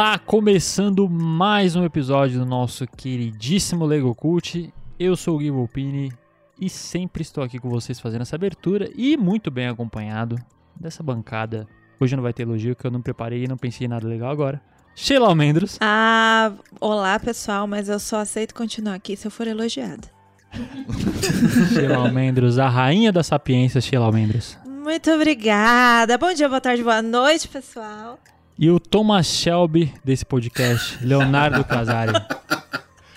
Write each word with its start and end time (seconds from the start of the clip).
Olá, 0.00 0.18
começando 0.18 1.06
mais 1.10 1.76
um 1.76 1.84
episódio 1.84 2.38
do 2.38 2.46
nosso 2.46 2.86
queridíssimo 2.86 3.84
Lego 3.84 4.14
Cult. 4.14 4.72
Eu 4.98 5.14
sou 5.14 5.36
o 5.36 5.38
Gui 5.38 5.50
Volpini 5.50 6.10
e 6.58 6.70
sempre 6.70 7.20
estou 7.20 7.44
aqui 7.44 7.58
com 7.58 7.68
vocês 7.68 8.00
fazendo 8.00 8.22
essa 8.22 8.34
abertura 8.34 8.90
e 8.96 9.14
muito 9.18 9.50
bem 9.50 9.68
acompanhado 9.68 10.36
dessa 10.74 11.02
bancada. 11.02 11.68
Hoje 12.00 12.16
não 12.16 12.22
vai 12.22 12.32
ter 12.32 12.44
elogio 12.44 12.74
que 12.74 12.86
eu 12.86 12.90
não 12.90 13.02
preparei 13.02 13.44
e 13.44 13.46
não 13.46 13.58
pensei 13.58 13.84
em 13.84 13.90
nada 13.90 14.08
legal 14.08 14.30
agora. 14.30 14.58
Sheila 14.94 15.28
Almendros. 15.28 15.76
Ah, 15.82 16.52
olá 16.80 17.20
pessoal, 17.20 17.66
mas 17.66 17.90
eu 17.90 18.00
só 18.00 18.20
aceito 18.20 18.54
continuar 18.54 18.94
aqui 18.94 19.14
se 19.18 19.26
eu 19.26 19.30
for 19.30 19.46
elogiada. 19.46 20.08
Sheila 21.74 21.96
Almendros, 21.96 22.58
a 22.58 22.70
rainha 22.70 23.12
da 23.12 23.22
sapiência, 23.22 23.82
Sheila 23.82 24.06
Almendros. 24.06 24.56
Muito 24.66 25.10
obrigada. 25.10 26.16
Bom 26.16 26.32
dia, 26.32 26.48
boa 26.48 26.58
tarde, 26.58 26.82
boa 26.82 27.02
noite, 27.02 27.46
pessoal. 27.48 28.18
E 28.62 28.70
o 28.70 28.78
Thomas 28.78 29.26
Shelby 29.26 29.90
desse 30.04 30.22
podcast, 30.22 31.02
Leonardo 31.02 31.64
Casari. 31.64 32.12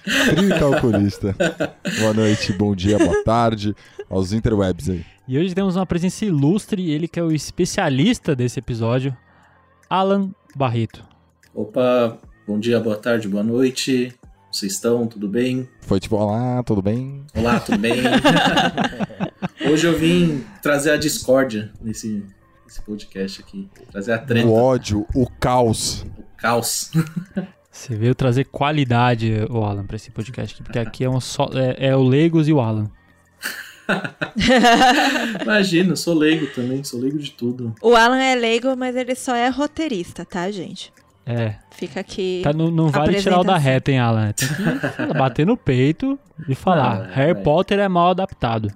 Frio 0.02 0.58
calculista. 0.58 1.36
Boa 2.00 2.14
noite, 2.14 2.54
bom 2.54 2.74
dia, 2.74 2.98
boa 2.98 3.22
tarde 3.26 3.76
aos 4.10 4.32
interwebs 4.32 4.90
aí. 4.90 5.06
E 5.28 5.38
hoje 5.38 5.54
temos 5.54 5.76
uma 5.76 5.86
presença 5.86 6.24
ilustre, 6.24 6.90
ele 6.90 7.10
que 7.10 7.20
é 7.20 7.24
o 7.24 7.30
especialista 7.30 8.34
desse 8.34 8.58
episódio, 8.58 9.14
Alan 9.90 10.32
Barreto. 10.56 11.04
Opa, 11.54 12.18
bom 12.48 12.58
dia, 12.58 12.80
boa 12.80 12.96
tarde, 12.96 13.28
boa 13.28 13.44
noite. 13.44 14.14
Vocês 14.50 14.72
estão? 14.72 15.06
Tudo 15.08 15.28
bem? 15.28 15.68
Foi 15.82 16.00
tipo, 16.00 16.16
olá, 16.16 16.64
tudo 16.64 16.82
bem? 16.82 17.26
Olá, 17.36 17.60
tudo 17.60 17.80
bem? 17.80 17.96
Hoje 19.70 19.88
eu 19.88 20.00
vim 20.00 20.46
trazer 20.62 20.92
a 20.92 20.98
discórdia 20.98 21.70
nesse, 21.82 22.24
nesse 22.66 22.82
podcast 22.82 23.42
aqui. 23.42 23.70
Trazer 23.92 24.14
a 24.14 24.18
treta, 24.18 24.48
O 24.48 24.54
ódio, 24.54 25.06
o 25.14 25.30
caos. 25.30 26.04
o 26.18 26.24
caos. 26.38 26.92
Você 27.72 27.96
veio 27.96 28.14
trazer 28.14 28.46
qualidade, 28.46 29.34
o 29.50 29.64
Alan, 29.64 29.84
pra 29.86 29.96
esse 29.96 30.12
podcast 30.12 30.54
aqui, 30.54 30.64
porque 30.64 30.78
aqui 30.78 31.04
é, 31.04 31.10
um 31.10 31.20
só, 31.20 31.50
é, 31.54 31.88
é 31.88 31.96
o 31.96 32.04
Legos 32.04 32.48
e 32.48 32.54
o 32.54 32.62
Alan. 32.62 32.90
Imagina, 35.42 35.94
eu 35.94 35.98
sou 35.98 36.14
leigo 36.14 36.48
também, 36.54 36.84
sou 36.84 37.00
leigo 37.00 37.18
de 37.18 37.32
tudo. 37.32 37.74
O 37.82 37.96
Alan 37.96 38.22
é 38.22 38.36
leigo, 38.36 38.76
mas 38.78 38.96
ele 38.96 39.16
só 39.16 39.36
é 39.36 39.50
roteirista, 39.50 40.24
tá, 40.24 40.50
gente? 40.52 40.94
É, 41.26 41.56
Fica 41.72 42.02
aqui. 42.02 42.42
tá, 42.44 42.52
não, 42.52 42.70
não 42.70 42.90
vale 42.90 43.22
tirar 43.22 43.40
o 43.40 43.44
da 43.46 43.58
reta, 43.58 43.92
hein, 43.92 44.00
Alan? 44.00 44.34
Tem 44.34 44.48
que 44.48 45.14
bater 45.18 45.46
no 45.46 45.56
peito 45.56 46.20
e 46.50 46.54
falar. 46.54 47.00
Não, 47.00 47.06
é, 47.06 47.14
Harry 47.14 47.32
é. 47.32 47.34
Potter 47.36 47.80
é 47.80 47.88
mal 47.88 48.10
adaptado. 48.10 48.70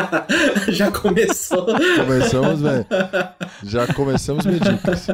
Já 0.68 0.90
começou. 0.90 1.66
Começamos, 1.66 2.62
velho. 2.62 2.86
Já 3.62 3.92
começamos 3.92 4.46
medíocres. 4.46 5.06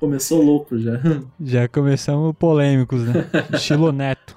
Começou 0.00 0.42
louco 0.42 0.78
já. 0.78 0.92
Já 1.40 1.68
começamos 1.68 2.34
polêmicos, 2.38 3.02
né? 3.02 3.26
Estilo 3.52 3.92
neto. 3.92 4.36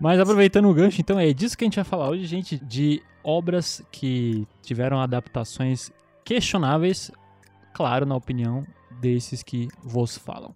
Mas 0.00 0.18
aproveitando 0.18 0.68
o 0.68 0.74
gancho, 0.74 1.00
então 1.00 1.18
é 1.18 1.32
disso 1.32 1.56
que 1.56 1.64
a 1.64 1.66
gente 1.66 1.76
vai 1.76 1.84
falar 1.84 2.08
hoje, 2.08 2.24
gente, 2.24 2.58
de 2.58 3.02
obras 3.22 3.82
que 3.92 4.46
tiveram 4.62 5.00
adaptações 5.00 5.92
questionáveis, 6.24 7.10
claro, 7.72 8.04
na 8.04 8.16
opinião 8.16 8.64
desses 9.02 9.42
que 9.42 9.68
vos 9.82 10.16
falam. 10.16 10.54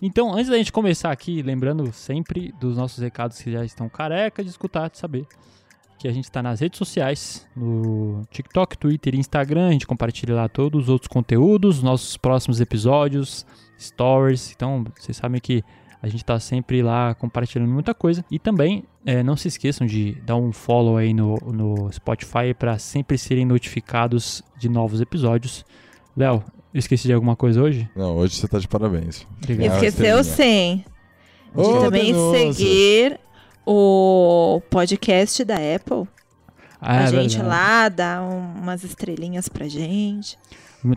Então, 0.00 0.32
antes 0.32 0.48
da 0.48 0.56
gente 0.56 0.72
começar 0.72 1.10
aqui, 1.10 1.42
lembrando 1.42 1.92
sempre 1.92 2.54
dos 2.60 2.76
nossos 2.76 2.98
recados 2.98 3.42
que 3.42 3.50
já 3.50 3.64
estão 3.64 3.88
careca 3.88 4.44
de 4.44 4.48
escutar, 4.48 4.88
de 4.88 4.96
saber 4.96 5.26
que 5.98 6.06
a 6.06 6.12
gente 6.12 6.24
está 6.24 6.40
nas 6.40 6.60
redes 6.60 6.78
sociais, 6.78 7.44
no 7.56 8.22
TikTok, 8.30 8.78
Twitter 8.78 9.16
e 9.16 9.18
Instagram, 9.18 9.68
a 9.68 9.72
gente 9.72 9.86
compartilha 9.86 10.36
lá 10.36 10.48
todos 10.48 10.84
os 10.84 10.88
outros 10.88 11.08
conteúdos, 11.08 11.82
nossos 11.82 12.16
próximos 12.16 12.60
episódios, 12.60 13.44
stories, 13.76 14.52
então 14.52 14.84
vocês 14.96 15.16
sabem 15.16 15.40
que 15.40 15.64
a 16.00 16.06
gente 16.08 16.24
tá 16.24 16.38
sempre 16.38 16.82
lá 16.82 17.14
compartilhando 17.14 17.70
muita 17.70 17.92
coisa. 17.92 18.24
E 18.30 18.38
também 18.38 18.84
é, 19.04 19.22
não 19.22 19.36
se 19.36 19.48
esqueçam 19.48 19.86
de 19.86 20.12
dar 20.24 20.36
um 20.36 20.52
follow 20.52 20.96
aí 20.96 21.12
no, 21.12 21.36
no 21.38 21.92
Spotify 21.92 22.54
para 22.56 22.78
sempre 22.78 23.18
serem 23.18 23.44
notificados 23.44 24.42
de 24.56 24.68
novos 24.68 25.00
episódios. 25.00 25.64
Léo, 26.18 26.42
esqueci 26.74 27.06
de 27.06 27.12
alguma 27.12 27.36
coisa 27.36 27.62
hoje? 27.62 27.88
Não, 27.94 28.16
hoje 28.16 28.34
você 28.34 28.48
tá 28.48 28.58
de 28.58 28.66
parabéns. 28.66 29.24
Obrigado. 29.42 29.74
Esqueceu 29.76 30.24
sim. 30.24 30.84
De 31.54 31.60
Ô, 31.60 31.80
também 31.80 32.06
denúncia. 32.12 32.52
seguir 32.52 33.20
o 33.64 34.60
podcast 34.68 35.44
da 35.44 35.54
Apple. 35.54 36.08
Ah, 36.80 36.98
a 36.98 37.02
é 37.02 37.06
gente 37.06 37.36
verdade. 37.36 37.42
lá 37.42 37.88
dá 37.88 38.22
um- 38.22 38.60
umas 38.62 38.82
estrelinhas 38.82 39.48
pra 39.48 39.68
gente. 39.68 40.36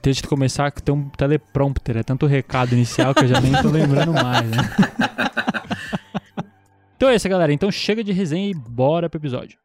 Tem 0.02 0.14
que 0.14 0.28
começar 0.28 0.68
a 0.68 0.72
ter 0.72 0.92
um 0.92 1.08
teleprompter, 1.10 1.98
é 1.98 2.04
tanto 2.04 2.26
recado 2.26 2.74
inicial 2.74 3.14
que 3.16 3.24
eu 3.24 3.28
já 3.28 3.40
nem 3.42 3.52
tô 3.62 3.70
lembrando 3.70 4.14
mais, 4.14 4.48
né? 4.50 4.58
então 6.98 7.10
é 7.10 7.16
isso, 7.16 7.30
galera. 7.30 7.54
Então 7.54 7.72
chega 7.72 8.04
de 8.04 8.12
resenha 8.12 8.50
e 8.50 8.54
bora 8.54 9.10
pro 9.10 9.20
episódio. 9.20 9.58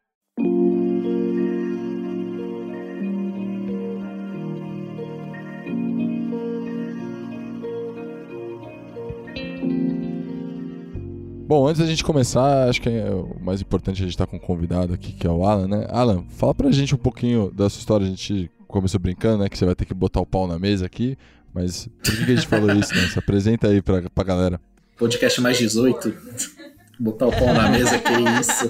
Bom, 11.47 11.69
antes 11.69 11.81
da 11.81 11.87
gente 11.87 12.03
começar, 12.03 12.69
acho 12.69 12.83
que 12.83 12.89
é 12.89 13.09
o 13.09 13.37
mais 13.41 13.61
importante 13.61 14.03
a 14.03 14.05
gente 14.05 14.11
estar 14.11 14.27
com 14.27 14.37
um 14.37 14.41
convidado 14.41 14.93
aqui, 14.93 15.13
que 15.13 15.25
é 15.25 15.31
o 15.31 15.45
Alan, 15.45 15.69
né? 15.69 15.87
Alan, 15.91 16.25
fala 16.31 16.53
pra 16.53 16.73
gente 16.73 16.93
um 16.93 16.99
pouquinho 16.99 17.53
da 17.53 17.71
sua 17.71 17.79
história. 17.79 18.05
A 18.05 18.11
gente 18.11 18.51
começou 18.67 18.99
brincando, 18.99 19.45
né? 19.45 19.49
Que 19.49 19.57
você 19.57 19.65
vai 19.65 19.77
ter 19.77 19.85
que 19.85 19.95
botar 19.95 20.21
o 20.21 20.27
pau 20.27 20.49
na 20.49 20.59
mesa 20.59 20.87
aqui. 20.87 21.17
Mas 21.55 21.89
por 22.03 22.17
que, 22.17 22.25
que 22.25 22.33
a 22.33 22.35
gente 22.35 22.49
falou 22.49 22.73
isso, 22.73 22.93
né? 22.93 23.03
Se 23.03 23.17
apresenta 23.17 23.69
aí 23.69 23.81
pra, 23.81 24.03
pra 24.13 24.25
galera. 24.25 24.61
Podcast 24.99 25.41
mais 25.41 25.57
18. 25.57 26.13
Botar 26.99 27.27
o 27.27 27.31
pau 27.31 27.55
na 27.55 27.69
mesa, 27.69 27.97
que 27.97 28.13
isso. 28.41 28.67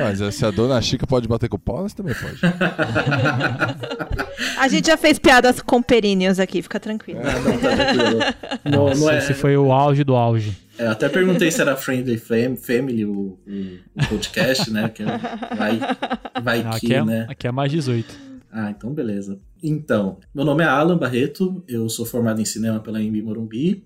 Mas 0.00 0.34
se 0.34 0.46
a 0.46 0.50
dona 0.50 0.80
Chica 0.80 1.06
pode 1.06 1.28
bater 1.28 1.50
com 1.50 1.56
o 1.56 1.58
pau, 1.58 1.86
você 1.86 1.94
também 1.94 2.14
pode. 2.14 2.40
A 4.58 4.68
gente 4.68 4.86
já 4.86 4.96
fez 4.96 5.18
piadas 5.18 5.60
com 5.60 5.82
perínneos 5.82 6.40
aqui, 6.40 6.62
fica 6.62 6.80
tranquilo. 6.80 7.20
Ah, 7.22 7.40
não, 7.40 7.58
tá 7.58 7.76
tranquilo. 7.76 8.20
Não, 8.64 8.94
não 8.94 9.10
é, 9.10 9.18
Esse 9.18 9.34
foi 9.34 9.56
o 9.56 9.70
auge 9.70 10.02
do 10.02 10.14
auge. 10.14 10.65
É, 10.78 10.86
eu 10.86 10.90
até 10.90 11.08
perguntei 11.08 11.50
se 11.50 11.60
era 11.60 11.76
Friendly 11.76 12.18
Fam- 12.18 12.56
Family 12.56 13.04
o, 13.04 13.38
o- 13.46 14.08
podcast, 14.08 14.70
né? 14.70 14.88
Que 14.88 15.04
vai, 15.04 15.78
vai 16.42 16.62
Não, 16.62 16.70
que, 16.72 16.76
aqui, 16.86 16.94
é, 16.94 17.04
né? 17.04 17.26
aqui 17.28 17.46
é 17.46 17.52
mais 17.52 17.70
18. 17.72 18.26
Ah, 18.50 18.70
então 18.70 18.92
beleza. 18.94 19.38
Então, 19.62 20.18
meu 20.34 20.44
nome 20.44 20.62
é 20.62 20.66
Alan 20.66 20.96
Barreto, 20.96 21.62
eu 21.68 21.88
sou 21.88 22.06
formado 22.06 22.40
em 22.40 22.44
cinema 22.44 22.80
pela 22.80 23.02
Embi 23.02 23.20
Morumbi 23.22 23.84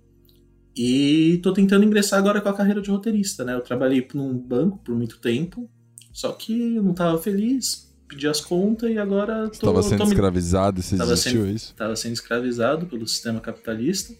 e 0.77 1.41
tô 1.43 1.53
tentando 1.53 1.85
ingressar 1.85 2.19
agora 2.19 2.41
com 2.41 2.49
a 2.49 2.53
carreira 2.53 2.81
de 2.81 2.91
roteirista, 2.91 3.45
né? 3.45 3.55
Eu 3.55 3.61
trabalhei 3.61 4.07
num 4.15 4.37
banco 4.39 4.79
por 4.79 4.95
muito 4.95 5.19
tempo, 5.19 5.69
só 6.13 6.33
que 6.33 6.77
eu 6.77 6.83
não 6.83 6.95
tava 6.95 7.19
feliz, 7.19 7.93
pedi 8.09 8.29
as 8.29 8.41
contas 8.41 8.91
e 8.91 8.99
agora 8.99 9.47
Você 9.47 9.61
tô, 9.61 9.67
tava 9.67 9.83
sendo 9.83 9.99
tô 9.99 10.05
me- 10.07 10.11
escravizado 10.13 10.83
você 10.83 10.97
Tava 10.97 11.11
desistiu, 11.11 11.41
sendo- 11.43 11.51
é 11.51 11.53
isso? 11.55 11.75
tava 11.75 11.97
sendo 11.97 12.13
escravizado 12.13 12.87
pelo 12.87 13.07
sistema 13.07 13.41
capitalista 13.41 14.13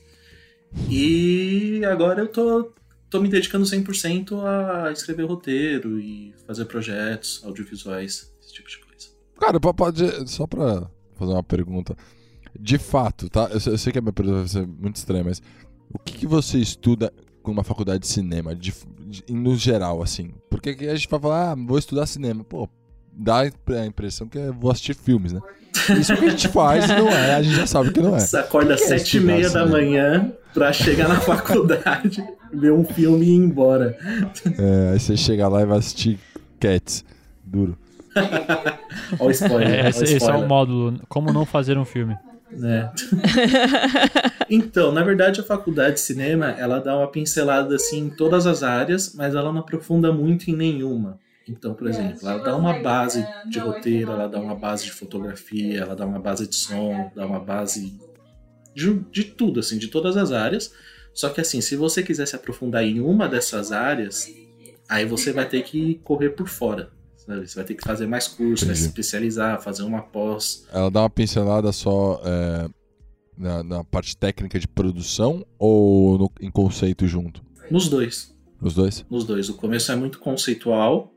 e 0.89 1.83
agora 1.85 2.23
eu 2.23 2.29
tô, 2.29 2.73
tô 3.09 3.21
me 3.21 3.29
dedicando 3.29 3.65
100% 3.65 4.33
a 4.45 4.93
escrever 4.93 5.25
roteiro 5.25 5.99
e 6.01 6.35
fazer 6.47 6.65
projetos 6.67 7.41
audiovisuais, 7.45 8.33
esse 8.43 8.53
tipo 8.55 8.69
de 8.69 8.79
coisa. 8.79 9.09
Cara, 9.39 9.59
pode, 9.61 10.29
só 10.29 10.47
pra 10.47 10.89
fazer 11.17 11.33
uma 11.33 11.43
pergunta. 11.43 11.97
De 12.59 12.79
fato, 12.79 13.29
tá? 13.29 13.49
Eu, 13.53 13.61
sei- 13.61 13.73
eu 13.73 13.79
sei 13.79 13.93
que 13.93 13.99
a 13.99 14.03
minha 14.03 14.13
pergunta 14.13 14.39
vai 14.41 14.49
ser 14.49 14.67
muito 14.67 14.97
estranha, 14.97 15.25
mas 15.25 15.41
o 15.93 15.99
que, 15.99 16.19
que 16.19 16.27
você 16.27 16.59
estuda 16.59 17.13
com 17.43 17.53
uma 17.53 17.65
faculdade 17.65 18.01
de 18.01 18.09
cinema, 18.09 18.55
de, 18.55 18.75
de- 19.07 19.25
no 19.33 19.57
geral, 19.57 20.03
assim? 20.03 20.35
Porque 20.51 20.75
que 20.75 20.87
a 20.89 20.95
gente 20.95 21.09
vai 21.09 21.21
falar, 21.21 21.53
ah, 21.53 21.55
vou 21.55 21.79
estudar 21.79 22.07
cinema. 22.07 22.45
Pô, 22.45 22.69
dá 23.13 23.41
a 23.41 23.87
impressão 23.87 24.29
que 24.29 24.37
eu 24.39 24.53
vou 24.53 24.71
assistir 24.71 24.95
filmes, 24.95 25.33
né? 25.33 25.41
Isso 25.99 26.15
que 26.17 26.25
a 26.25 26.31
gente 26.31 26.49
faz 26.49 26.89
não 26.89 27.09
é, 27.09 27.35
a 27.37 27.43
gente 27.43 27.55
já 27.55 27.67
sabe 27.67 27.93
que 27.93 28.01
não 28.01 28.15
é. 28.17 28.21
Você 28.21 28.37
acorda 28.37 28.75
às 28.75 28.83
é 28.83 28.87
sete 28.87 29.17
e 29.17 29.21
meia 29.21 29.49
da 29.49 29.65
manhã 29.65 30.33
pra 30.53 30.73
chegar 30.73 31.09
na 31.09 31.19
faculdade, 31.21 32.25
ver 32.53 32.73
um 32.73 32.85
filme 32.85 33.27
e 33.27 33.31
ir 33.31 33.37
embora. 33.37 33.97
É, 34.59 34.93
aí 34.93 35.01
você 35.01 35.17
chega 35.17 35.49
lá 35.49 35.63
e 35.63 35.67
vai 35.67 35.79
assistir 35.79 36.19
Cats, 36.59 37.05
duro. 37.45 37.77
Olha 39.19 39.29
o 39.29 39.31
spoiler. 39.31 39.69
É, 39.69 39.73
olha 39.73 39.85
o 39.85 39.89
esse, 39.89 40.05
esse 40.05 40.15
é 40.15 40.17
spoiler, 40.17 40.45
o 40.45 40.49
módulo. 40.49 41.01
Como 41.09 41.33
não 41.33 41.47
fazer 41.47 41.79
um 41.79 41.85
filme. 41.85 42.17
né? 42.51 42.91
então, 44.51 44.93
na 44.93 45.03
verdade, 45.03 45.41
a 45.41 45.45
faculdade 45.45 45.95
de 45.95 46.01
cinema, 46.01 46.51
ela 46.51 46.81
dá 46.81 46.97
uma 46.97 47.09
pincelada 47.09 47.75
assim 47.77 48.07
em 48.07 48.11
todas 48.11 48.47
as 48.47 48.63
áreas, 48.63 49.15
mas 49.15 49.35
ela 49.35 49.53
não 49.53 49.61
aprofunda 49.61 50.13
muito 50.13 50.51
em 50.51 50.57
nenhuma. 50.57 51.19
Então, 51.49 51.75
por 51.75 51.89
exemplo, 51.89 52.19
ela 52.23 52.39
dá 52.39 52.57
uma 52.57 52.79
base 52.79 53.27
de 53.49 53.59
roteiro, 53.59 54.13
ela 54.13 54.29
dá 54.29 54.39
uma 54.39 54.55
base 54.55 54.85
de 54.85 54.93
fotografia, 54.93 55.81
ela 55.81 55.97
dá 55.97 56.07
uma 56.07 56.21
base 56.21 56.47
de 56.47 56.55
som, 56.55 57.11
dá 57.15 57.27
uma 57.27 57.41
base 57.41 57.99
de, 58.75 58.95
de 59.11 59.25
tudo, 59.25 59.61
assim, 59.61 59.79
de 59.79 59.89
todas 59.89 60.17
as 60.17 60.33
áreas. 60.33 60.73
Só 61.13 61.29
que 61.29 61.41
assim, 61.41 61.61
se 61.61 61.77
você 61.77 62.03
quiser 62.03 62.27
se 62.27 62.37
aprofundar 62.37 62.85
em 62.85 63.01
uma 63.01 63.29
dessas 63.29 63.73
áreas, 63.73 64.29
Aí 64.91 65.07
você 65.07 65.33
vai 65.33 65.49
ter 65.49 65.63
que 65.63 66.01
correr 66.03 66.31
por 66.31 66.49
fora. 66.49 66.91
Sabe? 67.17 67.47
Você 67.47 67.55
vai 67.55 67.65
ter 67.65 67.75
que 67.77 67.85
fazer 67.87 68.09
mais 68.09 68.27
curso, 68.27 68.67
vai 68.67 68.75
se 68.75 68.87
especializar, 68.87 69.63
fazer 69.63 69.85
uma 69.85 70.03
pós. 70.03 70.67
Ela 70.73 70.91
dá 70.91 71.03
uma 71.03 71.11
pincelada 71.11 71.71
só 71.71 72.21
é, 72.25 72.69
na, 73.39 73.63
na, 73.63 73.85
parte 73.85 74.17
técnica 74.17 74.59
de 74.59 74.67
produção 74.67 75.47
ou 75.57 76.19
no, 76.19 76.33
em 76.41 76.51
conceito 76.51 77.07
junto? 77.07 77.41
Nos 77.71 77.89
dois. 77.89 78.35
Nos 78.61 78.75
dois? 78.75 79.07
Nos 79.09 79.25
dois. 79.25 79.49
O 79.49 79.55
começo 79.55 79.93
é 79.93 79.97
muito 79.97 80.19
conceitual 80.19 81.15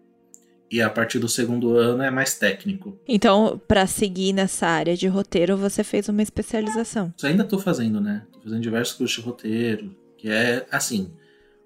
e 0.74 0.82
a 0.82 0.90
partir 0.90 1.20
do 1.20 1.30
segundo 1.30 1.78
ano 1.78 2.02
é 2.02 2.10
mais 2.10 2.34
técnico. 2.34 2.98
Então, 3.08 3.62
para 3.68 3.86
seguir 3.86 4.34
nessa 4.34 4.66
área 4.66 4.98
de 4.98 5.08
roteiro, 5.08 5.56
você 5.56 5.84
fez 5.84 6.10
uma 6.10 6.24
especialização? 6.24 7.14
Eu 7.22 7.30
ainda 7.30 7.44
tô 7.44 7.60
fazendo, 7.60 8.02
né? 8.02 8.24
Tô 8.32 8.42
fazendo 8.42 8.62
diversos 8.62 8.96
cursos 8.96 9.16
de 9.16 9.30
roteiro, 9.30 9.96
que 10.18 10.30
é 10.30 10.66
assim 10.72 11.12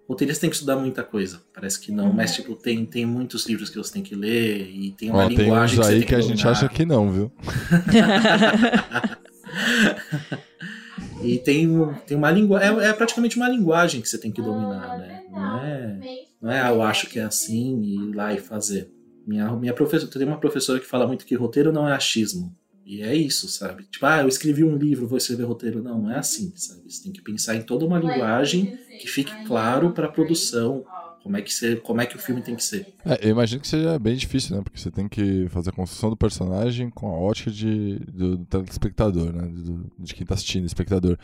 roteirista 0.07 0.41
tem 0.41 0.49
que 0.49 0.55
estudar 0.55 0.77
muita 0.77 1.03
coisa. 1.03 1.41
Parece 1.53 1.79
que 1.79 1.91
não, 1.91 2.11
mas 2.13 2.33
tipo, 2.33 2.55
tem, 2.55 2.85
tem 2.85 3.05
muitos 3.05 3.45
livros 3.45 3.69
que 3.69 3.77
você 3.77 3.93
tem 3.93 4.01
que 4.01 4.15
ler 4.15 4.69
e 4.69 4.91
tem 4.91 5.09
uma 5.09 5.25
Ó, 5.25 5.27
linguagem 5.27 5.79
tem 5.79 5.85
uns 5.85 5.93
aí 5.93 5.99
que, 6.01 6.07
que 6.07 6.15
a 6.15 6.21
gente 6.21 6.47
acha 6.47 6.69
que 6.69 6.85
não, 6.85 7.11
viu? 7.11 7.31
e 11.23 11.37
tem, 11.39 11.67
tem 12.05 12.17
uma 12.17 12.31
linguagem. 12.31 12.79
É, 12.79 12.89
é, 12.89 12.93
praticamente 12.93 13.37
uma 13.37 13.49
linguagem 13.49 14.01
que 14.01 14.07
você 14.07 14.17
tem 14.17 14.31
que 14.31 14.41
dominar, 14.41 14.97
né? 14.97 15.23
Não 15.29 15.59
é, 15.59 15.99
não 16.41 16.51
é 16.51 16.69
eu 16.69 16.81
acho 16.81 17.07
que 17.07 17.19
é 17.19 17.23
assim 17.23 17.81
e 17.81 17.95
ir 17.95 18.15
lá 18.15 18.33
e 18.33 18.37
fazer. 18.37 18.89
Minha, 19.27 19.51
minha 19.57 19.73
professora, 19.73 20.11
tem 20.11 20.25
uma 20.25 20.39
professora 20.39 20.79
que 20.79 20.85
fala 20.87 21.05
muito 21.05 21.25
que 21.25 21.35
roteiro 21.35 21.71
não 21.71 21.87
é 21.87 21.93
achismo. 21.93 22.55
E 22.85 23.01
é 23.01 23.13
isso, 23.13 23.49
sabe? 23.49 23.83
Tipo, 23.91 24.05
ah, 24.05 24.21
eu 24.21 24.29
escrevi 24.29 24.63
um 24.63 24.77
livro, 24.77 25.05
vou 25.07 25.17
escrever 25.17 25.43
roteiro. 25.43 25.83
Não, 25.83 26.01
não 26.01 26.11
é 26.11 26.17
assim, 26.19 26.53
sabe? 26.55 26.81
Você 26.89 27.03
tem 27.03 27.11
que 27.11 27.21
pensar 27.21 27.55
em 27.55 27.61
toda 27.61 27.85
uma 27.85 27.99
linguagem 27.99 28.73
que 28.97 29.09
fique 29.09 29.35
claro 29.43 29.91
para 29.91 30.07
a 30.07 30.11
produção, 30.11 30.85
como 31.21 31.35
é 31.35 31.41
que 31.41 31.53
ser, 31.53 31.81
como 31.81 31.99
é 31.99 32.05
que 32.05 32.15
o 32.15 32.19
filme 32.19 32.41
tem 32.41 32.55
que 32.55 32.63
ser. 32.63 32.87
É, 33.05 33.27
eu 33.27 33.31
imagino 33.31 33.59
que 33.59 33.67
seja 33.67 33.99
bem 33.99 34.15
difícil, 34.15 34.55
né? 34.55 34.61
Porque 34.63 34.79
você 34.79 34.89
tem 34.89 35.09
que 35.09 35.49
fazer 35.49 35.71
a 35.71 35.73
construção 35.73 36.09
do 36.09 36.15
personagem 36.15 36.89
com 36.89 37.09
a 37.09 37.19
ótica 37.19 37.51
de, 37.51 37.99
do, 37.99 38.37
do 38.37 38.45
telespectador, 38.45 39.33
né? 39.33 39.45
Do, 39.45 39.91
de 39.99 40.13
quem 40.13 40.23
está 40.23 40.35
assistindo, 40.35 40.65
espectador. 40.65 41.17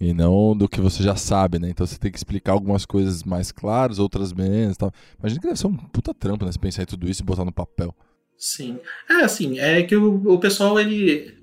E 0.00 0.14
não 0.14 0.56
do 0.56 0.68
que 0.68 0.80
você 0.80 1.02
já 1.02 1.16
sabe, 1.16 1.58
né? 1.58 1.70
Então 1.70 1.84
você 1.84 1.98
tem 1.98 2.10
que 2.10 2.18
explicar 2.18 2.52
algumas 2.52 2.86
coisas 2.86 3.24
mais 3.24 3.50
claras, 3.50 3.98
outras 3.98 4.32
menos 4.32 4.76
tal. 4.76 4.92
Imagina 5.18 5.40
que 5.40 5.46
deve 5.48 5.58
ser 5.58 5.66
um 5.66 5.76
puta 5.76 6.14
trampo, 6.14 6.44
né? 6.44 6.52
Você 6.52 6.58
pensar 6.58 6.82
em 6.82 6.86
tudo 6.86 7.08
isso 7.10 7.22
e 7.22 7.24
botar 7.24 7.44
no 7.44 7.52
papel. 7.52 7.94
Sim. 8.36 8.78
É, 9.10 9.24
assim, 9.24 9.58
é 9.58 9.82
que 9.82 9.96
o, 9.96 10.34
o 10.34 10.38
pessoal, 10.38 10.78
ele. 10.78 11.36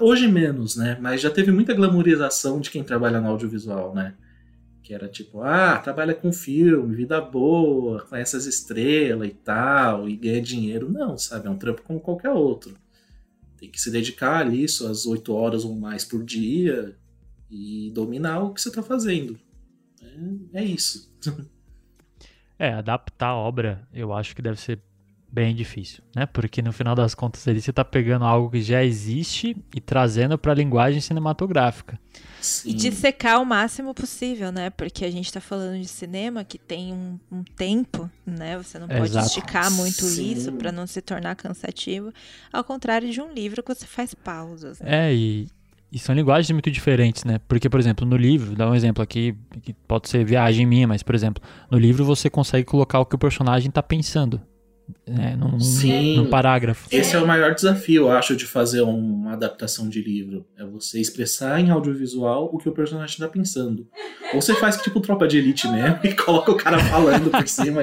Hoje 0.00 0.28
menos, 0.28 0.76
né? 0.76 0.98
Mas 1.00 1.22
já 1.22 1.30
teve 1.30 1.50
muita 1.50 1.72
glamorização 1.72 2.60
de 2.60 2.70
quem 2.70 2.84
trabalha 2.84 3.18
no 3.18 3.30
audiovisual, 3.30 3.94
né? 3.94 4.14
Que 4.82 4.92
era 4.92 5.08
tipo, 5.08 5.40
ah, 5.40 5.78
trabalha 5.78 6.14
com 6.14 6.30
filme, 6.30 6.94
vida 6.94 7.18
boa, 7.18 8.04
conhece 8.04 8.36
as 8.36 8.44
estrelas 8.44 9.28
e 9.28 9.32
tal, 9.32 10.06
e 10.06 10.14
ganha 10.14 10.42
dinheiro. 10.42 10.92
Não, 10.92 11.16
sabe? 11.16 11.46
É 11.46 11.50
um 11.50 11.56
trampo 11.56 11.82
como 11.82 11.98
qualquer 11.98 12.30
outro. 12.30 12.76
Tem 13.58 13.70
que 13.70 13.80
se 13.80 13.90
dedicar 13.90 14.36
ali 14.36 14.68
suas 14.68 15.06
oito 15.06 15.32
horas 15.32 15.64
ou 15.64 15.74
mais 15.74 16.04
por 16.04 16.22
dia 16.22 16.94
e 17.50 17.90
dominar 17.94 18.40
o 18.40 18.52
que 18.52 18.60
você 18.60 18.68
está 18.68 18.82
fazendo. 18.82 19.38
É, 20.52 20.60
é 20.60 20.64
isso. 20.64 21.12
É, 22.58 22.72
adaptar 22.72 23.28
a 23.28 23.36
obra, 23.36 23.86
eu 23.92 24.14
acho 24.14 24.34
que 24.34 24.40
deve 24.40 24.58
ser 24.58 24.80
bem 25.30 25.54
difícil, 25.54 26.02
né? 26.14 26.24
Porque 26.24 26.62
no 26.62 26.72
final 26.72 26.94
das 26.94 27.14
contas 27.14 27.46
ali 27.46 27.60
você 27.60 27.68
está 27.68 27.84
pegando 27.84 28.24
algo 28.24 28.50
que 28.50 28.62
já 28.62 28.82
existe 28.82 29.54
e 29.74 29.80
trazendo 29.80 30.38
para 30.38 30.52
a 30.52 30.54
linguagem 30.54 30.98
cinematográfica. 30.98 32.00
Sim. 32.40 32.70
E 32.70 32.74
dissecar 32.74 33.42
o 33.42 33.44
máximo 33.44 33.92
possível, 33.92 34.50
né? 34.50 34.70
Porque 34.70 35.04
a 35.04 35.10
gente 35.10 35.26
está 35.26 35.40
falando 35.40 35.80
de 35.80 35.88
cinema 35.88 36.44
que 36.44 36.58
tem 36.58 36.94
um, 36.94 37.18
um 37.30 37.44
tempo, 37.44 38.10
né? 38.24 38.56
Você 38.56 38.78
não 38.78 38.88
pode 38.88 39.10
Exato. 39.10 39.26
esticar 39.26 39.70
muito 39.72 40.04
Sim. 40.04 40.32
isso 40.32 40.52
para 40.52 40.72
não 40.72 40.86
se 40.86 41.02
tornar 41.02 41.34
cansativo. 41.34 42.12
Ao 42.50 42.64
contrário 42.64 43.10
de 43.10 43.20
um 43.20 43.32
livro 43.32 43.62
que 43.62 43.74
você 43.74 43.84
faz 43.84 44.14
pausas. 44.14 44.80
Né? 44.80 45.10
É, 45.10 45.14
e, 45.14 45.48
e 45.90 45.98
são 45.98 46.14
linguagens 46.14 46.50
muito 46.50 46.70
diferentes, 46.70 47.24
né? 47.24 47.40
Porque, 47.46 47.68
por 47.68 47.80
exemplo, 47.80 48.06
no 48.06 48.16
livro, 48.16 48.54
dá 48.54 48.68
um 48.68 48.74
exemplo 48.74 49.02
aqui, 49.02 49.34
que 49.62 49.72
pode 49.72 50.08
ser 50.08 50.24
viagem 50.24 50.66
minha, 50.66 50.86
mas, 50.86 51.02
por 51.02 51.14
exemplo, 51.14 51.42
no 51.70 51.78
livro 51.78 52.04
você 52.04 52.28
consegue 52.28 52.64
colocar 52.64 53.00
o 53.00 53.06
que 53.06 53.14
o 53.14 53.18
personagem 53.18 53.68
está 53.68 53.82
pensando 53.82 54.40
né, 55.06 55.36
num, 55.36 55.58
Sim. 55.58 56.16
num 56.16 56.26
parágrafo. 56.26 56.88
Esse 56.90 57.16
é 57.16 57.18
o 57.18 57.26
maior 57.26 57.54
desafio, 57.54 58.04
eu 58.04 58.10
acho, 58.10 58.36
de 58.36 58.46
fazer 58.46 58.82
uma 58.82 59.32
adaptação 59.32 59.88
de 59.88 60.02
livro. 60.02 60.46
É 60.56 60.64
você 60.64 61.00
expressar 61.00 61.60
em 61.60 61.70
audiovisual 61.70 62.50
o 62.52 62.58
que 62.58 62.68
o 62.68 62.72
personagem 62.72 63.14
está 63.14 63.28
pensando. 63.28 63.86
Ou 64.34 64.40
você 64.40 64.54
faz 64.54 64.76
tipo 64.76 65.00
tropa 65.00 65.26
de 65.26 65.38
elite 65.38 65.68
mesmo 65.68 65.98
e 66.02 66.14
coloca 66.14 66.52
o 66.52 66.56
cara 66.56 66.78
falando 66.78 67.30
por 67.30 67.48
cima. 67.48 67.82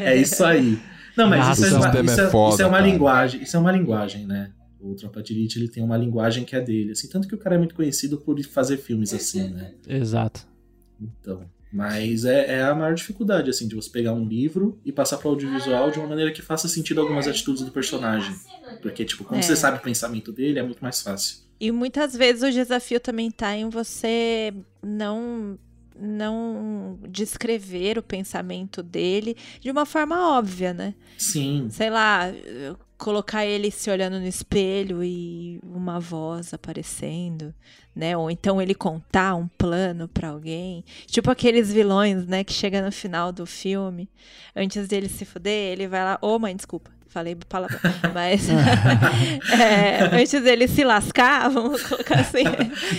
é 0.00 0.16
isso 0.16 0.44
aí. 0.44 0.78
Não, 1.16 1.28
mas 1.28 1.46
Nossa, 1.46 1.66
isso, 1.66 1.76
é, 1.76 2.02
isso, 2.02 2.20
é, 2.20 2.30
foda, 2.30 2.54
isso 2.54 2.62
é 2.62 2.66
uma 2.66 2.78
cara. 2.78 2.90
linguagem. 2.90 3.42
Isso 3.42 3.56
é 3.56 3.60
uma 3.60 3.72
linguagem, 3.72 4.26
né? 4.26 4.50
O 4.82 4.94
Tropa 4.96 5.22
de 5.22 5.32
Elite 5.32 5.58
ele 5.58 5.68
tem 5.68 5.82
uma 5.82 5.96
linguagem 5.96 6.44
que 6.44 6.56
é 6.56 6.60
dele, 6.60 6.92
assim, 6.92 7.08
tanto 7.08 7.28
que 7.28 7.34
o 7.34 7.38
cara 7.38 7.54
é 7.54 7.58
muito 7.58 7.74
conhecido 7.74 8.18
por 8.18 8.42
fazer 8.42 8.78
filmes 8.78 9.14
assim, 9.14 9.48
né? 9.48 9.72
Exato. 9.88 10.46
Então, 11.00 11.48
mas 11.72 12.26
é, 12.26 12.58
é, 12.58 12.62
a 12.62 12.74
maior 12.74 12.94
dificuldade, 12.94 13.48
assim, 13.48 13.66
de 13.66 13.74
você 13.74 13.88
pegar 13.88 14.12
um 14.12 14.26
livro 14.26 14.78
e 14.84 14.92
passar 14.92 15.16
para 15.16 15.28
o 15.28 15.30
audiovisual 15.30 15.90
de 15.90 15.98
uma 15.98 16.08
maneira 16.08 16.30
que 16.30 16.42
faça 16.42 16.68
sentido 16.68 17.00
algumas 17.00 17.26
atitudes 17.26 17.62
do 17.62 17.70
personagem. 17.70 18.36
Porque, 18.82 19.04
tipo, 19.06 19.24
quando 19.24 19.40
é. 19.40 19.42
você 19.42 19.56
sabe 19.56 19.78
o 19.78 19.80
pensamento 19.80 20.30
dele, 20.30 20.58
é 20.58 20.62
muito 20.62 20.80
mais 20.80 21.00
fácil. 21.00 21.38
E 21.58 21.72
muitas 21.72 22.14
vezes 22.14 22.42
o 22.42 22.50
desafio 22.50 23.00
também 23.00 23.30
tá 23.30 23.56
em 23.56 23.70
você 23.70 24.52
não 24.82 25.58
não 25.98 26.98
descrever 27.08 27.98
o 27.98 28.02
pensamento 28.02 28.82
dele 28.82 29.36
de 29.60 29.70
uma 29.70 29.86
forma 29.86 30.36
óbvia, 30.36 30.72
né? 30.72 30.94
Sim. 31.18 31.68
Sei 31.70 31.90
lá, 31.90 32.32
colocar 33.02 33.44
ele 33.44 33.68
se 33.68 33.90
olhando 33.90 34.20
no 34.20 34.26
espelho 34.28 35.02
e 35.02 35.58
uma 35.64 35.98
voz 35.98 36.54
aparecendo, 36.54 37.52
né? 37.96 38.16
Ou 38.16 38.30
então 38.30 38.62
ele 38.62 38.76
contar 38.76 39.34
um 39.34 39.48
plano 39.58 40.06
para 40.06 40.28
alguém, 40.28 40.84
tipo 41.06 41.28
aqueles 41.28 41.72
vilões, 41.72 42.24
né, 42.28 42.44
que 42.44 42.52
chega 42.52 42.80
no 42.80 42.92
final 42.92 43.32
do 43.32 43.44
filme, 43.44 44.08
antes 44.54 44.86
dele 44.86 45.08
se 45.08 45.24
fuder, 45.24 45.72
ele 45.72 45.88
vai 45.88 46.04
lá, 46.04 46.16
ô 46.22 46.28
oh, 46.28 46.38
mãe, 46.38 46.54
desculpa, 46.54 46.92
falei 47.08 47.34
palavra, 47.48 47.76
mas 48.14 48.48
é, 49.60 50.04
antes 50.16 50.40
dele 50.40 50.68
se 50.68 50.84
lascar, 50.84 51.50
vamos 51.50 51.82
colocar 51.82 52.20
assim, 52.20 52.44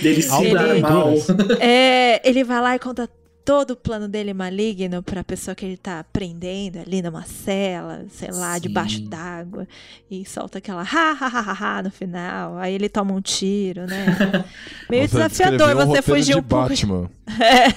dele 0.01 0.21
se 0.21 0.45
ele, 0.45 0.81
mal, 0.81 1.13
é, 1.61 2.21
ele 2.27 2.43
vai 2.43 2.59
lá 2.59 2.75
e 2.75 2.79
conta 2.79 3.09
todo 3.45 3.71
o 3.71 3.75
plano 3.75 4.07
dele 4.07 4.33
maligno 4.33 5.03
para 5.03 5.21
a 5.21 5.23
pessoa 5.23 5.53
que 5.53 5.65
ele 5.65 5.77
tá 5.77 6.03
prendendo 6.11 6.79
ali 6.79 7.01
numa 7.01 7.23
cela, 7.23 8.05
sei 8.09 8.31
lá, 8.31 8.55
Sim. 8.55 8.61
debaixo 8.61 9.01
d'água, 9.01 9.67
e 10.09 10.25
solta 10.25 10.59
aquela 10.59 10.81
ha, 10.81 11.11
ha, 11.11 11.27
ha, 11.27 11.77
ha, 11.77 11.83
no 11.83 11.91
final. 11.91 12.57
Aí 12.57 12.73
ele 12.73 12.87
toma 12.89 13.13
um 13.13 13.21
tiro, 13.21 13.85
né? 13.85 14.05
Meio 14.89 15.07
você 15.07 15.17
desafiador 15.17 15.75
você 15.75 16.01
fugir 16.01 16.37
um 16.37 16.43
pouco. 16.43 16.69
Batman. 16.69 17.09
É. 17.39 17.67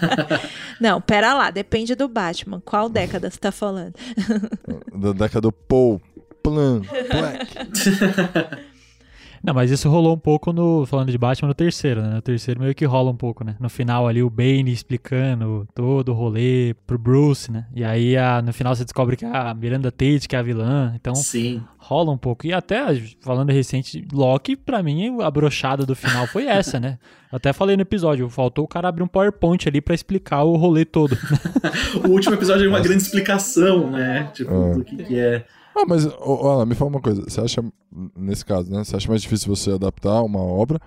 Não, 0.80 1.00
pera 1.00 1.34
lá, 1.34 1.50
depende 1.50 1.94
do 1.94 2.08
Batman. 2.08 2.60
Qual 2.64 2.88
década 2.88 3.30
você 3.30 3.38
tá 3.38 3.52
falando? 3.52 3.94
da 4.92 5.12
década 5.12 5.42
do 5.42 5.52
Paul 5.52 6.00
Plan 6.42 6.80
Black. 6.80 8.69
Não, 9.42 9.54
mas 9.54 9.70
isso 9.70 9.88
rolou 9.88 10.14
um 10.14 10.18
pouco 10.18 10.52
no. 10.52 10.84
Falando 10.84 11.10
de 11.10 11.16
Batman 11.16 11.48
no 11.48 11.54
terceiro, 11.54 12.02
né? 12.02 12.14
No 12.14 12.22
terceiro 12.22 12.60
meio 12.60 12.74
que 12.74 12.84
rola 12.84 13.10
um 13.10 13.16
pouco, 13.16 13.42
né? 13.42 13.56
No 13.58 13.70
final 13.70 14.06
ali 14.06 14.22
o 14.22 14.28
Bane 14.28 14.70
explicando 14.70 15.66
todo 15.74 16.10
o 16.10 16.14
rolê 16.14 16.74
pro 16.86 16.98
Bruce, 16.98 17.50
né? 17.50 17.66
E 17.74 17.82
aí 17.82 18.16
a, 18.16 18.42
no 18.42 18.52
final 18.52 18.74
você 18.74 18.84
descobre 18.84 19.16
que 19.16 19.24
é 19.24 19.28
a 19.28 19.54
Miranda 19.54 19.90
Tate 19.90 20.28
que 20.28 20.36
é 20.36 20.38
a 20.38 20.42
vilã. 20.42 20.92
Então 20.94 21.14
Sim. 21.14 21.62
rola 21.78 22.12
um 22.12 22.18
pouco. 22.18 22.46
E 22.46 22.52
até, 22.52 22.94
falando 23.20 23.50
recente, 23.50 24.06
Loki, 24.12 24.56
pra 24.56 24.82
mim, 24.82 25.22
a 25.22 25.30
brochada 25.30 25.86
do 25.86 25.96
final 25.96 26.26
foi 26.26 26.44
essa, 26.46 26.78
né? 26.78 26.98
Eu 27.32 27.36
até 27.36 27.52
falei 27.52 27.76
no 27.76 27.82
episódio, 27.82 28.28
faltou 28.28 28.64
o 28.64 28.68
cara 28.68 28.88
abrir 28.88 29.04
um 29.04 29.08
PowerPoint 29.08 29.66
ali 29.68 29.80
para 29.80 29.94
explicar 29.94 30.42
o 30.42 30.56
rolê 30.56 30.84
todo. 30.84 31.16
o 32.04 32.08
último 32.08 32.34
episódio 32.34 32.66
é 32.66 32.68
uma 32.68 32.80
grande 32.80 33.02
explicação, 33.02 33.90
né? 33.90 34.28
Tipo, 34.34 34.52
ah. 34.52 34.74
do 34.74 34.84
que, 34.84 34.96
que 34.96 35.18
é. 35.18 35.44
Ah, 35.76 35.84
mas, 35.86 36.06
olha, 36.20 36.66
me 36.66 36.74
fala 36.74 36.90
uma 36.90 37.00
coisa. 37.00 37.22
Você 37.22 37.40
acha, 37.40 37.64
nesse 38.16 38.44
caso, 38.44 38.70
né? 38.70 38.82
Você 38.84 38.96
acha 38.96 39.08
mais 39.08 39.22
difícil 39.22 39.54
você 39.54 39.70
adaptar 39.72 40.22
uma 40.22 40.40
obra 40.40 40.80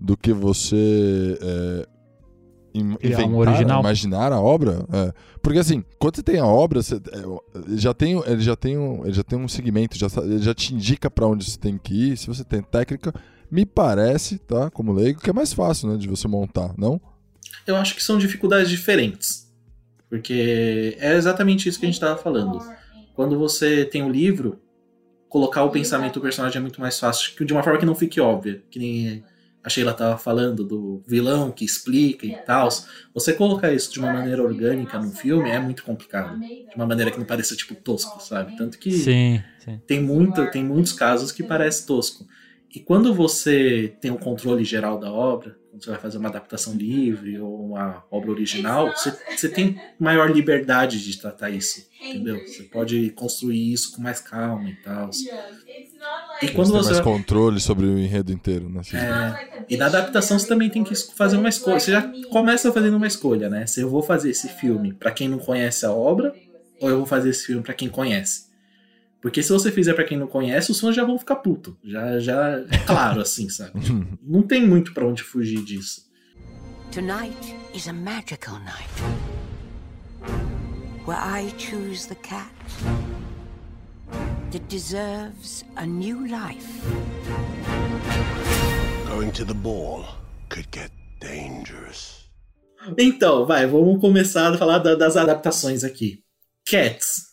do 0.00 0.16
que 0.16 0.32
você 0.32 1.38
é, 1.42 1.86
inventar, 2.72 3.26
um 3.26 3.36
original. 3.36 3.80
imaginar 3.80 4.32
a 4.32 4.40
obra? 4.40 4.86
É. 4.92 5.12
Porque 5.42 5.58
assim, 5.58 5.84
quando 5.98 6.16
você 6.16 6.22
tem 6.22 6.38
a 6.38 6.46
obra, 6.46 6.82
você, 6.82 6.96
é, 6.96 7.76
já 7.76 7.92
tem, 7.92 8.22
ele, 8.26 8.40
já 8.40 8.54
tem 8.54 8.78
um, 8.78 9.04
ele 9.04 9.14
já 9.14 9.24
tem 9.24 9.38
um 9.38 9.48
segmento, 9.48 9.98
já, 9.98 10.06
ele 10.22 10.38
já 10.38 10.54
te 10.54 10.74
indica 10.74 11.10
para 11.10 11.26
onde 11.26 11.44
você 11.44 11.58
tem 11.58 11.76
que 11.76 12.12
ir. 12.12 12.16
Se 12.16 12.28
você 12.28 12.44
tem 12.44 12.62
técnica, 12.62 13.12
me 13.50 13.66
parece, 13.66 14.38
tá? 14.38 14.70
Como 14.70 14.92
leigo, 14.92 15.20
que 15.20 15.30
é 15.30 15.32
mais 15.32 15.52
fácil, 15.52 15.90
né? 15.90 15.96
De 15.96 16.08
você 16.08 16.28
montar, 16.28 16.74
não? 16.78 17.00
Eu 17.66 17.76
acho 17.76 17.94
que 17.94 18.02
são 18.02 18.18
dificuldades 18.18 18.70
diferentes. 18.70 19.48
Porque 20.08 20.96
é 21.00 21.14
exatamente 21.16 21.68
isso 21.68 21.78
que 21.78 21.84
a 21.84 21.88
gente 21.88 21.96
estava 21.96 22.16
falando 22.16 22.62
quando 23.18 23.36
você 23.36 23.84
tem 23.84 24.00
um 24.00 24.08
livro, 24.08 24.60
colocar 25.28 25.64
o 25.64 25.70
pensamento 25.70 26.14
do 26.14 26.20
personagem 26.20 26.58
é 26.58 26.60
muito 26.60 26.80
mais 26.80 27.00
fácil, 27.00 27.44
de 27.44 27.52
uma 27.52 27.64
forma 27.64 27.76
que 27.76 27.84
não 27.84 27.96
fique 27.96 28.20
óbvia. 28.20 28.62
Que 28.70 28.78
nem 28.78 29.24
a 29.60 29.68
Sheila 29.68 29.92
tava 29.92 30.16
falando 30.16 30.62
do 30.62 31.02
vilão 31.04 31.50
que 31.50 31.64
explica 31.64 32.24
e 32.24 32.36
tal. 32.46 32.68
Você 33.12 33.32
colocar 33.32 33.72
isso 33.72 33.92
de 33.92 33.98
uma 33.98 34.12
maneira 34.12 34.40
orgânica 34.40 35.00
num 35.00 35.10
filme 35.10 35.50
é 35.50 35.58
muito 35.58 35.82
complicado. 35.82 36.38
De 36.38 36.76
uma 36.76 36.86
maneira 36.86 37.10
que 37.10 37.18
não 37.18 37.26
pareça, 37.26 37.56
tipo, 37.56 37.74
tosco, 37.74 38.22
sabe? 38.22 38.56
Tanto 38.56 38.78
que 38.78 38.92
Sim, 38.92 39.42
sim. 39.58 39.80
tem, 39.84 40.00
muito, 40.00 40.48
tem 40.52 40.62
muitos 40.62 40.92
casos 40.92 41.32
que 41.32 41.42
parece 41.42 41.86
tosco. 41.88 42.24
E 42.72 42.78
quando 42.78 43.12
você 43.12 43.96
tem 44.00 44.12
o 44.12 44.16
controle 44.18 44.62
geral 44.62 44.96
da 44.96 45.10
obra, 45.10 45.58
quando 45.78 45.84
você 45.84 45.90
vai 45.90 46.00
fazer 46.00 46.18
uma 46.18 46.28
adaptação 46.28 46.74
livre 46.74 47.38
ou 47.40 47.66
uma 47.66 48.04
obra 48.10 48.30
original, 48.30 48.94
você, 48.94 49.16
você 49.34 49.48
tem 49.48 49.80
maior 49.98 50.30
liberdade 50.30 51.02
de 51.02 51.18
tratar 51.18 51.50
isso, 51.50 51.88
entendeu? 52.08 52.42
Você 52.44 52.64
pode 52.64 53.10
construir 53.12 53.72
isso 53.72 53.92
com 53.92 54.02
mais 54.02 54.20
calma 54.20 54.70
e 54.70 54.76
tal. 54.76 55.10
E 56.40 56.48
quando 56.48 56.68
Você 56.68 56.72
tem 56.72 56.82
mais 56.82 57.00
controle 57.00 57.60
sobre 57.60 57.86
o 57.86 57.98
enredo 57.98 58.32
inteiro, 58.32 58.68
né? 58.68 58.82
É, 58.92 59.38
e 59.68 59.76
na 59.76 59.86
adaptação 59.86 60.38
você 60.38 60.46
também 60.46 60.70
tem 60.70 60.82
que 60.84 60.94
fazer 61.14 61.36
uma 61.36 61.48
escolha. 61.48 61.80
Você 61.80 61.92
já 61.92 62.02
começa 62.28 62.72
fazendo 62.72 62.96
uma 62.96 63.06
escolha, 63.06 63.48
né? 63.50 63.66
Se 63.66 63.80
eu 63.80 63.90
vou 63.90 64.02
fazer 64.02 64.30
esse 64.30 64.48
filme 64.48 64.92
para 64.94 65.12
quem 65.12 65.28
não 65.28 65.38
conhece 65.38 65.84
a 65.84 65.92
obra, 65.92 66.36
ou 66.80 66.88
eu 66.90 66.96
vou 66.98 67.06
fazer 67.06 67.30
esse 67.30 67.46
filme 67.46 67.62
para 67.62 67.74
quem 67.74 67.88
conhece. 67.88 68.47
Porque 69.20 69.42
se 69.42 69.50
você 69.52 69.72
fizer 69.72 69.94
para 69.94 70.04
quem 70.04 70.16
não 70.16 70.26
conhece, 70.28 70.70
os 70.70 70.78
fãs 70.78 70.94
já 70.94 71.04
vão 71.04 71.18
ficar 71.18 71.36
puto. 71.36 71.76
Já, 71.84 72.20
já 72.20 72.50
é 72.70 72.78
claro, 72.86 73.20
assim, 73.20 73.48
sabe? 73.48 73.72
Não 74.22 74.42
tem 74.42 74.64
muito 74.66 74.94
para 74.94 75.06
onde 75.06 75.22
fugir 75.24 75.62
disso. 75.64 76.02
Tonight 76.92 77.56
is 77.74 77.88
a 77.88 77.92
magical 77.92 78.58
night 78.60 78.88
where 81.04 81.18
I 81.18 81.52
choose 81.58 82.06
the 82.06 82.14
cat 82.14 82.48
that 84.52 84.64
deserves 84.68 85.64
a 85.76 85.84
new 85.84 86.24
life. 86.26 86.66
Going 89.08 89.30
to 89.32 89.44
the 89.44 89.54
ball 89.54 90.04
could 90.48 90.68
get 90.72 90.90
dangerous. 91.20 92.28
Então, 92.96 93.44
vai, 93.44 93.66
vamos 93.66 94.00
começar 94.00 94.54
a 94.54 94.56
falar 94.58 94.78
da- 94.78 94.94
das 94.94 95.16
adaptações 95.16 95.82
aqui. 95.82 96.22
Cats. 96.66 97.27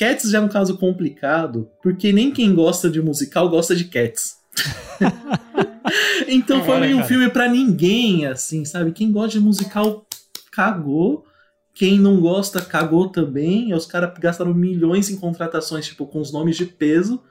Cats 0.00 0.30
já 0.30 0.38
é 0.38 0.40
um 0.40 0.48
caso 0.48 0.78
complicado, 0.78 1.68
porque 1.82 2.10
nem 2.10 2.30
quem 2.30 2.54
gosta 2.54 2.88
de 2.88 3.02
musical 3.02 3.50
gosta 3.50 3.76
de 3.76 3.84
Cats. 3.84 4.38
então 6.26 6.64
foi 6.64 6.76
Olha, 6.76 6.86
meio 6.86 6.96
um 6.98 7.04
filme 7.04 7.28
pra 7.28 7.46
ninguém, 7.46 8.24
assim, 8.24 8.64
sabe? 8.64 8.92
Quem 8.92 9.12
gosta 9.12 9.38
de 9.38 9.44
musical 9.44 10.06
cagou. 10.50 11.26
Quem 11.74 11.98
não 11.98 12.18
gosta 12.18 12.62
cagou 12.62 13.10
também. 13.10 13.68
E 13.68 13.74
os 13.74 13.84
caras 13.84 14.14
gastaram 14.18 14.54
milhões 14.54 15.10
em 15.10 15.16
contratações, 15.16 15.84
tipo, 15.84 16.06
com 16.06 16.18
os 16.18 16.32
nomes 16.32 16.56
de 16.56 16.64
peso, 16.64 17.22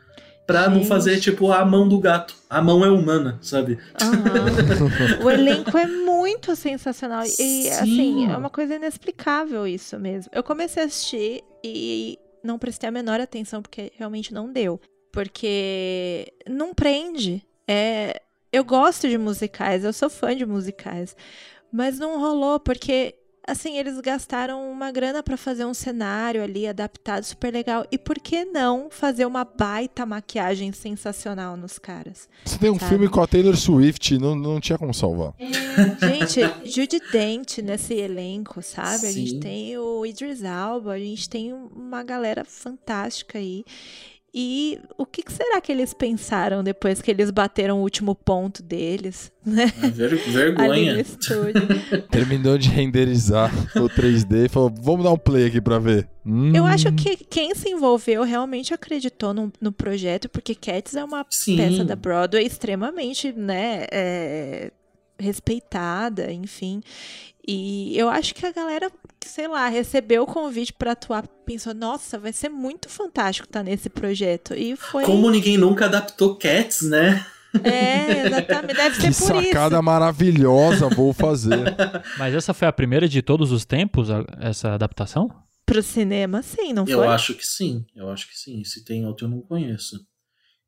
pra 0.45 0.69
não 0.69 0.77
Gente. 0.77 0.87
fazer, 0.87 1.19
tipo, 1.19 1.51
a 1.51 1.65
mão 1.65 1.89
do 1.89 1.99
gato. 1.99 2.35
A 2.47 2.61
mão 2.61 2.85
é 2.85 2.89
humana, 2.91 3.39
sabe? 3.41 3.79
Aham. 3.99 5.23
o 5.25 5.31
elenco 5.31 5.75
é 5.75 5.87
muito 5.87 6.55
sensacional. 6.55 7.23
E, 7.23 7.29
Sim. 7.29 7.69
assim, 7.71 8.31
é 8.31 8.37
uma 8.37 8.51
coisa 8.51 8.75
inexplicável 8.75 9.65
isso 9.65 9.97
mesmo. 9.97 10.29
Eu 10.31 10.43
comecei 10.43 10.83
a 10.83 10.85
assistir 10.85 11.43
e 11.63 12.19
não 12.43 12.59
prestei 12.59 12.89
a 12.89 12.91
menor 12.91 13.19
atenção, 13.19 13.61
porque 13.61 13.91
realmente 13.95 14.33
não 14.33 14.51
deu. 14.51 14.79
Porque 15.11 16.33
não 16.47 16.73
prende. 16.73 17.45
É, 17.67 18.21
eu 18.51 18.63
gosto 18.63 19.07
de 19.07 19.17
musicais, 19.17 19.83
eu 19.83 19.93
sou 19.93 20.09
fã 20.09 20.35
de 20.35 20.45
musicais. 20.45 21.15
Mas 21.71 21.99
não 21.99 22.19
rolou, 22.19 22.59
porque. 22.59 23.15
Assim, 23.47 23.77
eles 23.77 23.99
gastaram 23.99 24.69
uma 24.71 24.91
grana 24.91 25.23
pra 25.23 25.35
fazer 25.35 25.65
um 25.65 25.73
cenário 25.73 26.43
ali 26.43 26.67
adaptado 26.67 27.23
super 27.23 27.51
legal. 27.51 27.85
E 27.91 27.97
por 27.97 28.19
que 28.19 28.45
não 28.45 28.89
fazer 28.91 29.25
uma 29.25 29.43
baita 29.43 30.05
maquiagem 30.05 30.71
sensacional 30.71 31.57
nos 31.57 31.79
caras? 31.79 32.29
Você 32.45 32.57
tem 32.57 32.69
um 32.69 32.77
Sabe? 32.77 32.89
filme 32.89 33.09
com 33.09 33.21
a 33.21 33.27
Taylor 33.27 33.55
Swift, 33.55 34.17
não, 34.17 34.35
não 34.35 34.59
tinha 34.59 34.77
como 34.77 34.93
salvar. 34.93 35.33
Gente, 35.99 36.41
Judy 36.69 36.99
Dent 37.11 37.59
nesse 37.59 37.93
elenco, 37.93 38.61
sabe? 38.61 39.07
A 39.07 39.11
gente 39.11 39.31
Sim. 39.31 39.39
tem 39.39 39.77
o 39.77 40.05
Idris 40.05 40.43
Alba, 40.43 40.91
a 40.93 40.99
gente 40.99 41.27
tem 41.29 41.53
uma 41.53 42.03
galera 42.03 42.45
fantástica 42.45 43.37
aí. 43.37 43.63
E 44.33 44.79
o 44.97 45.07
que, 45.07 45.23
será 45.31 45.59
que 45.59 45.71
eles 45.71 45.91
pensaram 45.93 46.63
depois 46.63 47.01
que 47.01 47.09
eles 47.09 47.31
bateram 47.31 47.79
o 47.79 47.81
último 47.81 48.13
ponto 48.13 48.61
deles, 48.61 49.31
né? 49.43 49.71
É 49.81 49.87
ver- 49.89 50.15
vergonha. 50.17 51.03
Terminou 52.11 52.57
de 52.57 52.69
renderizar 52.69 53.51
o 53.75 53.89
3D 53.89 54.45
e 54.45 54.49
falou: 54.49 54.71
vamos 54.81 55.03
dar 55.03 55.11
um 55.11 55.17
play 55.17 55.47
aqui 55.47 55.59
pra 55.59 55.79
ver. 55.79 56.07
Hum, 56.23 56.53
Eu 56.55 56.65
acho 56.65 56.91
que 56.93 57.15
quem 57.15 57.55
se 57.55 57.69
envolveu 57.69 58.21
realmente 58.23 58.71
acreditou 58.73 59.33
no, 59.33 59.51
no 59.59 59.71
projeto, 59.71 60.29
porque 60.29 60.53
Cats 60.53 60.95
é 60.95 61.03
uma 61.03 61.25
Sim. 61.29 61.57
peça 61.57 61.83
da 61.83 61.95
Broadway 61.95 62.45
extremamente, 62.45 63.31
né, 63.33 63.87
é, 63.91 64.71
respeitada, 65.17 66.31
enfim. 66.31 66.81
E 67.47 67.97
eu 67.97 68.09
acho 68.09 68.35
que 68.35 68.45
a 68.45 68.51
galera, 68.51 68.91
sei 69.25 69.47
lá, 69.47 69.67
recebeu 69.67 70.23
o 70.23 70.27
convite 70.27 70.73
pra 70.73 70.91
atuar, 70.91 71.27
pensou, 71.45 71.73
nossa, 71.73 72.17
vai 72.19 72.31
ser 72.33 72.49
muito 72.49 72.89
fantástico 72.89 73.47
estar 73.47 73.63
nesse 73.63 73.89
projeto. 73.89 74.53
E 74.53 74.75
foi. 74.75 75.03
Como 75.03 75.29
ninguém 75.29 75.57
nunca 75.57 75.85
adaptou 75.85 76.35
Cats, 76.35 76.81
né? 76.83 77.25
É, 77.63 78.27
exatamente. 78.27 78.75
Deve 78.75 78.95
Que 79.01 79.11
ser 79.13 79.33
por 79.33 79.43
sacada 79.43 79.75
isso. 79.75 79.83
maravilhosa, 79.83 80.87
vou 80.89 81.13
fazer. 81.13 81.75
Mas 82.17 82.33
essa 82.35 82.53
foi 82.53 82.67
a 82.67 82.71
primeira 82.73 83.07
de 83.09 83.21
todos 83.21 83.51
os 83.51 83.65
tempos, 83.65 84.07
essa 84.39 84.73
adaptação? 84.73 85.29
Pro 85.65 85.81
cinema, 85.83 86.41
sim, 86.41 86.73
não 86.73 86.85
Eu 86.87 86.99
foi? 86.99 87.07
acho 87.07 87.33
que 87.35 87.45
sim, 87.45 87.85
eu 87.95 88.09
acho 88.09 88.27
que 88.27 88.37
sim. 88.37 88.63
Se 88.63 88.83
tem 88.83 89.05
outro, 89.05 89.25
eu 89.25 89.31
não 89.31 89.41
conheço. 89.41 89.99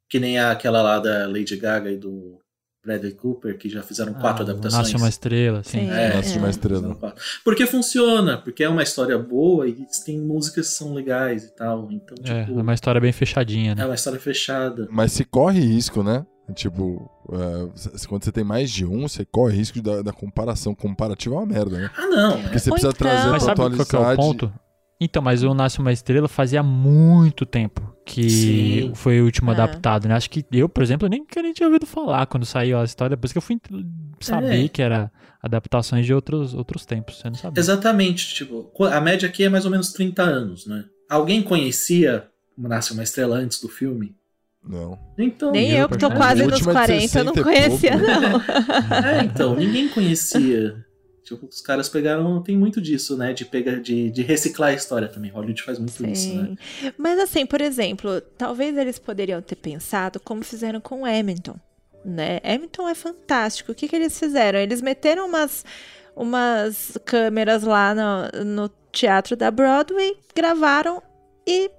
Que 0.09 0.19
nem 0.19 0.37
aquela 0.39 0.81
lá 0.81 0.99
da 0.99 1.27
Lady 1.27 1.55
Gaga 1.55 1.91
e 1.91 1.97
do 1.97 2.39
Bradley 2.83 3.13
Cooper, 3.13 3.57
que 3.57 3.69
já 3.69 3.83
fizeram 3.83 4.13
quatro 4.13 4.43
Ah, 4.43 4.49
adaptações. 4.49 4.83
Nasce 4.83 4.95
uma 4.95 5.07
estrela, 5.09 5.63
sim. 5.63 5.81
Sim. 5.81 5.89
É, 5.91 6.15
Nasce 6.15 6.33
de 6.33 6.37
uma 6.39 6.47
é. 6.47 6.49
estrela. 6.49 6.97
Porque 7.43 7.65
funciona, 7.67 8.37
porque 8.37 8.63
é 8.63 8.69
uma 8.69 8.81
história 8.81 9.17
boa 9.19 9.67
e 9.67 9.77
tem 10.05 10.19
músicas 10.19 10.69
que 10.69 10.73
são 10.75 10.93
legais 10.93 11.43
e 11.43 11.55
tal. 11.55 11.91
Então, 11.91 12.15
É, 12.23 12.43
tipo, 12.45 12.57
é 12.59 12.61
uma 12.61 12.73
história 12.73 12.99
bem 12.99 13.11
fechadinha, 13.11 13.73
é 13.73 13.75
né? 13.75 13.85
uma 13.85 13.93
história 13.95 14.19
fechada. 14.19 14.87
Mas 14.89 15.11
se 15.11 15.23
corre 15.23 15.59
risco, 15.59 16.01
né? 16.01 16.25
Tipo, 16.55 17.09
é, 17.31 17.69
se- 17.97 18.07
quando 18.07 18.23
você 18.25 18.31
tem 18.31 18.43
mais 18.43 18.69
de 18.69 18.83
um, 18.85 19.07
você 19.07 19.23
corre 19.23 19.55
risco 19.55 19.81
da, 19.81 20.01
da 20.01 20.11
comparação. 20.11 20.73
Comparativo 20.75 21.35
é 21.35 21.37
uma 21.37 21.45
merda, 21.45 21.77
né? 21.77 21.89
Ah, 21.95 22.07
não. 22.07 22.41
Porque 22.41 22.55
é- 22.55 22.59
você 22.59 22.69
Ou 22.69 22.73
precisa 22.75 22.93
então- 22.93 22.93
trazer 22.93 23.29
Mas 23.29 23.43
pra 23.43 23.55
sabe 23.55 23.55
qual 23.55 23.69
que 23.71 23.77
é 23.79 23.81
atualizar. 23.83 24.11
o 24.11 24.15
de- 24.15 24.17
ponto? 24.39 24.53
Então, 24.99 25.21
mas 25.21 25.43
o 25.43 25.53
Nasce 25.53 25.79
uma 25.79 25.91
Estrela 25.93 26.27
fazia 26.27 26.61
muito 26.61 27.45
tempo 27.45 27.90
que 28.05 28.29
Sim. 28.29 28.91
foi 28.95 29.21
o 29.21 29.25
último 29.25 29.51
É. 29.51 29.53
adaptado, 29.53 30.07
né? 30.07 30.15
Acho 30.15 30.29
que 30.29 30.45
eu, 30.51 30.67
por 30.67 30.81
exemplo, 30.83 31.07
nem, 31.07 31.19
nunca 31.19 31.41
nem 31.41 31.53
tinha 31.53 31.67
ouvido 31.67 31.85
falar 31.85 32.25
quando 32.25 32.45
saiu 32.45 32.79
a 32.79 32.83
história, 32.83 33.15
depois 33.15 33.31
que 33.31 33.37
eu 33.37 33.41
fui 33.41 33.59
saber 34.19 34.65
É. 34.65 34.67
que 34.67 34.81
era 34.81 35.11
adaptações 35.41 36.05
de 36.05 36.13
outros, 36.13 36.53
outros 36.53 36.85
tempos, 36.85 37.17
você 37.19 37.29
não 37.29 37.35
sabia. 37.35 37.59
Exatamente, 37.59 38.33
tipo, 38.33 38.71
a 38.85 38.99
média 39.01 39.27
aqui 39.27 39.43
é 39.43 39.49
mais 39.49 39.65
ou 39.65 39.71
menos 39.71 39.91
30 39.93 40.23
anos, 40.23 40.65
né? 40.67 40.85
Alguém 41.09 41.41
conhecia 41.41 42.27
Nasce 42.57 42.93
uma 42.93 43.01
Estrela 43.03 43.37
antes 43.37 43.59
do 43.59 43.67
filme? 43.67 44.15
Não. 44.63 44.97
Então, 45.17 45.51
Nem 45.51 45.71
eu, 45.71 45.89
que 45.89 45.97
tô 45.97 46.11
quase 46.11 46.43
nos 46.43 46.53
Última 46.53 46.73
de 46.73 46.77
40, 46.79 47.19
eu 47.19 47.23
não 47.23 47.33
60 47.33 47.39
e 47.39 47.43
conhecia, 47.43 47.91
pouco. 47.97 48.07
não. 48.21 48.41
É, 49.09 49.23
então, 49.23 49.55
ninguém 49.55 49.87
conhecia. 49.89 50.85
Tipo, 51.23 51.45
os 51.45 51.61
caras 51.61 51.87
pegaram. 51.87 52.41
Tem 52.41 52.57
muito 52.57 52.81
disso, 52.81 53.15
né? 53.15 53.31
De, 53.33 53.45
pegar, 53.45 53.79
de, 53.79 54.09
de 54.09 54.21
reciclar 54.21 54.69
a 54.71 54.73
história 54.73 55.07
também. 55.07 55.29
Hollywood 55.31 55.61
faz 55.61 55.77
muito 55.79 56.05
isso, 56.05 56.33
né? 56.33 56.55
Sim. 56.81 56.91
Mas 56.97 57.19
assim, 57.19 57.45
por 57.45 57.61
exemplo, 57.61 58.19
talvez 58.37 58.75
eles 58.77 58.97
poderiam 58.99 59.41
ter 59.41 59.55
pensado 59.55 60.19
como 60.19 60.43
fizeram 60.43 60.81
com 60.81 61.01
o 61.01 61.05
Hamilton, 61.05 61.55
né? 62.03 62.39
Hamilton 62.43 62.89
é 62.89 62.95
fantástico. 62.95 63.71
O 63.71 63.75
que, 63.75 63.87
que 63.87 63.95
eles 63.95 64.17
fizeram? 64.17 64.59
Eles 64.59 64.81
meteram 64.81 65.27
umas, 65.27 65.63
umas 66.15 66.97
câmeras 67.05 67.63
lá 67.63 67.93
no, 67.95 68.43
no 68.43 68.69
teatro 68.91 69.35
da 69.37 69.49
Broadway, 69.51 70.17
gravaram 70.35 71.01
e 71.47 71.69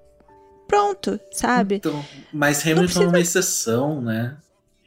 pronto, 0.68 1.18
sabe? 1.32 1.74
Então, 1.76 2.04
mas 2.32 2.62
Hamilton 2.62 2.80
precisa- 2.84 3.04
é 3.04 3.08
uma 3.08 3.20
exceção, 3.20 4.00
né? 4.00 4.36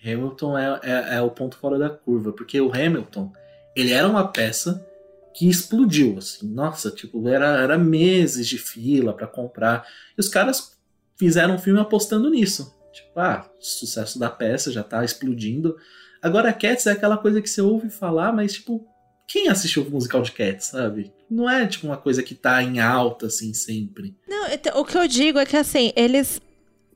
Hamilton 0.04 0.58
é, 0.58 0.80
é, 0.84 1.16
é 1.18 1.22
o 1.22 1.30
ponto 1.30 1.58
fora 1.58 1.78
da 1.78 1.90
curva. 1.90 2.32
Porque 2.32 2.60
o 2.62 2.72
Hamilton, 2.72 3.32
ele 3.76 3.92
era 3.92 4.08
uma 4.08 4.28
peça 4.28 4.86
que 5.34 5.50
explodiu, 5.50 6.18
assim. 6.18 6.48
Nossa, 6.48 6.90
tipo, 6.90 7.28
era, 7.28 7.62
era 7.62 7.78
meses 7.78 8.48
de 8.48 8.58
fila 8.58 9.14
pra 9.14 9.28
comprar. 9.28 9.86
E 10.18 10.22
os 10.22 10.30
caras 10.30 10.78
fizeram 11.18 11.56
um 11.56 11.60
filme 11.60 11.80
apostando 11.80 12.30
nisso. 12.30 12.74
Tipo, 12.94 13.20
ah, 13.20 13.50
sucesso 13.60 14.18
da 14.18 14.30
peça 14.30 14.72
já 14.72 14.82
tá 14.82 15.04
explodindo. 15.04 15.76
Agora, 16.22 16.54
Cats 16.54 16.88
é 16.88 16.92
aquela 16.92 17.18
coisa 17.18 17.42
que 17.42 17.50
você 17.50 17.62
ouve 17.62 17.90
falar, 17.90 18.32
mas, 18.32 18.54
tipo, 18.54 18.88
quem 19.28 19.50
assistiu 19.50 19.84
o 19.84 19.92
musical 19.92 20.22
de 20.22 20.32
Cats, 20.32 20.68
sabe? 20.68 21.12
Não 21.30 21.50
é, 21.50 21.68
tipo, 21.68 21.88
uma 21.88 21.98
coisa 21.98 22.24
que 22.24 22.34
tá 22.34 22.64
em 22.64 22.80
alta, 22.80 23.28
assim, 23.28 23.54
sempre. 23.54 24.16
Não, 24.28 24.48
então, 24.48 24.80
o 24.80 24.86
que 24.86 24.98
eu 24.98 25.08
digo 25.08 25.38
é 25.40 25.46
que 25.46 25.58
assim, 25.58 25.92
eles. 25.96 26.40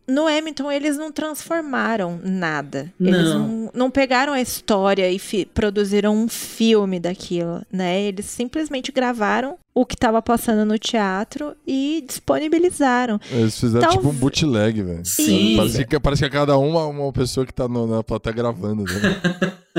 No 0.10 0.28
Hamilton, 0.28 0.72
eles 0.72 0.98
não 0.98 1.12
transformaram 1.12 2.20
nada. 2.24 2.92
Eles 3.00 3.26
Não. 3.30 3.40
não, 3.48 3.72
não 3.74 3.92
pegaram 3.92 4.34
a 4.34 4.42
história 4.42 5.10
e 5.12 5.20
produziram 5.46 6.16
um 6.16 6.28
filme 6.28 7.00
daquilo, 7.00 7.62
né? 7.72 8.02
Eles 8.02 8.26
simplesmente 8.26 8.92
gravaram 8.92 9.58
o 9.74 9.86
que 9.86 9.96
estava 9.96 10.22
passando 10.22 10.66
no 10.66 10.78
teatro 10.80 11.54
e 11.66 12.04
disponibilizaram. 12.08 13.20
Eles 13.32 13.58
fizeram 13.60 13.82
Talvez- 13.82 14.02
tipo 14.02 14.10
um 14.16 14.20
bootleg, 14.20 14.82
velho. 14.82 15.02
Sim. 15.06 15.56
Parece 15.58 15.86
que, 15.86 16.00
parece 16.00 16.22
que 16.22 16.26
é 16.26 16.30
cada 16.30 16.58
uma 16.58 16.86
uma 16.88 17.14
pessoa 17.14 17.46
que 17.46 17.54
tá 17.54 17.68
no- 17.68 17.88
na 17.88 18.04
plateia 18.04 18.36
gravando. 18.36 18.84
Né? 18.84 19.22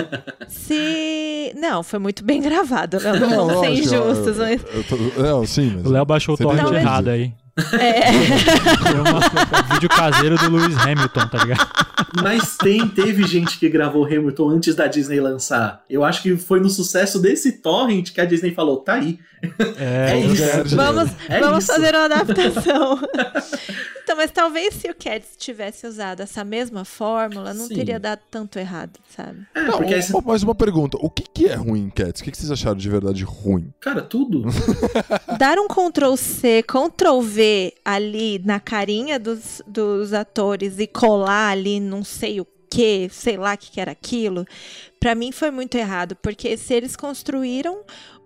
Se. 0.49 1.53
Não, 1.57 1.83
foi 1.83 1.99
muito 1.99 2.25
bem 2.25 2.41
gravado, 2.43 2.99
Léo. 3.03 3.21
Não 3.21 3.29
vamos 3.47 3.61
ser 3.61 3.69
lógico, 3.69 3.95
eu- 3.95 4.11
injustos, 4.13 4.39
eu- 4.39 4.45
mas. 4.45 4.63
eu 4.75 4.85
tô- 4.85 5.23
Não, 5.23 5.47
sim, 5.47 5.73
mas... 5.77 5.87
O 5.87 5.91
Léo 5.91 6.05
baixou 6.05 6.35
o 6.35 6.39
torrent 6.39 6.73
errado 6.73 7.09
aí. 7.09 7.33
É. 7.79 8.13
Foi 8.79 9.61
um 9.61 9.75
vídeo 9.75 9.89
caseiro 9.89 10.37
do 10.37 10.51
Lewis 10.51 10.77
Hamilton, 10.79 11.27
tá 11.27 11.39
ligado? 11.39 11.69
Mas 12.23 12.57
tem, 12.57 12.87
teve 12.89 13.27
gente 13.27 13.59
que 13.59 13.69
gravou 13.69 14.05
Hamilton 14.05 14.49
antes 14.51 14.75
da 14.75 14.87
Disney 14.87 15.21
lançar. 15.21 15.83
Eu 15.89 16.05
acho 16.05 16.23
que 16.23 16.37
foi 16.37 16.61
no 16.61 16.69
sucesso 16.71 17.19
desse 17.19 17.53
torrent 17.53 18.11
que 18.13 18.21
a 18.21 18.25
Disney 18.25 18.53
falou, 18.53 18.79
tá 18.79 18.95
aí. 18.95 19.19
É, 19.79 20.13
É 20.13 20.21
isso. 20.21 20.37
Sérgio. 20.37 20.77
Vamos, 20.77 21.11
É 21.29 21.41
vamos 21.41 21.65
isso. 21.65 21.73
fazer 21.73 21.95
uma 21.95 22.05
adaptação. 22.05 23.01
então, 24.03 24.17
mas 24.17 24.31
talvez 24.31 24.75
se 24.75 24.89
o 24.91 24.95
Cats 24.95 25.29
tivesse 25.39 25.87
usado 25.87 26.21
essa 26.21 26.45
mesma 26.45 26.85
fórmula, 26.85 27.55
não 27.55 27.67
Sim. 27.67 27.75
teria 27.75 27.99
dado 27.99 28.21
tanto 28.31 28.59
errado, 28.59 28.99
sabe? 29.17 29.39
É, 29.55 29.63
Não, 29.63 29.79
porque 29.79 29.95
um- 29.95 30.21
mais 30.27 30.43
uma 30.43 30.55
pergunta. 30.55 30.99
O 31.01 31.09
que, 31.09 31.23
que 31.23 31.47
é 31.47 31.55
ruim 31.55 31.85
em 31.85 31.91
Cats? 31.91 32.21
O 32.21 32.25
que, 32.25 32.31
que 32.31 32.37
vocês 32.37 32.51
acharam 32.51 32.77
de 32.77 32.89
verdade 32.89 33.25
ruim? 33.25 33.73
Cara, 33.81 34.03
tudo. 34.03 34.43
Dar 35.39 35.59
um 35.59 35.69
Ctrl 35.69 36.17
C, 36.17 36.63
Ctrl 36.63 37.21
V 37.23 37.73
ali 37.85 38.41
na 38.45 38.61
carinha 38.61 39.19
dos, 39.19 39.63
dos 39.67 40.13
atores 40.13 40.79
e 40.79 40.87
colar 40.87 41.51
ali 41.53 41.81
não 41.91 42.03
sei 42.05 42.41
o 42.41 42.47
que, 42.71 43.09
sei 43.11 43.37
lá 43.37 43.55
o 43.55 43.59
que, 43.59 43.71
que 43.73 43.81
era 43.81 43.91
aquilo, 43.91 44.47
pra 45.01 45.15
mim 45.15 45.33
foi 45.33 45.51
muito 45.51 45.75
errado, 45.77 46.15
porque 46.23 46.57
se 46.57 46.73
eles 46.73 46.95
construíram 46.97 47.83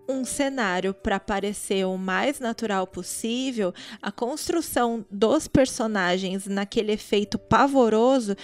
um 0.07 0.23
cenário 0.23 0.93
para 0.93 1.19
parecer 1.19 1.87
o 1.87 1.97
mais 1.97 2.39
natural 2.39 2.87
possível, 2.87 3.73
a 4.03 4.13
construção 4.13 5.03
dos 5.11 5.49
personagens 5.49 6.47
naquele 6.47 6.93
efeito 6.93 7.39
pavoroso 7.39 8.37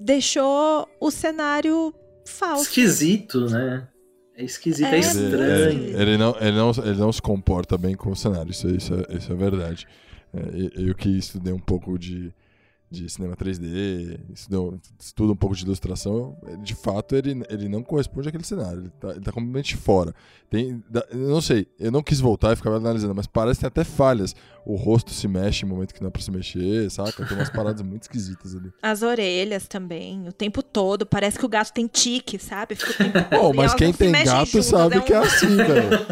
deixou 0.00 0.88
o 1.00 1.10
cenário 1.10 1.94
falso. 2.24 2.62
Esquisito, 2.64 3.50
né? 3.50 3.86
É 4.34 4.44
esquisito, 4.44 4.86
é, 4.86 4.96
É, 4.96 4.98
estranho. 5.00 5.78
muito. 5.82 6.00
Ele, 6.00 6.16
não, 6.16 6.36
ele, 6.40 6.56
não, 6.56 6.70
ele 6.70 6.98
não 6.98 7.12
se 7.12 7.20
comporta 7.20 7.76
bem 7.76 7.94
com 7.94 8.10
o 8.10 8.16
cenário, 8.16 8.50
isso, 8.50 8.68
isso, 8.70 8.94
é, 8.94 9.16
isso 9.16 9.30
é 9.30 9.34
verdade. 9.36 9.86
É, 10.32 10.40
e- 10.56 10.88
eu 10.88 10.94
que 10.94 11.10
estudei 11.10 11.52
um 11.52 11.58
pouco 11.58 11.98
de, 11.98 12.32
de 12.92 13.08
cinema 13.08 13.34
3D, 13.36 14.20
estudou, 14.34 14.78
estudo 15.00 15.32
um 15.32 15.36
pouco 15.36 15.56
de 15.56 15.64
ilustração, 15.64 16.36
de 16.62 16.74
fato 16.74 17.16
ele, 17.16 17.42
ele 17.48 17.68
não 17.68 17.82
corresponde 17.82 18.28
àquele 18.28 18.44
cenário, 18.44 18.80
ele 18.80 18.90
tá, 19.00 19.10
ele 19.10 19.20
tá 19.20 19.32
completamente 19.32 19.76
fora. 19.76 20.14
Tem, 20.50 20.82
da- 20.90 21.06
eu 21.10 21.28
não 21.30 21.40
sei, 21.40 21.66
eu 21.80 21.90
não 21.90 22.02
quis 22.02 22.20
voltar 22.20 22.52
e 22.52 22.56
ficava 22.56 22.76
analisando, 22.76 23.14
mas 23.14 23.26
parece 23.26 23.56
que 23.58 23.60
tem 23.62 23.68
até 23.68 23.82
falhas. 23.84 24.36
O 24.64 24.76
rosto 24.76 25.10
se 25.10 25.26
mexe 25.26 25.64
em 25.64 25.68
momento 25.68 25.92
que 25.92 26.00
não 26.00 26.08
é 26.08 26.10
pra 26.10 26.22
se 26.22 26.30
mexer, 26.30 26.88
saca? 26.90 27.24
Tem 27.26 27.36
umas 27.36 27.50
paradas 27.50 27.82
muito 27.82 28.02
esquisitas 28.02 28.54
ali. 28.54 28.70
As 28.80 29.02
orelhas 29.02 29.66
também, 29.66 30.28
o 30.28 30.32
tempo 30.32 30.62
todo. 30.62 31.04
Parece 31.04 31.36
que 31.38 31.44
o 31.44 31.48
gato 31.48 31.72
tem 31.72 31.88
tique, 31.88 32.38
sabe? 32.38 32.76
Fica 32.76 32.92
o 32.92 32.94
tempo 32.94 33.28
Pô, 33.28 33.36
todo, 33.40 33.54
e 33.54 33.56
mas 33.56 33.74
quem 33.74 33.92
tem 33.92 34.12
gato 34.12 34.46
juntas, 34.50 34.66
sabe 34.66 34.98
um- 34.98 35.02
que 35.02 35.12
é 35.12 35.16
assim, 35.16 35.56
velho. 35.56 36.06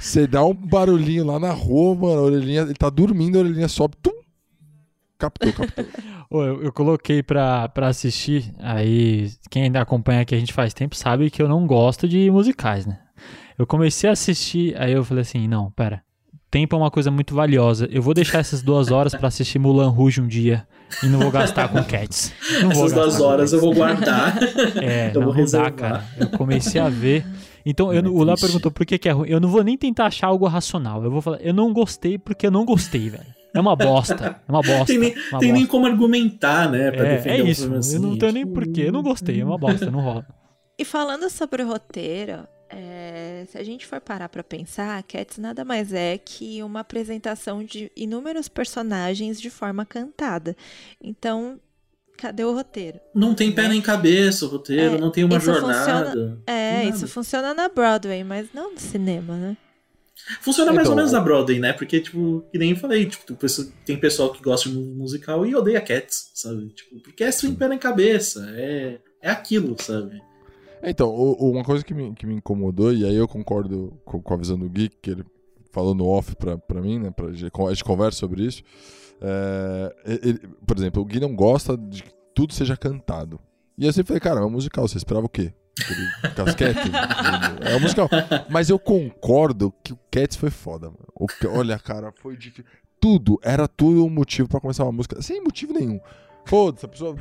Você 0.00 0.26
dá 0.26 0.44
um 0.44 0.52
barulhinho 0.52 1.24
lá 1.24 1.38
na 1.38 1.52
rua, 1.52 1.94
mano, 1.94 2.18
a 2.20 2.22
orelhinha, 2.22 2.62
ele 2.62 2.74
tá 2.74 2.90
dormindo, 2.90 3.36
a 3.36 3.40
orelhinha 3.40 3.68
sobe, 3.68 3.96
tum, 4.02 4.12
captou, 5.18 5.52
captou. 5.52 5.84
Eu, 6.30 6.62
eu 6.62 6.72
coloquei 6.74 7.22
pra, 7.22 7.70
pra 7.70 7.88
assistir, 7.88 8.52
aí 8.58 9.30
quem 9.50 9.62
ainda 9.62 9.80
acompanha 9.80 10.20
aqui 10.20 10.34
a 10.34 10.38
gente 10.38 10.52
faz 10.52 10.74
tempo 10.74 10.94
sabe 10.94 11.30
que 11.30 11.40
eu 11.40 11.48
não 11.48 11.66
gosto 11.66 12.06
de 12.06 12.30
musicais, 12.30 12.84
né? 12.84 12.98
Eu 13.58 13.66
comecei 13.66 14.10
a 14.10 14.12
assistir, 14.12 14.76
aí 14.78 14.92
eu 14.92 15.02
falei 15.02 15.22
assim, 15.22 15.48
não, 15.48 15.70
pera, 15.70 16.02
tempo 16.50 16.76
é 16.76 16.78
uma 16.78 16.90
coisa 16.90 17.10
muito 17.10 17.34
valiosa, 17.34 17.88
eu 17.90 18.02
vou 18.02 18.12
deixar 18.12 18.40
essas 18.40 18.60
duas 18.60 18.90
horas 18.90 19.14
pra 19.14 19.28
assistir 19.28 19.58
Mulan 19.58 19.88
Rouge 19.88 20.20
um 20.20 20.26
dia 20.26 20.68
e 21.02 21.06
não 21.06 21.18
vou 21.18 21.30
gastar 21.30 21.68
com 21.68 21.82
Cats. 21.82 22.30
Não 22.60 22.70
vou 22.72 22.84
Essas 22.84 22.92
duas 22.92 23.20
horas 23.22 23.52
eu 23.54 23.60
vou 23.60 23.74
guardar. 23.74 24.36
É, 24.82 25.10
Eu 25.14 25.20
não, 25.20 25.32
vou 25.32 25.34
não 25.34 25.50
dá, 25.50 25.70
cara. 25.70 26.04
Eu 26.18 26.28
comecei 26.28 26.78
a 26.78 26.90
ver. 26.90 27.24
Então, 27.64 27.92
eu, 27.92 28.04
É 28.04 28.08
o 28.08 28.22
Léo 28.22 28.38
perguntou 28.38 28.70
por 28.70 28.84
que, 28.84 28.98
que 28.98 29.08
é 29.08 29.12
ruim. 29.12 29.28
Eu 29.28 29.40
não 29.40 29.48
vou 29.48 29.64
nem 29.64 29.78
tentar 29.78 30.06
achar 30.06 30.26
algo 30.26 30.46
racional. 30.46 31.02
Eu 31.02 31.10
vou 31.10 31.22
falar, 31.22 31.38
eu 31.40 31.54
não 31.54 31.72
gostei 31.72 32.18
porque 32.18 32.46
eu 32.46 32.50
não 32.50 32.64
gostei, 32.64 33.08
velho. 33.08 33.37
É 33.54 33.60
uma 33.60 33.74
bosta. 33.76 34.40
É 34.46 34.50
uma 34.52 34.60
bosta. 34.62 34.86
tem 34.86 34.98
nem, 34.98 35.14
uma 35.30 35.38
tem 35.40 35.52
nem 35.52 35.62
bosta. 35.62 35.68
como 35.70 35.86
argumentar, 35.86 36.70
né? 36.70 36.90
Pra 36.90 37.06
É, 37.06 37.16
defender 37.16 37.40
é 37.40 37.42
um 37.42 37.46
isso. 37.46 37.62
filme 37.62 37.76
assim. 37.78 37.94
Eu 37.96 38.02
não 38.02 38.18
tenho 38.18 38.32
nem 38.32 38.42
Tipo, 38.44 38.54
porquê. 38.54 38.82
Eu 38.82 38.92
não 38.92 39.02
gostei. 39.02 39.40
É 39.40 39.44
uma 39.44 39.58
bosta. 39.58 39.90
Não 39.90 40.00
rola. 40.00 40.26
E 40.78 40.84
falando 40.84 41.28
sobre 41.30 41.62
o 41.62 41.66
roteiro, 41.66 42.46
é, 42.70 43.44
se 43.48 43.58
a 43.58 43.64
gente 43.64 43.86
for 43.86 44.00
parar 44.00 44.28
pra 44.28 44.44
pensar, 44.44 45.02
Cats 45.02 45.38
nada 45.38 45.64
mais 45.64 45.92
é 45.92 46.18
que 46.18 46.62
uma 46.62 46.80
apresentação 46.80 47.64
de 47.64 47.90
inúmeros 47.96 48.48
personagens 48.48 49.40
de 49.40 49.50
forma 49.50 49.84
cantada. 49.84 50.54
Então, 51.02 51.58
cadê 52.16 52.44
o 52.44 52.52
roteiro? 52.54 53.00
Não 53.14 53.34
tem 53.34 53.50
pé 53.50 53.66
nem 53.68 53.80
cabeça 53.80 54.44
o 54.44 54.48
roteiro, 54.48 54.96
É, 54.96 54.98
não 55.00 55.10
tem 55.10 55.24
uma 55.24 55.38
isso 55.38 55.46
jornada. 55.46 56.38
É, 56.46 56.84
Nada. 56.84 56.96
isso 56.96 57.08
funciona 57.08 57.54
na 57.54 57.68
Broadway, 57.68 58.22
mas 58.22 58.48
não 58.54 58.72
no 58.74 58.78
cinema, 58.78 59.34
né? 59.36 59.56
Funciona 60.40 60.72
mais 60.72 60.86
Então, 60.86 60.92
ou 60.92 60.96
menos 60.96 61.12
na 61.12 61.20
Broadway, 61.20 61.58
né? 61.58 61.72
Porque, 61.72 62.00
tipo, 62.00 62.44
que 62.52 62.58
nem 62.58 62.70
eu 62.70 62.76
falei, 62.76 63.06
tipo, 63.06 63.34
tem 63.84 63.98
pessoal 63.98 64.32
que 64.32 64.42
gosta 64.42 64.68
de 64.68 64.76
musical 64.76 65.46
e 65.46 65.54
odeia 65.54 65.80
Cats, 65.80 66.30
sabe? 66.34 66.68
Tipo, 66.68 67.00
porque 67.00 67.24
é 67.24 67.30
sem 67.30 67.54
pé 67.54 67.68
nem 67.68 67.78
cabeça, 67.78 68.46
é, 68.56 68.98
é 69.22 69.30
aquilo, 69.30 69.76
sabe? 69.80 70.20
Então, 70.82 71.08
o- 71.08 71.36
o- 71.44 71.50
uma 71.52 71.64
coisa 71.64 71.84
que 71.84 71.92
me, 71.94 72.14
que 72.14 72.26
me 72.26 72.34
incomodou, 72.34 72.92
e 72.92 73.04
aí 73.04 73.14
eu 73.16 73.26
concordo 73.26 73.98
com, 74.04 74.20
a 74.34 74.36
visão 74.36 74.58
do 74.58 74.68
Gui, 74.68 74.88
que 74.88 75.10
ele 75.10 75.24
falou 75.72 75.94
no 75.94 76.06
off 76.06 76.36
pra, 76.36 76.56
pra 76.58 76.80
mim, 76.80 76.98
né? 76.98 77.10
Pra, 77.10 77.32
gente- 77.32 77.50
a 77.54 77.70
gente 77.70 77.84
conversa 77.84 78.18
sobre 78.18 78.44
isso. 78.44 78.62
É, 79.20 79.94
ele- 80.22 80.40
por 80.66 80.76
exemplo, 80.76 81.02
o 81.02 81.04
Gui 81.04 81.18
não 81.20 81.34
gosta 81.34 81.76
de 81.76 82.02
que 82.02 82.10
tudo 82.34 82.52
seja 82.54 82.76
cantado. 82.76 83.40
E 83.76 83.86
eu 83.86 83.92
sempre 83.92 84.08
falei, 84.08 84.20
cara, 84.20 84.40
é 84.40 84.44
um 84.44 84.50
musical, 84.50 84.86
você 84.86 84.98
esperava 84.98 85.26
o 85.26 85.28
quê? 85.28 85.52
Quieto? 86.56 86.90
é 87.60 87.76
um 87.76 87.80
musical. 87.80 88.08
Mas 88.48 88.70
eu 88.70 88.78
concordo 88.78 89.72
que 89.82 89.92
o 89.92 89.98
Cats 90.10 90.36
foi 90.36 90.50
foda, 90.50 90.86
mano. 90.86 91.06
O 91.14 91.26
olha, 91.56 91.78
cara, 91.78 92.12
foi 92.12 92.36
difícil. 92.36 92.64
Tudo, 93.00 93.38
era 93.42 93.68
tudo 93.68 94.04
um 94.04 94.10
motivo 94.10 94.48
pra 94.48 94.60
começar 94.60 94.84
uma 94.84 94.92
música, 94.92 95.20
sem 95.22 95.42
motivo 95.42 95.72
nenhum. 95.72 96.00
Foda-se, 96.44 96.86
a 96.86 96.88
pessoa 96.88 97.14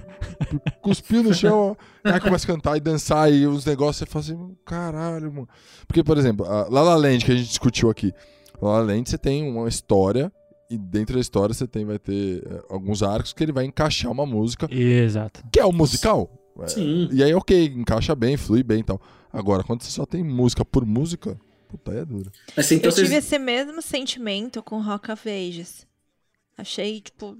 cuspiu 0.81 1.21
no 1.21 1.33
chão, 1.33 1.75
aí 2.03 2.19
começa 2.19 2.45
a 2.45 2.55
cantar 2.55 2.77
e 2.77 2.79
dançar 2.79 3.31
e 3.31 3.45
os 3.45 3.65
negócios, 3.65 3.97
você 3.97 4.05
fala 4.05 4.23
assim, 4.23 4.57
caralho, 4.65 5.31
mano. 5.31 5.49
Porque, 5.85 6.01
por 6.03 6.17
exemplo, 6.17 6.45
a 6.45 6.67
La 6.69 6.81
La 6.81 6.95
Land, 6.95 7.25
que 7.25 7.31
a 7.31 7.35
gente 7.35 7.49
discutiu 7.49 7.89
aqui. 7.89 8.13
La 8.61 8.79
La 8.79 8.79
Land, 8.79 9.09
você 9.09 9.17
tem 9.17 9.47
uma 9.47 9.67
história 9.67 10.31
e 10.69 10.77
dentro 10.77 11.15
da 11.15 11.21
história 11.21 11.53
você 11.53 11.67
tem, 11.67 11.85
vai 11.85 11.99
ter 11.99 12.43
eh, 12.45 12.63
alguns 12.69 13.03
arcos 13.03 13.33
que 13.33 13.43
ele 13.43 13.51
vai 13.51 13.65
encaixar 13.65 14.11
uma 14.11 14.25
música, 14.25 14.67
Exato. 14.71 15.41
que 15.51 15.59
é 15.59 15.65
o 15.65 15.71
musical. 15.71 16.29
É, 16.63 16.67
Sim. 16.67 17.09
E 17.11 17.23
aí, 17.23 17.33
ok, 17.33 17.65
encaixa 17.75 18.15
bem, 18.15 18.37
flui 18.37 18.63
bem 18.63 18.79
e 18.79 18.83
tal. 18.83 19.01
Agora, 19.31 19.63
quando 19.63 19.83
você 19.83 19.91
só 19.91 20.05
tem 20.05 20.23
música 20.23 20.63
por 20.63 20.85
música, 20.85 21.39
puta, 21.67 21.91
aí 21.91 21.99
é 21.99 22.05
duro. 22.05 22.31
Mas 22.55 22.71
então 22.71 22.89
eu 22.89 22.95
tive 22.95 23.07
vocês... 23.07 23.25
esse 23.25 23.39
mesmo 23.39 23.81
sentimento 23.81 24.63
com 24.63 24.81
Rock 24.81 25.11
of 25.11 25.29
Ages. 25.29 25.85
Achei, 26.57 27.01
tipo, 27.01 27.37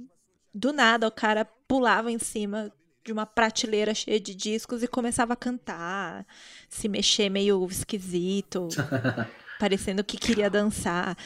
do 0.53 0.71
nada 0.71 1.07
o 1.07 1.11
cara 1.11 1.45
pulava 1.67 2.11
em 2.11 2.19
cima 2.19 2.71
de 3.03 3.11
uma 3.13 3.25
prateleira 3.25 3.93
cheia 3.93 4.19
de 4.19 4.35
discos 4.35 4.83
e 4.83 4.87
começava 4.87 5.33
a 5.33 5.35
cantar, 5.35 6.25
se 6.67 6.89
mexer 6.89 7.29
meio 7.29 7.65
esquisito, 7.65 8.67
parecendo 9.59 10.03
que 10.03 10.17
queria 10.17 10.49
dançar. 10.49 11.17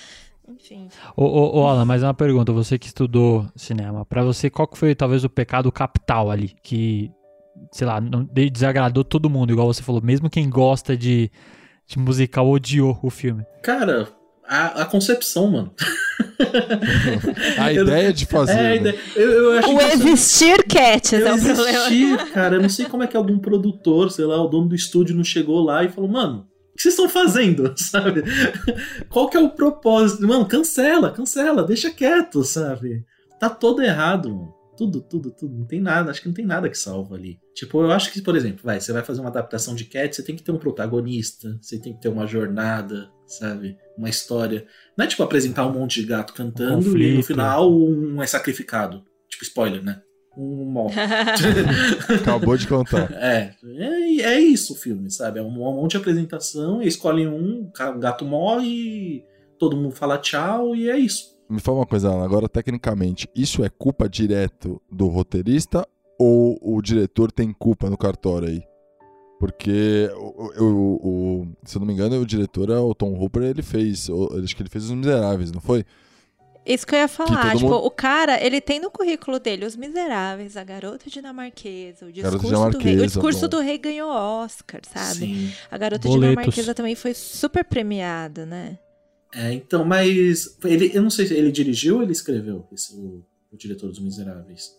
Enfim. 0.47 0.89
Ô, 1.15 1.23
ô, 1.23 1.59
ô, 1.59 1.67
Alan, 1.67 1.85
mais 1.85 2.03
uma 2.03 2.13
pergunta. 2.13 2.51
Você 2.51 2.77
que 2.77 2.87
estudou 2.87 3.47
cinema, 3.55 4.05
pra 4.05 4.23
você, 4.23 4.49
qual 4.49 4.67
que 4.67 4.77
foi 4.77 4.93
talvez 4.93 5.23
o 5.23 5.29
pecado 5.29 5.71
capital 5.71 6.29
ali? 6.29 6.55
Que, 6.61 7.11
sei 7.71 7.85
lá, 7.87 7.99
não, 8.01 8.23
de- 8.23 8.49
desagradou 8.49 9.03
todo 9.03 9.29
mundo, 9.29 9.51
igual 9.51 9.71
você 9.71 9.83
falou. 9.83 10.01
Mesmo 10.01 10.29
quem 10.29 10.49
gosta 10.49 10.95
de, 10.95 11.31
de 11.87 11.99
musical 11.99 12.49
odiou 12.49 12.97
o 13.03 13.09
filme. 13.09 13.43
Cara, 13.63 14.07
a, 14.47 14.81
a 14.81 14.85
concepção, 14.85 15.49
mano. 15.51 15.73
A 17.57 17.71
Eu- 17.73 17.83
ideia 17.83 18.11
de 18.13 18.25
fazer. 18.25 18.51
É, 18.53 18.63
né? 18.63 18.75
ideia- 18.77 18.99
eu, 19.15 19.31
eu 19.31 19.59
acho 19.59 19.69
O 19.71 19.77
que 19.77 19.83
isso- 19.85 20.07
existir 20.07 20.63
eu 21.19 21.27
é 21.27 21.33
o 21.33 21.37
problema. 21.39 21.69
existir, 21.87 22.31
cara. 22.31 22.55
Eu 22.55 22.61
não 22.61 22.69
sei 22.69 22.85
como 22.85 23.03
é 23.03 23.07
que 23.07 23.15
algum 23.17 23.39
produtor, 23.39 24.11
sei 24.11 24.25
lá, 24.25 24.41
o 24.41 24.47
dono 24.47 24.67
do 24.69 24.75
estúdio 24.75 25.15
não 25.15 25.23
chegou 25.23 25.63
lá 25.63 25.83
e 25.83 25.89
falou, 25.89 26.09
mano, 26.09 26.47
o 26.73 26.75
que 26.75 26.81
vocês 26.83 26.93
estão 26.93 27.07
fazendo, 27.09 27.71
sabe? 27.77 28.23
Qual 29.09 29.29
que 29.29 29.37
é 29.37 29.39
o 29.39 29.49
propósito? 29.49 30.27
Mano, 30.27 30.45
cancela, 30.45 31.11
cancela, 31.11 31.63
deixa 31.63 31.89
quieto, 31.91 32.43
sabe? 32.43 33.05
Tá 33.39 33.49
todo 33.49 33.81
errado, 33.81 34.29
mano. 34.29 34.53
Tudo, 34.81 34.99
tudo, 34.99 35.29
tudo. 35.29 35.55
Não 35.55 35.65
tem 35.67 35.79
nada, 35.79 36.09
acho 36.09 36.23
que 36.23 36.27
não 36.27 36.33
tem 36.33 36.43
nada 36.43 36.67
que 36.67 36.75
salva 36.75 37.13
ali. 37.13 37.39
Tipo, 37.53 37.83
eu 37.83 37.91
acho 37.91 38.11
que, 38.11 38.19
por 38.19 38.35
exemplo, 38.35 38.61
vai, 38.63 38.81
você 38.81 38.91
vai 38.91 39.03
fazer 39.03 39.21
uma 39.21 39.29
adaptação 39.29 39.75
de 39.75 39.85
Cat, 39.85 40.15
você 40.15 40.23
tem 40.23 40.35
que 40.35 40.41
ter 40.41 40.51
um 40.51 40.57
protagonista, 40.57 41.55
você 41.61 41.79
tem 41.79 41.93
que 41.93 42.01
ter 42.01 42.09
uma 42.09 42.25
jornada, 42.25 43.07
sabe? 43.27 43.77
Uma 43.95 44.09
história. 44.09 44.65
Não 44.97 45.05
é 45.05 45.07
tipo 45.07 45.21
apresentar 45.21 45.67
um 45.67 45.73
monte 45.73 46.01
de 46.01 46.07
gato 46.07 46.33
cantando 46.33 46.97
e 46.97 47.15
no 47.15 47.21
final 47.21 47.71
um 47.71 48.23
é 48.23 48.25
sacrificado. 48.25 49.03
Tipo, 49.29 49.43
spoiler, 49.43 49.83
né? 49.83 50.01
Um 50.35 50.65
morre. 50.65 50.95
Acabou 52.19 52.57
de 52.57 52.67
contar. 52.67 53.11
É, 53.11 53.53
é, 53.63 54.21
é 54.21 54.39
isso 54.39 54.73
o 54.73 54.77
filme, 54.77 55.11
sabe? 55.11 55.37
É 55.37 55.43
um 55.43 55.51
monte 55.51 55.91
de 55.91 55.97
apresentação, 55.97 56.81
escolhem 56.81 57.27
um, 57.27 57.69
o 57.69 57.99
gato 57.99 58.25
morre, 58.25 59.23
todo 59.59 59.77
mundo 59.77 59.93
fala 59.93 60.17
tchau 60.17 60.75
e 60.75 60.89
é 60.89 60.97
isso. 60.97 61.30
Me 61.51 61.59
fala 61.59 61.79
uma 61.79 61.85
coisa, 61.85 62.09
Alan, 62.09 62.23
agora 62.23 62.47
tecnicamente, 62.47 63.27
isso 63.35 63.63
é 63.63 63.69
culpa 63.69 64.07
direto 64.09 64.81
do 64.91 65.07
roteirista 65.07 65.85
ou 66.17 66.57
o 66.61 66.81
diretor 66.81 67.31
tem 67.31 67.51
culpa 67.51 67.89
no 67.89 67.97
cartório 67.97 68.47
aí? 68.47 68.63
Porque, 69.39 70.07
o, 70.15 70.63
o- 70.63 71.41
o- 71.41 71.47
se 71.65 71.75
eu 71.75 71.79
não 71.79 71.87
me 71.87 71.93
engano, 71.93 72.19
o 72.19 72.25
diretor, 72.25 72.69
é 72.69 72.77
o 72.77 72.93
Tom 72.93 73.13
Hooper, 73.19 73.41
ele 73.43 73.63
fez. 73.63 74.07
Acho 74.43 74.55
que 74.55 74.61
ele 74.61 74.69
fez 74.69 74.85
Os 74.85 74.91
Miseráveis, 74.91 75.51
não 75.51 75.59
foi? 75.59 75.83
Isso 76.63 76.85
que 76.85 76.93
eu 76.93 76.99
ia 76.99 77.07
falar. 77.07 77.55
Tipo, 77.55 77.69
mundo- 77.71 77.83
o 77.83 77.89
cara, 77.89 78.39
ele 78.39 78.61
tem 78.61 78.79
no 78.79 78.91
currículo 78.91 79.39
dele 79.39 79.65
Os 79.65 79.75
Miseráveis, 79.75 80.55
A 80.55 80.63
Garota 80.63 81.09
Dinamarquesa, 81.09 82.05
O 82.05 82.11
Discurso, 82.11 82.37
do, 82.37 82.43
Rei. 82.43 82.51
Dinamarquesa, 82.51 83.01
O 83.03 83.07
Discurso 83.07 83.47
do 83.47 83.59
Rei 83.59 83.77
ganhou 83.79 84.11
Oscar, 84.11 84.81
sabe? 84.87 85.15
Sim. 85.25 85.51
A 85.71 85.77
Garota 85.77 86.07
Boletos. 86.07 86.29
Dinamarquesa 86.35 86.75
também 86.75 86.93
foi 86.93 87.15
super 87.15 87.65
premiada, 87.65 88.45
né? 88.45 88.77
É, 89.33 89.53
então, 89.53 89.85
mas 89.85 90.57
ele, 90.63 90.91
eu 90.93 91.01
não 91.01 91.09
sei 91.09 91.25
se 91.25 91.33
ele 91.33 91.51
dirigiu 91.51 91.97
ou 91.97 92.03
ele 92.03 92.11
escreveu 92.11 92.67
esse, 92.71 92.93
o, 92.93 93.23
o 93.51 93.57
diretor 93.57 93.87
dos 93.87 93.99
Miseráveis. 93.99 94.77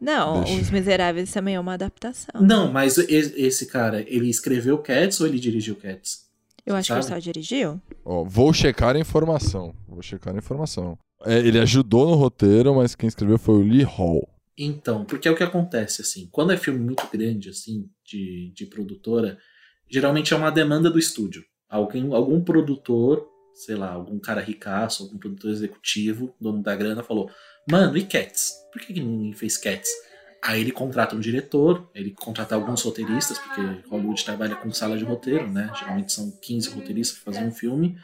Não, 0.00 0.42
Deixa. 0.42 0.62
Os 0.62 0.70
Miseráveis 0.70 1.30
também 1.30 1.56
é 1.56 1.60
uma 1.60 1.74
adaptação. 1.74 2.40
Não, 2.40 2.72
mas 2.72 2.96
esse 2.96 3.66
cara, 3.66 4.00
ele 4.08 4.30
escreveu 4.30 4.78
Cats 4.78 5.20
ou 5.20 5.26
ele 5.26 5.38
dirigiu 5.38 5.76
Cats? 5.76 6.30
Eu 6.64 6.74
acho 6.74 6.88
que 6.88 6.92
ele 6.94 7.02
sabe? 7.02 7.14
só 7.14 7.18
dirigiu. 7.18 7.80
Ó, 8.04 8.24
vou 8.24 8.52
checar 8.52 8.96
a 8.96 8.98
informação. 8.98 9.74
Vou 9.86 10.02
checar 10.02 10.34
a 10.34 10.38
informação. 10.38 10.98
É, 11.26 11.38
ele 11.38 11.58
ajudou 11.58 12.06
no 12.06 12.14
roteiro, 12.14 12.74
mas 12.74 12.94
quem 12.94 13.08
escreveu 13.08 13.38
foi 13.38 13.56
o 13.56 13.62
Lee 13.62 13.82
Hall. 13.82 14.26
Então, 14.56 15.04
porque 15.04 15.28
é 15.28 15.30
o 15.30 15.36
que 15.36 15.42
acontece, 15.42 16.02
assim, 16.02 16.28
quando 16.30 16.52
é 16.52 16.56
filme 16.56 16.80
muito 16.80 17.06
grande, 17.10 17.48
assim, 17.48 17.88
de, 18.04 18.52
de 18.54 18.66
produtora, 18.66 19.38
geralmente 19.88 20.32
é 20.32 20.36
uma 20.36 20.50
demanda 20.50 20.90
do 20.90 20.98
estúdio. 20.98 21.44
Alguém, 21.68 22.12
algum 22.12 22.42
produtor, 22.42 23.26
sei 23.64 23.76
lá, 23.76 23.90
algum 23.90 24.18
cara 24.18 24.40
ricaço, 24.40 25.02
algum 25.02 25.18
produtor 25.18 25.50
executivo, 25.50 26.34
dono 26.40 26.62
da 26.62 26.74
grana, 26.74 27.02
falou: 27.02 27.30
Mano, 27.70 27.96
e 27.96 28.04
Cats? 28.04 28.54
Por 28.72 28.80
que, 28.80 28.92
que 28.92 29.00
ninguém 29.00 29.32
fez 29.32 29.56
Cats? 29.56 29.90
Aí 30.42 30.62
ele 30.62 30.72
contrata 30.72 31.14
um 31.14 31.20
diretor, 31.20 31.90
ele 31.94 32.12
contrata 32.12 32.54
alguns 32.54 32.82
roteiristas, 32.82 33.38
porque 33.38 33.60
Hollywood 33.88 34.24
trabalha 34.24 34.56
com 34.56 34.72
sala 34.72 34.96
de 34.96 35.04
roteiro, 35.04 35.46
né? 35.50 35.70
Geralmente 35.78 36.12
são 36.12 36.30
15 36.30 36.70
roteiristas 36.70 37.18
pra 37.18 37.32
fazer 37.32 37.46
um 37.46 37.52
filme. 37.52 37.98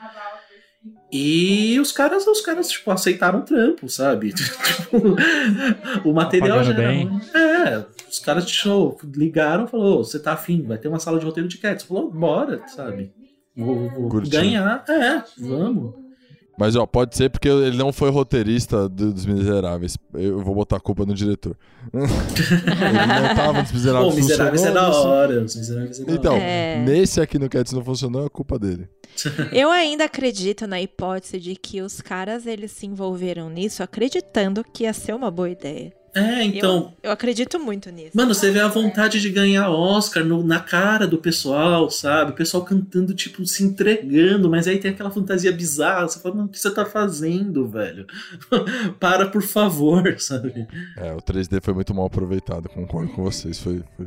E 1.11 1.81
os 1.81 1.92
caras, 1.92 2.27
os 2.27 2.42
caras, 2.42 2.69
tipo, 2.69 2.90
aceitaram 2.90 3.40
o 3.40 3.42
trampo, 3.42 3.88
sabe? 3.88 4.33
Tipo, 4.87 6.09
o 6.09 6.12
material 6.12 6.62
já 6.62 6.73
pagando 6.73 7.21
era. 7.35 7.71
É, 7.71 7.87
os 8.09 8.21
caras 8.21 8.47
tipo, 8.47 8.97
ligaram 9.16 9.64
e 9.64 9.69
falou, 9.69 10.05
você 10.05 10.21
tá 10.21 10.33
afim, 10.33 10.62
vai 10.62 10.79
ter 10.79 10.87
uma 10.87 11.01
sala 11.01 11.19
de 11.19 11.25
roteiro 11.25 11.49
de 11.49 11.59
cats. 11.59 11.85
Falou, 11.85 12.11
bora, 12.11 12.62
sabe? 12.69 13.12
Vou, 13.57 13.88
vou 13.90 14.09
ganhar. 14.29 14.85
É, 14.88 15.23
vamos. 15.38 15.95
Mas, 16.59 16.75
ó, 16.75 16.87
pode 16.87 17.14
ser 17.14 17.29
porque 17.29 17.49
ele 17.49 17.77
não 17.77 17.92
foi 17.92 18.09
roteirista 18.11 18.88
do- 18.88 19.12
dos 19.12 19.27
Miseráveis. 19.27 19.99
Eu 20.14 20.42
vou 20.42 20.55
botar 20.55 20.77
a 20.77 20.81
culpa 20.81 21.05
no 21.05 21.12
diretor. 21.12 21.55
ele 21.92 23.21
não 23.21 23.35
tava 23.35 23.61
nos 23.61 23.73
Miseráveis. 23.73 24.14
Pô, 24.14 24.21
Miseráveis 24.21 24.64
é 24.64 24.71
da 24.73 24.88
hora. 24.90 25.45
Os 25.45 25.55
Miseráveis 25.55 26.01
é 26.01 26.05
da 26.05 26.12
Então, 26.14 26.33
hora. 26.35 26.42
É. 26.42 26.79
nesse 26.83 27.21
aqui 27.21 27.38
no 27.38 27.49
Cats 27.51 27.73
não 27.73 27.85
funcionou, 27.85 28.25
é 28.25 28.29
culpa 28.31 28.59
dele. 28.59 28.88
Eu 29.53 29.71
ainda 29.71 30.05
acredito 30.05 30.66
na 30.66 30.81
hipótese 30.81 31.38
de 31.38 31.57
que 31.57 31.83
os 31.83 32.01
caras 32.01 32.47
eles 32.47 32.71
se 32.73 32.87
envolveram 32.87 33.51
nisso 33.51 33.83
acreditando 33.83 34.64
que 34.64 34.85
ia 34.85 34.92
ser 34.95 35.14
uma 35.14 35.31
boa 35.31 35.51
ideia. 35.51 35.92
É, 36.16 36.42
então. 36.44 36.94
Eu, 37.02 37.09
eu 37.09 37.11
acredito 37.12 37.61
muito 37.61 37.90
nisso. 37.90 38.12
Mano, 38.14 38.35
você 38.35 38.50
vê 38.50 38.61
a 38.61 38.68
vontade 38.68 39.20
de 39.20 39.29
ganhar 39.31 39.68
Oscar 39.70 40.24
no- 40.24 40.42
na 40.42 40.59
cara 40.61 41.07
do 41.07 41.18
pessoal, 41.18 41.90
sabe? 41.90 42.31
O 42.31 42.35
pessoal 42.35 42.64
cantando, 42.64 43.14
tipo, 43.14 43.44
se 43.46 43.62
entregando, 43.62 44.48
mas 44.48 44.66
aí 44.66 44.79
tem 44.79 44.90
aquela 44.90 45.11
fantasia 45.11 45.52
bizarra. 45.52 46.09
Você 46.09 46.18
fala, 46.18 46.37
mano, 46.37 46.48
o 46.48 46.50
que 46.50 46.59
você 46.59 46.70
tá 46.70 46.87
fazendo, 46.87 47.68
velho? 47.68 48.07
Para, 48.98 49.29
por 49.29 49.42
favor, 49.42 50.18
sabe? 50.18 50.66
É, 50.96 51.12
o 51.12 51.18
3D 51.18 51.61
foi 51.62 51.74
muito 51.74 51.94
mal 51.94 52.07
aproveitado, 52.07 52.68
concordo 52.68 53.12
com 53.12 53.22
vocês. 53.22 53.59
Foi, 53.61 53.83
foi, 53.96 54.07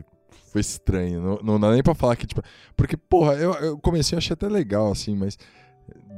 foi 0.51 0.61
estranho. 0.61 1.21
Não, 1.21 1.39
não 1.43 1.59
dá 1.59 1.71
nem 1.71 1.83
pra 1.83 1.93
falar 1.93 2.15
que, 2.15 2.25
tipo. 2.25 2.41
Porque, 2.75 2.97
porra, 2.97 3.33
eu, 3.35 3.53
eu 3.53 3.77
comecei, 3.77 4.15
eu 4.15 4.17
achei 4.17 4.33
até 4.33 4.47
legal, 4.47 4.91
assim, 4.91 5.15
mas. 5.15 5.37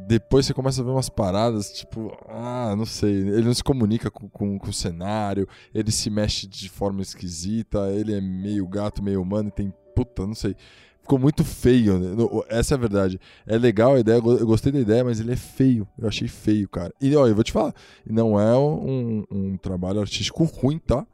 Depois 0.07 0.45
você 0.45 0.53
começa 0.53 0.81
a 0.81 0.83
ver 0.83 0.91
umas 0.91 1.09
paradas, 1.09 1.71
tipo, 1.71 2.15
ah, 2.27 2.73
não 2.77 2.85
sei. 2.85 3.11
Ele 3.11 3.43
não 3.43 3.53
se 3.53 3.63
comunica 3.63 4.09
com, 4.11 4.27
com, 4.29 4.57
com 4.59 4.69
o 4.69 4.73
cenário, 4.73 5.47
ele 5.73 5.91
se 5.91 6.09
mexe 6.09 6.47
de 6.47 6.69
forma 6.69 7.01
esquisita, 7.01 7.89
ele 7.91 8.13
é 8.13 8.21
meio 8.21 8.67
gato, 8.67 9.03
meio 9.03 9.21
humano, 9.21 9.49
tem. 9.51 9.73
Puta, 9.95 10.25
não 10.25 10.35
sei. 10.35 10.55
Ficou 11.01 11.17
muito 11.17 11.43
feio, 11.43 11.97
né? 11.99 12.15
Essa 12.47 12.75
é 12.75 12.77
a 12.77 12.79
verdade. 12.79 13.19
É 13.45 13.57
legal 13.57 13.95
a 13.95 13.99
ideia, 13.99 14.17
eu 14.17 14.21
go- 14.21 14.37
eu 14.37 14.45
gostei 14.45 14.71
da 14.71 14.79
ideia, 14.79 15.03
mas 15.03 15.19
ele 15.19 15.33
é 15.33 15.35
feio. 15.35 15.87
Eu 15.97 16.07
achei 16.07 16.27
feio, 16.27 16.69
cara. 16.69 16.93
E 17.01 17.15
ó, 17.15 17.27
eu 17.27 17.33
vou 17.35 17.43
te 17.43 17.51
falar, 17.51 17.73
não 18.09 18.39
é 18.39 18.55
um, 18.57 19.23
um 19.31 19.57
trabalho 19.57 19.99
artístico 19.99 20.43
ruim, 20.43 20.77
tá? 20.77 21.05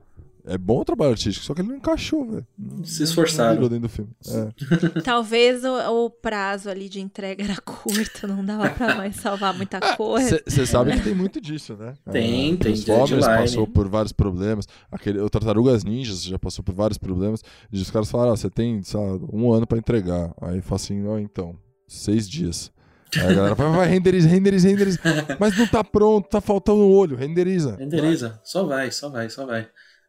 É 0.50 0.58
bom 0.58 0.80
o 0.80 0.86
trabalho 0.86 1.12
artístico, 1.12 1.46
só 1.46 1.54
que 1.54 1.62
ele 1.62 1.68
não 1.68 1.76
encaixou, 1.76 2.26
velho. 2.26 2.48
Se 2.84 3.04
esforçaram. 3.04 3.60
Não 3.62 3.68
dentro 3.68 3.82
do 3.82 3.90
filme. 3.90 4.12
É. 4.28 5.02
Talvez 5.04 5.64
o, 5.66 6.06
o 6.06 6.10
prazo 6.10 6.70
ali 6.70 6.88
de 6.88 7.02
entrega 7.02 7.44
era 7.44 7.58
curto, 7.58 8.28
não 8.28 8.44
dava 8.46 8.70
pra 8.70 8.96
mais 8.96 9.18
salvar 9.18 9.54
muita 9.54 9.80
coisa. 9.98 10.42
Você 10.48 10.66
sabe 10.66 10.94
que 10.94 11.04
tem 11.04 11.14
muito 11.14 11.42
disso, 11.42 11.76
né? 11.76 11.94
Tem, 12.12 12.54
Ah, 12.54 12.58
tem 12.58 12.58
Transformers 12.58 13.10
deadline. 13.10 13.42
passou 13.42 13.68
por 13.68 13.88
vários 13.90 14.14
problemas. 14.14 14.66
Aquele, 14.92 15.20
o 15.20 15.30
Tartarugas 15.30 15.84
Ninjas 15.84 16.24
já 16.24 16.40
passou 16.40 16.64
por 16.64 16.74
vários 16.74 16.98
problemas. 16.98 17.44
E 17.72 17.80
os 17.80 17.92
caras 17.92 18.10
falaram, 18.10 18.32
ah, 18.32 18.38
você 18.38 18.50
tem, 18.50 18.82
sei 18.84 19.00
lá, 19.00 19.18
um 19.32 19.52
ano 19.52 19.68
pra 19.68 19.78
entregar. 19.78 20.34
Aí 20.42 20.62
fala 20.62 20.76
assim, 20.78 21.06
ó, 21.08 21.20
então, 21.20 21.56
seis 21.88 22.28
dias. 22.30 22.72
Aí 23.16 23.22
a 23.22 23.34
galera 23.34 23.56
vai, 23.56 23.72
vai, 23.72 23.88
renderiza, 23.88 24.28
renderiza, 24.28 24.68
renderiza. 24.68 25.00
Mas 25.40 25.58
não 25.58 25.66
tá 25.68 25.84
pronto, 25.84 26.28
tá 26.30 26.42
faltando 26.42 26.80
o 26.80 26.92
olho, 26.92 27.16
renderiza. 27.16 27.76
Renderiza. 27.78 28.40
Só 28.44 28.66
vai, 28.66 28.92
só 28.92 29.10
vai, 29.10 29.30
só 29.30 29.46
vai. 29.46 29.68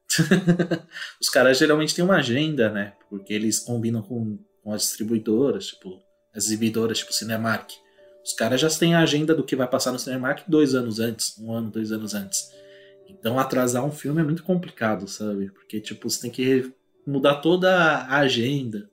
Os 1.21 1.29
caras 1.29 1.59
geralmente 1.59 1.95
têm 1.95 2.05
uma 2.05 2.17
agenda, 2.17 2.71
né? 2.71 2.95
Porque 3.11 3.33
eles 3.33 3.59
combinam 3.59 4.03
com, 4.03 4.39
com 4.63 4.73
as 4.73 4.83
distribuidoras, 4.83 5.69
tipo, 5.69 6.01
as 6.35 6.47
exibidoras, 6.47 6.99
tipo 6.99 7.13
Cinemark. 7.13 7.71
Os 8.25 8.33
caras 8.33 8.61
já 8.61 8.69
têm 8.69 8.95
a 8.95 9.01
agenda 9.01 9.35
do 9.35 9.45
que 9.45 9.57
vai 9.57 9.69
passar 9.69 9.93
no 9.93 9.99
Cinemark 9.99 10.43
dois 10.49 10.75
anos 10.75 11.01
antes, 11.01 11.39
um 11.39 11.53
ano, 11.53 11.71
dois 11.71 11.93
anos 11.93 12.15
antes. 12.15 12.51
Então 13.09 13.39
atrasar 13.39 13.85
um 13.85 13.93
filme 13.93 14.21
é 14.21 14.25
muito 14.25 14.43
complicado, 14.43 15.09
sabe? 15.09 15.51
Porque, 15.51 15.81
tipo, 15.81 16.09
você 16.09 16.23
tem 16.23 16.31
que 16.31 16.73
mudar 17.07 17.37
toda 17.37 17.71
a 17.75 18.19
agenda. 18.19 18.91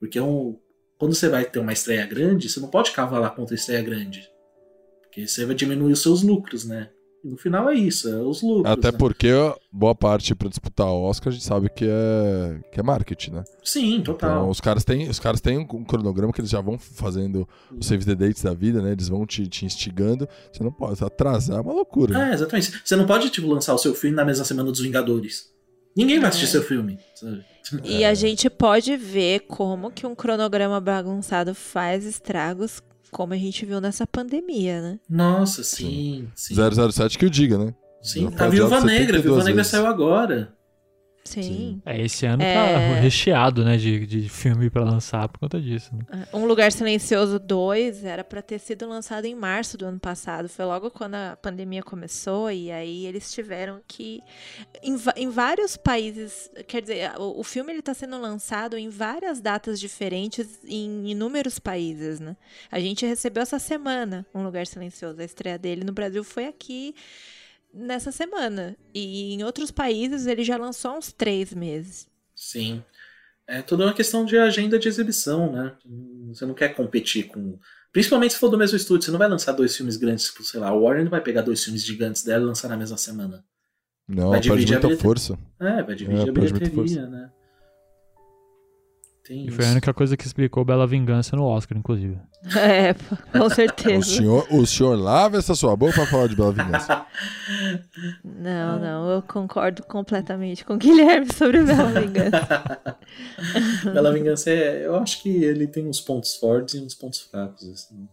Porque 0.00 0.18
é 0.18 0.22
um, 0.22 0.58
quando 0.98 1.14
você 1.14 1.28
vai 1.28 1.44
ter 1.44 1.58
uma 1.58 1.72
estreia 1.72 2.06
grande, 2.06 2.48
você 2.48 2.60
não 2.60 2.68
pode 2.68 2.92
cavalar 2.92 3.34
contra 3.34 3.54
a 3.54 3.58
estreia 3.58 3.82
grande. 3.82 4.28
Porque 5.02 5.26
você 5.26 5.44
vai 5.44 5.54
diminuir 5.54 5.92
os 5.92 6.02
seus 6.02 6.22
lucros, 6.22 6.64
né? 6.64 6.90
E 7.24 7.28
no 7.28 7.36
final 7.36 7.68
é 7.68 7.74
isso, 7.74 8.08
é 8.08 8.16
os 8.22 8.42
lucros. 8.42 8.72
Até 8.72 8.92
né? 8.92 8.98
porque 8.98 9.28
boa 9.72 9.94
parte 9.94 10.34
pra 10.34 10.48
disputar 10.48 10.86
o 10.86 11.02
Oscar 11.02 11.30
a 11.32 11.34
gente 11.34 11.44
sabe 11.44 11.68
que 11.68 11.84
é, 11.84 12.60
que 12.72 12.78
é 12.78 12.82
marketing, 12.82 13.32
né? 13.32 13.44
Sim, 13.64 14.00
total. 14.02 14.30
Então, 14.30 14.48
os 14.50 14.60
caras 14.60 14.84
têm, 14.84 15.08
os 15.08 15.18
caras 15.18 15.40
têm 15.40 15.58
um 15.58 15.84
cronograma 15.84 16.32
que 16.32 16.40
eles 16.40 16.50
já 16.50 16.60
vão 16.60 16.78
fazendo 16.78 17.46
os 17.76 17.86
save 17.86 18.04
the 18.04 18.14
dates 18.14 18.42
da 18.42 18.54
vida, 18.54 18.80
né? 18.80 18.92
Eles 18.92 19.08
vão 19.08 19.26
te, 19.26 19.46
te 19.48 19.66
instigando. 19.66 20.28
Você 20.52 20.62
não 20.62 20.70
pode 20.72 21.02
atrasar, 21.02 21.58
é 21.58 21.60
uma 21.60 21.72
loucura. 21.72 22.16
né? 22.16 22.30
É, 22.30 22.34
exatamente. 22.34 22.80
Você 22.84 22.94
não 22.94 23.04
pode, 23.06 23.30
tipo, 23.30 23.48
lançar 23.48 23.74
o 23.74 23.78
seu 23.78 23.94
filme 23.94 24.14
na 24.14 24.24
mesma 24.24 24.44
semana 24.44 24.70
dos 24.70 24.80
Vingadores. 24.80 25.48
Ninguém 25.96 26.20
vai 26.20 26.28
assistir 26.28 26.46
É. 26.46 26.50
seu 26.50 26.62
filme, 26.62 26.98
sabe? 27.16 27.44
E 27.84 28.04
a 28.04 28.14
gente 28.14 28.48
pode 28.48 28.96
ver 28.96 29.40
como 29.40 29.90
que 29.90 30.06
um 30.06 30.14
cronograma 30.14 30.80
bagunçado 30.80 31.54
faz 31.54 32.06
estragos, 32.06 32.80
como 33.10 33.34
a 33.34 33.36
gente 33.36 33.64
viu 33.64 33.80
nessa 33.80 34.06
pandemia, 34.06 34.80
né? 34.80 35.00
Nossa, 35.08 35.62
sim, 35.62 36.28
sim. 36.34 36.54
007 36.54 37.18
que 37.18 37.26
o 37.26 37.30
diga, 37.30 37.58
né? 37.58 37.74
Sim, 38.02 38.28
a 38.38 38.48
Viúva 38.48 38.76
adiado 38.76 38.86
Negra, 38.86 39.18
a 39.18 39.20
Viúva 39.20 39.40
72 39.42 39.44
Negra 39.44 39.56
vezes. 39.56 39.70
saiu 39.70 39.86
agora. 39.86 40.54
Sim. 41.28 41.42
Sim. 41.42 41.82
É, 41.84 42.00
esse 42.00 42.26
ano 42.26 42.42
É. 42.42 42.54
tá 42.54 43.00
recheado, 43.00 43.64
né, 43.64 43.76
de, 43.76 44.06
de 44.06 44.28
filme 44.28 44.70
pra 44.70 44.82
lançar 44.84 45.28
por 45.28 45.38
conta 45.38 45.60
disso. 45.60 45.90
né? 45.94 46.26
Um 46.32 46.44
Lugar 46.46 46.72
Silencioso 46.72 47.38
2 47.38 48.04
era 48.04 48.24
pra 48.24 48.40
ter 48.42 48.58
sido 48.58 48.88
lançado 48.88 49.24
em 49.26 49.34
março 49.34 49.76
do 49.76 49.86
ano 49.86 49.98
passado. 50.00 50.48
Foi 50.48 50.64
logo 50.64 50.90
quando 50.90 51.14
a 51.14 51.36
pandemia 51.40 51.82
começou 51.82 52.50
e 52.50 52.70
aí 52.70 53.06
eles 53.06 53.32
tiveram 53.32 53.80
que 53.86 54.20
em, 54.82 54.96
em 55.16 55.28
vários 55.28 55.76
países, 55.76 56.50
quer 56.66 56.80
dizer, 56.82 57.12
o, 57.18 57.40
o 57.40 57.44
filme 57.44 57.72
ele 57.72 57.82
tá 57.82 57.94
sendo 57.94 58.18
lançado 58.20 58.76
em 58.76 58.88
várias 58.88 59.40
datas 59.40 59.78
diferentes 59.78 60.58
em 60.66 61.10
inúmeros 61.10 61.58
países, 61.58 62.20
né? 62.20 62.36
A 62.70 62.80
gente 62.80 63.04
recebeu 63.06 63.42
essa 63.42 63.58
semana 63.58 64.26
Um 64.34 64.42
Lugar 64.42 64.66
Silencioso. 64.66 65.20
A 65.20 65.24
estreia 65.24 65.58
dele 65.58 65.84
no 65.84 65.92
Brasil 65.92 66.24
foi 66.24 66.46
aqui 66.46 66.94
nessa 67.72 68.10
semana. 68.12 68.76
E 68.94 69.34
em 69.34 69.42
outros 69.44 69.70
países 69.70 70.26
ele 70.26 70.42
já 70.44 70.56
lançou 70.56 70.90
há 70.92 70.98
uns 70.98 71.12
três 71.12 71.52
meses. 71.54 72.06
Sim. 72.34 72.82
É 73.46 73.62
tudo 73.62 73.82
uma 73.84 73.94
questão 73.94 74.24
de 74.24 74.36
agenda 74.36 74.78
de 74.78 74.88
exibição, 74.88 75.50
né? 75.52 75.74
Você 76.28 76.44
não 76.44 76.54
quer 76.54 76.74
competir 76.74 77.28
com. 77.28 77.58
Principalmente 77.90 78.34
se 78.34 78.38
for 78.38 78.50
do 78.50 78.58
mesmo 78.58 78.76
estúdio, 78.76 79.06
você 79.06 79.10
não 79.10 79.18
vai 79.18 79.28
lançar 79.28 79.52
dois 79.52 79.74
filmes 79.74 79.96
grandes, 79.96 80.26
tipo, 80.26 80.44
sei 80.44 80.60
lá, 80.60 80.68
a 80.68 80.74
Warner 80.74 81.04
não 81.04 81.10
vai 81.10 81.22
pegar 81.22 81.40
dois 81.40 81.64
filmes 81.64 81.82
gigantes 81.82 82.22
dela 82.22 82.44
e 82.44 82.46
lançar 82.46 82.68
na 82.68 82.76
mesma 82.76 82.98
semana. 82.98 83.42
Não, 84.06 84.30
Vai 84.30 84.40
perde 84.40 84.50
dividir 84.50 84.72
a 84.74 84.76
muita 84.76 84.88
bilhete- 84.88 85.02
força. 85.02 85.38
É, 85.58 85.82
vai 85.82 85.94
dividir 85.94 86.26
É, 86.26 86.28
a 86.28 86.32
bilheteria, 86.32 87.06
né? 87.06 87.30
Tem 89.28 89.46
E 89.46 89.50
foi 89.50 89.64
a 89.64 89.66
isso. 89.66 89.72
única 89.72 89.92
coisa 89.94 90.16
que 90.16 90.26
explicou 90.26 90.64
Bela 90.64 90.86
Vingança 90.86 91.36
no 91.36 91.44
Oscar, 91.44 91.76
inclusive. 91.78 92.18
É, 92.56 92.94
com 93.36 93.44
O 93.46 93.50
certeza. 93.50 94.06
senhor, 94.06 94.46
o 94.50 94.64
senhor 94.66 94.96
lava 94.98 95.36
essa 95.36 95.54
sua 95.54 95.76
boca 95.76 95.92
pra 95.94 96.06
falar 96.06 96.28
de 96.28 96.34
Bela 96.36 96.52
Vingança. 96.52 97.04
Não, 98.24 98.78
não, 98.78 99.10
eu 99.10 99.22
concordo 99.22 99.82
completamente 99.82 100.64
com 100.64 100.74
o 100.74 100.78
Guilherme 100.78 101.32
sobre 101.32 101.62
Bela 101.64 102.00
Vingança. 102.00 102.78
Bela 103.92 104.12
Vingança 104.12 104.50
é. 104.50 104.86
Eu 104.86 104.96
acho 104.96 105.20
que 105.22 105.28
ele 105.44 105.66
tem 105.66 105.86
uns 105.86 106.00
pontos 106.00 106.36
fortes 106.36 106.74
e 106.74 106.80
uns 106.80 106.94
pontos 106.94 107.20
fracos, 107.20 107.68
assim. 107.68 108.08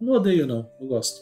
Não 0.00 0.14
odeio, 0.14 0.46
não. 0.46 0.68
Eu 0.80 0.86
gosto. 0.86 1.20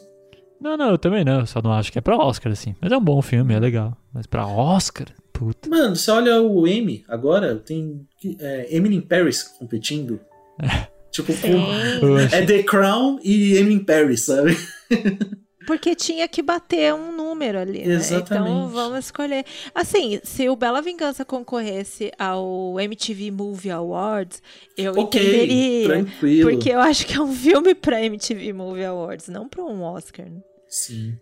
Não, 0.61 0.77
não, 0.77 0.91
eu 0.91 0.97
também 0.97 1.25
não. 1.25 1.39
eu 1.41 1.45
Só 1.45 1.61
não 1.61 1.73
acho 1.73 1.91
que 1.91 1.97
é 1.97 2.01
pra 2.01 2.15
Oscar, 2.17 2.51
assim. 2.51 2.75
Mas 2.81 2.91
é 2.91 2.97
um 2.97 3.03
bom 3.03 3.21
filme, 3.21 3.53
é 3.53 3.59
legal. 3.59 3.97
Mas 4.13 4.27
pra 4.27 4.45
Oscar, 4.47 5.07
puta. 5.43 5.69
Mano, 5.69 5.95
você 5.95 6.11
olha 6.11 6.41
o 6.41 6.67
Emmy 6.67 7.03
agora, 7.07 7.55
tem 7.55 8.07
é, 8.39 8.75
in 8.77 9.01
Paris 9.01 9.43
competindo. 9.43 10.19
Tipo, 11.13 11.31
com- 11.31 12.07
Eu 12.07 12.17
é 12.17 12.43
The 12.43 12.63
Crown 12.63 13.19
e 13.23 13.59
in 13.59 13.83
Paris, 13.85 14.21
sabe? 14.25 14.57
Porque 15.67 15.95
tinha 15.95 16.27
que 16.27 16.41
bater 16.41 16.91
um 16.93 17.15
número 17.15 17.59
ali, 17.59 17.79
né? 17.79 17.83
Então 17.83 17.95
Exatamente. 17.95 18.71
vamos 18.73 18.99
escolher. 19.05 19.45
Assim, 19.75 20.19
se 20.23 20.49
o 20.49 20.55
Bela 20.55 20.81
Vingança 20.81 21.23
concorresse 21.23 22.11
ao 22.17 22.79
MTV 22.79 23.29
Movie 23.31 23.69
Awards, 23.71 24.41
eu 24.75 24.91
ok, 24.93 25.21
entenderia. 25.21 25.87
tranquilo. 25.87 26.49
Porque 26.49 26.69
eu 26.69 26.79
acho 26.79 27.05
que 27.05 27.13
é 27.13 27.21
um 27.21 27.31
filme 27.31 27.75
pra 27.75 28.03
MTV 28.03 28.51
Movie 28.51 28.83
Awards, 28.83 29.27
não 29.29 29.47
pra 29.47 29.63
um 29.63 29.83
Oscar. 29.83 30.25
né? 30.25 30.41
Sim. 30.67 31.15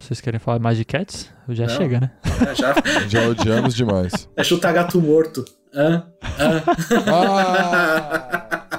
Vocês 0.00 0.20
querem 0.20 0.38
falar 0.40 0.58
mais 0.58 0.76
de 0.78 0.84
Cats? 0.84 1.30
Já 1.48 1.66
Não. 1.66 1.76
chega, 1.76 2.00
né? 2.00 2.10
É, 2.48 2.54
já 2.54 2.74
Já 3.08 3.28
odiamos 3.28 3.74
demais. 3.74 4.28
é 4.36 4.44
chutar 4.44 4.72
gato 4.72 5.00
morto. 5.00 5.44
Hã? 5.74 6.06
Hã? 6.38 6.62
Ah! 7.12 8.78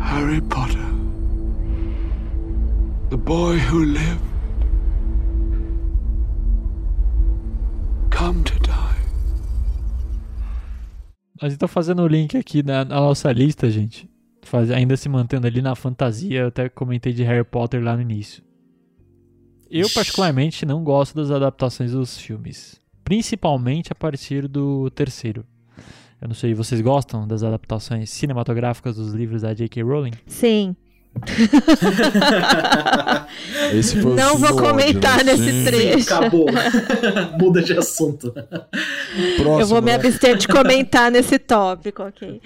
Harry 0.00 0.40
Potter. 0.42 0.86
The 3.10 3.16
boy 3.16 3.58
who 3.58 3.84
lived. 3.84 4.22
Come 8.10 8.42
to 8.44 8.58
die. 8.60 8.74
Mas 11.40 11.52
então 11.54 11.68
fazendo 11.68 12.02
o 12.02 12.08
link 12.08 12.36
aqui 12.36 12.62
na, 12.62 12.84
na 12.84 12.96
nossa 12.96 13.30
lista, 13.32 13.70
gente. 13.70 14.07
Faz- 14.48 14.70
ainda 14.70 14.96
se 14.96 15.08
mantendo 15.08 15.46
ali 15.46 15.60
na 15.60 15.74
fantasia, 15.74 16.40
eu 16.40 16.48
até 16.48 16.68
comentei 16.68 17.12
de 17.12 17.22
Harry 17.22 17.44
Potter 17.44 17.82
lá 17.82 17.94
no 17.96 18.02
início. 18.02 18.42
Eu, 19.70 19.88
particularmente, 19.90 20.64
não 20.64 20.82
gosto 20.82 21.14
das 21.14 21.30
adaptações 21.30 21.92
dos 21.92 22.18
filmes. 22.18 22.80
Principalmente 23.04 23.92
a 23.92 23.94
partir 23.94 24.48
do 24.48 24.90
terceiro. 24.90 25.44
Eu 26.20 26.28
não 26.28 26.34
sei, 26.34 26.54
vocês 26.54 26.80
gostam 26.80 27.28
das 27.28 27.42
adaptações 27.42 28.10
cinematográficas 28.10 28.96
dos 28.96 29.12
livros 29.12 29.42
da 29.42 29.52
J.K. 29.54 29.82
Rowling? 29.82 30.12
Sim. 30.26 30.74
Esse 33.72 34.00
foi 34.00 34.12
o 34.12 34.14
Não 34.14 34.36
vou 34.38 34.50
ódio, 34.50 34.62
comentar 34.62 35.24
né? 35.24 35.32
nesse 35.36 35.50
Sim. 35.50 35.64
trecho. 35.64 36.14
Acabou. 36.14 36.46
Muda 37.40 37.62
de 37.62 37.72
assunto. 37.76 38.32
Próximo, 39.36 39.60
eu 39.60 39.66
vou 39.66 39.80
me 39.80 39.90
né? 39.90 39.94
abster 39.94 40.36
de 40.36 40.46
comentar 40.46 41.10
nesse 41.10 41.38
tópico, 41.38 42.02
ok? 42.02 42.40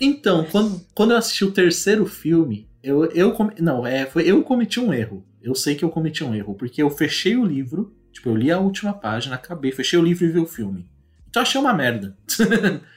Então, 0.00 0.44
quando, 0.50 0.80
quando 0.94 1.10
eu 1.12 1.16
assisti 1.16 1.44
o 1.44 1.50
terceiro 1.50 2.06
filme, 2.06 2.68
eu, 2.82 3.04
eu 3.06 3.36
não, 3.60 3.86
é, 3.86 4.06
foi, 4.06 4.22
eu 4.24 4.42
cometi 4.42 4.80
um 4.80 4.92
erro. 4.92 5.24
Eu 5.42 5.54
sei 5.54 5.74
que 5.74 5.84
eu 5.84 5.90
cometi 5.90 6.24
um 6.24 6.34
erro, 6.34 6.54
porque 6.54 6.82
eu 6.82 6.90
fechei 6.90 7.36
o 7.36 7.44
livro, 7.44 7.94
tipo, 8.12 8.28
eu 8.30 8.36
li 8.36 8.50
a 8.50 8.58
última 8.58 8.92
página, 8.92 9.36
acabei, 9.36 9.72
fechei 9.72 9.98
o 9.98 10.02
livro 10.02 10.24
e 10.24 10.28
vi 10.28 10.38
o 10.38 10.46
filme. 10.46 10.88
Então 11.28 11.42
achei 11.42 11.60
uma 11.60 11.74
merda. 11.74 12.16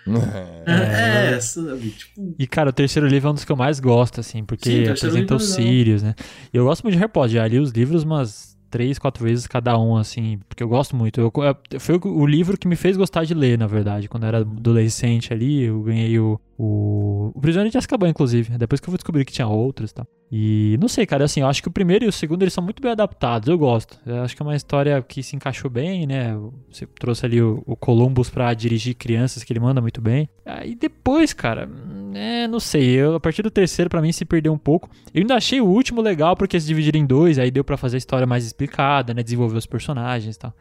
É. 0.65 1.35
É, 1.35 1.39
sabe, 1.39 1.91
tipo, 1.91 2.35
E, 2.39 2.47
cara, 2.47 2.71
o 2.71 2.73
terceiro 2.73 3.07
livro 3.07 3.27
é 3.27 3.31
um 3.31 3.35
dos 3.35 3.45
que 3.45 3.51
eu 3.51 3.55
mais 3.55 3.79
gosto, 3.79 4.21
assim, 4.21 4.39
Sim, 4.39 4.43
porque 4.43 4.69
terceiro 4.69 4.93
apresenta 4.93 5.35
os 5.35 5.51
é. 5.51 5.55
Sirius, 5.55 6.01
né? 6.01 6.15
E 6.51 6.57
eu 6.57 6.65
gosto 6.65 6.81
muito 6.81 6.93
de 6.93 6.99
Harry 6.99 7.11
Potter, 7.11 7.33
já 7.33 7.47
li 7.47 7.59
os 7.59 7.69
livros 7.69 8.03
umas 8.03 8.48
três, 8.69 8.99
quatro 8.99 9.23
vezes 9.23 9.47
cada 9.47 9.77
um, 9.77 9.97
assim, 9.97 10.39
porque 10.47 10.63
eu 10.63 10.67
gosto 10.69 10.95
muito. 10.95 11.19
Eu, 11.19 11.31
eu- 11.71 11.79
foi 11.79 11.99
o, 12.03 12.25
livro 12.25 12.57
que 12.57 12.67
me 12.67 12.75
fez 12.75 12.95
gostar 12.97 13.23
de 13.25 13.33
ler, 13.33 13.57
na 13.57 13.67
verdade. 13.67 14.07
Quando 14.07 14.23
eu 14.23 14.27
era 14.29 14.37
adolescente 14.39 15.33
ali, 15.33 15.63
eu 15.63 15.81
ganhei 15.81 16.17
o, 16.19 16.39
o, 16.59 17.31
o 17.33 17.39
Prisioneiro 17.39 17.71
de 17.71 17.77
Azkaban, 17.77 18.09
inclusive. 18.09 18.57
Depois 18.57 18.81
que 18.81 18.89
eu 18.89 18.91
fui 18.91 18.97
descobrir 18.97 19.23
que 19.23 19.31
tinha 19.31 19.47
outros 19.47 19.91
e 19.91 19.93
tal. 19.93 20.07
E 20.31 20.77
não 20.79 20.87
sei, 20.87 21.05
cara, 21.05 21.23
assim, 21.23 21.39
eu 21.39 21.47
acho 21.47 21.61
que 21.61 21.69
o 21.69 21.71
primeiro 21.71 22.05
e 22.05 22.07
o 22.07 22.11
segundo 22.11 22.43
eles 22.43 22.53
são 22.53 22.63
muito 22.63 22.81
bem 22.81 22.91
adaptados, 22.91 23.47
eu 23.47 23.57
gosto. 23.57 23.97
Eu 24.05 24.21
acho 24.21 24.35
que 24.35 24.41
é 24.41 24.45
uma 24.45 24.55
história 24.55 25.01
que 25.01 25.23
se 25.23 25.35
encaixou 25.35 25.71
bem, 25.71 26.05
né? 26.05 26.37
Você 26.69 26.85
trouxe 26.85 27.25
ali 27.25 27.41
o, 27.41 27.63
o 27.65 27.75
Columbus 27.75 28.29
pra 28.29 28.53
dirigir 28.53 28.93
crianças, 28.93 29.43
que 29.43 29.51
ele 29.51 29.59
manda 29.59 29.81
muito 29.81 30.01
bem. 30.01 30.29
Aí 30.45 30.75
depois, 30.75 31.33
cara, 31.33 31.67
é, 32.13 32.47
não 32.47 32.59
sei, 32.59 32.89
eu, 32.89 33.15
a 33.15 33.19
partir 33.19 33.41
do 33.41 33.49
terceiro 33.49 33.89
pra 33.89 34.01
mim 34.01 34.11
se 34.11 34.25
perdeu 34.25 34.53
um 34.53 34.57
pouco. 34.57 34.89
Eu 35.13 35.21
ainda 35.21 35.35
achei 35.35 35.61
o 35.61 35.65
último 35.65 36.01
legal 36.01 36.35
porque 36.35 36.59
se 36.59 36.67
dividiram 36.67 36.99
em 36.99 37.05
dois, 37.05 37.39
aí 37.39 37.49
deu 37.49 37.63
pra 37.63 37.77
fazer 37.77 37.97
a 37.97 37.99
história 37.99 38.27
mais 38.27 38.45
explicada, 38.45 39.13
né? 39.13 39.23
Desenvolver 39.23 39.57
os 39.57 39.65
personagens 39.65 40.35
e 40.35 40.39
tal. 40.39 40.53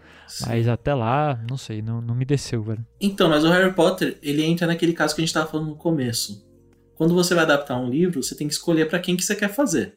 Mas 0.46 0.68
até 0.68 0.94
lá, 0.94 1.38
não 1.48 1.56
sei, 1.56 1.82
não, 1.82 2.00
não 2.00 2.14
me 2.14 2.24
desceu, 2.24 2.62
velho. 2.62 2.84
Então, 3.00 3.28
mas 3.28 3.44
o 3.44 3.50
Harry 3.50 3.72
Potter, 3.72 4.18
ele 4.22 4.44
entra 4.44 4.66
naquele 4.66 4.92
caso 4.92 5.14
que 5.14 5.20
a 5.20 5.24
gente 5.24 5.34
tava 5.34 5.46
falando 5.46 5.68
no 5.68 5.76
começo. 5.88 6.46
Quando 6.94 7.14
você 7.14 7.35
vai 7.35 7.44
adaptar 7.44 7.79
um 7.79 7.88
livro, 7.88 8.22
você 8.22 8.35
tem 8.35 8.46
que 8.46 8.53
escolher 8.53 8.88
pra 8.88 8.98
quem 8.98 9.16
que 9.16 9.24
você 9.24 9.35
quer 9.35 9.48
fazer. 9.48 9.96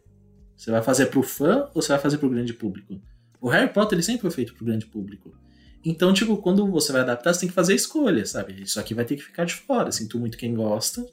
Você 0.55 0.71
vai 0.71 0.81
fazer 0.81 1.07
pro 1.07 1.21
fã 1.21 1.67
ou 1.73 1.81
você 1.81 1.89
vai 1.89 1.99
fazer 1.99 2.17
pro 2.17 2.29
grande 2.29 2.53
público? 2.53 3.01
O 3.41 3.49
Harry 3.49 3.73
Potter, 3.73 3.97
ele 3.97 4.03
sempre 4.03 4.21
foi 4.21 4.31
feito 4.31 4.53
pro 4.53 4.65
grande 4.65 4.85
público. 4.85 5.35
Então, 5.83 6.13
tipo, 6.13 6.37
quando 6.37 6.65
você 6.67 6.93
vai 6.93 7.01
adaptar, 7.01 7.33
você 7.33 7.41
tem 7.41 7.49
que 7.49 7.55
fazer 7.55 7.73
a 7.73 7.75
escolha, 7.75 8.25
sabe? 8.25 8.61
Isso 8.61 8.79
aqui 8.79 8.93
vai 8.93 9.03
ter 9.03 9.15
que 9.15 9.23
ficar 9.23 9.45
de 9.45 9.55
fora. 9.55 9.91
Sinto 9.91 10.19
muito 10.19 10.37
quem 10.37 10.53
gosta. 10.53 11.05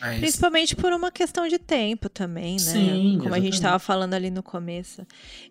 Mas... 0.00 0.18
Principalmente 0.18 0.74
por 0.74 0.92
uma 0.92 1.12
questão 1.12 1.46
de 1.46 1.58
tempo 1.58 2.08
também, 2.08 2.52
né? 2.52 2.58
Sim, 2.58 3.18
Como 3.20 3.34
a 3.34 3.38
gente 3.38 3.48
exatamente. 3.48 3.54
estava 3.54 3.78
falando 3.78 4.14
ali 4.14 4.30
no 4.30 4.42
começo. 4.42 5.06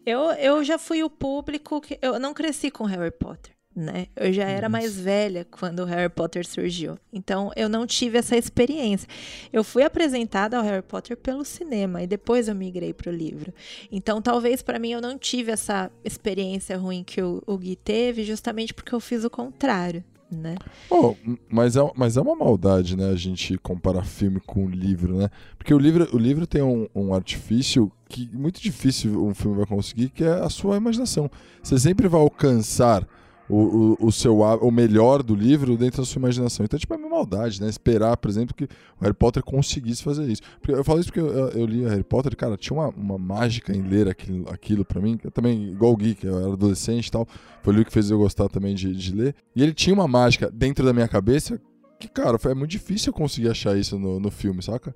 Eu, 0.06 0.32
eu 0.32 0.64
já 0.64 0.78
fui 0.78 1.04
o 1.04 1.10
público 1.10 1.80
que. 1.80 1.98
Eu 2.02 2.20
não 2.20 2.34
cresci 2.34 2.70
com 2.72 2.84
Harry 2.86 3.12
Potter, 3.12 3.54
né? 3.76 4.08
Eu 4.16 4.32
já 4.32 4.46
era 4.46 4.70
mais 4.70 5.00
velha 5.00 5.46
quando 5.50 5.80
o 5.80 5.86
Harry 5.86 6.10
Potter 6.10 6.46
surgiu. 6.46 6.98
Então 7.12 7.52
eu 7.56 7.68
não 7.68 7.88
tive 7.88 8.18
essa 8.18 8.38
experiência. 8.38 9.08
Eu 9.52 9.64
fui 9.64 9.84
apresentada 9.84 10.58
ao 10.58 10.64
Harry 10.64 10.84
Potter 10.84 11.18
pelo 11.18 11.44
cinema 11.44 12.04
e 12.04 12.08
depois 12.08 12.48
eu 12.48 12.56
migrei 12.56 12.94
para 12.94 13.10
o 13.10 13.16
livro. 13.16 13.54
Então 13.92 14.22
talvez 14.22 14.62
para 14.62 14.80
mim 14.80 14.92
eu 14.92 15.02
não 15.02 15.18
tive 15.18 15.52
essa 15.52 15.92
experiência 16.04 16.78
ruim 16.78 17.04
que 17.04 17.22
o, 17.22 17.42
o 17.46 17.58
Gui 17.58 17.76
teve, 17.76 18.24
justamente 18.24 18.74
porque 18.74 18.94
eu 18.94 19.00
fiz 19.00 19.24
o 19.24 19.30
contrário. 19.30 20.04
Né? 20.32 20.56
Oh, 20.90 21.14
mas, 21.48 21.76
é, 21.76 21.92
mas 21.96 22.18
é 22.18 22.22
uma 22.22 22.36
maldade, 22.36 22.98
né? 22.98 23.12
A 23.12 23.16
gente 23.16 23.56
comparar 23.60 24.04
filme 24.04 24.40
com 24.40 24.68
livro, 24.68 25.16
né? 25.16 25.30
Porque 25.60 25.72
o 25.72 25.78
livro, 25.78 26.10
o 26.12 26.18
livro 26.18 26.48
tem 26.48 26.64
um, 26.64 26.88
um 26.96 27.14
artifício 27.14 27.92
que 28.10 28.28
muito 28.34 28.60
difícil 28.60 29.24
um 29.24 29.36
filme 29.36 29.58
vai 29.58 29.68
conseguir, 29.68 30.10
que 30.10 30.24
é 30.24 30.32
a 30.32 30.50
sua 30.50 30.78
imaginação. 30.78 31.30
Você 31.62 31.78
sempre 31.78 32.08
vai 32.08 32.20
alcançar 32.20 33.08
o, 33.50 33.96
o, 34.02 34.08
o 34.08 34.12
seu 34.12 34.40
o 34.40 34.72
melhor 34.72 35.22
do 35.22 35.36
livro 35.36 35.78
dentro 35.78 36.02
da 36.02 36.06
sua 36.06 36.20
imaginação. 36.20 36.64
Então, 36.64 36.80
tipo, 36.80 36.94
é 36.94 36.98
uma 36.98 37.10
maldade, 37.10 37.62
né? 37.62 37.68
Esperar, 37.68 38.16
por 38.18 38.30
exemplo, 38.30 38.56
que 38.56 38.64
o 38.64 38.68
Harry 39.02 39.14
Potter 39.14 39.44
conseguisse 39.44 40.02
fazer 40.04 40.26
isso. 40.32 40.42
Porque 40.62 40.72
eu 40.72 40.84
falo 40.84 41.00
isso 41.00 41.10
porque 41.10 41.20
eu, 41.20 41.28
eu 41.50 41.66
li 41.66 41.84
Harry 41.84 42.04
Potter 42.04 42.32
e, 42.34 42.36
cara, 42.36 42.56
tinha 42.58 42.78
uma, 42.78 42.88
uma 42.90 43.18
mágica 43.18 43.76
em 43.76 43.82
ler 43.82 44.08
aquilo, 44.08 44.50
aquilo 44.50 44.86
pra 44.86 45.02
mim. 45.02 45.20
Eu 45.24 45.32
também, 45.32 45.70
igual 45.72 45.92
o 45.94 45.98
que 45.98 46.18
eu 46.24 46.40
era 46.40 46.54
adolescente 46.54 47.08
e 47.08 47.12
tal, 47.12 47.28
foi 47.62 47.74
o 47.74 47.76
livro 47.76 47.88
que 47.88 47.94
fez 47.94 48.10
eu 48.10 48.18
gostar 48.18 48.48
também 48.50 48.74
de, 48.76 48.96
de 48.96 49.14
ler. 49.14 49.36
E 49.56 49.62
ele 49.62 49.74
tinha 49.74 49.94
uma 49.94 50.08
mágica 50.08 50.50
dentro 50.50 50.86
da 50.86 50.94
minha 50.94 51.08
cabeça 51.08 51.60
que, 52.00 52.08
cara, 52.08 52.38
foi, 52.40 52.52
é 52.52 52.56
muito 52.56 52.72
difícil 52.72 53.10
eu 53.12 53.14
conseguir 53.14 53.50
achar 53.50 53.78
isso 53.78 54.00
no, 54.00 54.20
no 54.20 54.32
filme, 54.32 54.64
saca? 54.64 54.96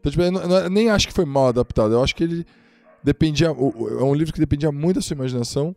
Então, 0.00 0.10
tipo, 0.10 0.22
eu, 0.24 0.32
não- 0.32 0.40
eu 0.42 0.70
nem 0.70 0.88
acho 0.90 1.06
que 1.06 1.12
foi 1.14 1.24
mal 1.24 1.48
adaptado. 1.48 1.92
Eu 1.94 2.02
acho 2.02 2.16
que 2.16 2.24
ele 2.24 2.44
dependia. 3.04 3.48
É 3.48 4.02
um 4.02 4.14
livro 4.14 4.32
que 4.32 4.40
dependia 4.40 4.72
muito 4.72 4.96
da 4.96 5.02
sua 5.02 5.14
imaginação. 5.14 5.76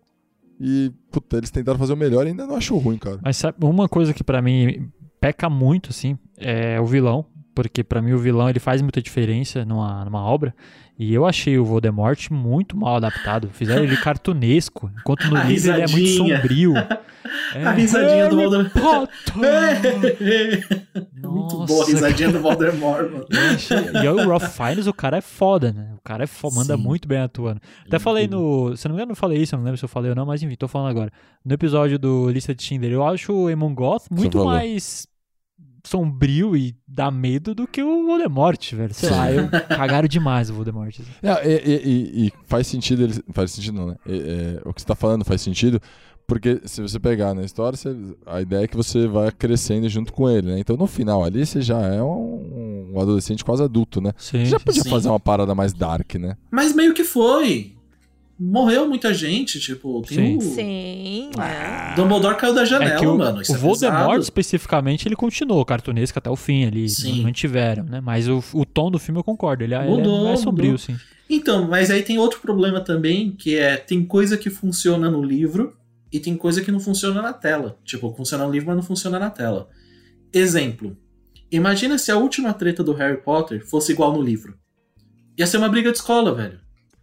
E, 0.60 0.92
puta, 1.12 1.38
eles 1.38 1.52
tentaram 1.52 1.80
fazer 1.80 1.94
o 1.94 1.98
melhor 1.98 2.26
e 2.26 2.30
ainda 2.30 2.48
não 2.48 2.56
acho 2.56 2.78
ruim, 2.78 2.98
cara. 2.98 3.20
Mas 3.24 3.38
sabe, 3.38 3.58
uma 3.62 3.90
coisa 3.90 4.14
que 4.14 4.24
pra 4.24 4.42
mim 4.42 4.90
peca 5.20 5.50
muito, 5.50 5.90
assim, 5.90 6.18
é 6.38 6.80
o 6.80 6.86
vilão. 6.86 7.26
Porque 7.56 7.84
pra 7.84 8.02
mim 8.02 8.12
o 8.12 8.20
vilão 8.20 8.50
ele 8.50 8.60
faz 8.60 8.82
muita 8.82 9.02
diferença 9.02 9.64
numa, 9.66 10.04
numa 10.06 10.22
obra. 10.22 10.54
E 11.00 11.14
eu 11.14 11.26
achei 11.26 11.58
o 11.58 11.66
Voldemort 11.66 12.30
muito 12.30 12.78
mal 12.78 12.98
adaptado. 12.98 13.50
Fizeram 13.52 13.84
ele 13.84 13.98
cartunesco. 13.98 14.92
Enquanto 15.00 15.28
no 15.30 15.36
A 15.38 15.44
livro 15.44 15.72
ele 15.72 15.82
é 15.82 15.88
muito 15.88 15.98
risadinha. 16.06 16.38
sombrio. 16.38 16.74
É, 17.56 17.64
A 17.66 17.72
risadinha 17.72 18.30
do 18.30 18.36
Voldemort. 18.36 19.10
Muito 21.14 21.66
boa 21.66 21.84
a 21.84 21.88
risadinha 21.88 22.32
do 22.32 22.40
Voldemort, 22.40 23.10
mano. 23.12 23.26
Eu 23.30 23.56
achei- 23.56 23.78
E 23.94 23.98
aí 23.98 24.08
o 24.08 24.28
Ralph 24.30 24.56
Fiennes, 24.56 24.88
o 24.88 24.94
cara 24.94 25.18
é 25.18 25.22
foda, 25.22 25.72
né? 25.74 25.94
O 25.98 26.02
cara 26.04 26.24
é 26.24 26.28
foda, 26.28 26.56
manda 26.56 26.78
Sim. 26.78 26.84
muito 26.84 27.08
bem 27.08 27.20
atuando. 27.20 27.60
Até 27.86 28.00
falei 28.00 28.28
no. 28.28 28.76
Se 28.78 28.88
não 28.88 28.96
me 28.96 29.02
engano, 29.02 29.12
eu 29.14 29.16
falei 29.16 29.42
isso, 29.42 29.56
eu 29.56 29.58
não 29.58 29.66
lembro 29.66 29.78
se 29.78 29.84
eu 29.86 29.90
falei 29.90 30.10
ou 30.12 30.16
não, 30.16 30.26
mas 30.26 30.44
enfim, 30.44 30.56
tô 30.56 30.68
falando 30.68 30.90
agora. 30.92 31.12
No 31.44 31.54
episódio 31.54 31.98
do 31.98 32.30
Lista 32.30 32.54
de 32.54 32.64
Tinder, 32.64 32.92
eu 32.92 33.04
acho 33.06 33.34
o 33.34 33.50
Emon 33.50 33.74
Goth 33.74 34.04
muito 34.12 34.38
falou. 34.38 34.54
mais 34.54 35.08
sombrio 35.88 36.56
e 36.58 36.76
dá 36.88 37.10
medo 37.12 37.54
do 37.56 37.68
que 37.68 37.82
o 37.84 38.06
Voldemort, 38.06 38.74
velho. 38.74 38.94
Sei 38.94 39.10
lá, 39.10 39.32
eu 39.32 39.48
cagaram 39.70 40.08
demais 40.08 40.50
o 40.50 40.54
Voldemort. 40.54 40.94
assim. 41.00 41.10
É, 41.22 41.48
e, 41.48 41.56
e- 41.70 41.82
e- 42.26 42.28
e 42.28 42.34
faz 42.46 42.68
sentido, 42.68 43.04
ele, 43.04 43.14
faz 43.34 43.52
sentido 43.52 43.76
não, 43.76 43.88
né? 43.88 43.96
É, 44.08 44.16
é, 44.16 44.62
o 44.66 44.74
que 44.74 44.82
você 44.82 44.88
tá 44.88 44.96
falando 44.96 45.24
faz 45.26 45.42
sentido, 45.42 45.80
Porque 46.28 46.60
se 46.66 46.82
você 46.82 47.00
pegar 47.00 47.36
na 47.36 47.44
história, 47.44 47.78
você- 47.78 47.96
a 48.26 48.42
ideia 48.42 48.64
é 48.64 48.68
que 48.68 48.76
você 48.76 49.06
vai 49.08 49.32
crescendo 49.32 49.88
junto 49.88 50.12
com 50.12 50.28
ele, 50.28 50.48
né? 50.48 50.60
Então 50.60 50.76
no 50.76 50.88
final 50.88 51.24
ali 51.24 51.46
você 51.46 51.62
já 51.62 51.80
é 51.80 52.02
um, 52.02 52.92
um 52.96 53.00
adolescente 53.00 53.46
quase 53.46 53.62
adulto, 53.62 54.02
né? 54.02 54.12
Sim. 54.18 54.40
Você 54.40 54.46
já 54.46 54.60
podia 54.60 54.82
sim. 54.82 54.90
fazer 54.90 55.08
uma 55.10 55.20
parada 55.20 55.54
mais 55.54 55.72
dark, 55.72 56.16
né? 56.16 56.36
Mas 56.50 56.74
meio 56.74 56.96
que 56.96 57.04
foi. 57.04 57.75
Morreu 58.38 58.86
muita 58.88 59.14
gente, 59.14 59.62
tipo, 59.62 60.02
tem 60.02 60.18
Sim. 60.18 60.38
o. 60.38 60.42
Sim, 60.42 61.30
né? 61.38 61.94
Dumbledore 61.96 62.36
caiu 62.36 62.54
da 62.54 62.66
janela, 62.66 62.96
É 62.96 63.00
que 63.00 63.08
o, 63.08 63.18
mano. 63.18 63.42
Isso 63.42 63.54
o 63.54 63.56
é 63.56 63.58
Voldemort, 63.58 64.02
pesado. 64.08 64.22
especificamente, 64.24 65.08
ele 65.08 65.16
continuou 65.16 65.64
cartunesco 65.64 66.20
até 66.20 66.30
o 66.30 66.36
fim 66.36 66.66
ali. 66.66 66.90
Sim. 66.90 67.24
Mantiveram, 67.24 67.86
né? 67.86 68.02
Mas 68.02 68.28
o, 68.28 68.44
o 68.54 68.66
tom 68.66 68.92
do 68.92 69.00
filme 69.00 69.20
eu 69.20 69.24
concordo. 69.24 69.64
Ele, 69.64 69.74
é- 69.74 69.80
ele 69.80 69.90
Mudou, 69.90 70.22
é 70.26 70.30
mais 70.30 70.40
sombrio, 70.42 70.72
mudou. 70.72 70.78
sim. 70.80 70.98
Então, 71.30 71.68
mas 71.70 71.90
aí 71.90 72.04
tem 72.04 72.18
outro 72.20 72.40
problema 72.42 72.82
também, 72.82 73.32
que 73.32 73.56
é 73.56 73.78
tem 73.78 74.06
coisa 74.06 74.38
que 74.38 74.50
funciona 74.50 75.10
no 75.10 75.24
livro 75.24 75.74
e 76.12 76.20
tem 76.20 76.36
coisa 76.36 76.62
que 76.62 76.72
não 76.72 76.80
funciona 76.80 77.22
na 77.22 77.32
tela. 77.34 77.80
Tipo, 77.86 78.14
funciona 78.16 78.46
no 78.46 78.52
livro, 78.52 78.68
mas 78.68 78.76
não 78.76 78.84
funciona 78.84 79.18
na 79.18 79.30
tela. 79.30 79.70
Exemplo. 80.34 80.98
Imagina 81.52 81.98
se 81.98 82.12
a 82.12 82.18
última 82.18 82.54
treta 82.54 82.84
do 82.84 82.92
Harry 82.94 83.22
Potter 83.22 83.66
fosse 83.66 83.94
igual 83.94 84.12
no 84.14 84.22
livro. 84.22 84.56
Ia 85.38 85.48
ser 85.48 85.58
uma 85.58 85.70
briga 85.70 85.92
de 85.92 85.98
escola, 85.98 86.34
velho. 86.36 86.60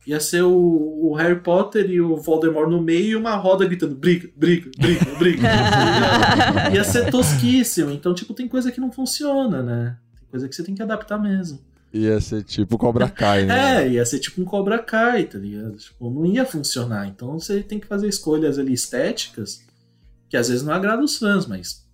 Ia 0.07 0.19
ser 0.19 0.43
o, 0.43 0.53
o 0.53 1.15
Harry 1.15 1.41
Potter 1.41 1.89
e 1.89 2.01
o 2.01 2.17
Voldemort 2.17 2.69
no 2.69 2.83
meio 2.83 3.11
e 3.11 3.17
uma 3.17 3.37
roda 3.37 3.65
gritando 3.65 3.95
briga, 3.95 4.29
briga, 4.35 4.71
briga, 4.77 5.05
briga. 5.17 5.43
Ia 6.75 6.83
ser 6.83 7.11
tosquíssimo. 7.11 7.91
Então, 7.91 8.13
tipo, 8.13 8.35
tem 8.35 8.49
coisa 8.49 8.73
que 8.73 8.81
não 8.81 8.91
funciona, 8.91 9.63
né? 9.63 9.97
Tem 10.19 10.29
coisa 10.29 10.49
que 10.49 10.55
você 10.57 10.65
tem 10.65 10.75
que 10.75 10.83
adaptar 10.83 11.19
mesmo. 11.19 11.61
Ia 11.93 12.21
ser 12.21 12.43
tipo 12.43 12.79
Cobra 12.79 13.09
Kai, 13.09 13.45
né? 13.45 13.85
É, 13.85 13.89
ia 13.89 14.05
ser 14.07 14.19
tipo 14.19 14.41
um 14.41 14.47
Cobra 14.47 14.79
Kai, 14.79 15.25
tá 15.25 15.39
ligado? 15.39 15.77
Tipo, 15.77 16.11
não 16.11 16.25
ia 16.25 16.47
funcionar. 16.47 17.07
Então 17.07 17.39
você 17.39 17.63
tem 17.63 17.79
que 17.79 17.87
fazer 17.87 18.09
escolhas 18.09 18.59
ali 18.59 18.73
estéticas 18.73 19.63
que 20.29 20.37
às 20.37 20.49
vezes 20.49 20.65
não 20.65 20.73
agradam 20.73 21.05
os 21.05 21.19
fãs, 21.19 21.47
mas 21.47 21.87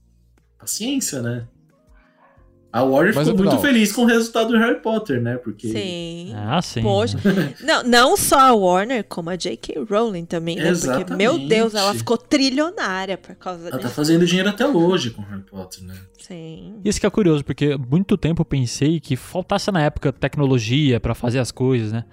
paciência, 0.56 1.20
né? 1.20 1.48
A 2.70 2.82
Warner 2.82 3.14
Mas, 3.14 3.28
ficou 3.28 3.44
muito 3.44 3.58
feliz 3.62 3.92
com 3.92 4.02
o 4.02 4.04
resultado 4.04 4.48
do 4.50 4.58
Harry 4.58 4.80
Potter, 4.80 5.22
né? 5.22 5.38
Porque 5.38 5.68
Sim. 5.68 6.34
Ah, 6.36 6.60
sim. 6.60 6.82
Poxa. 6.82 7.18
Não, 7.64 7.82
não 7.82 8.16
só 8.16 8.38
a 8.38 8.52
Warner, 8.52 9.04
como 9.08 9.30
a 9.30 9.36
J.K. 9.36 9.86
Rowling 9.88 10.26
também, 10.26 10.56
né? 10.56 10.64
Porque, 10.64 10.86
Exatamente. 10.86 11.16
meu 11.16 11.48
Deus, 11.48 11.74
ela 11.74 11.94
ficou 11.94 12.18
trilionária 12.18 13.16
por 13.16 13.34
causa 13.36 13.68
ela 13.68 13.70
tá 13.70 13.78
disso. 13.78 13.94
fazendo 13.94 14.26
dinheiro 14.26 14.50
até 14.50 14.66
hoje 14.66 15.10
com 15.10 15.22
o 15.22 15.24
Harry 15.24 15.42
Potter, 15.42 15.82
né? 15.84 15.94
Sim. 16.18 16.74
Isso 16.84 17.00
que 17.00 17.06
é 17.06 17.10
curioso, 17.10 17.42
porque 17.42 17.74
muito 17.76 18.18
tempo 18.18 18.42
eu 18.42 18.44
pensei 18.44 19.00
que 19.00 19.16
faltasse 19.16 19.70
na 19.72 19.80
época 19.82 20.12
tecnologia 20.12 21.00
pra 21.00 21.14
fazer 21.14 21.38
as 21.38 21.50
coisas, 21.50 21.90
né? 21.90 22.04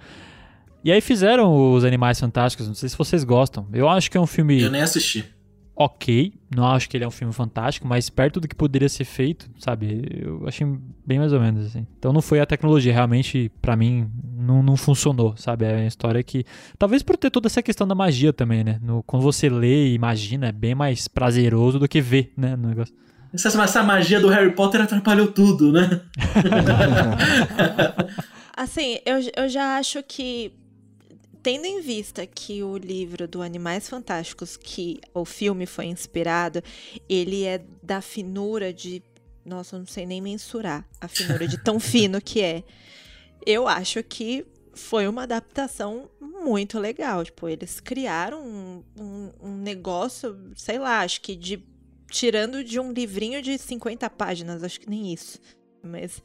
E 0.82 0.90
aí 0.90 1.00
fizeram 1.00 1.74
os 1.74 1.84
Animais 1.84 2.18
Fantásticos, 2.18 2.66
não 2.66 2.74
sei 2.74 2.88
se 2.88 2.96
vocês 2.96 3.24
gostam. 3.24 3.66
Eu 3.72 3.88
acho 3.88 4.10
que 4.10 4.16
é 4.16 4.20
um 4.20 4.26
filme 4.26 4.62
Eu 4.62 4.70
nem 4.70 4.82
assisti. 4.82 5.35
Ok, 5.76 6.32
não 6.54 6.66
acho 6.66 6.88
que 6.88 6.96
ele 6.96 7.04
é 7.04 7.06
um 7.06 7.10
filme 7.10 7.32
fantástico, 7.32 7.86
mas 7.86 8.08
perto 8.08 8.40
do 8.40 8.48
que 8.48 8.54
poderia 8.54 8.88
ser 8.88 9.04
feito, 9.04 9.50
sabe? 9.58 10.08
Eu 10.10 10.48
achei 10.48 10.66
bem 11.04 11.18
mais 11.18 11.34
ou 11.34 11.40
menos 11.40 11.66
assim. 11.66 11.86
Então 11.98 12.12
não 12.12 12.22
foi 12.22 12.40
a 12.40 12.46
tecnologia, 12.46 12.92
realmente, 12.92 13.52
pra 13.60 13.76
mim, 13.76 14.08
não, 14.34 14.62
não 14.62 14.76
funcionou, 14.76 15.36
sabe? 15.36 15.66
É 15.66 15.74
uma 15.74 15.86
história 15.86 16.22
que. 16.22 16.44
Talvez 16.78 17.02
por 17.02 17.16
ter 17.16 17.30
toda 17.30 17.46
essa 17.46 17.62
questão 17.62 17.86
da 17.86 17.94
magia 17.94 18.32
também, 18.32 18.64
né? 18.64 18.80
No, 18.82 19.02
quando 19.02 19.22
você 19.22 19.50
lê 19.50 19.88
e 19.88 19.94
imagina, 19.94 20.48
é 20.48 20.52
bem 20.52 20.74
mais 20.74 21.06
prazeroso 21.06 21.78
do 21.78 21.86
que 21.86 22.00
ver, 22.00 22.32
né? 22.36 22.56
No 22.56 22.68
negócio. 22.68 22.94
Essa, 23.34 23.62
essa 23.62 23.82
magia 23.82 24.18
do 24.18 24.28
Harry 24.28 24.52
Potter 24.52 24.80
atrapalhou 24.80 25.26
tudo, 25.26 25.72
né? 25.72 26.00
Assim, 28.56 28.98
eu, 29.04 29.16
eu 29.36 29.48
já 29.50 29.76
acho 29.76 30.02
que, 30.02 30.50
tendo 31.46 31.64
em 31.64 31.80
vista 31.80 32.26
que 32.26 32.64
o 32.64 32.76
livro 32.76 33.28
do 33.28 33.40
Animais 33.40 33.88
Fantásticos, 33.88 34.56
que 34.56 34.98
o 35.14 35.24
filme 35.24 35.64
foi 35.64 35.84
inspirado, 35.84 36.60
ele 37.08 37.44
é 37.44 37.64
da 37.80 38.00
finura 38.00 38.72
de. 38.72 39.00
Nossa, 39.44 39.76
eu 39.76 39.78
não 39.78 39.86
sei 39.86 40.04
nem 40.04 40.20
mensurar 40.20 40.84
a 41.00 41.06
finura 41.06 41.46
de 41.46 41.56
tão 41.62 41.78
fino 41.78 42.20
que 42.20 42.42
é. 42.42 42.64
Eu 43.46 43.68
acho 43.68 44.02
que 44.02 44.44
foi 44.74 45.06
uma 45.06 45.22
adaptação 45.22 46.10
muito 46.20 46.80
legal. 46.80 47.24
Tipo, 47.24 47.48
eles 47.48 47.78
criaram 47.78 48.44
um, 48.44 48.82
um, 49.00 49.32
um 49.40 49.56
negócio, 49.56 50.36
sei 50.56 50.80
lá, 50.80 51.02
acho 51.02 51.20
que 51.20 51.36
de. 51.36 51.64
Tirando 52.10 52.64
de 52.64 52.80
um 52.80 52.90
livrinho 52.90 53.40
de 53.40 53.56
50 53.56 54.10
páginas, 54.10 54.64
acho 54.64 54.80
que 54.80 54.90
nem 54.90 55.12
isso. 55.12 55.38
Mas 55.80 56.20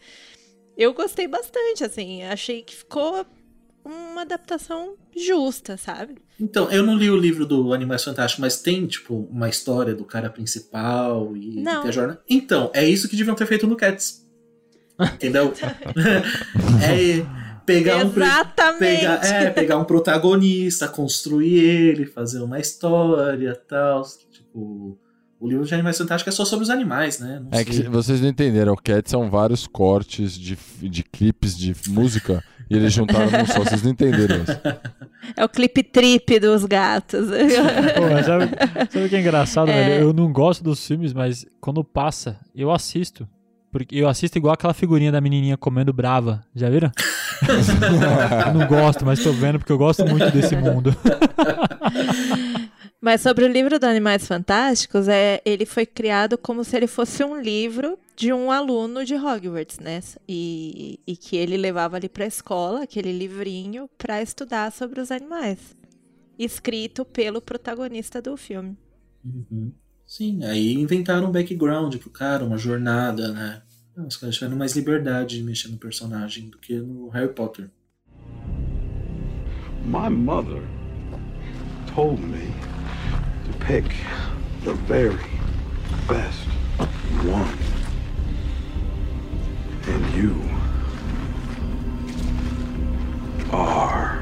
eu 0.76 0.96
gostei 0.96 1.28
bastante, 1.28 1.84
assim. 1.84 2.24
Achei 2.24 2.64
que 2.64 2.76
ficou 2.76 3.24
uma 3.84 4.22
adaptação 4.22 4.96
justa, 5.16 5.78
sabe? 5.78 6.16
Então, 6.40 6.70
eu 6.72 6.84
não 6.84 6.96
li 6.96 7.10
o 7.10 7.18
livro 7.18 7.46
do 7.46 7.74
Animais 7.74 8.04
Fantásticos, 8.04 8.42
mas 8.42 8.62
tem, 8.62 8.88
tipo, 8.88 9.28
uma 9.32 9.50
história 9.50 9.94
do 9.94 10.06
cara 10.06 10.30
principal 10.30 11.36
e 11.36 11.62
Não. 11.62 11.84
a 11.84 11.92
jornada. 11.92 12.22
Então, 12.30 12.72
é 12.74 12.84
isso 12.88 13.08
que 13.08 13.16
deviam 13.16 13.36
ter 13.36 13.46
feito 13.46 13.68
no 13.68 13.76
Cats. 13.76 14.28
Entendeu? 15.00 15.54
é 16.84 17.26
pegar 17.66 17.98
um, 17.98 18.10
Exatamente. 18.10 18.80
pegar, 18.80 19.26
é, 19.26 19.50
pegar 19.50 19.78
um 19.78 19.86
protagonista, 19.86 20.88
construir 20.88 21.60
ele, 21.60 22.06
fazer 22.06 22.42
uma 22.42 22.60
história 22.60 23.50
e 23.50 23.68
tal. 23.68 24.04
Tipo, 24.32 24.98
o 25.42 25.50
livro 25.50 25.66
de 25.66 25.74
Animais 25.74 25.98
Fantásticos 25.98 26.34
é 26.34 26.38
só 26.38 26.46
sobre 26.46 26.64
os 26.64 26.70
animais, 26.70 27.20
né? 27.20 27.42
Não 27.44 27.60
É 27.60 27.66
que 27.66 27.74
sei. 27.74 27.90
vocês 27.90 28.22
não 28.22 28.30
entenderam, 28.30 28.74
o 28.74 28.78
Cat 28.78 29.10
são 29.10 29.30
vários 29.30 29.66
cortes 29.68 30.38
de, 30.38 30.58
de 30.84 31.04
clipes 31.04 31.58
de 31.58 31.76
música 31.90 32.44
e 32.70 32.76
eles 32.78 32.94
juntaram 32.94 33.30
num 33.32 33.46
só, 33.48 33.60
vocês 33.60 33.82
não 33.84 33.92
entenderam 33.92 34.44
isso. 34.44 34.60
É 35.38 35.46
o 35.46 35.50
clipe 35.50 35.84
trip 35.84 36.40
dos 36.40 36.66
gatos. 36.66 37.28
Pô, 37.96 38.10
mas 38.12 38.26
sabe, 38.26 38.50
sabe 38.92 39.06
o 39.06 39.10
que 39.10 39.16
é 39.16 39.20
engraçado, 39.20 39.68
velho? 39.68 40.02
Eu 40.06 40.14
não 40.14 40.34
gosto 40.34 40.64
dos 40.64 40.86
filmes, 40.86 41.14
mas 41.14 41.46
quando 41.62 41.84
passa, 41.84 42.38
eu 42.56 42.72
assisto. 42.72 43.28
Porque 43.72 43.96
eu 43.96 44.10
assisto 44.10 44.38
igual 44.38 44.54
aquela 44.56 44.74
figurinha 44.74 45.12
da 45.12 45.22
menininha 45.22 45.56
comendo 45.56 45.94
brava. 45.94 46.44
Já 46.56 46.70
viram? 46.70 46.92
Eu 48.48 48.54
não 48.54 48.68
gosto, 48.68 49.06
mas 49.06 49.24
tô 49.24 49.32
vendo 49.32 49.58
porque 49.60 49.72
eu 49.72 49.78
gosto 49.78 50.06
muito 50.06 50.30
desse 50.32 50.56
mundo. 50.56 50.94
Mas 53.02 53.22
sobre 53.22 53.44
o 53.44 53.48
livro 53.48 53.80
do 53.80 53.86
Animais 53.86 54.28
Fantásticos, 54.28 55.08
é, 55.08 55.42
ele 55.44 55.66
foi 55.66 55.88
criado 55.88 56.38
como 56.38 56.64
se 56.64 56.78
ele 56.78 56.86
fosse 56.86 57.24
um 57.24 57.42
livro 57.42 57.98
de 58.16 58.32
um 58.32 58.52
aluno 58.52 59.04
de 59.04 59.16
Hogwarts, 59.16 59.80
né? 59.80 60.00
E, 60.30 61.00
e 61.08 61.18
que 61.18 61.36
ele 61.36 61.58
levava 61.58 61.96
ali 61.96 62.08
pra 62.08 62.28
escola, 62.28 62.84
aquele 62.84 63.12
livrinho, 63.12 63.90
pra 63.98 64.22
estudar 64.22 64.72
sobre 64.72 65.02
os 65.02 65.10
animais. 65.10 65.76
Escrito 66.38 67.04
pelo 67.04 67.42
protagonista 67.42 68.22
do 68.22 68.38
filme. 68.38 68.78
Uhum. 69.26 69.72
Sim, 70.06 70.44
aí 70.44 70.74
inventaram 70.74 71.30
um 71.30 71.32
background 71.32 71.96
pro 71.96 72.12
cara, 72.12 72.46
uma 72.46 72.58
jornada, 72.58 73.32
né? 73.32 73.64
Os 73.98 74.16
caras 74.16 74.36
tiveram 74.36 74.58
mais 74.58 74.76
liberdade 74.76 75.38
de 75.38 75.44
mexer 75.44 75.70
no 75.70 75.78
personagem 75.78 76.50
do 76.50 76.60
que 76.60 76.76
no 76.76 77.10
Harry 77.10 77.34
Potter. 77.34 77.68
My 79.86 80.08
mother 80.10 80.62
told 81.96 82.22
me 82.22 82.71
pick 83.62 83.86
the 84.64 84.74
very 84.74 85.18
best 86.08 86.48
one. 87.24 87.58
And 89.88 90.16
you 90.16 90.36
are. 93.52 94.20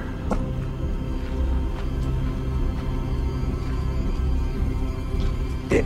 It. 5.72 5.86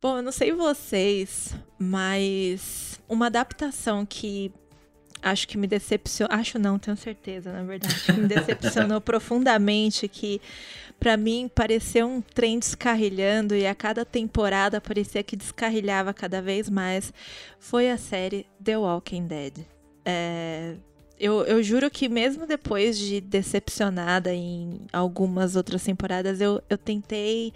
Bom, 0.00 0.16
eu 0.16 0.22
não 0.22 0.32
sei 0.32 0.52
vocês, 0.52 1.54
mas 1.78 3.00
uma 3.08 3.26
adaptação 3.26 4.04
que 4.04 4.52
acho 5.22 5.46
que 5.46 5.56
me 5.56 5.66
decepcionou. 5.66 6.34
Acho 6.36 6.58
não, 6.58 6.78
tenho 6.78 6.96
certeza, 6.96 7.52
na 7.52 7.62
verdade. 7.62 7.94
Que 8.04 8.12
me 8.12 8.26
decepcionou 8.28 9.00
profundamente, 9.00 10.08
que 10.08 10.40
pra 11.02 11.16
mim 11.16 11.50
pareceu 11.52 12.06
um 12.06 12.20
trem 12.20 12.60
descarrilhando 12.60 13.56
e 13.56 13.66
a 13.66 13.74
cada 13.74 14.04
temporada 14.04 14.80
parecia 14.80 15.20
que 15.20 15.34
descarrilhava 15.34 16.14
cada 16.14 16.40
vez 16.40 16.70
mais. 16.70 17.12
Foi 17.58 17.90
a 17.90 17.98
série 17.98 18.46
The 18.62 18.78
Walking 18.78 19.26
Dead. 19.26 19.52
É, 20.04 20.76
eu, 21.18 21.42
eu 21.42 21.60
juro 21.60 21.90
que 21.90 22.08
mesmo 22.08 22.46
depois 22.46 22.96
de 22.96 23.20
decepcionada 23.20 24.32
em 24.32 24.82
algumas 24.92 25.56
outras 25.56 25.82
temporadas, 25.82 26.40
eu, 26.40 26.62
eu 26.70 26.78
tentei 26.78 27.52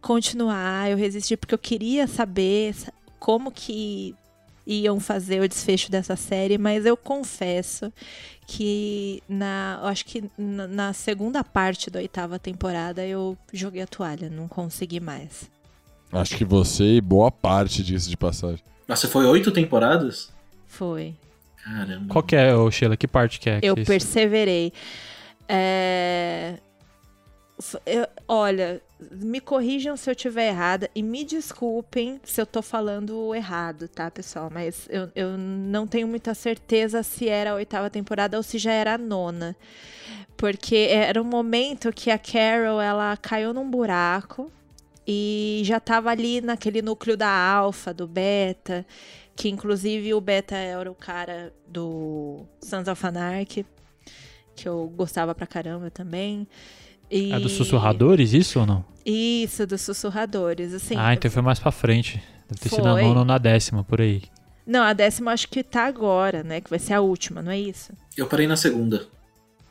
continuar, 0.00 0.90
eu 0.90 0.96
resisti 0.96 1.36
porque 1.36 1.54
eu 1.54 1.58
queria 1.58 2.06
saber 2.06 2.72
sa- 2.72 2.92
como 3.18 3.50
que 3.52 4.14
iam 4.68 5.00
fazer 5.00 5.40
o 5.40 5.48
desfecho 5.48 5.90
dessa 5.90 6.14
série, 6.14 6.58
mas 6.58 6.84
eu 6.84 6.96
confesso 6.96 7.90
que 8.46 9.22
na, 9.28 9.78
eu 9.82 9.88
acho 9.88 10.04
que 10.04 10.30
na, 10.36 10.68
na 10.68 10.92
segunda 10.92 11.42
parte 11.42 11.90
da 11.90 11.98
oitava 11.98 12.38
temporada 12.38 13.04
eu 13.04 13.36
joguei 13.52 13.82
a 13.82 13.86
toalha, 13.86 14.28
não 14.28 14.46
consegui 14.46 15.00
mais. 15.00 15.50
Acho 16.12 16.36
que 16.36 16.44
você 16.44 16.96
e 16.96 17.00
boa 17.00 17.30
parte 17.30 17.82
disso 17.82 18.08
de 18.08 18.16
passagem. 18.16 18.62
Nossa, 18.86 19.08
foi 19.08 19.26
oito 19.26 19.50
temporadas? 19.50 20.30
Foi. 20.66 21.14
Caramba. 21.62 22.06
Qual 22.08 22.22
que 22.22 22.36
é, 22.36 22.52
Sheila? 22.70 22.96
Que 22.96 23.06
parte 23.06 23.40
que 23.40 23.50
é? 23.50 23.58
Eu 23.62 23.74
que 23.74 23.82
isso? 23.82 23.90
perseverei. 23.90 24.72
É, 25.46 26.54
eu- 27.86 28.06
olha, 28.26 28.80
me 29.10 29.40
corrijam 29.40 29.96
se 29.96 30.10
eu 30.10 30.14
tiver 30.14 30.48
errada 30.48 30.90
e 30.94 31.02
me 31.02 31.24
desculpem 31.24 32.20
se 32.24 32.40
eu 32.40 32.46
tô 32.46 32.62
falando 32.62 33.34
errado, 33.34 33.88
tá, 33.88 34.10
pessoal? 34.10 34.48
Mas 34.52 34.86
eu, 34.90 35.10
eu 35.14 35.36
não 35.36 35.86
tenho 35.86 36.06
muita 36.06 36.34
certeza 36.34 37.02
se 37.02 37.28
era 37.28 37.52
a 37.52 37.54
oitava 37.54 37.90
temporada 37.90 38.36
ou 38.36 38.42
se 38.42 38.58
já 38.58 38.72
era 38.72 38.94
a 38.94 38.98
nona. 38.98 39.56
Porque 40.36 40.88
era 40.90 41.20
um 41.20 41.24
momento 41.24 41.92
que 41.92 42.10
a 42.10 42.18
Carol, 42.18 42.80
ela 42.80 43.16
caiu 43.16 43.52
num 43.52 43.68
buraco 43.68 44.50
e 45.06 45.62
já 45.64 45.80
tava 45.80 46.10
ali 46.10 46.40
naquele 46.40 46.80
núcleo 46.82 47.16
da 47.16 47.28
alfa, 47.28 47.92
do 47.92 48.06
beta, 48.06 48.86
que 49.34 49.48
inclusive 49.48 50.14
o 50.14 50.20
beta 50.20 50.54
era 50.56 50.90
o 50.90 50.94
cara 50.94 51.52
do 51.66 52.44
Sons 52.60 52.86
of 52.88 53.04
Anarchy, 53.06 53.66
que 54.54 54.68
eu 54.68 54.92
gostava 54.96 55.34
pra 55.34 55.46
caramba 55.46 55.90
também. 55.90 56.46
E... 57.10 57.32
É 57.32 57.40
dos 57.40 57.52
sussurradores, 57.52 58.32
isso 58.32 58.60
ou 58.60 58.66
não? 58.66 58.84
Isso, 59.04 59.66
dos 59.66 59.80
sussurradores, 59.80 60.74
assim. 60.74 60.94
ah, 60.96 61.14
então 61.14 61.30
foi 61.30 61.42
mais 61.42 61.58
pra 61.58 61.72
frente. 61.72 62.22
Deve 62.48 62.60
ter 62.60 62.68
sido 62.68 62.84
na 62.84 62.92
Foi. 62.92 63.02
nona 63.02 63.20
ou 63.20 63.24
na 63.24 63.38
décima, 63.38 63.84
por 63.84 64.00
aí. 64.00 64.22
Não, 64.66 64.82
a 64.82 64.92
décima 64.92 65.32
acho 65.32 65.48
que 65.48 65.62
tá 65.62 65.86
agora, 65.86 66.42
né? 66.42 66.60
Que 66.60 66.68
vai 66.68 66.78
ser 66.78 66.94
a 66.94 67.00
última, 67.00 67.42
não 67.42 67.50
é 67.50 67.58
isso? 67.58 67.92
Eu 68.16 68.26
parei 68.26 68.46
na 68.46 68.56
segunda. 68.56 69.06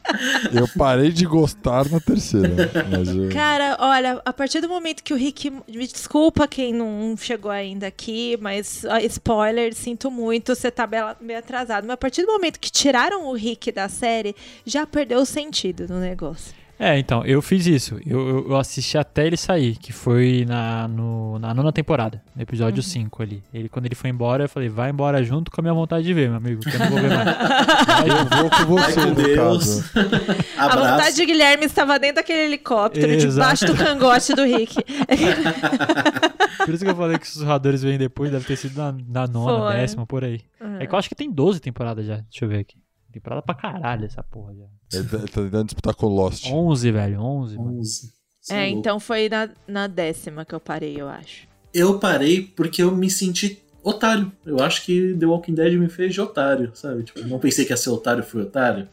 Eu 0.54 0.68
parei 0.78 1.12
de 1.12 1.26
gostar 1.26 1.90
na 1.90 2.00
terceira. 2.00 2.72
Eu... 3.06 3.30
Cara, 3.32 3.78
olha, 3.80 4.22
a 4.24 4.34
partir 4.34 4.62
do 4.62 4.70
momento 4.70 5.04
que 5.04 5.14
o 5.14 5.18
Rick. 5.18 5.50
Me 5.50 5.88
desculpa 5.88 6.48
quem 6.48 6.74
não 6.74 7.16
chegou 7.18 7.52
ainda 7.52 7.88
aqui, 7.88 8.38
mas 8.42 8.86
spoiler, 9.10 9.74
sinto 9.74 10.10
muito, 10.12 10.56
você 10.56 10.72
tá 10.72 10.88
meio 11.20 11.40
atrasado. 11.40 11.86
Mas 11.86 11.94
a 11.94 11.98
partir 11.98 12.22
do 12.24 12.32
momento 12.32 12.60
que 12.60 12.72
tiraram 12.72 13.28
o 13.28 13.34
Rick 13.34 13.72
da 13.72 13.90
série, 13.90 14.36
já 14.66 14.86
perdeu 14.86 15.20
o 15.20 15.26
sentido 15.26 15.88
no 15.88 16.00
negócio. 16.00 16.54
É, 16.78 17.00
então, 17.00 17.24
eu 17.26 17.42
fiz 17.42 17.66
isso. 17.66 17.98
Eu, 18.06 18.50
eu- 18.50 18.56
assisti 18.58 18.98
até 18.98 19.26
ele 19.26 19.38
sair, 19.38 19.78
que 19.78 19.94
foi 19.94 20.46
na, 20.48 20.88
no- 20.90 21.40
na 21.40 21.54
nona 21.54 21.72
temporada, 21.72 22.22
no 22.36 22.42
episódio 22.42 22.84
5 22.84 23.24
ali. 23.24 23.42
Ele, 23.54 23.70
quando 23.70 23.86
ele 23.86 23.96
foi 23.96 24.10
embora, 24.10 24.44
eu 24.44 24.50
falei, 24.50 24.68
vai 24.68 24.90
embora 24.90 25.24
junto 25.24 25.50
com 25.50 25.62
a 25.62 25.64
minha 25.64 25.74
vontade 25.74 26.06
de 26.06 26.14
ver, 26.14 26.28
meu 26.28 26.38
amigo, 26.38 26.62
que 26.62 26.76
eu 26.76 26.80
não 26.80 26.90
vou 26.90 27.00
ver 27.00 27.10
mais. 27.10 27.26
Eu 28.06 28.26
vou 28.38 28.50
com 28.50 28.78
Ai, 28.78 28.92
você, 28.92 29.06
no 29.06 29.16
Deus. 29.16 29.36
caso. 29.82 29.90
A 30.58 30.68
vontade 30.76 31.16
de 31.16 31.26
Guilherme 31.26 31.66
estava 31.66 31.98
dentro 31.98 32.16
daquele 32.18 32.40
helicóptero, 32.46 33.12
Exato. 33.12 33.32
debaixo 33.34 33.66
do 33.68 33.76
cangote 33.76 34.34
do 34.36 34.44
Rick. 34.44 34.76
Por 36.66 36.74
isso 36.74 36.84
que 36.84 36.92
eu 36.92 36.96
falei 36.96 37.18
que 37.18 37.26
os 37.26 37.32
sussurradores 37.34 37.84
vêm 37.84 37.98
depois, 37.98 38.32
deve 38.32 38.46
ter 38.46 38.56
sido 38.58 38.78
na, 38.78 38.92
na 39.08 39.28
nona, 39.28 39.66
Foi. 39.68 39.76
décima, 39.76 40.06
por 40.06 40.24
aí. 40.24 40.42
É 40.80 40.86
que 40.88 40.94
eu 40.94 41.00
acho 41.00 41.08
que 41.10 41.16
tem 41.16 41.32
12 41.32 41.60
temporadas 41.60 42.06
já, 42.06 42.16
deixa 42.18 42.44
eu 42.46 42.50
ver 42.50 42.60
aqui. 42.60 42.76
Temporada 43.16 43.42
pra 43.42 43.56
caralho 43.56 44.04
essa 44.06 44.22
porra 44.22 44.54
já. 44.54 44.66
Ele 45.00 45.08
tá, 45.08 45.18
ele 45.20 45.28
tá 45.28 45.42
tentando 45.42 45.64
disputar 45.64 45.96
com 45.96 46.06
o 46.08 46.10
Lost. 46.10 46.52
11, 46.52 46.92
velho, 46.92 47.22
11. 47.22 47.58
mano. 47.58 47.80
11. 47.80 48.14
Cê 48.42 48.54
É, 48.54 48.66
louco. 48.66 48.80
então 48.80 49.00
foi 49.00 49.30
na, 49.30 49.50
na 49.66 49.88
décima 49.88 50.44
que 50.44 50.54
eu 50.54 50.60
parei, 50.60 51.00
eu 51.00 51.08
acho. 51.08 51.48
Eu 51.74 51.98
parei 51.98 52.42
porque 52.42 52.84
eu 52.84 52.94
me 52.94 53.10
senti 53.10 53.64
otário. 53.82 54.30
Eu 54.46 54.60
acho 54.62 54.84
que 54.84 55.16
The 55.18 55.26
Walking 55.26 55.54
Dead 55.54 55.80
me 55.80 55.88
fez 55.88 56.14
de 56.14 56.20
otário, 56.20 56.72
sabe? 56.76 57.04
Tipo, 57.04 57.22
não 57.22 57.40
pensei 57.40 57.64
que 57.64 57.72
ia 57.72 57.78
ser 57.78 57.90
otário, 57.90 58.22
fui 58.22 58.42
otário. 58.42 58.90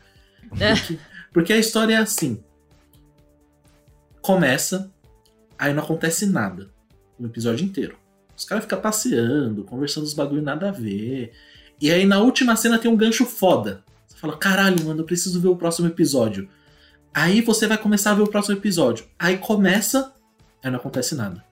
É. 0.61 0.75
Porque, 0.77 0.99
porque 1.35 1.53
a 1.53 1.59
história 1.59 1.95
é 1.95 1.99
assim. 1.99 2.41
Começa, 4.21 4.89
aí 5.59 5.75
não 5.75 5.83
acontece 5.83 6.27
nada. 6.27 6.71
O 7.19 7.27
episódio 7.27 7.65
inteiro. 7.67 7.97
Os 8.37 8.45
caras 8.45 8.63
ficam 8.63 8.81
passeando, 8.81 9.65
conversando 9.65 10.05
os 10.05 10.15
bagulho 10.15 10.43
nada 10.43 10.69
a 10.69 10.73
ver. 10.73 11.33
E 11.81 11.91
aí 11.91 12.07
na 12.07 12.21
última 12.21 12.55
cena 12.55 12.79
tem 12.79 12.89
um 12.89 12.97
gancho 12.97 13.27
foda. 13.27 13.83
Fala, 14.23 14.37
caralho, 14.37 14.85
mano, 14.85 15.01
eu 15.01 15.05
preciso 15.05 15.41
ver 15.41 15.49
o 15.49 15.57
próximo 15.57 15.89
episódio. 15.89 16.49
Aí 17.13 17.41
você 17.41 17.67
vai 17.67 17.77
começar 17.77 18.13
a 18.13 18.15
ver 18.15 18.23
o 18.23 18.29
próximo 18.29 18.57
episódio. 18.57 19.05
Aí 19.19 19.37
começa, 19.37 20.13
aí 20.63 20.71
não 20.71 20.79
acontece 20.79 21.17
nada. 21.17 21.45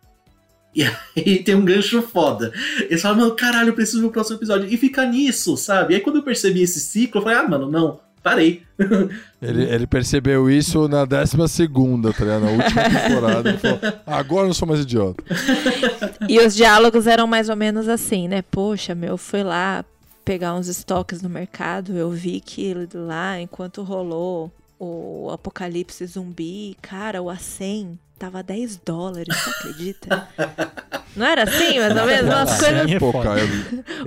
E 0.72 0.84
aí 0.84 1.42
tem 1.42 1.56
um 1.56 1.64
gancho 1.64 2.00
foda. 2.00 2.52
Eles 2.82 3.02
falam, 3.02 3.18
mano, 3.18 3.34
caralho, 3.34 3.70
eu 3.70 3.74
preciso 3.74 4.00
ver 4.00 4.06
o 4.06 4.12
próximo 4.12 4.36
episódio. 4.36 4.68
E 4.72 4.76
fica 4.76 5.04
nisso, 5.04 5.56
sabe? 5.56 5.94
E 5.94 5.96
aí 5.96 6.00
quando 6.00 6.16
eu 6.16 6.22
percebi 6.22 6.62
esse 6.62 6.78
ciclo, 6.78 7.18
eu 7.18 7.24
falei, 7.24 7.38
ah, 7.38 7.48
mano, 7.48 7.68
não, 7.68 7.98
parei. 8.22 8.62
Ele, 9.42 9.64
ele 9.64 9.86
percebeu 9.86 10.50
isso 10.50 10.86
na 10.86 11.06
décima 11.06 11.48
segunda, 11.48 12.12
tá 12.12 12.22
ligado? 12.22 12.44
Na 12.44 12.50
última 12.50 12.82
temporada. 12.82 13.48
Ele 13.48 13.58
falou, 13.58 13.80
agora 14.06 14.42
eu 14.42 14.48
não 14.48 14.54
sou 14.54 14.68
mais 14.68 14.80
idiota. 14.80 15.24
E 16.28 16.38
os 16.38 16.54
diálogos 16.54 17.06
eram 17.06 17.26
mais 17.26 17.48
ou 17.48 17.56
menos 17.56 17.88
assim, 17.88 18.28
né? 18.28 18.42
Poxa, 18.42 18.94
meu, 18.94 19.16
fui 19.16 19.42
lá 19.42 19.82
pegar 20.30 20.54
uns 20.54 20.68
estoques 20.68 21.22
no 21.22 21.28
mercado, 21.28 21.98
eu 21.98 22.08
vi 22.08 22.40
que 22.40 22.72
lá, 22.94 23.40
enquanto 23.40 23.82
rolou 23.82 24.48
o 24.78 25.28
apocalipse 25.32 26.06
zumbi, 26.06 26.76
cara, 26.80 27.20
o 27.20 27.24
A100 27.26 27.98
tava 28.16 28.40
10 28.40 28.76
dólares, 28.86 29.36
você 29.36 29.50
acredita? 29.50 30.28
Não 31.16 31.26
era 31.26 31.42
assim, 31.42 31.80
mais 31.80 31.96
ou 31.96 32.06
menos? 32.06 32.32
Umas 32.32 32.48
Assim 32.52 32.64
coisas... 32.64 32.92
é 32.92 32.98
Pô, 33.00 33.10
foda. 33.10 33.24
cara, 33.24 33.40
eu, 33.40 33.46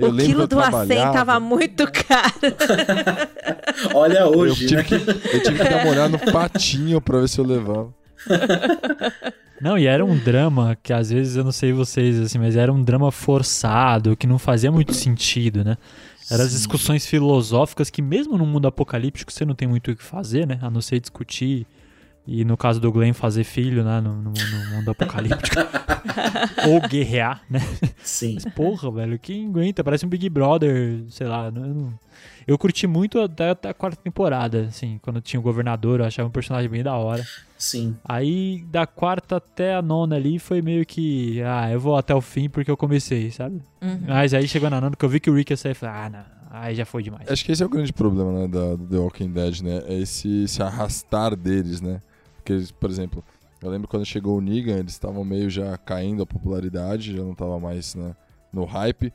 eu 0.00 0.08
O 0.08 0.16
quilo 0.16 0.42
eu 0.44 0.46
do 0.46 0.56
A100 0.56 0.70
trabalhava, 0.70 1.12
tava 1.12 1.40
muito 1.40 1.84
caro. 1.92 2.32
Olha 3.94 4.20
Eu 4.20 4.38
hoje, 4.38 4.66
tive, 4.66 4.76
né? 4.76 4.82
que, 4.82 4.94
eu 4.94 5.42
tive 5.42 5.58
que 5.58 5.68
dar 5.68 5.82
uma 5.84 5.90
olhada 5.90 6.08
no 6.08 6.32
patinho 6.32 7.02
pra 7.02 7.18
ver 7.20 7.28
se 7.28 7.38
eu 7.38 7.44
levava. 7.44 7.92
Não, 9.60 9.78
e 9.78 9.86
era 9.86 10.04
um 10.04 10.16
drama 10.16 10.76
que 10.82 10.92
às 10.92 11.10
vezes 11.10 11.36
eu 11.36 11.44
não 11.44 11.52
sei 11.52 11.72
vocês, 11.72 12.18
assim, 12.18 12.38
mas 12.38 12.56
era 12.56 12.72
um 12.72 12.82
drama 12.82 13.12
forçado, 13.12 14.16
que 14.16 14.26
não 14.26 14.38
fazia 14.38 14.72
muito 14.72 14.92
sentido, 14.94 15.62
né? 15.62 15.76
Eram 16.30 16.44
as 16.44 16.52
discussões 16.52 17.06
filosóficas 17.06 17.90
que 17.90 18.00
mesmo 18.02 18.36
no 18.38 18.46
mundo 18.46 18.66
apocalíptico 18.66 19.32
você 19.32 19.44
não 19.44 19.54
tem 19.54 19.68
muito 19.68 19.90
o 19.90 19.96
que 19.96 20.02
fazer, 20.02 20.46
né? 20.46 20.58
A 20.62 20.70
não 20.70 20.80
ser 20.80 21.00
discutir 21.00 21.66
e 22.26 22.42
no 22.44 22.56
caso 22.56 22.80
do 22.80 22.90
Glenn 22.90 23.12
fazer 23.12 23.44
filho, 23.44 23.84
né? 23.84 24.00
No, 24.00 24.14
no- 24.14 24.32
no 24.32 24.70
mundo 24.76 24.90
apocalíptico. 24.90 25.56
Ou 26.68 26.80
guerrear, 26.88 27.42
né? 27.50 27.60
Sim. 28.02 28.38
Porra, 28.54 28.90
velho, 28.90 29.18
quem 29.18 29.46
aguenta? 29.48 29.84
Parece 29.84 30.06
um 30.06 30.08
Big 30.08 30.28
Brother, 30.30 31.04
sei 31.10 31.26
lá. 31.26 31.50
não- 31.50 31.92
Eu, 32.46 32.58
curti 32.58 32.86
muito 32.86 33.20
até, 33.20 33.50
até 33.50 33.68
a 33.68 33.74
quarta 33.74 34.00
temporada, 34.02 34.66
assim, 34.66 34.98
quando 35.02 35.20
tinha 35.20 35.40
o 35.40 35.42
governador, 35.42 36.00
eu 36.00 36.06
achava 36.06 36.28
um 36.28 36.32
personagem 36.32 36.68
bem 36.68 36.82
da 36.82 36.94
hora. 36.96 37.24
Sim. 37.58 37.96
Aí 38.04 38.64
da 38.70 38.86
quarta 38.86 39.36
até 39.36 39.74
a 39.74 39.82
nona 39.82 40.16
ali 40.16 40.38
foi 40.38 40.60
meio 40.60 40.84
que, 40.84 41.40
ah, 41.42 41.70
eu 41.70 41.80
vou 41.80 41.96
até 41.96 42.14
o 42.14 42.20
fim 42.20 42.48
porque 42.48 42.70
eu 42.70 42.76
comecei, 42.76 43.30
sabe? 43.30 43.62
Uhum. 43.80 44.00
Mas 44.06 44.34
aí 44.34 44.46
chegou 44.46 44.68
na 44.68 44.80
nona 44.80 44.96
que 44.96 45.04
eu 45.04 45.08
vi 45.08 45.20
que 45.20 45.30
o 45.30 45.34
Rick 45.34 45.52
ia 45.52 45.56
sair 45.56 45.72
e 45.72 45.74
falei, 45.74 45.94
ah, 45.94 46.10
não, 46.10 46.24
aí 46.50 46.74
já 46.74 46.84
foi 46.84 47.02
demais. 47.02 47.28
Acho 47.28 47.44
que 47.44 47.52
esse 47.52 47.62
é 47.62 47.66
o 47.66 47.68
grande 47.68 47.92
problema, 47.92 48.32
né, 48.32 48.48
da, 48.48 48.76
do 48.76 48.86
The 48.86 48.98
Walking 48.98 49.32
Dead, 49.32 49.60
né? 49.62 49.82
É 49.86 49.94
esse 49.98 50.46
se 50.46 50.62
arrastar 50.62 51.34
deles, 51.34 51.80
né? 51.80 52.02
Porque, 52.36 52.52
eles, 52.52 52.70
por 52.70 52.90
exemplo, 52.90 53.24
eu 53.62 53.70
lembro 53.70 53.88
quando 53.88 54.04
chegou 54.04 54.36
o 54.36 54.40
Negan, 54.42 54.76
eles 54.76 54.92
estavam 54.92 55.24
meio 55.24 55.48
já 55.48 55.78
caindo 55.78 56.22
a 56.22 56.26
popularidade, 56.26 57.16
já 57.16 57.22
não 57.22 57.34
tava 57.34 57.58
mais 57.58 57.94
né, 57.94 58.14
no 58.52 58.66
hype. 58.66 59.10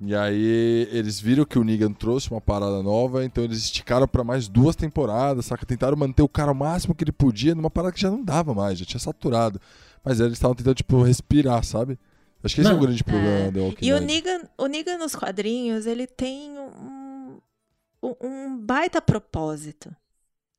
E 0.00 0.14
aí 0.14 0.88
eles 0.92 1.18
viram 1.18 1.44
que 1.44 1.58
o 1.58 1.64
Negan 1.64 1.92
trouxe 1.92 2.30
uma 2.30 2.40
parada 2.40 2.82
nova, 2.84 3.24
então 3.24 3.42
eles 3.42 3.58
esticaram 3.58 4.06
pra 4.06 4.22
mais 4.22 4.46
duas 4.46 4.76
temporadas, 4.76 5.46
saca? 5.46 5.66
Tentaram 5.66 5.96
manter 5.96 6.22
o 6.22 6.28
cara 6.28 6.52
o 6.52 6.54
máximo 6.54 6.94
que 6.94 7.02
ele 7.02 7.10
podia 7.12 7.52
numa 7.54 7.68
parada 7.70 7.92
que 7.92 8.00
já 8.00 8.10
não 8.10 8.22
dava 8.22 8.54
mais, 8.54 8.78
já 8.78 8.84
tinha 8.84 9.00
saturado. 9.00 9.60
Mas 10.04 10.20
aí 10.20 10.26
eles 10.28 10.38
estavam 10.38 10.54
tentando, 10.54 10.76
tipo, 10.76 11.02
respirar, 11.02 11.64
sabe? 11.64 11.98
Acho 12.44 12.54
que 12.54 12.60
esse 12.60 12.70
é, 12.70 12.74
o 12.74 12.78
grande 12.78 13.02
problema 13.02 13.28
é. 13.48 13.50
The 13.50 13.60
Walking 13.60 13.84
E 13.86 13.92
o 13.92 13.98
Dead. 13.98 14.06
Negan, 14.08 14.40
o 14.56 14.66
Negan 14.66 14.98
nos 14.98 15.16
quadrinhos, 15.16 15.84
ele 15.86 16.06
tem 16.06 16.56
um, 16.56 17.38
um- 18.00 18.14
um 18.22 18.56
baita 18.56 19.02
propósito, 19.02 19.94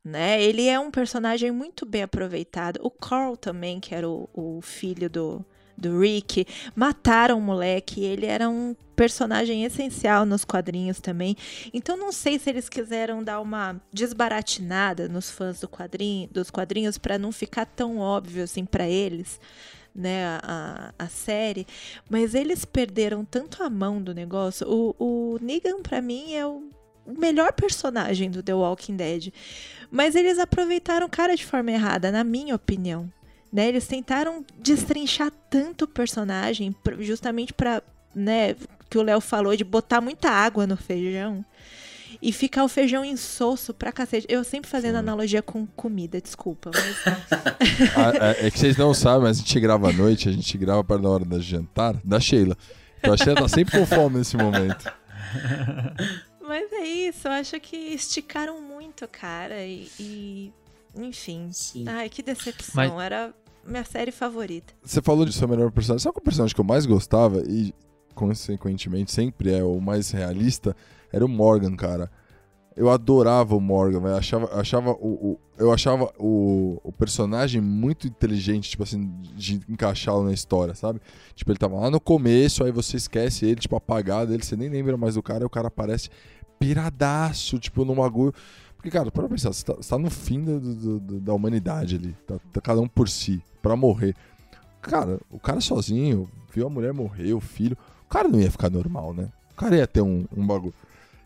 né? 0.04 0.44
Ele 0.44 0.68
é 0.68 0.78
um 0.78 0.92
personagem 0.92 1.50
muito 1.52 1.86
bem 1.86 2.04
aproveitado. 2.04 2.82
O 2.84 2.92
Carl 2.92 3.38
também, 3.38 3.80
que 3.80 3.96
era 3.96 4.10
o, 4.10 4.30
o 4.34 4.60
filho 4.62 5.10
do, 5.10 5.46
do 5.80 6.00
Rick, 6.00 6.46
mataram 6.76 7.38
o 7.38 7.42
moleque. 7.42 8.04
Ele 8.04 8.26
era 8.26 8.50
um 8.50 8.76
personagem 8.96 9.64
essencial 9.64 10.26
nos 10.26 10.44
quadrinhos 10.44 11.00
também. 11.00 11.36
Então 11.74 11.96
não 11.96 12.12
sei 12.12 12.38
se 12.38 12.50
eles 12.50 12.68
quiseram 12.68 13.24
dar 13.24 13.40
uma 13.40 13.82
desbaratinada 13.94 15.08
nos 15.08 15.32
fãs 15.32 15.62
do 15.62 15.70
quadrinho, 15.70 16.30
dos 16.30 16.52
quadrinhos 16.52 16.98
para 16.98 17.18
não 17.18 17.32
ficar 17.32 17.66
tão 17.66 17.98
óbvio 17.98 18.44
assim 18.44 18.66
para 18.66 18.88
eles, 18.88 19.40
né, 19.96 20.40
a, 20.44 20.94
a 21.00 21.08
série, 21.08 21.66
mas 22.10 22.36
eles 22.36 22.66
perderam 22.66 23.24
tanto 23.24 23.64
a 23.64 23.70
mão 23.70 24.02
do 24.02 24.14
negócio. 24.14 24.68
O, 24.68 24.96
o 25.00 25.40
Negan 25.42 25.82
para 25.82 26.02
mim 26.02 26.34
é 26.34 26.46
o 26.46 26.70
melhor 27.18 27.54
personagem 27.54 28.30
do 28.30 28.44
The 28.44 28.54
Walking 28.54 28.96
Dead. 28.96 29.34
Mas 29.90 30.16
eles 30.16 30.38
aproveitaram 30.38 31.08
o 31.08 31.10
cara 31.10 31.36
de 31.36 31.46
forma 31.46 31.72
errada, 31.72 32.12
na 32.12 32.24
minha 32.24 32.56
opinião. 32.56 33.12
Né? 33.52 33.68
Eles 33.68 33.88
tentaram 33.88 34.46
destrinchar 34.60 35.32
tanto 35.50 35.86
o 35.86 35.88
personagem, 35.88 36.76
justamente 37.00 37.54
pra, 37.54 37.82
né, 38.14 38.56
que 38.90 38.98
o 38.98 39.02
Léo 39.02 39.20
falou, 39.22 39.56
de 39.56 39.64
botar 39.64 40.02
muita 40.02 40.30
água 40.30 40.68
no 40.68 40.78
feijão. 40.78 41.44
E 42.22 42.34
ficar 42.34 42.64
o 42.64 42.68
feijão 42.68 43.06
insosso 43.06 43.74
pra 43.74 43.92
cacete. 43.92 44.26
Eu 44.30 44.44
sempre 44.44 44.70
fazendo 44.70 44.98
analogia 44.98 45.42
com 45.42 45.66
comida, 45.68 46.20
desculpa. 46.20 46.70
Mas 46.74 46.98
Ah, 47.96 48.36
é, 48.42 48.48
é 48.48 48.52
que 48.52 48.60
vocês 48.60 48.76
não 48.76 48.94
sabem, 48.94 49.22
mas 49.24 49.38
a 49.38 49.42
gente 49.42 49.60
grava 49.60 49.90
à 49.90 49.94
noite, 49.94 50.28
a 50.28 50.32
gente 50.32 50.58
grava 50.58 50.84
para 50.84 51.02
na 51.02 51.08
hora 51.10 51.24
da 51.24 51.40
jantar 51.40 51.96
da 52.04 52.20
Sheila. 52.20 52.58
Então 52.98 53.14
a 53.14 53.18
Sheila 53.18 53.36
tá 53.36 53.48
sempre 53.48 53.78
com 53.80 53.86
fome 53.86 54.18
nesse 54.18 54.36
momento. 54.36 54.92
Mas 56.42 56.72
é 56.74 56.84
isso, 56.86 57.28
eu 57.28 57.32
acho 57.32 57.60
que 57.60 57.78
esticaram 57.78 58.60
muito, 58.62 59.08
cara. 59.08 59.64
E. 59.64 59.88
e- 60.00 60.54
enfim. 60.96 61.50
Sim. 61.52 61.86
Ai, 61.88 62.10
que 62.10 62.22
decepção. 62.22 62.74
Mas- 62.76 62.92
Era 63.04 63.34
minha 63.66 63.84
série 63.84 64.12
favorita. 64.12 64.74
Você 64.84 65.02
falou 65.02 65.26
de 65.26 65.34
seu 65.34 65.48
melhor 65.48 65.72
personagem. 65.72 66.04
Sabe 66.04 66.14
qual 66.16 66.24
personagem 66.24 66.56
que 66.56 66.62
eu 66.62 66.66
mais 66.66 66.86
gostava 66.86 67.42
e, 67.48 67.74
consequentemente, 68.16 69.12
sempre 69.12 69.52
é 69.54 69.64
o 69.64 69.80
mais 69.80 70.12
realista? 70.12 70.76
Era 71.12 71.26
o 71.26 71.30
Morgan, 71.30 71.76
cara. 71.76 72.10
Eu 72.76 72.90
adorava 72.90 73.56
o 73.56 73.60
Morgan, 73.60 74.00
velho. 74.00 74.16
Achava, 74.16 74.60
achava 74.60 74.92
o, 74.92 75.32
o- 75.34 75.40
eu 75.58 75.74
achava 75.74 76.10
o, 76.18 76.80
o 76.84 76.92
personagem 76.94 77.60
muito 77.62 78.08
inteligente, 78.08 78.70
tipo 78.70 78.84
assim, 78.84 79.12
de 79.36 79.60
encaixá-lo 79.68 80.24
na 80.24 80.32
história, 80.32 80.74
sabe? 80.74 81.02
Tipo, 81.36 81.52
ele 81.52 81.58
tava 81.60 81.76
lá 81.78 81.92
no 81.92 82.00
começo, 82.00 82.64
aí 82.64 82.72
você 82.72 82.96
esquece 82.96 83.46
ele, 83.46 83.60
tipo, 83.60 83.76
apagado 83.76 84.34
ele, 84.34 84.44
você 84.44 84.56
nem 84.56 84.70
lembra 84.70 84.96
mais 84.96 85.16
do 85.16 85.22
cara, 85.24 85.44
e 85.44 85.46
o 85.46 85.50
cara 85.50 85.68
aparece 85.68 86.10
piradaço, 86.58 87.58
tipo, 87.60 87.84
num 87.84 87.96
bagulho. 87.96 88.34
Porque, 88.80 88.90
cara, 88.90 89.12
para 89.12 89.28
pensar, 89.28 89.52
você 89.52 89.66
tá, 89.66 89.74
você 89.74 89.90
tá 89.90 89.98
no 89.98 90.10
fim 90.10 90.42
do- 90.42 91.20
da 91.20 91.34
humanidade 91.34 91.98
ali, 91.98 92.16
tá, 92.26 92.40
tá 92.54 92.62
cada 92.62 92.80
um 92.80 92.88
por 92.88 93.10
si, 93.10 93.44
pra 93.62 93.76
morrer. 93.76 94.16
Cara, 94.82 95.20
o 95.30 95.38
cara 95.38 95.60
sozinho, 95.60 96.30
viu 96.54 96.66
a 96.66 96.70
mulher 96.70 96.94
morrer, 96.94 97.34
o 97.34 97.42
filho, 97.42 97.78
o 98.06 98.10
cara 98.10 98.30
não 98.30 98.40
ia 98.40 98.50
ficar 98.50 98.70
normal, 98.70 99.14
né? 99.14 99.28
O 99.52 99.56
cara 99.56 99.76
ia 99.76 99.86
ter 99.86 100.00
um, 100.00 100.24
um 100.36 100.48
bagulho. 100.48 100.74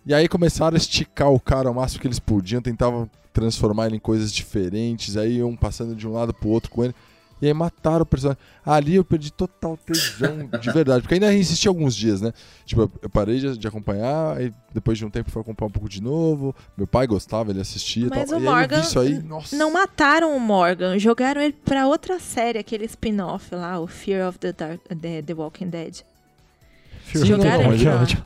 E 0.03 0.15
aí 0.15 0.27
começaram 0.27 0.73
a 0.73 0.77
esticar 0.77 1.31
o 1.31 1.39
cara 1.39 1.67
ao 1.69 1.75
máximo 1.75 2.01
que 2.01 2.07
eles 2.07 2.17
podiam, 2.19 2.59
tentavam 2.59 3.07
transformar 3.31 3.85
ele 3.85 3.97
em 3.97 3.99
coisas 3.99 4.33
diferentes, 4.33 5.15
aí 5.15 5.37
iam 5.37 5.55
passando 5.55 5.95
de 5.95 6.07
um 6.07 6.11
lado 6.13 6.33
pro 6.33 6.49
outro 6.49 6.71
com 6.71 6.83
ele. 6.83 6.95
E 7.41 7.47
aí 7.47 7.53
mataram 7.53 8.03
o 8.03 8.05
personagem. 8.05 8.41
Ali 8.65 8.95
eu 8.95 9.03
perdi 9.03 9.31
total 9.31 9.75
tesão 9.77 10.47
de 10.61 10.71
verdade. 10.71 11.01
Porque 11.01 11.15
ainda 11.15 11.33
insisti 11.33 11.67
alguns 11.67 11.95
dias, 11.95 12.21
né? 12.21 12.31
Tipo, 12.65 12.89
eu- 13.01 13.09
parei 13.09 13.39
de, 13.39 13.57
de 13.57 13.67
acompanhar, 13.67 14.37
aí 14.37 14.53
depois 14.73 14.97
de 14.97 15.05
um 15.05 15.09
tempo 15.09 15.29
fui 15.29 15.41
acompanhar 15.41 15.67
um 15.67 15.71
pouco 15.71 15.89
de 15.89 16.01
novo. 16.01 16.55
Meu 16.77 16.87
pai 16.87 17.05
gostava, 17.05 17.51
ele 17.51 17.59
assistia 17.61 18.07
Mas 18.09 18.29
e 18.29 18.31
tal. 18.31 18.39
o 18.39 18.43
e 18.43 18.47
aí 18.47 18.53
Morgan 18.53 18.79
isso 18.79 18.99
aí, 18.99 19.19
nossa. 19.21 19.55
Não 19.57 19.71
mataram 19.73 20.35
o 20.35 20.39
Morgan, 20.39 20.97
jogaram 20.97 21.41
ele 21.41 21.53
pra 21.53 21.85
outra 21.87 22.19
série, 22.19 22.57
aquele 22.59 22.85
spin-off 22.85 23.53
lá, 23.53 23.79
o 23.79 23.87
Fear 23.87 24.29
of 24.29 24.39
the, 24.39 24.53
Dark, 24.53 24.79
the, 25.01 25.21
the 25.21 25.33
Walking 25.33 25.67
Dead. 25.69 26.01
Jogaram 27.13 27.65
mas 27.65 27.79
ele 27.81 27.89
é 27.89 27.91
pra- 27.91 28.01
ótimo. 28.01 28.23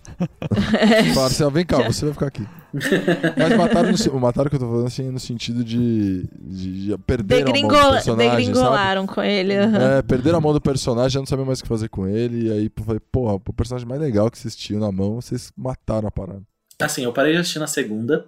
Falaram 1.13 1.25
assim, 1.25 1.49
vem 1.51 1.65
cá, 1.65 1.77
você 1.91 2.05
vai 2.05 2.13
ficar 2.13 2.27
aqui. 2.27 2.47
Mas 3.37 3.57
mataram, 3.57 3.91
no, 3.91 4.19
mataram 4.19 4.49
que 4.49 4.55
eu 4.55 4.59
tô 4.59 4.67
falando 4.67 4.87
assim, 4.87 5.09
no 5.09 5.19
sentido 5.19 5.63
de, 5.63 6.27
de, 6.39 6.85
de 6.87 6.97
perder 6.99 7.47
a 7.47 7.51
mão 7.51 7.61
do 7.61 7.67
personagem, 7.67 8.01
sabe? 8.03 8.17
degringolaram 8.17 9.07
com 9.07 9.21
ele. 9.21 9.55
aham. 9.55 9.97
É, 9.97 10.01
perderam 10.01 10.37
a 10.37 10.41
mão 10.41 10.53
do 10.53 10.61
personagem, 10.61 11.11
já 11.11 11.19
não 11.19 11.25
sabia 11.25 11.45
mais 11.45 11.59
o 11.59 11.63
que 11.63 11.69
fazer 11.69 11.89
com 11.89 12.07
ele. 12.07 12.47
E 12.47 12.51
aí 12.51 12.71
eu 12.77 12.83
falei, 12.83 12.99
porra, 13.11 13.35
o 13.35 13.53
personagem 13.53 13.87
mais 13.87 14.01
legal 14.01 14.29
que 14.29 14.37
vocês 14.37 14.55
tinham 14.55 14.81
na 14.81 14.91
mão, 14.91 15.21
vocês 15.21 15.51
mataram 15.55 16.07
a 16.07 16.11
parada. 16.11 16.43
Assim, 16.79 17.03
eu 17.03 17.13
parei 17.13 17.33
de 17.33 17.39
assistir 17.39 17.59
na 17.59 17.67
segunda. 17.67 18.25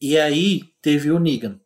E 0.00 0.18
aí 0.18 0.62
teve 0.82 1.10
o 1.10 1.18
Negan. 1.18 1.58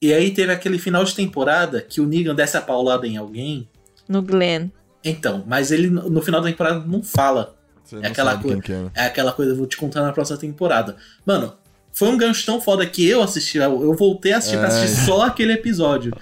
E 0.00 0.12
aí 0.12 0.30
teve 0.30 0.52
aquele 0.52 0.78
final 0.78 1.02
de 1.02 1.14
temporada 1.14 1.80
que 1.80 2.00
o 2.00 2.06
Negan 2.06 2.34
desce 2.34 2.56
a 2.56 2.60
paulada 2.60 3.06
em 3.06 3.16
alguém. 3.16 3.68
No 4.08 4.22
Glenn. 4.22 4.68
Então, 5.04 5.44
mas 5.46 5.70
ele 5.70 5.88
no 5.88 6.08
no 6.10 6.22
final 6.22 6.40
da 6.40 6.48
temporada 6.48 6.84
não 6.86 7.02
fala. 7.02 7.57
Você 7.88 7.96
É 8.02 8.06
aquela 8.08 8.36
coisa- 8.36 8.48
quem 8.48 8.60
que 8.60 8.72
é. 8.72 8.90
É 8.94 9.06
aquela 9.06 9.32
coisa, 9.32 9.52
eu 9.52 9.56
vou 9.56 9.66
te 9.66 9.76
contar 9.76 10.02
na 10.02 10.12
próxima 10.12 10.36
temporada. 10.38 10.96
Mano, 11.24 11.54
foi 11.92 12.08
um 12.08 12.18
gancho 12.18 12.44
tão 12.44 12.60
foda 12.60 12.84
que 12.86 13.06
eu 13.08 13.22
assisti, 13.22 13.56
eu 13.58 13.94
voltei 13.94 14.32
a 14.32 14.38
assistir 14.38 14.58
pra 14.58 14.66
É. 14.66 14.70
assistir 14.70 15.04
só 15.06 15.22
aquele 15.22 15.52
episódio. 15.52 16.12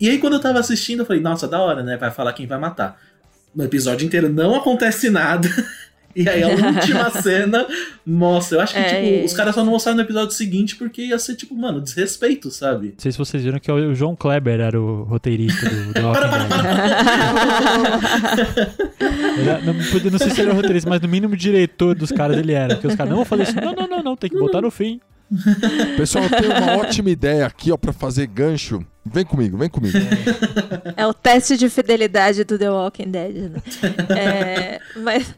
E 0.00 0.08
aí 0.08 0.18
quando 0.18 0.34
eu 0.34 0.40
tava 0.40 0.58
assistindo, 0.60 1.00
eu 1.00 1.06
falei, 1.06 1.20
nossa, 1.20 1.48
da 1.48 1.60
hora, 1.60 1.82
né? 1.82 1.96
Vai 1.96 2.10
falar 2.10 2.32
quem 2.32 2.46
vai 2.46 2.58
matar. 2.58 2.98
No 3.54 3.64
episódio 3.64 4.06
inteiro 4.06 4.28
não 4.28 4.54
acontece 4.54 5.10
nada. 5.10 5.48
E 6.14 6.28
aí 6.28 6.42
a 6.42 6.48
última 6.50 7.10
cena 7.10 7.66
mostra. 8.04 8.58
Eu 8.58 8.62
acho 8.62 8.74
que, 8.74 8.80
É, 8.80 8.84
tipo, 8.84 9.22
é. 9.22 9.24
os 9.24 9.32
caras 9.32 9.54
só 9.54 9.64
não 9.64 9.70
mostraram 9.72 9.96
no 9.96 10.02
episódio 10.02 10.32
seguinte 10.34 10.76
porque 10.76 11.02
ia 11.02 11.18
ser, 11.18 11.36
tipo, 11.36 11.54
mano, 11.54 11.80
desrespeito, 11.80 12.50
sabe? 12.50 12.88
Não 12.88 12.94
sei 12.98 13.12
se 13.12 13.18
vocês 13.18 13.42
viram 13.44 13.58
que 13.60 13.70
o 13.70 13.94
João 13.94 14.16
Kleber 14.16 14.60
era 14.60 14.80
o 14.80 15.04
roteirista 15.04 15.68
do, 15.68 15.92
do 15.92 16.00
Walking 16.06 16.20
Dead. 19.40 19.64
Não, 19.64 19.74
podia- 19.90 20.10
não 20.10 20.18
sei 20.18 20.30
se 20.30 20.40
ele 20.40 20.50
era 20.50 20.56
roteirista, 20.56 20.88
mas 20.88 21.00
no 21.00 21.08
mínimo 21.08 21.36
diretor 21.36 21.94
dos 21.94 22.10
caras 22.10 22.36
ele 22.38 22.52
era. 22.52 22.74
Porque 22.74 22.86
os 22.88 22.94
caras, 22.94 23.10
não, 23.10 23.16
vou 23.18 23.24
fazer 23.24 23.44
isso. 23.44 23.54
Não, 23.56 23.72
não, 23.74 23.86
não, 23.88 24.02
não, 24.02 24.16
tem 24.16 24.30
que 24.30 24.38
botar 24.38 24.60
no 24.60 24.70
fim. 24.70 25.00
Pessoal, 25.96 26.24
eu 26.24 26.30
tenho 26.30 26.50
uma 26.56 26.76
ótima 26.78 27.08
ideia 27.08 27.46
aqui, 27.46 27.70
ó, 27.70 27.76
pra 27.76 27.92
fazer 27.92 28.26
gancho. 28.26 28.84
Vem 29.04 29.24
comigo, 29.24 29.56
vem 29.56 29.68
comigo. 29.68 29.96
É 30.96 31.06
o 31.06 31.14
teste 31.14 31.56
de 31.56 31.70
fidelidade 31.70 32.42
do 32.44 32.58
The 32.58 32.68
Walking 32.70 33.10
Dead, 33.10 33.34
né? 33.34 33.60
É, 34.16 34.80
mas 35.00 35.32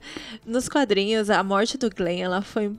nos 0.44 0.68
quadrinhos, 0.68 1.30
a 1.30 1.42
morte 1.42 1.78
do 1.78 1.90
Glenn, 1.90 2.20
ela 2.20 2.42
foi 2.42 2.72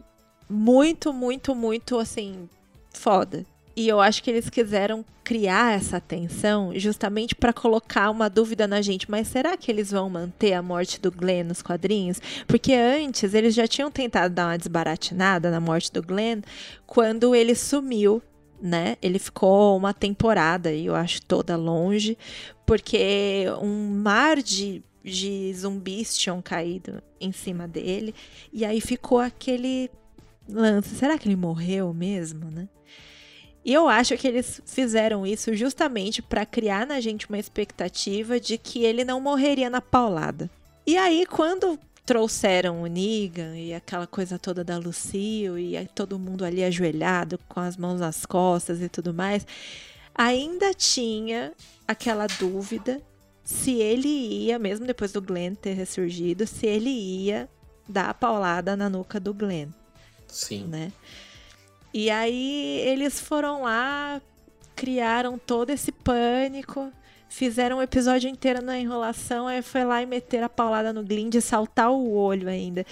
muito, 0.49 1.13
muito, 1.13 1.55
muito, 1.55 1.97
assim, 1.97 2.47
foda. 2.91 3.45
E 3.75 3.87
eu 3.87 3.99
acho 3.99 4.21
que 4.21 4.29
eles 4.29 4.49
quiseram 4.49 5.03
criar 5.23 5.73
essa 5.73 5.99
tensão 5.99 6.71
justamente 6.75 7.33
pra 7.33 7.51
colocar 7.51 8.11
uma 8.11 8.29
dúvida 8.29 8.67
na 8.67 8.81
gente. 8.81 9.09
Mas 9.09 9.27
será 9.27 9.57
que 9.57 9.71
eles 9.71 9.89
vão 9.89 10.09
manter 10.09 10.53
a 10.53 10.61
morte 10.61 11.01
do 11.01 11.11
Glenn 11.11 11.45
nos 11.45 11.61
quadrinhos? 11.61 12.21
Porque 12.45 12.73
antes 12.73 13.33
eles 13.33 13.55
já 13.55 13.67
tinham 13.67 13.89
tentado 13.89 14.33
dar 14.33 14.47
uma 14.47 14.57
desbaratinada 14.57 15.49
na 15.49 15.59
morte 15.59 15.91
do 15.91 16.03
Glenn 16.03 16.41
quando 16.85 17.33
ele 17.33 17.55
sumiu 17.55 18.21
né? 18.63 18.95
Ele 19.01 19.19
ficou 19.19 19.75
uma 19.75 19.93
temporada, 19.93 20.71
eu 20.71 20.95
acho 20.95 21.21
toda 21.23 21.57
longe, 21.57 22.17
porque 22.65 23.45
um 23.61 24.01
mar 24.01 24.37
de, 24.37 24.81
de 25.03 25.53
zumbis 25.53 26.17
tinham 26.17 26.41
caído 26.41 27.01
em 27.19 27.31
cima 27.31 27.67
dele, 27.67 28.15
e 28.51 28.63
aí 28.63 28.79
ficou 28.79 29.19
aquele 29.19 29.89
lance: 30.47 30.95
será 30.95 31.17
que 31.17 31.27
ele 31.27 31.35
morreu 31.35 31.93
mesmo, 31.93 32.49
né? 32.49 32.67
E 33.65 33.73
eu 33.73 33.87
acho 33.87 34.17
que 34.17 34.27
eles 34.27 34.61
fizeram 34.65 35.25
isso 35.25 35.55
justamente 35.55 36.21
para 36.21 36.45
criar 36.45 36.85
na 36.85 36.99
gente 36.99 37.29
uma 37.29 37.39
expectativa 37.39 38.37
de 38.39 38.57
que 38.57 38.83
ele 38.83 39.05
não 39.05 39.21
morreria 39.21 39.69
na 39.69 39.79
paulada. 39.79 40.49
E 40.85 40.97
aí, 40.97 41.25
quando 41.25 41.79
trouxeram 42.05 42.81
o 42.81 42.87
Negan 42.87 43.57
e 43.57 43.73
aquela 43.73 44.05
coisa 44.05 44.37
toda 44.37 44.65
da 44.65 44.77
Lucille 44.77 45.77
e 45.77 45.87
todo 45.95 46.19
mundo 46.19 46.43
ali 46.43 46.61
ajoelhado 46.61 47.39
com 47.47 47.61
as 47.61 47.77
mãos 47.77 48.01
nas 48.01 48.25
costas 48.25 48.81
e 48.81 48.89
tudo 48.89 49.13
mais, 49.13 49.47
ainda 50.13 50.73
tinha 50.73 51.53
aquela 51.87 52.27
dúvida 52.27 53.01
se 53.43 53.73
ele 53.73 54.07
ia, 54.07 54.57
mesmo 54.57 54.85
depois 54.85 55.11
do 55.11 55.21
Glenn 55.21 55.55
ter 55.55 55.73
ressurgido, 55.73 56.47
se 56.47 56.65
ele 56.65 56.89
ia 56.89 57.49
dar 57.87 58.09
a 58.09 58.13
paulada 58.13 58.77
na 58.77 58.89
nuca 58.89 59.19
do 59.19 59.33
Glenn, 59.33 59.69
Sim. 60.27 60.65
né? 60.65 60.91
E 61.93 62.09
aí 62.09 62.79
eles 62.85 63.19
foram 63.19 63.63
lá, 63.63 64.21
criaram 64.75 65.37
todo 65.37 65.69
esse 65.69 65.91
pânico, 65.91 66.91
fizeram 67.29 67.77
um 67.77 67.81
episódio 67.81 68.29
inteiro 68.29 68.63
na 68.63 68.79
enrolação, 68.79 69.47
aí 69.47 69.61
foi 69.61 69.83
lá 69.83 70.01
e 70.01 70.05
meter 70.05 70.43
a 70.43 70.49
paulada 70.49 70.93
no 70.93 71.03
Glenn 71.03 71.29
de 71.29 71.41
saltar 71.41 71.91
o 71.91 72.13
olho 72.13 72.47
ainda. 72.47 72.85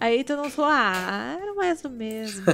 Aí 0.00 0.22
todo 0.22 0.42
mundo 0.42 0.50
falou, 0.50 0.70
ah, 0.72 1.38
era 1.42 1.54
mais 1.54 1.84
o 1.84 1.90
mesmo. 1.90 2.44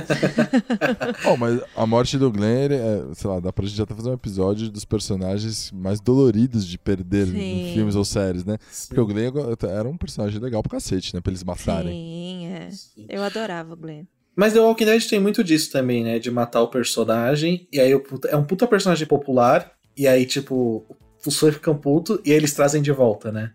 Ó, 1.26 1.36
mas 1.36 1.60
a 1.76 1.86
morte 1.86 2.16
do 2.16 2.32
Glenn, 2.32 2.72
é, 2.72 3.14
sei 3.14 3.28
lá, 3.28 3.38
dá 3.38 3.52
pra 3.52 3.66
gente 3.66 3.82
até 3.82 3.94
fazer 3.94 4.08
um 4.08 4.14
episódio 4.14 4.70
dos 4.70 4.86
personagens 4.86 5.70
mais 5.70 6.00
doloridos 6.00 6.66
de 6.66 6.78
perder 6.78 7.26
Sim. 7.26 7.38
em 7.38 7.74
filmes 7.74 7.96
ou 7.96 8.04
séries, 8.04 8.46
né? 8.46 8.56
Porque 8.88 9.00
o 9.00 9.06
Glenn 9.06 9.30
era 9.68 9.86
um 9.86 9.96
personagem 9.98 10.40
legal 10.40 10.62
pro 10.62 10.70
cacete, 10.70 11.14
né? 11.14 11.20
Pra 11.20 11.30
eles 11.30 11.44
matarem. 11.44 11.92
Sim, 11.92 12.46
é. 12.46 12.70
Sim. 12.70 13.06
Eu 13.10 13.22
adorava 13.22 13.74
o 13.74 13.76
Glenn. 13.76 14.04
Mas 14.34 14.54
The 14.54 14.60
Walking 14.60 14.86
Dead 14.86 15.06
tem 15.06 15.20
muito 15.20 15.44
disso 15.44 15.70
também, 15.70 16.02
né? 16.02 16.18
De 16.18 16.30
matar 16.30 16.62
o 16.62 16.68
personagem. 16.68 17.68
E 17.70 17.78
aí 17.78 17.92
é 18.28 18.36
um 18.36 18.44
puta 18.44 18.66
personagem 18.66 19.06
popular. 19.06 19.70
E 19.94 20.08
aí, 20.08 20.24
tipo, 20.24 20.82
os 21.26 21.38
fãs 21.38 21.54
ficam 21.54 21.76
putos 21.76 22.18
e 22.24 22.32
aí 22.32 22.38
eles 22.38 22.54
trazem 22.54 22.80
de 22.80 22.90
volta, 22.90 23.30
né? 23.30 23.52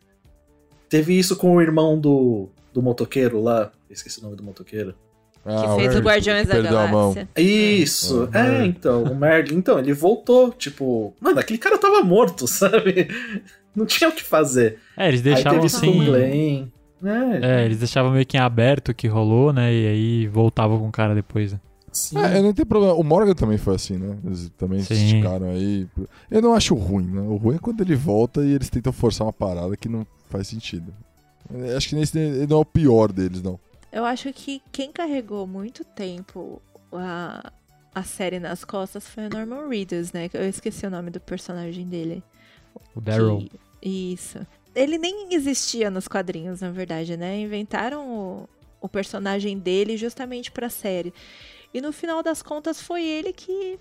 Teve 0.88 1.18
isso 1.18 1.36
com 1.36 1.56
o 1.56 1.62
irmão 1.62 2.00
do, 2.00 2.50
do 2.74 2.82
motoqueiro 2.82 3.42
lá. 3.42 3.72
Esqueci 3.90 4.20
o 4.20 4.24
nome 4.24 4.36
do 4.36 4.44
motoqueiro. 4.44 4.96
Ah, 5.46 5.62
que 5.62 5.82
fez 5.82 5.96
o 5.96 6.00
Guardiões 6.00 6.48
da 6.48 6.56
perdeu 6.56 6.78
a 6.78 6.88
mão. 6.88 7.14
Galáxia. 7.14 7.30
Isso! 7.38 8.24
Uhum. 8.24 8.30
É, 8.34 8.66
então, 8.66 9.04
o 9.04 9.16
Merlin. 9.16 9.56
Então, 9.56 9.80
ele 9.80 9.94
voltou, 9.94 10.52
tipo. 10.52 11.14
Mano, 11.20 11.40
aquele 11.40 11.58
cara 11.58 11.78
tava 11.78 12.04
morto, 12.04 12.46
sabe? 12.48 13.08
Não 13.76 13.86
tinha 13.86 14.10
o 14.10 14.14
que 14.14 14.24
fazer. 14.24 14.80
É, 14.98 15.08
eles 15.08 15.22
aí 15.22 15.34
deixavam 15.34 15.62
teve 15.62 15.66
assim. 15.66 16.06
Glenn. 16.06 16.68
É, 17.02 17.62
É, 17.62 17.66
eles 17.66 17.78
deixavam 17.80 18.12
meio 18.12 18.26
que 18.26 18.36
em 18.36 18.40
aberto 18.40 18.90
o 18.90 18.94
que 18.94 19.08
rolou, 19.08 19.54
né? 19.54 19.74
E 19.74 19.88
aí 19.88 20.28
voltavam 20.28 20.78
com 20.80 20.90
o 20.90 20.92
cara 20.92 21.16
depois. 21.16 21.54
né? 21.54 21.60
sim. 21.92 22.18
É, 22.18 22.38
eu 22.38 22.44
não 22.44 22.54
tenho 22.54 22.66
problema. 22.66 22.94
O 22.94 23.04
Morgan 23.04 23.34
também 23.34 23.58
foi 23.58 23.76
assim, 23.76 23.98
né? 23.98 24.18
Eles 24.26 24.52
também 24.58 24.82
se 24.82 24.94
Sim. 24.96 25.06
esticaram 25.06 25.50
aí. 25.50 25.88
Eu 26.30 26.42
não 26.42 26.54
acho 26.54 26.76
ruim, 26.76 27.08
né? 27.08 27.22
O 27.22 27.38
ruim 27.38 27.56
é 27.56 27.60
quando 27.60 27.82
ele 27.82 27.96
volta 27.96 28.42
e 28.44 28.52
eles 28.54 28.70
tentam 28.70 28.92
forçar 28.92 29.26
uma 29.26 29.34
parada 29.34 29.76
que 29.78 29.88
não 29.88 30.06
faz 30.30 30.48
sentido. 30.48 30.94
Eu 31.52 31.78
acho 31.78 31.90
que 31.90 31.96
nesse 31.96 32.18
ele 32.18 32.48
não 32.48 32.58
é 32.58 32.62
o 32.62 32.66
pior 32.66 33.12
deles, 33.12 33.42
não. 33.42 33.60
Eu 33.92 34.06
acho 34.06 34.32
que 34.34 34.62
quem 34.72 34.92
carregou 34.92 35.48
muito 35.48 35.84
tempo 35.84 36.62
a, 36.94 37.52
a 37.94 38.04
série 38.04 38.40
nas 38.40 38.64
costas 38.64 39.08
foi 39.08 39.26
o 39.26 39.30
Norman 39.30 39.68
Reedus, 39.68 40.12
né? 40.12 40.30
Eu 40.34 40.48
esqueci 40.48 40.86
o 40.86 40.90
nome 40.92 41.10
do 41.10 41.20
personagem 41.20 41.88
dele. 41.88 42.24
O 42.96 43.02
Daryl. 43.02 43.48
Que- 43.82 44.12
Isso. 44.14 44.46
Ele 44.76 44.98
nem 45.00 45.34
existia 45.34 45.90
nos 45.90 46.08
quadrinhos, 46.08 46.62
na 46.62 46.70
verdade, 46.70 47.18
né? 47.18 47.40
Inventaram 47.40 48.08
o, 48.08 48.50
o 48.80 48.88
personagem 48.88 49.58
dele 49.58 49.98
justamente 49.98 50.52
pra 50.52 50.70
série. 50.70 51.12
E 51.74 51.82
no 51.82 51.92
final 51.92 52.22
das 52.22 52.44
contas 52.44 52.80
foi 52.80 53.04
ele 53.04 53.34
que 53.34 53.80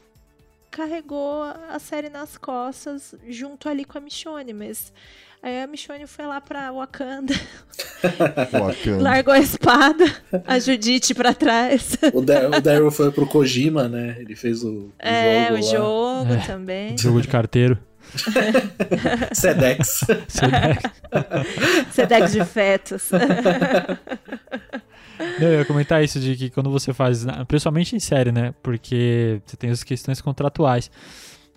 carregou 0.70 1.42
a 1.42 1.78
série 1.78 2.08
nas 2.08 2.36
costas 2.36 3.14
junto 3.28 3.68
ali 3.68 3.84
com 3.84 3.96
a 3.98 4.00
Michonne, 4.00 4.52
mas 4.52 4.92
aí 5.42 5.62
a 5.62 5.66
Michonne 5.66 6.06
foi 6.06 6.26
lá 6.26 6.40
pra 6.40 6.70
Wakanda, 6.72 7.34
Wakanda. 8.52 9.02
largou 9.02 9.32
a 9.34 9.38
espada, 9.38 10.04
a 10.46 10.58
Judite 10.58 11.14
pra 11.14 11.32
trás. 11.34 11.96
O, 12.12 12.20
Dar 12.20 12.46
o 12.50 12.60
Daryl 12.60 12.90
foi 12.90 13.10
pro 13.12 13.26
Kojima, 13.26 13.88
né? 13.88 14.16
Ele 14.18 14.34
fez 14.36 14.62
o, 14.64 14.70
o 14.70 14.92
É, 14.98 15.48
jogo 15.48 15.52
o 15.52 15.54
lá. 15.54 15.72
jogo 15.72 16.34
É. 16.34 16.46
também. 16.46 16.98
Jogo 16.98 17.20
de 17.22 17.28
carteiro. 17.28 17.78
Sedex. 19.32 20.00
Sedex 21.92 22.32
de 22.32 22.44
fetos. 22.44 23.10
Não, 25.40 25.48
eu 25.48 25.58
ia 25.58 25.64
comentar 25.64 26.02
isso 26.02 26.20
de 26.20 26.36
que 26.36 26.48
quando 26.50 26.70
você 26.70 26.92
faz, 26.94 27.26
principalmente 27.46 27.94
em 27.96 28.00
série, 28.00 28.30
né? 28.32 28.54
Porque 28.62 29.40
você 29.44 29.56
tem 29.56 29.70
as 29.70 29.82
questões 29.82 30.20
contratuais. 30.20 30.90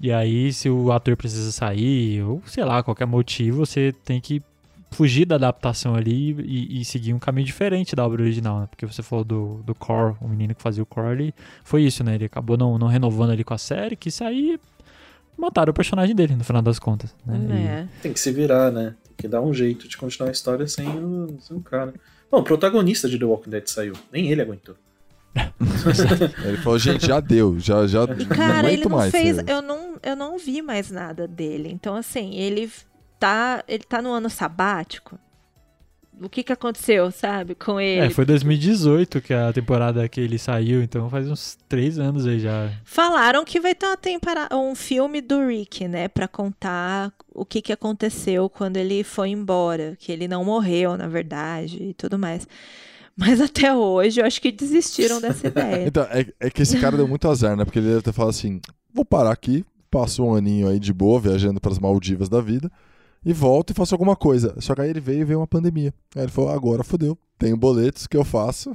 E 0.01 0.11
aí, 0.11 0.51
se 0.51 0.69
o 0.69 0.91
ator 0.91 1.15
precisa 1.15 1.51
sair, 1.51 2.23
ou 2.23 2.41
sei 2.45 2.63
lá, 2.65 2.81
qualquer 2.81 3.05
motivo, 3.05 3.65
você 3.65 3.93
tem 4.03 4.19
que 4.19 4.41
fugir 4.89 5.25
da 5.25 5.35
adaptação 5.35 5.95
ali 5.95 6.35
e, 6.41 6.81
e 6.81 6.85
seguir 6.85 7.13
um 7.13 7.19
caminho 7.19 7.45
diferente 7.45 7.95
da 7.95 8.05
obra 8.05 8.21
original, 8.21 8.61
né? 8.61 8.67
Porque 8.69 8.85
você 8.85 9.01
falou 9.03 9.23
do, 9.23 9.61
do 9.63 9.73
Core, 9.75 10.15
o 10.19 10.27
menino 10.27 10.53
que 10.55 10.61
fazia 10.61 10.83
o 10.83 10.85
Core, 10.85 11.11
ele 11.13 11.33
foi 11.63 11.83
isso, 11.83 12.03
né? 12.03 12.15
Ele 12.15 12.25
acabou 12.25 12.57
não, 12.57 12.77
não 12.77 12.87
renovando 12.87 13.29
ali 13.31 13.43
com 13.43 13.53
a 13.53 13.57
série, 13.57 13.95
quis 13.95 14.13
sair 14.15 14.55
e 14.55 15.41
mataram 15.41 15.71
o 15.71 15.73
personagem 15.73 16.13
dele, 16.15 16.35
no 16.35 16.43
final 16.43 16.61
das 16.61 16.77
contas. 16.79 17.15
Né? 17.25 17.39
E- 17.49 17.67
É. 17.67 17.87
Tem 18.01 18.11
que 18.11 18.19
se 18.19 18.31
virar, 18.31 18.69
né? 18.71 18.95
Tem 19.05 19.13
que 19.17 19.27
dar 19.27 19.41
um 19.41 19.53
jeito 19.53 19.87
de 19.87 19.95
continuar 19.97 20.29
a 20.29 20.33
história 20.33 20.67
sem 20.67 20.87
o, 20.89 21.37
sem 21.39 21.55
o 21.55 21.61
cara. 21.61 21.93
Bom, 22.29 22.39
o 22.39 22.43
protagonista 22.43 23.07
de 23.07 23.17
The 23.19 23.25
Walking 23.25 23.49
Dead 23.49 23.67
saiu. 23.67 23.93
Nem 24.11 24.29
ele 24.31 24.41
aguentou. 24.41 24.75
Ele 26.45 26.57
falou, 26.57 26.77
gente, 26.79 27.05
já 27.07 27.19
deu, 27.19 27.57
já, 27.59 27.87
já 27.87 28.03
E 28.03 28.07
não 28.07 28.25
cara, 28.27 28.59
aguento 28.59 28.73
ele 28.73 28.83
não 28.89 28.97
mais. 28.97 29.11
fez. 29.11 29.37
Eu 29.47 29.61
não, 29.61 29.95
eu 30.03 30.15
não 30.15 30.37
vi 30.37 30.61
mais 30.61 30.91
nada 30.91 31.27
dele. 31.27 31.69
Então, 31.71 31.95
assim, 31.95 32.35
ele 32.35 32.69
tá. 33.19 33.63
Ele 33.67 33.83
tá 33.83 34.01
no 34.01 34.11
ano 34.11 34.29
sabático. 34.29 35.17
O 36.21 36.29
que 36.29 36.43
que 36.43 36.53
aconteceu, 36.53 37.09
sabe, 37.09 37.55
com 37.55 37.79
ele? 37.81 38.05
É, 38.05 38.09
foi 38.11 38.25
2018 38.25 39.21
que 39.21 39.33
a 39.33 39.51
temporada 39.51 40.07
que 40.07 40.21
ele 40.21 40.37
saiu, 40.37 40.83
então 40.83 41.09
faz 41.09 41.27
uns 41.27 41.57
três 41.67 41.97
anos 41.97 42.27
aí 42.27 42.39
já. 42.39 42.69
Falaram 42.85 43.43
que 43.43 43.59
vai 43.59 43.73
ter 43.73 43.87
uma 43.87 43.97
tempora- 43.97 44.47
um 44.53 44.75
filme 44.75 45.19
do 45.19 45.47
Rick, 45.47 45.87
né, 45.87 46.07
Pra 46.07 46.27
contar 46.27 47.11
o 47.33 47.43
que 47.43 47.59
que 47.59 47.73
aconteceu 47.73 48.47
quando 48.49 48.77
ele 48.77 49.03
foi 49.03 49.29
embora, 49.29 49.95
que 49.97 50.11
ele 50.11 50.27
não 50.27 50.45
morreu, 50.45 50.95
na 50.95 51.07
verdade, 51.07 51.81
e 51.81 51.93
tudo 51.95 52.19
mais. 52.19 52.47
Mas 53.21 53.39
até 53.39 53.71
hoje 53.71 54.19
eu 54.19 54.25
acho 54.25 54.41
que 54.41 54.51
desistiram 54.51 55.21
dessa 55.21 55.45
ideia. 55.45 55.87
Então, 55.87 56.01
é, 56.09 56.25
é 56.39 56.49
que 56.49 56.63
esse 56.63 56.79
cara 56.79 56.97
deu 56.97 57.07
muito 57.07 57.29
azar, 57.29 57.55
né? 57.55 57.63
Porque 57.63 57.77
ele 57.77 57.89
deve 57.89 58.01
ter 58.01 58.11
falado 58.11 58.31
assim: 58.31 58.59
vou 58.91 59.05
parar 59.05 59.31
aqui, 59.31 59.63
passo 59.91 60.23
um 60.23 60.33
aninho 60.33 60.67
aí 60.67 60.79
de 60.79 60.91
boa, 60.91 61.19
viajando 61.19 61.61
pras 61.61 61.77
Maldivas 61.77 62.27
da 62.27 62.41
vida, 62.41 62.71
e 63.23 63.31
volto 63.31 63.69
e 63.69 63.73
faço 63.75 63.93
alguma 63.93 64.15
coisa. 64.15 64.55
Só 64.59 64.73
que 64.73 64.81
aí 64.81 64.89
ele 64.89 64.99
veio 64.99 65.21
e 65.21 65.25
veio 65.25 65.39
uma 65.39 65.45
pandemia. 65.45 65.93
Aí 66.15 66.23
ele 66.23 66.31
falou: 66.31 66.49
agora 66.49 66.83
fodeu, 66.83 67.15
tenho 67.37 67.55
boletos 67.55 68.07
que 68.07 68.17
eu 68.17 68.25
faço. 68.25 68.71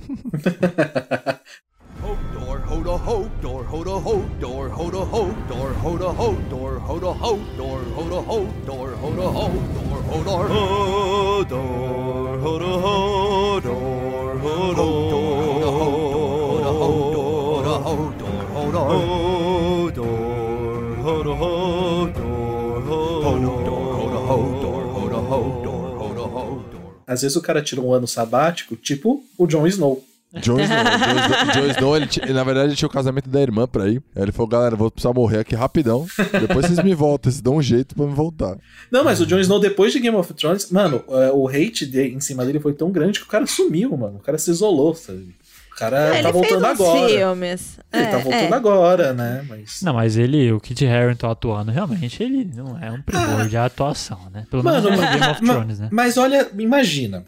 Às 27.07 27.23
vezes 27.23 27.37
o 27.37 27.41
cara 27.41 27.63
tira 27.63 27.81
um 27.81 27.93
ano 27.95 28.07
sabático, 28.07 28.77
tipo 28.77 29.25
o 29.39 29.47
Jon 29.47 29.67
Snow. 29.67 30.05
Jon 30.35 30.59
Snow, 30.61 30.77
Jon 30.85 31.21
Snow, 31.21 31.53
Jon 31.55 31.71
Snow, 31.71 31.97
ele, 31.97 32.33
na 32.35 32.45
verdade, 32.45 32.69
ele 32.69 32.77
tinha 32.77 32.89
o 32.89 32.91
casamento 32.93 33.29
da 33.31 33.41
irmã 33.41 33.67
pra 33.67 33.89
ir. 33.89 34.03
Aí 34.15 34.23
ele 34.23 34.33
falou: 34.33 34.49
galera, 34.49 34.77
vou 34.77 34.91
precisar 34.91 35.15
morrer 35.15 35.39
aqui 35.39 35.55
rapidão. 35.55 36.07
Depois 36.41 36.67
vocês 36.67 36.83
me 36.83 36.95
voltam, 36.95 37.31
vocês 37.31 37.41
dão 37.41 37.57
um 37.57 37.63
jeito 37.63 37.95
pra 37.95 38.05
me 38.07 38.13
voltar. 38.15 38.57
Não, 38.91 39.03
mas 39.05 39.21
o 39.21 39.27
Jon 39.27 39.39
Snow, 39.39 39.59
depois 39.61 39.93
de 39.93 40.01
Game 40.01 40.17
of 40.17 40.35
Thrones, 40.35 40.71
mano, 40.71 41.03
é, 41.09 41.31
o 41.33 41.49
hate 41.49 41.87
de, 41.87 42.09
em 42.09 42.21
cima 42.21 42.45
dele 42.45 42.61
foi 42.61 42.75
tão 42.75 42.91
grande 42.91 43.19
que 43.21 43.25
o 43.25 43.29
cara 43.29 43.47
sumiu, 43.47 43.97
mano. 43.97 44.17
O 44.19 44.23
cara 44.23 44.37
se 44.37 44.51
isolou, 44.51 44.95
sabe? 44.95 45.35
O 45.73 45.79
cara 45.79 46.17
É, 46.17 46.23
tá 46.23 46.31
voltando 46.31 46.65
agora. 46.65 47.09
filmes. 47.09 47.79
Ele 47.93 48.03
É, 48.03 48.07
tá 48.07 48.19
voltando 48.19 48.53
é. 48.53 48.57
agora, 48.57 49.13
né? 49.13 49.45
Mas. 49.49 49.81
Não, 49.83 49.95
mas 49.95 50.17
ele, 50.17 50.51
o 50.53 50.59
Kit 50.61 50.87
Harington 50.87 51.31
atuando, 51.31 51.71
realmente, 51.71 52.23
ele 52.23 52.45
não 52.55 52.79
é 52.83 52.91
um 52.91 53.01
primor 53.03 53.47
de 53.49 53.57
atuação, 53.57 54.19
né? 54.33 54.47
Pelo 54.51 54.65
menos 54.65 54.83
Mano, 54.83 54.97
no 54.97 55.03
mas- 55.03 55.11
Game 55.19 55.33
of 55.33 55.41
ma- 55.45 55.55
Thrones, 55.55 55.79
né? 55.79 55.89
Mas 55.93 56.17
olha, 56.17 56.49
imagina. 56.59 57.25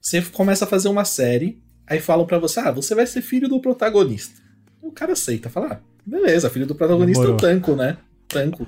Você 0.00 0.22
começa 0.22 0.64
a 0.64 0.68
fazer 0.68 0.88
uma 0.88 1.04
série, 1.04 1.58
aí 1.90 2.00
falam 2.00 2.24
pra 2.24 2.38
você, 2.38 2.60
ah, 2.60 2.70
você 2.70 2.94
vai 2.94 3.06
ser 3.06 3.20
filho 3.20 3.48
do 3.48 3.60
protagonista. 3.60 4.40
O 4.80 4.90
cara 4.90 5.12
aceita, 5.12 5.50
fala, 5.50 5.72
ah, 5.74 5.78
beleza, 6.06 6.48
filho 6.48 6.66
do 6.66 6.74
protagonista 6.74 7.22
eu 7.24 7.36
Demorou. 7.36 7.60
tanco, 7.60 7.74
né? 7.76 7.98
Tanco. 8.28 8.66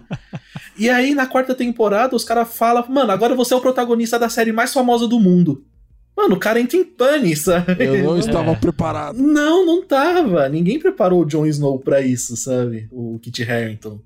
e 0.77 0.91
aí, 0.91 1.15
na 1.15 1.27
quarta 1.27 1.55
temporada, 1.55 2.15
os 2.17 2.25
caras 2.25 2.53
falam, 2.55 2.85
mano, 2.89 3.13
agora 3.13 3.35
você 3.35 3.55
é 3.55 3.57
o 3.57 3.61
protagonista 3.61 4.19
da 4.19 4.29
série 4.29 4.53
mais 4.53 4.73
famosa 4.73 5.07
do 5.09 5.19
mundo. 5.21 5.65
Mano, 6.17 6.35
o 6.35 6.39
cara 6.39 6.61
entra 6.61 6.77
em 6.77 6.85
pane, 6.85 7.35
sabe? 7.35 7.77
Eu 7.87 8.03
não 8.05 8.19
estava 8.21 8.51
É. 8.51 8.55
preparado. 8.57 9.17
Não, 9.17 9.65
não 9.65 9.83
tava. 9.83 10.47
Ninguém 10.49 10.79
preparou 10.79 11.23
o 11.23 11.25
Jon 11.25 11.47
Snow 11.47 11.79
pra 11.79 12.03
isso, 12.03 12.37
sabe? 12.37 12.87
O 12.91 13.19
Kit 13.21 13.43
Harington. 13.49 13.99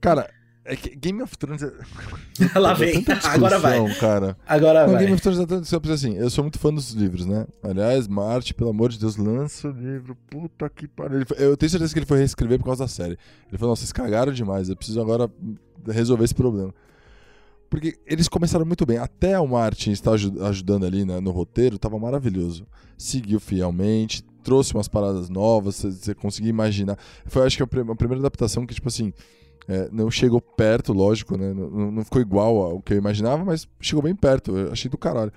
Cara, 0.00 0.28
é 0.72 0.76
que 0.76 0.94
Game 0.96 1.22
of 1.22 1.36
Thrones. 1.36 1.62
É... 1.62 1.72
Lá 2.58 2.72
vem. 2.74 3.04
Agora 3.24 3.58
vai. 3.58 3.94
Cara. 3.96 4.36
Agora 4.46 4.84
Não, 4.86 4.92
vai. 4.92 5.02
Game 5.02 5.14
of 5.14 5.22
Thrones 5.22 5.40
é 5.40 5.46
tanta 5.46 5.62
discussão, 5.62 5.92
assim, 5.94 6.16
eu 6.16 6.30
sou 6.30 6.44
muito 6.44 6.58
fã 6.58 6.72
dos 6.72 6.92
livros, 6.92 7.26
né? 7.26 7.46
Aliás, 7.62 8.06
Marte, 8.08 8.54
pelo 8.54 8.70
amor 8.70 8.90
de 8.90 8.98
Deus, 8.98 9.16
lança 9.16 9.68
o 9.68 9.72
livro. 9.72 10.16
Puta 10.30 10.68
que 10.68 10.86
pariu. 10.88 11.24
Eu 11.36 11.56
tenho 11.56 11.70
certeza 11.70 11.92
que 11.92 11.98
ele 11.98 12.06
foi 12.06 12.18
reescrever 12.18 12.58
por 12.58 12.66
causa 12.66 12.84
da 12.84 12.88
série. 12.88 13.18
Ele 13.48 13.58
falou, 13.58 13.72
nossa, 13.72 13.80
vocês 13.80 13.92
cagaram 13.92 14.32
demais, 14.32 14.68
eu 14.68 14.76
preciso 14.76 15.00
agora 15.00 15.30
resolver 15.88 16.24
esse 16.24 16.34
problema. 16.34 16.74
Porque 17.68 17.96
eles 18.06 18.26
começaram 18.28 18.64
muito 18.66 18.84
bem. 18.84 18.98
Até 18.98 19.38
o 19.38 19.46
Martin 19.46 19.92
estar 19.92 20.12
aju- 20.12 20.42
ajudando 20.44 20.84
ali 20.86 21.04
né, 21.04 21.20
no 21.20 21.30
roteiro, 21.30 21.78
tava 21.78 21.98
maravilhoso. 21.98 22.66
Seguiu 22.98 23.38
fielmente, 23.38 24.24
trouxe 24.42 24.74
umas 24.74 24.88
paradas 24.88 25.28
novas, 25.28 25.76
você- 25.76 25.90
você 25.92 26.14
conseguia 26.14 26.50
imaginar. 26.50 26.98
Foi, 27.26 27.46
acho 27.46 27.56
que, 27.56 27.62
a 27.62 27.66
prim- 27.66 27.88
a 27.88 27.94
primeira 27.94 28.20
adaptação 28.20 28.66
que, 28.66 28.74
tipo 28.74 28.88
assim, 28.88 29.12
é, 29.68 29.88
não 29.92 30.10
chegou 30.10 30.40
perto, 30.40 30.92
lógico, 30.92 31.36
né? 31.36 31.52
Não, 31.52 31.90
não- 31.92 32.04
ficou 32.04 32.20
igual 32.20 32.60
ao 32.62 32.80
que 32.82 32.92
eu 32.94 32.98
imaginava, 32.98 33.44
mas 33.44 33.68
chegou 33.80 34.02
bem 34.02 34.14
perto. 34.14 34.56
Eu 34.56 34.72
achei 34.72 34.90
do 34.90 34.98
caralho. 34.98 35.32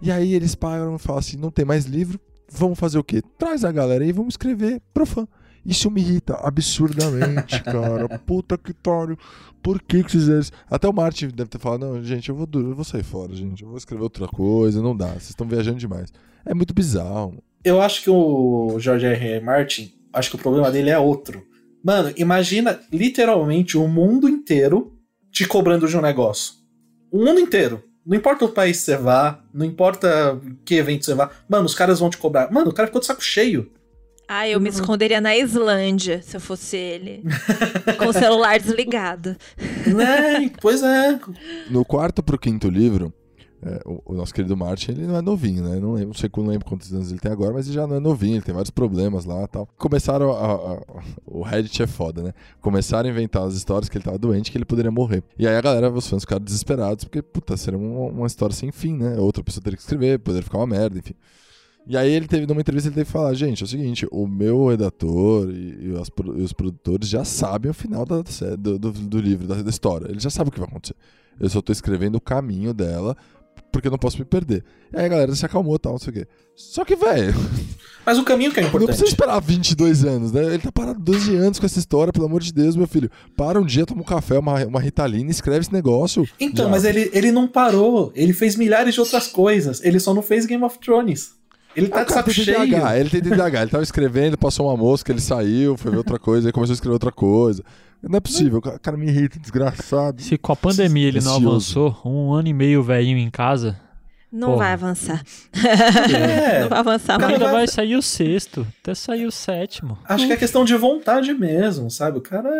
E 0.00 0.10
aí 0.10 0.34
eles 0.34 0.54
param 0.54 0.96
e 0.96 0.98
falam 0.98 1.18
assim: 1.20 1.36
não 1.36 1.50
tem 1.50 1.64
mais 1.64 1.84
livro, 1.84 2.18
vamos 2.50 2.78
fazer 2.78 2.98
o 2.98 3.04
quê? 3.04 3.22
Traz 3.38 3.64
a 3.64 3.72
galera 3.72 4.02
aí 4.04 4.10
e 4.10 4.12
vamos 4.12 4.34
escrever 4.34 4.80
pro 4.92 5.06
fã. 5.06 5.26
Isso 5.64 5.88
me 5.90 6.00
irrita 6.00 6.34
absurdamente, 6.42 7.62
cara. 7.64 8.08
Puta 8.20 8.58
que 8.58 8.74
pariu. 8.74 9.16
Por 9.62 9.80
que 9.80 10.02
que 10.02 10.10
vocês 10.10 10.24
fizeram 10.24 10.40
isso? 10.40 10.52
Até 10.68 10.88
o 10.88 10.92
Martin 10.92 11.28
deve 11.28 11.50
ter 11.50 11.58
falado: 11.58 11.80
não, 11.86 12.02
gente, 12.02 12.28
eu 12.28 12.34
vou, 12.34 12.48
eu 12.54 12.74
vou 12.74 12.84
sair 12.84 13.04
fora, 13.04 13.32
gente. 13.34 13.62
Eu 13.62 13.68
vou 13.68 13.78
escrever 13.78 14.02
outra 14.02 14.26
coisa. 14.26 14.82
Não 14.82 14.96
dá, 14.96 15.08
vocês 15.08 15.30
estão 15.30 15.46
viajando 15.46 15.78
demais. 15.78 16.12
É 16.44 16.52
muito 16.52 16.74
bizarro. 16.74 17.42
Eu 17.64 17.80
acho 17.80 18.02
que 18.02 18.10
o 18.10 18.76
George 18.80 19.06
R. 19.06 19.24
R. 19.34 19.44
Martin, 19.44 19.92
acho 20.12 20.30
que 20.30 20.36
o 20.36 20.38
problema 20.38 20.68
dele 20.70 20.90
é 20.90 20.98
outro. 20.98 21.46
Mano, 21.84 22.12
imagina 22.16 22.80
literalmente 22.92 23.76
o 23.76 23.88
mundo 23.88 24.28
inteiro 24.28 24.92
te 25.30 25.46
cobrando 25.46 25.88
de 25.88 25.96
um 25.96 26.00
negócio. 26.00 26.54
O 27.10 27.24
mundo 27.24 27.40
inteiro. 27.40 27.82
Não 28.04 28.16
importa 28.16 28.44
o 28.44 28.48
país 28.48 28.78
que 28.78 28.84
você 28.84 28.96
vá, 28.96 29.40
não 29.54 29.64
importa 29.64 30.40
que 30.64 30.74
evento 30.74 31.04
você 31.04 31.14
vá. 31.14 31.30
Mano, 31.48 31.66
os 31.66 31.74
caras 31.74 32.00
vão 32.00 32.10
te 32.10 32.18
cobrar. 32.18 32.50
Mano, 32.50 32.70
o 32.70 32.74
cara 32.74 32.88
ficou 32.88 33.00
de 33.00 33.06
saco 33.06 33.22
cheio. 33.22 33.70
Ah, 34.28 34.48
eu 34.48 34.58
me 34.60 34.70
esconderia 34.70 35.20
na 35.20 35.36
Islândia, 35.36 36.22
se 36.22 36.36
eu 36.36 36.40
fosse 36.40 36.76
ele. 36.76 37.22
com 37.98 38.06
o 38.06 38.12
celular 38.12 38.58
desligado. 38.58 39.36
né? 39.86 40.50
Pois 40.60 40.82
é. 40.82 41.20
No 41.70 41.84
quarto 41.84 42.22
pro 42.22 42.38
quinto 42.38 42.68
livro, 42.68 43.12
é, 43.64 43.80
o, 43.86 44.02
o 44.06 44.14
nosso 44.14 44.34
querido 44.34 44.56
Martin, 44.56 44.90
ele 44.90 45.06
não 45.06 45.16
é 45.16 45.22
novinho, 45.22 45.62
né? 45.62 45.78
Não, 45.78 45.92
lembro, 45.92 46.08
não 46.08 46.14
sei 46.14 46.28
não 46.36 46.46
lembro 46.46 46.66
quantos 46.66 46.92
anos 46.92 47.10
ele 47.10 47.20
tem 47.20 47.30
agora, 47.30 47.52
mas 47.54 47.66
ele 47.66 47.74
já 47.76 47.86
não 47.86 47.96
é 47.96 48.00
novinho, 48.00 48.34
ele 48.34 48.42
tem 48.42 48.52
vários 48.54 48.70
problemas 48.70 49.24
lá 49.24 49.46
tal. 49.46 49.68
Começaram 49.78 50.32
a, 50.32 50.36
a- 50.36 50.72
a- 50.74 51.02
O 51.26 51.42
Reddit 51.42 51.80
é 51.82 51.86
foda, 51.86 52.22
né? 52.22 52.32
Começaram 52.60 53.08
a 53.08 53.12
inventar 53.12 53.44
as 53.46 53.54
histórias 53.54 53.88
que 53.88 53.96
ele 53.96 54.04
tava 54.04 54.18
doente, 54.18 54.50
que 54.50 54.58
ele 54.58 54.64
poderia 54.64 54.90
morrer. 54.90 55.22
E 55.38 55.46
aí 55.46 55.54
a 55.56 55.60
galera, 55.60 55.90
os 55.90 56.08
fãs 56.08 56.22
ficaram 56.22 56.44
desesperados, 56.44 57.04
porque, 57.04 57.22
puta, 57.22 57.56
seria 57.56 57.78
uma, 57.78 58.06
uma 58.10 58.26
história 58.26 58.54
sem 58.54 58.72
fim, 58.72 58.96
né? 58.96 59.16
Outra 59.18 59.44
pessoa 59.44 59.62
teria 59.62 59.76
que 59.76 59.82
escrever, 59.82 60.18
poderia 60.18 60.42
ficar 60.44 60.58
uma 60.58 60.66
merda, 60.66 60.98
enfim. 60.98 61.14
E 61.86 61.96
aí 61.96 62.12
ele 62.12 62.28
teve, 62.28 62.46
numa 62.46 62.60
entrevista, 62.60 62.88
ele 62.88 62.94
teve 62.94 63.06
que 63.06 63.12
falar, 63.12 63.34
gente, 63.34 63.62
é 63.62 63.64
o 63.64 63.68
seguinte, 63.68 64.06
o 64.12 64.26
meu 64.26 64.68
redator 64.68 65.50
e, 65.50 65.88
e 65.90 65.96
as 66.00 66.08
e 66.36 66.42
os 66.42 66.52
produtores 66.52 67.08
já 67.08 67.24
sabem 67.24 67.70
o 67.70 67.74
final 67.74 68.06
da, 68.06 68.22
do, 68.56 68.78
do, 68.78 68.92
do 68.92 69.18
livro, 69.20 69.48
da, 69.48 69.60
da 69.60 69.68
história. 69.70 70.06
Eles 70.08 70.22
já 70.22 70.30
sabem 70.30 70.50
o 70.50 70.52
que 70.52 70.60
vai 70.60 70.68
acontecer. 70.68 70.94
Eu 71.40 71.48
só 71.48 71.60
tô 71.60 71.72
escrevendo 71.72 72.16
o 72.16 72.20
caminho 72.20 72.72
dela 72.72 73.16
porque 73.72 73.88
eu 73.88 73.90
não 73.90 73.98
posso 73.98 74.18
me 74.18 74.24
perder. 74.24 74.62
E 74.92 74.98
aí 74.98 75.06
a 75.06 75.08
galera 75.08 75.34
se 75.34 75.44
acalmou 75.44 75.74
e 75.74 75.78
tal, 75.78 75.92
não 75.92 75.98
sei 75.98 76.10
o 76.10 76.12
quê. 76.12 76.26
Só 76.54 76.84
que, 76.84 76.94
velho, 76.94 77.34
Mas 78.04 78.18
o 78.18 78.24
caminho 78.24 78.52
que 78.52 78.60
é 78.60 78.62
não 78.64 78.70
precisa 78.70 78.92
importante. 78.92 79.08
esperar 79.08 79.40
22 79.40 80.04
anos, 80.04 80.30
né? 80.32 80.44
Ele 80.44 80.58
tá 80.58 80.70
parado 80.70 81.00
12 81.00 81.34
anos 81.36 81.58
com 81.58 81.66
essa 81.66 81.78
história, 81.78 82.12
pelo 82.12 82.26
amor 82.26 82.42
de 82.42 82.52
Deus, 82.52 82.76
meu 82.76 82.86
filho. 82.86 83.10
Para 83.36 83.58
um 83.60 83.64
dia, 83.64 83.86
toma 83.86 84.02
um 84.02 84.04
café, 84.04 84.38
uma, 84.38 84.64
uma 84.66 84.80
ritalina, 84.80 85.30
escreve 85.30 85.60
esse 85.60 85.72
negócio. 85.72 86.28
Então, 86.38 86.66
Já. 86.66 86.70
mas 86.70 86.84
ele, 86.84 87.10
ele 87.12 87.32
não 87.32 87.48
parou. 87.48 88.12
Ele 88.14 88.32
fez 88.32 88.54
milhares 88.56 88.92
de 88.94 89.00
outras 89.00 89.26
coisas. 89.28 89.82
Ele 89.82 89.98
só 89.98 90.12
não 90.12 90.22
fez 90.22 90.44
Game 90.46 90.62
of 90.62 90.78
Thrones. 90.78 91.32
Ele 91.74 91.88
tá 91.88 92.02
Ah, 92.02 92.04
cara 92.04 92.22
tem 92.24 92.34
cheio. 92.34 92.58
TDAH, 92.58 92.98
ele 92.98 93.08
tem 93.08 93.22
TDAH, 93.22 93.62
ele 93.62 93.70
tava 93.70 93.82
escrevendo, 93.82 94.36
passou 94.36 94.66
uma 94.68 94.76
mosca, 94.76 95.10
ele 95.10 95.22
saiu, 95.22 95.74
foi 95.78 95.90
ver 95.90 95.96
outra 95.96 96.18
coisa, 96.18 96.48
aí 96.48 96.52
começou 96.52 96.72
a 96.72 96.74
escrever 96.74 96.92
outra 96.92 97.10
coisa. 97.10 97.64
Não 98.02 98.16
é 98.16 98.20
possível, 98.20 98.58
o 98.58 98.62
cara- 98.80 98.96
me 98.96 99.06
irrita, 99.06 99.38
desgraçado. 99.38 100.20
Se 100.20 100.36
com 100.36 100.52
a 100.52 100.56
pandemia 100.56 101.08
ele 101.08 101.20
não 101.20 101.36
avançou, 101.36 101.96
um 102.04 102.32
ano 102.32 102.48
e 102.48 102.52
meio 102.52 102.82
velhinho 102.82 103.18
em 103.18 103.30
casa, 103.30 103.78
Não 104.34 104.48
Porra. 104.52 104.58
vai 104.60 104.72
avançar. 104.72 105.22
É. 105.54 106.60
Não 106.62 106.68
vai 106.70 106.78
avançar 106.78 107.18
mais. 107.20 107.32
ainda 107.34 107.52
vai- 107.52 107.66
sair 107.68 107.96
o 107.96 108.02
sexto, 108.02 108.66
até 108.80 108.94
sair 108.94 109.26
o 109.26 109.30
sétimo. 109.30 109.98
Acho 110.06 110.26
que 110.26 110.32
é 110.32 110.36
questão 110.38 110.64
de 110.64 110.74
vontade 110.74 111.32
mesmo, 111.34 111.90
sabe? 111.90 112.16
O 112.18 112.22
cara 112.22 112.50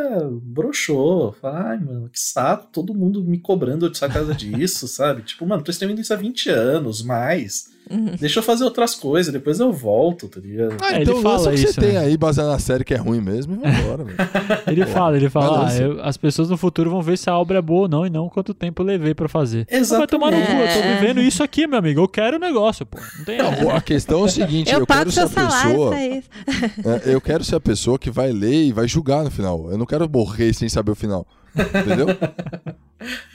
broxou. 0.43 1.33
Fala, 1.41 1.71
ai, 1.71 1.79
mano, 1.79 2.09
que 2.11 2.21
saco, 2.21 2.69
todo 2.71 2.95
mundo 2.95 3.25
me 3.25 3.39
cobrando 3.39 3.89
de 3.91 3.97
essa 3.97 4.09
casa 4.09 4.35
disso, 4.37 4.87
sabe? 4.87 5.23
Tipo, 5.23 5.47
mano, 5.47 5.63
tô 5.63 5.71
escrevendo 5.71 6.01
isso 6.01 6.13
há 6.13 6.17
20 6.17 6.51
anos, 6.51 7.03
mais. 7.03 7.72
Uhum. 7.91 8.15
Deixa 8.19 8.39
eu 8.39 8.43
fazer 8.43 8.65
outras 8.65 8.95
coisas, 8.95 9.33
depois 9.33 9.61
eu 9.61 9.71
volto, 9.73 10.27
tá 10.29 10.41
ligado? 10.41 10.77
Ah, 10.81 10.95
É, 10.95 11.03
então 11.03 11.15
ele 11.15 11.23
fala 11.23 11.49
o 11.49 11.51
que 11.51 11.57
você 11.59 11.65
isso, 11.69 11.81
tem 11.81 11.93
né? 11.93 11.99
aí, 11.99 12.17
baseado 12.17 12.47
na 12.49 12.59
série 12.59 12.85
que 12.85 12.95
é 12.95 12.97
ruim 12.97 13.21
mesmo, 13.21 13.55
e 13.55 13.59
vambora, 13.59 14.05
velho. 14.05 14.17
Ele 14.67 14.87
fala, 14.87 15.17
ele 15.17 15.29
fala, 15.29 15.69
ah, 15.69 15.77
eu- 15.77 16.03
as 16.03 16.17
pessoas 16.17 16.49
no 16.49 16.57
futuro 16.57 16.89
vão 16.91 17.03
ver 17.03 17.19
se 17.19 17.29
a 17.29 17.37
obra 17.37 17.59
é 17.59 17.63
boa 17.63 17.83
ou 17.83 17.89
não, 17.89 18.07
e 18.07 18.11
não 18.11 18.29
quanto 18.29 18.55
tempo 18.55 18.81
eu 18.83 18.87
levei 18.87 19.15
pra 19.15 19.29
fazer. 19.29 19.67
Exatamente. 19.69 19.99
Vai 19.99 20.07
tomar 20.07 20.31
no 20.31 20.47
cu, 20.47 20.53
eu 20.53 20.73
tô 20.73 20.79
É. 20.89 20.95
vivendo 21.01 21.21
isso 21.21 21.43
aqui, 21.43 21.67
meu 21.67 21.79
amigo, 21.79 22.01
eu 22.01 22.09
quero 22.09 22.37
o 22.37 22.41
negócio, 22.41 22.87
pô. 22.87 22.99
Não 23.19 23.25
tem 23.25 23.39
Não, 23.39 23.71
a 23.77 23.81
questão 23.83 24.21
é 24.21 24.25
o 24.25 24.29
seguinte, 24.29 24.73
eu, 24.73 24.81
Eu, 24.81 24.87
quero 24.87 25.11
ser 25.11 25.21
a 25.21 25.29
pessoa. 25.29 26.01
isso. 26.01 26.29
é, 27.11 27.15
eu 27.15 27.21
quero 27.21 27.45
ser 27.45 27.57
a 27.57 27.61
pessoa 27.61 27.99
que 27.99 28.11
vai 28.11 28.33
ler 28.33 28.65
e 28.67 28.73
vai 28.73 28.87
julgar 28.89 29.25
no 29.25 29.31
final. 29.31 29.71
Eu 29.71 29.77
não 29.77 29.85
quero 29.87 30.09
morrer 30.09 30.55
sem 30.55 30.69
saber 30.69 30.93
o 30.93 30.95
final. 30.97 31.27
Entendeu? 31.55 32.07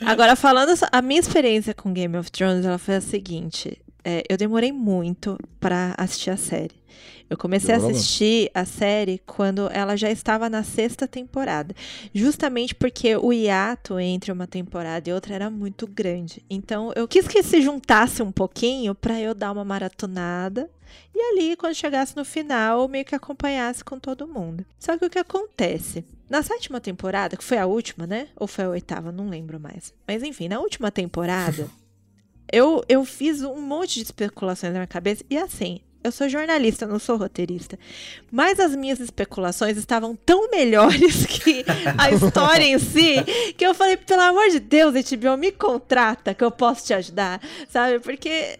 Agora, 0.04 0.34
falando, 0.34 0.72
a 0.90 1.02
minha 1.02 1.20
experiência 1.20 1.74
com 1.74 1.92
Game 1.92 2.16
of 2.16 2.30
Thrones, 2.32 2.64
ela 2.64 2.78
foi 2.78 2.96
a 2.96 3.00
seguinte. 3.00 3.78
É, 4.04 4.22
eu 4.28 4.36
demorei 4.36 4.72
muito 4.72 5.38
pra 5.60 5.94
assistir 5.96 6.30
a 6.30 6.36
série. 6.36 6.78
Eu 7.30 7.36
comecei 7.36 7.74
a 7.74 7.76
Demorou 7.76 7.96
assistir 7.96 8.50
a 8.54 8.64
série 8.64 9.20
quando 9.26 9.68
ela 9.70 9.96
já 9.96 10.10
estava 10.10 10.48
na 10.48 10.62
sexta 10.62 11.06
temporada. 11.06 11.74
Justamente 12.14 12.74
porque 12.74 13.16
o 13.16 13.32
hiato 13.32 14.00
entre 14.00 14.32
uma 14.32 14.46
temporada 14.46 15.10
e 15.10 15.12
outra 15.12 15.34
era 15.34 15.50
muito 15.50 15.86
grande. 15.86 16.42
Então, 16.48 16.90
eu 16.96 17.06
quis 17.06 17.28
que 17.28 17.42
se 17.42 17.60
juntasse 17.60 18.22
um 18.22 18.32
pouquinho 18.32 18.94
pra 18.94 19.20
eu 19.20 19.34
dar 19.34 19.52
uma 19.52 19.64
maratonada. 19.64 20.70
E 21.14 21.20
ali, 21.20 21.54
quando 21.56 21.74
chegasse 21.74 22.16
no 22.16 22.24
final, 22.24 22.80
eu 22.82 22.88
meio 22.88 23.04
que 23.04 23.14
acompanhasse 23.14 23.84
com 23.84 23.98
todo 23.98 24.26
mundo. 24.26 24.64
Só 24.78 24.96
que 24.96 25.04
o 25.04 25.10
que 25.10 25.18
acontece? 25.18 26.04
Na 26.30 26.42
sétima 26.42 26.80
temporada, 26.80 27.36
que 27.36 27.44
foi 27.44 27.58
a 27.58 27.66
última, 27.66 28.06
né? 28.06 28.28
Ou 28.36 28.46
foi 28.46 28.64
a 28.64 28.70
oitava? 28.70 29.12
Não 29.12 29.28
lembro 29.28 29.60
mais. 29.60 29.92
Mas 30.06 30.22
enfim, 30.22 30.48
na 30.48 30.60
última 30.60 30.90
temporada, 30.90 31.68
eu, 32.52 32.82
eu 32.88 33.04
fiz 33.04 33.42
um 33.42 33.60
monte 33.60 33.94
de 33.94 34.02
especulações 34.02 34.72
na 34.72 34.80
minha 34.80 34.86
cabeça. 34.86 35.24
E 35.28 35.36
assim, 35.36 35.80
eu 36.02 36.12
sou 36.12 36.28
jornalista, 36.28 36.86
não 36.86 36.98
sou 36.98 37.16
roteirista. 37.16 37.78
Mas 38.30 38.58
as 38.60 38.74
minhas 38.74 39.00
especulações 39.00 39.76
estavam 39.76 40.16
tão 40.16 40.50
melhores 40.50 41.26
que 41.26 41.64
a 41.96 42.10
história 42.10 42.64
em 42.64 42.78
si, 42.78 43.16
que 43.56 43.66
eu 43.66 43.74
falei, 43.74 43.96
pelo 43.96 44.22
amor 44.22 44.48
de 44.50 44.60
Deus, 44.60 44.94
HBO, 44.94 45.36
me 45.36 45.52
contrata 45.52 46.34
que 46.34 46.44
eu 46.44 46.50
posso 46.50 46.86
te 46.86 46.94
ajudar, 46.94 47.40
sabe? 47.68 48.00
Porque 48.00 48.58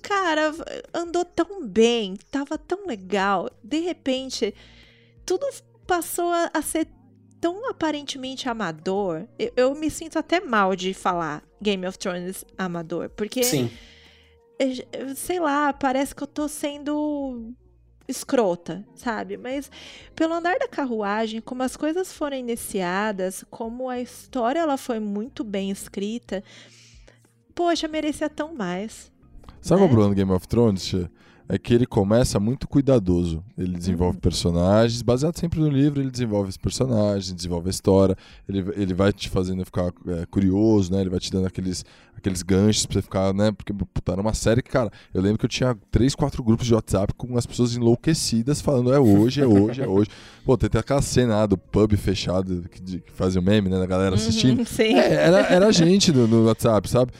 cara, 0.00 0.52
andou 0.94 1.24
tão 1.24 1.64
bem, 1.64 2.16
tava 2.30 2.56
tão 2.56 2.86
legal. 2.86 3.50
De 3.62 3.80
repente, 3.80 4.54
tudo 5.24 5.46
passou 5.86 6.32
a, 6.32 6.50
a 6.54 6.62
ser 6.62 6.88
tão 7.40 7.68
aparentemente 7.70 8.48
amador. 8.48 9.26
Eu, 9.38 9.52
eu 9.56 9.74
me 9.74 9.90
sinto 9.90 10.18
até 10.18 10.40
mal 10.40 10.76
de 10.76 10.92
falar 10.92 11.42
Game 11.60 11.86
of 11.86 11.98
Thrones 11.98 12.44
amador, 12.58 13.08
porque, 13.10 13.42
Sim. 13.42 13.70
eh, 14.58 15.14
sei 15.14 15.40
lá, 15.40 15.72
parece 15.72 16.14
que 16.14 16.22
eu 16.22 16.26
tô 16.26 16.46
sendo 16.48 17.52
escrota, 18.06 18.84
sabe? 18.94 19.36
Mas 19.36 19.70
pelo 20.16 20.34
andar 20.34 20.58
da 20.58 20.66
carruagem, 20.68 21.40
como 21.40 21.62
as 21.62 21.76
coisas 21.76 22.12
foram 22.12 22.36
iniciadas, 22.36 23.44
como 23.50 23.88
a 23.88 24.00
história 24.00 24.58
ela 24.60 24.76
foi 24.76 24.98
muito 24.98 25.44
bem 25.44 25.70
escrita, 25.70 26.42
poxa, 27.54 27.86
merecia 27.86 28.28
tão 28.28 28.52
mais. 28.54 29.10
Sabe 29.62 29.78
qual 29.78 29.80
é 29.80 29.82
o 29.82 29.82
Né? 29.82 29.88
problema 29.88 30.14
do 30.14 30.16
Game 30.16 30.32
of 30.32 30.48
Thrones? 30.48 30.84
Tia? 30.84 31.10
É 31.52 31.58
que 31.58 31.74
ele 31.74 31.84
começa 31.84 32.38
muito 32.38 32.68
cuidadoso. 32.68 33.42
Ele 33.58 33.76
desenvolve 33.76 34.14
Uhum. 34.16 34.20
personagens, 34.20 35.02
baseado 35.02 35.36
sempre 35.36 35.58
no 35.58 35.68
livro, 35.68 36.00
ele 36.00 36.10
desenvolve 36.10 36.48
os 36.48 36.56
personagens, 36.56 37.32
desenvolve 37.32 37.68
a 37.68 37.70
história, 37.70 38.16
ele, 38.48 38.64
ele 38.76 38.94
vai 38.94 39.12
te 39.12 39.28
fazendo 39.28 39.64
ficar 39.64 39.92
é, 40.06 40.26
curioso, 40.30 40.92
né? 40.92 41.00
Ele 41.00 41.10
vai 41.10 41.18
te 41.18 41.30
dando 41.32 41.46
aqueles, 41.46 41.84
aqueles 42.16 42.42
ganchos 42.42 42.86
pra 42.86 42.94
você 42.94 43.02
ficar, 43.02 43.34
né? 43.34 43.50
Porque, 43.50 43.72
puta, 43.72 44.12
era 44.12 44.20
uma 44.20 44.32
série 44.32 44.62
que, 44.62 44.70
cara, 44.70 44.90
eu 45.12 45.20
lembro 45.20 45.38
que 45.38 45.44
eu 45.44 45.48
tinha 45.48 45.76
três, 45.90 46.14
quatro 46.14 46.42
grupos 46.44 46.66
de 46.66 46.74
WhatsApp 46.74 47.12
com 47.14 47.36
as 47.36 47.46
pessoas 47.46 47.74
enlouquecidas 47.74 48.60
falando, 48.60 48.92
é 48.94 49.00
hoje, 49.00 49.40
é 49.42 49.46
hoje, 49.46 49.82
é 49.82 49.88
hoje. 49.88 50.08
Pô, 50.44 50.56
tem 50.56 50.68
até 50.68 50.78
aquela 50.78 51.02
cena 51.02 51.34
lá 51.36 51.46
do 51.46 51.58
pub 51.58 51.96
fechado 51.96 52.64
que, 52.70 52.80
de- 52.80 53.00
que 53.00 53.12
faz 53.12 53.34
o 53.34 53.42
meme, 53.42 53.68
né? 53.68 53.78
Da 53.78 53.86
galera 53.86 54.14
assistindo. 54.14 54.60
Uhum, 54.60 54.64
sim. 54.64 54.94
É, 54.94 55.14
era, 55.14 55.40
era 55.46 55.66
a 55.66 55.72
gente 55.72 56.12
no, 56.12 56.26
no 56.28 56.46
WhatsApp, 56.46 56.88
sabe? 56.88 57.10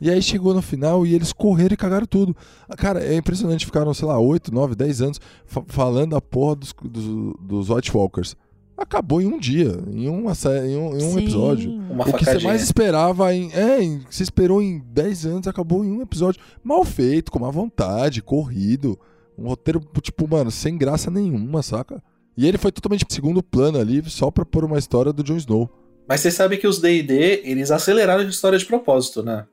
E 0.00 0.10
aí 0.10 0.20
chegou 0.20 0.52
no 0.52 0.60
final 0.60 1.06
e 1.06 1.14
eles 1.14 1.32
correram 1.32 1.72
e 1.74 1.76
cagaram 1.76 2.06
tudo. 2.06 2.36
Cara, 2.76 3.02
é 3.02 3.14
impressionante, 3.16 3.64
ficaram, 3.64 3.94
sei 3.94 4.06
lá, 4.06 4.18
8, 4.18 4.52
9, 4.52 4.74
10 4.74 5.00
anos 5.02 5.20
fa- 5.46 5.64
falando 5.66 6.14
a 6.14 6.20
porra 6.20 6.56
dos, 6.56 6.74
dos, 6.84 7.34
dos 7.40 7.70
White 7.70 7.96
Walkers. 7.96 8.36
Acabou 8.76 9.22
em 9.22 9.26
um 9.26 9.38
dia, 9.38 9.74
em, 9.90 10.06
uma, 10.06 10.32
em 10.66 10.76
um, 10.76 10.98
em 10.98 11.02
um 11.02 11.18
episódio. 11.18 11.70
Uma 11.90 12.06
o 12.06 12.12
que 12.12 12.24
você 12.26 12.38
mais 12.40 12.62
esperava 12.62 13.34
em. 13.34 13.50
É, 13.54 13.82
em- 13.82 14.02
você 14.10 14.22
esperou 14.22 14.60
em 14.60 14.78
10 14.92 15.24
anos, 15.24 15.48
acabou 15.48 15.82
em 15.82 15.90
um 15.90 16.02
episódio. 16.02 16.38
Mal 16.62 16.84
feito, 16.84 17.32
com 17.32 17.38
má 17.38 17.50
vontade, 17.50 18.20
corrido. 18.20 18.98
Um 19.38 19.48
roteiro, 19.48 19.80
tipo, 20.02 20.28
mano, 20.28 20.50
sem 20.50 20.76
graça 20.76 21.10
nenhuma, 21.10 21.62
saca? 21.62 22.02
E 22.36 22.46
ele 22.46 22.58
foi 22.58 22.70
totalmente 22.70 23.06
segundo 23.08 23.42
plano 23.42 23.78
ali, 23.78 24.02
só 24.10 24.30
pra 24.30 24.44
pôr 24.44 24.62
uma 24.64 24.78
história 24.78 25.10
do 25.10 25.22
Jon 25.22 25.36
Snow. 25.38 25.70
Mas 26.06 26.20
vocês 26.20 26.34
sabem 26.34 26.58
que 26.58 26.66
os 26.66 26.78
D&D, 26.78 27.40
eles 27.44 27.70
aceleraram 27.70 28.22
a 28.22 28.26
história 28.26 28.58
de 28.58 28.66
propósito, 28.66 29.22
né? 29.22 29.46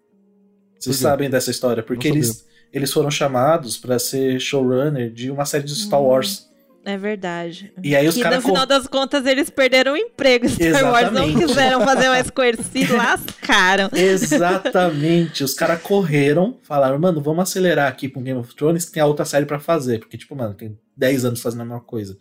Vocês 0.83 0.97
quê? 0.97 1.01
sabem 1.03 1.29
dessa 1.29 1.51
história, 1.51 1.81
porque 1.83 2.09
Não 2.09 2.15
eles, 2.15 2.45
eles 2.71 2.91
foram 2.91 3.09
chamados 3.11 3.77
pra 3.77 3.97
ser 3.99 4.39
showrunner 4.39 5.11
de 5.11 5.29
uma 5.31 5.45
série 5.45 5.63
de 5.63 5.75
Star 5.75 5.99
Hum. 6.01 6.05
Wars. 6.07 6.51
É 6.85 6.97
verdade. 6.97 7.71
E 7.81 7.95
aí 7.95 8.05
os 8.05 8.13
que 8.15 8.19
no 8.21 8.29
caras... 8.29 8.43
final 8.43 8.65
das 8.65 8.87
contas 8.87 9.25
eles 9.25 9.49
perderam 9.49 9.93
o 9.93 9.97
emprego. 9.97 10.49
Star 10.49 10.83
Wars 10.91 11.13
não 11.13 11.23
Exatamente. 11.23 11.45
quiseram 11.47 11.81
fazer 11.85 12.09
mais 12.09 12.29
coisa, 12.29 12.61
se 12.61 12.85
lascaram. 12.91 13.89
Exatamente. 13.93 15.43
Os 15.43 15.53
caras 15.53 15.81
correram, 15.81 16.57
falaram, 16.63 16.99
mano, 16.99 17.21
vamos 17.21 17.43
acelerar 17.43 17.87
aqui 17.87 18.07
pro 18.09 18.21
Game 18.21 18.39
of 18.39 18.53
Thrones, 18.55 18.85
que 18.85 18.91
tem 18.91 19.01
a 19.01 19.05
outra 19.05 19.25
série 19.25 19.45
pra 19.45 19.59
fazer. 19.59 19.99
Porque, 19.99 20.17
tipo, 20.17 20.35
mano, 20.35 20.53
tem 20.53 20.77
10 20.97 21.25
anos 21.25 21.41
fazendo 21.41 21.61
a 21.61 21.65
mesma 21.65 21.81
coisa. 21.81 22.17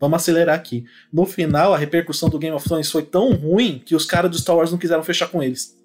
Vamos 0.00 0.16
acelerar 0.22 0.54
aqui. 0.54 0.84
No 1.12 1.26
final, 1.26 1.74
a 1.74 1.78
repercussão 1.78 2.28
do 2.28 2.38
Game 2.38 2.54
of 2.56 2.66
Thrones 2.66 2.90
foi 2.90 3.02
tão 3.02 3.32
ruim 3.34 3.82
que 3.84 3.94
os 3.94 4.04
caras 4.06 4.30
do 4.30 4.38
Star 4.38 4.56
Wars 4.56 4.70
não 4.70 4.78
quiseram 4.78 5.02
fechar 5.02 5.26
com 5.28 5.42
eles. 5.42 5.76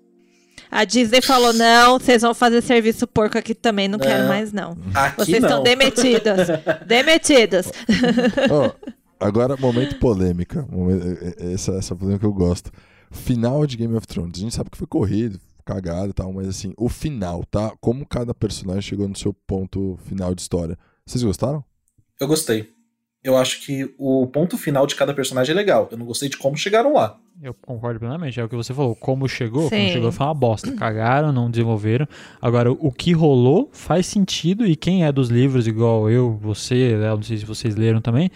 A 0.74 0.86
Disney 0.86 1.22
falou: 1.22 1.54
não, 1.54 2.00
vocês 2.00 2.22
vão 2.24 2.34
fazer 2.34 2.62
serviço 2.62 3.06
porco 3.06 3.38
aqui 3.38 3.54
também, 3.54 3.88
não, 3.88 4.00
quero 4.00 4.24
Não. 4.24 4.28
mais, 4.28 4.52
não. 4.52 4.76
Aqui 4.94 5.18
Vocês 5.18 5.40
não. 5.42 5.50
estão 5.50 5.64
demitidos. 5.64 6.48
demitidos. 6.88 7.68
Ó, 8.50 8.72
agora, 9.20 9.56
momento 9.58 10.00
polêmica. 10.00 10.66
Momento- 10.72 11.06
é- 11.06 11.36
é- 11.50 11.54
essa, 11.54 11.74
essa 11.74 11.96
polêmica 11.96 12.26
eu 12.26 12.34
gosto. 12.34 12.72
Final 13.12 13.68
de 13.68 13.78
Game 13.78 13.96
of 13.96 14.08
Thrones. 14.08 14.34
A 14.36 14.40
gente 14.42 14.56
sabe 14.56 14.72
que 14.72 14.78
foi 14.78 14.88
corrido, 14.88 15.40
cagado 15.64 16.10
e 16.10 16.14
tal, 16.14 16.34
mas 16.34 16.48
assim, 16.48 16.74
o 16.76 16.90
final, 16.90 17.44
tá? 17.46 17.72
Como 17.80 18.04
cada 18.08 18.34
personagem 18.34 18.82
chegou 18.82 19.08
no 19.08 19.16
seu 19.16 19.32
ponto 19.46 19.98
final 20.08 20.34
de 20.34 20.42
história. 20.42 20.76
Vocês 21.06 21.24
gostaram? 21.24 21.64
Eu 22.20 22.28
gostei. 22.28 22.73
Eu 23.24 23.38
acho 23.38 23.62
que 23.66 23.94
o 23.98 24.28
ponto 24.28 24.58
final 24.58 24.86
de 24.86 24.96
cada 24.96 25.14
personagem 25.14 25.54
é 25.54 25.56
legal. 25.56 25.88
Eu 25.90 25.98
não 25.98 26.06
gostei 26.06 26.28
de 26.28 26.36
como 26.38 26.58
chegaram 26.58 26.94
lá. 26.94 27.18
Eu 27.42 27.54
concordo 27.54 28.00
plenamente, 28.00 28.40
é 28.40 28.44
o 28.44 28.50
que 28.50 28.56
você 28.56 28.74
falou. 28.74 28.96
Como 28.96 29.28
chegou, 29.30 29.70
Sim. 29.70 29.78
como 29.78 29.90
chegou 29.90 30.12
foi 30.12 30.26
uma 30.26 30.34
bosta. 30.34 30.72
Cagaram, 30.74 31.32
não 31.32 31.50
desenvolveram. 31.50 32.06
Agora, 32.42 32.72
o 32.72 32.92
que 32.92 33.12
rolou 33.14 33.70
faz 33.72 34.06
sentido 34.08 34.66
e 34.66 34.76
quem 34.76 35.06
é 35.06 35.12
dos 35.12 35.30
livros, 35.30 35.68
igual 35.68 36.10
eu, 36.10 36.38
você, 36.42 36.98
Léo, 36.98 37.16
não 37.16 37.24
sei 37.24 37.38
se 37.38 37.46
vocês 37.46 37.76
leram 37.76 38.02
também, 38.02 38.30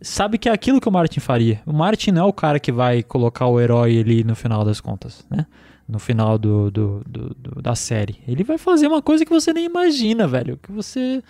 sabe 0.00 0.38
que 0.38 0.48
é 0.48 0.52
aquilo 0.52 0.80
que 0.80 0.88
o 0.88 0.92
Martin 0.92 1.20
faria. 1.20 1.60
O 1.66 1.72
Martin 1.72 2.10
não 2.10 2.22
é 2.22 2.28
o 2.28 2.32
cara 2.32 2.60
que 2.60 2.70
vai 2.72 3.02
colocar 3.02 3.46
o 3.46 3.60
herói 3.60 3.98
ali 3.98 4.24
no 4.24 4.34
final 4.34 4.64
das 4.64 4.80
contas, 4.80 5.24
né? 5.30 5.46
No 5.88 5.98
final 5.98 6.38
do, 6.38 6.70
do- 6.70 7.02
do- 7.06 7.34
do- 7.34 7.62
da 7.62 7.74
série. 7.74 8.16
Ele 8.26 8.44
vai 8.44 8.56
fazer 8.58 8.86
uma 8.86 9.02
coisa 9.02 9.24
que 9.24 9.30
você 9.32 9.52
nem 9.52 9.64
imagina, 9.66 10.26
velho. 10.28 10.58
Que 10.62 10.70
você. 10.70 11.22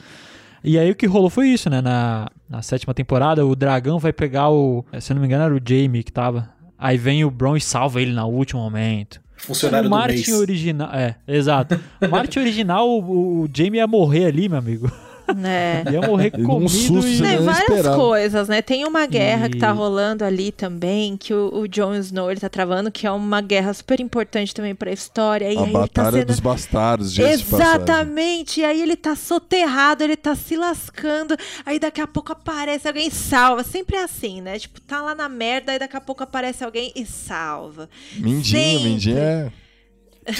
E 0.65 0.79
aí 0.79 0.91
o 0.91 0.95
que 0.95 1.07
rolou 1.07 1.31
foi 1.31 1.49
isso, 1.49 1.69
né? 1.69 1.81
Na, 1.81 2.29
na 2.49 2.63
sétima 2.63 2.95
temporada, 2.95 3.45
o 3.45 3.57
dragão 3.57 3.99
vai 3.99 4.13
pegar 4.13 4.51
o. 4.51 4.85
Se 5.01 5.13
eu 5.13 5.15
não 5.15 5.21
me 5.21 5.27
engano, 5.27 5.45
era 5.45 5.55
o 5.55 5.61
Jamie 5.65 6.03
que 6.03 6.13
tava. 6.13 6.49
Aí 6.79 6.97
vem 6.97 7.25
o 7.25 7.31
Bron 7.31 7.57
e 7.57 7.61
salva 7.61 8.01
ele 8.01 8.13
no 8.13 8.27
último 8.27 8.61
momento. 8.61 9.21
Funcionário 9.37 9.87
o 9.87 9.91
do 9.91 9.97
Martin 9.97 10.33
original. 10.33 10.91
É, 10.93 11.17
exato. 11.27 11.81
O 12.01 12.09
Martin 12.09 12.41
original, 12.41 12.89
o, 12.89 13.43
o 13.43 13.49
Jamie 13.53 13.79
ia 13.79 13.87
morrer 13.87 14.27
ali, 14.27 14.49
meu 14.49 14.59
amigo. 14.59 14.91
Né? 15.35 15.85
Ia 15.91 16.01
morrer 16.03 16.33
E 16.37 16.43
comido 16.43 16.69
susto, 16.71 17.09
e. 17.09 17.21
né? 17.21 17.37
Tem 17.37 17.45
várias 17.45 17.87
coisas, 17.89 18.49
né? 18.49 18.63
Tem 18.63 18.85
uma 18.85 19.07
guerra 19.07 19.49
que 19.49 19.59
tá 19.59 19.71
E- 19.71 19.73
rolando 19.73 20.25
ali 20.25 20.53
também, 20.53 21.17
que 21.17 21.33
o, 21.35 21.51
o 21.61 21.69
Jon 21.69 21.95
Snow 21.97 22.31
ele 22.31 22.41
tá 22.41 22.49
travando, 22.49 22.91
que 22.91 23.07
é 23.07 23.11
uma 23.11 23.41
guerra 23.41 23.73
super 23.75 24.01
importante 24.01 24.55
também 24.55 24.75
pra 24.75 24.93
história. 24.93 25.53
E 25.53 25.57
A 25.57 25.61
aí 25.61 25.65
ele 25.65 25.73
tá 25.73 25.79
Batalha 25.81 26.13
sendo... 26.19 26.27
dos 26.27 26.41
Bastardos. 26.41 27.19
Exatamente, 27.19 28.61
e 28.61 28.65
aí 28.65 28.81
ele 28.83 28.97
tá 28.97 29.15
soterrado, 29.17 30.03
ele 30.05 30.17
tá 30.17 30.35
se 30.35 30.57
lascando, 30.57 31.37
aí 31.65 31.79
daqui 31.79 32.01
a 32.01 32.07
pouco 32.07 32.33
aparece 32.33 32.87
alguém 32.89 33.09
e 33.09 33.11
salva. 33.11 33.63
Sempre 33.65 33.97
é 33.97 34.05
assim, 34.05 34.41
né? 34.41 34.59
Tipo, 34.59 34.81
tá 34.81 35.01
lá 35.03 35.15
na 35.15 35.29
merda, 35.29 35.73
aí 35.73 35.79
daqui 35.79 35.97
a 35.97 36.01
pouco 36.01 36.23
aparece 36.23 36.65
alguém 36.65 36.93
e 36.95 37.05
salva. 37.07 37.89
Mindinho, 38.17 38.45
Sempre. 38.45 38.85
Mindinho 38.89 39.19
é... 39.19 39.53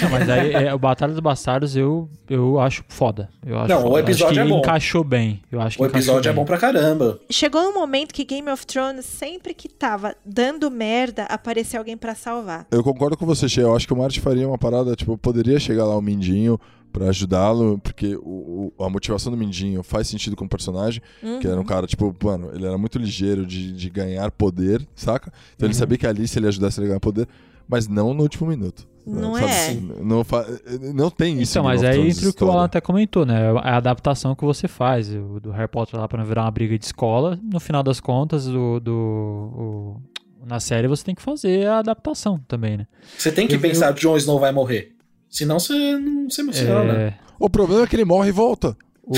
Não, 0.01 0.09
mas 0.09 0.29
aí 0.29 0.53
é, 0.53 0.73
o 0.73 0.79
Batalha 0.79 1.11
dos 1.11 1.19
Bastardos 1.19 1.75
eu, 1.75 2.09
eu 2.29 2.59
acho 2.59 2.83
foda. 2.87 3.29
Eu 3.45 3.59
acho 3.59 3.69
Não, 3.69 3.79
o 3.79 3.81
foda. 3.83 3.93
Acho 3.95 4.03
episódio 4.11 4.33
que 4.35 4.39
é 4.39 4.45
bom. 4.49 4.59
encaixou 4.59 5.03
bem. 5.03 5.41
Eu 5.51 5.59
acho 5.61 5.77
que 5.77 5.83
O 5.83 5.85
episódio 5.85 6.19
encaixou 6.19 6.31
é 6.31 6.33
bom 6.33 6.41
bem. 6.41 6.45
pra 6.47 6.57
caramba. 6.57 7.19
Chegou 7.29 7.61
um 7.61 7.73
momento 7.73 8.13
que 8.13 8.23
Game 8.23 8.49
of 8.49 8.65
Thrones, 8.65 9.05
sempre 9.05 9.53
que 9.53 9.67
tava 9.67 10.15
dando 10.25 10.71
merda, 10.71 11.23
aparecia 11.23 11.79
alguém 11.79 11.97
pra 11.97 12.15
salvar. 12.15 12.65
Eu 12.71 12.83
concordo 12.83 13.17
com 13.17 13.25
você, 13.25 13.49
Che. 13.49 13.59
Eu 13.61 13.75
acho 13.75 13.85
que 13.85 13.93
o 13.93 13.97
Martin 13.97 14.19
faria 14.21 14.47
uma 14.47 14.57
parada, 14.57 14.95
tipo, 14.95 15.17
poderia 15.17 15.59
chegar 15.59 15.85
lá 15.85 15.97
o 15.97 16.01
Mindinho 16.01 16.59
pra 16.91 17.09
ajudá-lo, 17.09 17.79
porque 17.79 18.15
o, 18.17 18.71
o- 18.77 18.83
a 18.85 18.87
motivação 18.89 19.31
do 19.31 19.37
Mindinho 19.37 19.81
faz 19.81 20.07
sentido 20.07 20.35
com 20.35 20.45
o 20.45 20.49
personagem, 20.49 21.01
que 21.19 21.47
Uhum. 21.47 21.51
era 21.53 21.59
um 21.59 21.65
cara, 21.65 21.87
tipo, 21.87 22.15
mano, 22.23 22.51
ele 22.53 22.65
era 22.67 22.77
muito 22.77 22.99
ligeiro 22.99 23.45
de, 23.47 23.73
de 23.73 23.89
ganhar 23.89 24.29
poder, 24.29 24.85
saca? 24.95 25.33
Então 25.55 25.67
ele 25.67 25.73
sabia 25.73 25.97
que 25.97 26.05
ali, 26.05 26.27
se 26.27 26.37
ele 26.37 26.47
ajudasse 26.47 26.79
ele 26.79 26.85
a 26.85 26.89
ganhar 26.89 26.99
poder, 26.99 27.27
mas 27.67 27.87
não 27.87 28.13
no 28.13 28.21
último 28.21 28.47
minuto. 28.47 28.87
Não 29.05 29.35
sabe? 29.35 29.51
é. 29.51 30.01
Não, 30.03 30.23
fa- 30.23 30.45
não 30.93 31.09
tem 31.09 31.41
isso. 31.41 31.53
Então, 31.53 31.63
mas 31.63 31.81
Thrones 31.81 32.17
entre 32.17 32.29
o 32.29 32.33
que 32.33 32.43
o. 32.43 32.51
Alan 32.51 32.65
até 32.65 32.79
comentou, 32.79 33.25
né? 33.25 33.51
É 33.53 33.69
a 33.69 33.77
adaptação 33.77 34.35
que 34.35 34.45
você 34.45 34.67
faz. 34.67 35.09
O 35.13 35.39
do 35.41 35.51
Harry 35.51 35.67
Potter 35.67 35.99
lá 35.99 36.07
pra 36.07 36.17
não 36.17 36.25
virar 36.25 36.43
uma 36.43 36.51
briga 36.51 36.77
de 36.77 36.85
escola. 36.85 37.37
No 37.43 37.59
final 37.59 37.83
das 37.83 37.99
contas, 37.99 38.45
do, 38.45 38.79
do, 38.79 38.93
o- 38.93 40.01
na 40.45 40.59
série 40.59 40.87
você 40.87 41.03
tem 41.03 41.15
que 41.15 41.21
fazer 41.21 41.67
a 41.67 41.79
adaptação 41.79 42.39
também, 42.47 42.77
né? 42.77 42.87
Você 43.17 43.31
tem 43.31 43.47
que 43.47 43.55
Eu- 43.55 43.59
pensar 43.61 43.93
que 43.93 44.01
Jon 44.01 44.15
Snow 44.17 44.39
vai 44.39 44.51
morrer. 44.51 44.91
Senão 45.29 45.59
você 45.59 45.97
não 45.97 46.29
se 46.29 46.41
emociona. 46.41 46.93
É, 46.93 47.13
O 47.39 47.49
problema 47.49 47.83
é 47.83 47.87
que 47.87 47.95
ele 47.95 48.05
morre 48.05 48.29
e 48.29 48.31
volta. 48.31 48.77
O, 49.05 49.15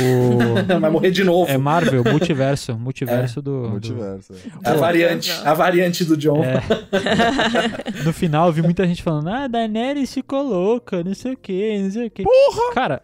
vai 0.79 0.89
morrer 0.89 1.11
de 1.11 1.23
novo. 1.23 1.49
é 1.49 1.57
Marvel, 1.57 2.03
multiverso. 2.09 2.77
Multiverso 2.77 3.41
do, 3.41 3.63
do- 3.63 3.69
Multiverso. 3.69 4.33
é. 4.63 4.69
a 4.69 4.73
variante, 4.73 5.31
a 5.31 5.53
variante 5.53 6.03
do 6.03 6.17
Jon. 6.17 6.43
É. 6.43 6.61
No 8.03 8.11
final, 8.13 8.47
eu 8.47 8.53
vi 8.53 8.61
muita 8.61 8.85
gente 8.87 9.01
falando, 9.01 9.29
ah, 9.29 9.47
Daenerys 9.47 10.13
ficou 10.13 10.43
louca, 10.43 11.03
não 11.03 11.13
sei 11.13 11.33
o 11.33 11.37
que, 11.37 11.79
não 11.81 11.91
sei 11.91 12.07
o 12.07 12.11
que. 12.11 12.23
Porra! 12.23 12.73
Cara, 12.73 13.01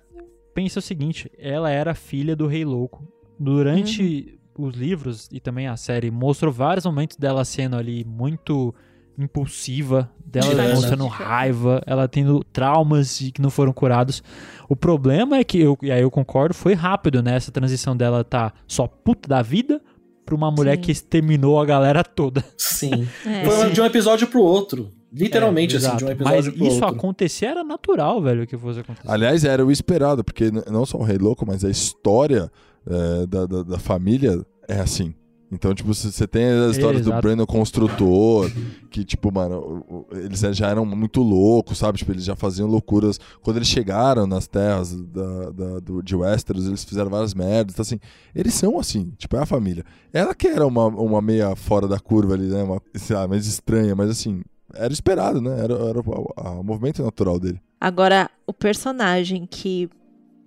pensa 0.54 0.80
o 0.80 0.82
seguinte, 0.82 1.32
ela 1.38 1.70
era 1.70 1.94
filha 1.96 2.36
do 2.36 2.46
Rei 2.48 2.64
Louco. 2.66 3.08
Durante 3.40 4.38
os 4.58 4.76
livros 4.76 5.28
e 5.32 5.40
também 5.40 5.68
a 5.68 5.76
série, 5.76 6.12
mostrou 6.12 6.52
vários 6.52 6.86
momentos 6.86 7.18
dela 7.18 7.44
sendo 7.44 7.76
ali 7.76 8.04
muito 8.06 8.74
impulsiva, 9.18 10.10
dela 10.26 10.50
Tirana. 10.50 10.76
mostrando 10.76 11.08
raiva, 11.08 11.82
ela 11.86 12.08
tendo 12.08 12.44
traumas 12.46 13.22
e 13.22 13.32
que 13.32 13.42
não 13.42 13.50
foram 13.50 13.74
curados. 13.74 14.24
O 14.70 14.76
problema 14.76 15.38
é 15.38 15.44
que, 15.44 15.60
eu, 15.60 15.78
e 15.82 15.92
aí 15.92 16.02
eu 16.02 16.12
concordo, 16.12 16.54
foi 16.54 16.74
rápido, 16.74 17.22
né? 17.22 17.36
Essa 17.36 17.52
transição 17.52 17.96
dela 17.96 18.24
tá 18.24 18.54
só 18.68 18.88
puta 18.88 19.28
da 19.28 19.42
vida 19.42 19.82
pra 20.26 20.36
uma 20.36 20.50
mulher 20.52 20.76
Sim. 20.78 20.82
que 20.82 20.92
exterminou 20.92 21.60
a 21.60 21.66
galera 21.66 22.04
toda. 22.04 22.44
Sim. 22.58 23.08
É. 23.26 23.44
Foi 23.46 23.70
de 23.72 23.82
um 23.82 23.86
episódio 23.86 24.28
pro 24.28 24.42
outro. 24.42 24.92
Literalmente, 25.14 25.76
É, 25.76 25.78
assim, 25.78 25.98
de 25.98 26.06
um 26.06 26.10
episódio 26.10 26.38
Mas 26.38 26.56
pro 26.56 26.66
isso 26.68 26.76
outro. 26.76 26.98
acontecer 26.98 27.46
era 27.48 27.64
natural, 27.66 28.22
velho, 28.22 28.48
que 28.48 28.58
fosse 28.58 28.80
acontecer. 28.80 29.12
Aliás, 29.12 29.44
era 29.44 29.66
o 29.66 29.70
esperado, 29.72 30.24
porque 30.24 30.50
não 30.72 30.86
só 30.86 30.98
o 30.98 31.04
Rei 31.04 31.18
Louco, 31.18 31.46
mas 31.46 31.66
a 31.66 31.70
história 31.70 32.50
é, 32.88 33.28
da, 33.28 33.46
da, 33.46 33.64
da 33.64 33.78
família 33.78 34.40
é 34.70 34.80
assim. 34.80 35.14
Então, 35.52 35.74
tipo, 35.76 35.94
você 35.94 36.26
tem 36.26 36.46
as 36.46 36.78
histórias 36.78 37.02
do 37.04 37.10
Exato. 37.10 37.22
Brandon 37.22 37.46
construtor, 37.46 38.50
que, 38.90 39.04
tipo, 39.04 39.32
mano, 39.34 40.06
eles 40.12 40.40
já 40.40 40.70
eram 40.70 40.86
muito 40.86 41.22
loucos, 41.22 41.78
sabe? 41.78 41.98
Tipo, 41.98 42.14
eles 42.14 42.24
já 42.24 42.36
faziam 42.38 42.68
loucuras. 42.70 43.20
Quando 43.42 43.58
eles 43.58 43.68
chegaram 43.68 44.26
nas 44.26 44.48
terras 44.48 44.96
da, 44.96 45.50
da- 45.52 45.80
do, 45.80 46.02
de 46.02 46.16
Westeros, 46.16 46.68
eles 46.68 46.84
fizeram 46.86 47.10
várias 47.10 47.34
merdas. 47.34 47.74
Então, 47.74 47.84
assim, 47.84 48.00
eles 48.34 48.54
são 48.54 48.80
assim, 48.80 49.12
tipo, 49.18 49.36
é 49.36 49.40
a 49.40 49.46
família. 49.46 49.84
Ela 50.14 50.34
que 50.34 50.48
era 50.48 50.66
uma, 50.66 50.88
uma 50.88 51.22
meia 51.22 51.54
fora 51.56 51.86
da 51.88 52.00
curva 52.00 52.34
ali, 52.34 52.48
né? 52.48 52.64
Uma, 52.64 52.82
sei 52.96 53.16
lá, 53.16 53.28
mais 53.28 53.46
estranha, 53.46 53.94
mas 53.94 54.10
assim, 54.10 54.42
era 54.74 54.94
esperado, 54.94 55.42
né? 55.42 55.52
Era, 55.62 55.74
era 55.74 56.00
o, 56.00 56.34
a- 56.38 56.52
o 56.60 56.64
movimento 56.64 57.04
natural 57.04 57.38
dele. 57.38 57.60
Agora, 57.80 58.30
o 58.48 58.54
personagem 58.54 59.46
que 59.46 59.90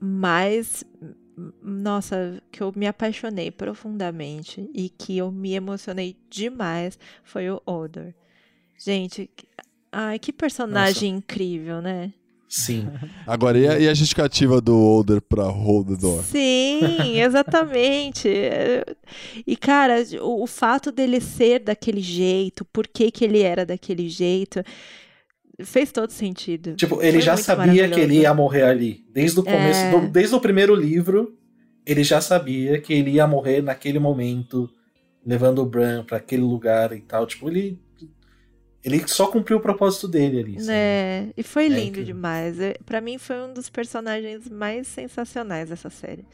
mais. 0.00 0.82
Nossa, 1.62 2.41
que 2.53 2.62
eu 2.62 2.72
me 2.76 2.87
apaixonei 2.87 3.51
profundamente 3.51 4.68
e 4.72 4.89
que 4.89 5.18
eu 5.18 5.30
me 5.32 5.53
emocionei 5.55 6.16
demais 6.30 6.99
foi 7.24 7.51
o 7.51 7.61
Odor. 7.66 8.12
Gente, 8.78 9.28
que- 9.35 9.47
ai, 9.91 10.18
que 10.18 10.32
personagem 10.32 11.16
incrível, 11.16 11.80
né? 11.82 12.12
Sim. 12.49 12.87
Agora, 13.26 13.59
e 13.59 13.66
a, 13.66 13.78
e 13.80 13.89
a 13.89 13.95
justificativa 13.95 14.61
do 14.61 14.76
Older 14.78 15.20
pra 15.20 15.45
Hold 15.45 15.89
the 15.89 15.97
Door? 15.97 16.22
Sim, 16.22 17.18
exatamente. 17.20 18.28
E, 19.47 19.57
cara, 19.57 19.97
o, 20.20 20.45
o 20.45 20.47
fato 20.47 20.93
dele 20.93 21.20
ser 21.20 21.59
daquele 21.61 22.01
jeito, 22.01 22.64
por 22.66 22.87
que, 22.87 23.11
que 23.11 23.24
ele 23.24 23.41
era 23.43 23.66
daquele 23.66 24.09
jeito, 24.09 24.62
fez 25.62 25.92
todo 25.92 26.11
sentido. 26.11 26.74
Tipo, 26.74 27.00
ele 27.02 27.12
Foi 27.12 27.20
já 27.22 27.36
sabia 27.36 27.88
que 27.88 28.00
ele 28.00 28.20
ia 28.20 28.34
morrer 28.34 28.62
ali. 28.62 29.05
Desde 29.12 29.38
o 29.38 29.44
começo, 29.44 29.80
É. 29.80 29.90
do- 29.90 30.09
desde 30.09 30.34
o 30.34 30.40
primeiro 30.40 30.74
livro, 30.74 31.36
ele 31.86 32.02
já 32.02 32.20
sabia 32.20 32.80
que 32.80 32.92
ele 32.92 33.12
ia 33.12 33.26
morrer 33.26 33.62
naquele 33.62 33.98
momento, 33.98 34.68
levando 35.24 35.61
o 35.61 35.66
Bran 35.66 36.05
pra 36.05 36.16
aquele 36.18 36.42
lugar 36.42 36.92
e 36.92 37.00
tal. 37.00 37.26
Tipo, 37.26 37.48
ele. 37.48 37.78
Ele 38.82 39.02
só 39.09 39.28
cumpriu 39.28 39.57
o 39.57 39.61
propósito 39.61 40.07
dele 40.07 40.40
ali. 40.40 40.61
sabe? 40.61 40.72
É, 40.76 41.28
e 41.36 41.42
foi 41.42 41.68
lindo 41.68 41.80
incrível. 42.00 42.05
demais. 42.05 42.61
É, 42.61 42.74
Pra 42.84 43.00
mim 43.00 43.16
foi 43.16 43.36
um 43.42 43.55
dos 43.55 43.70
personagens 43.70 44.46
mais 44.50 44.86
sensacionais 44.86 45.70
dessa 45.70 45.88
série. 45.88 46.24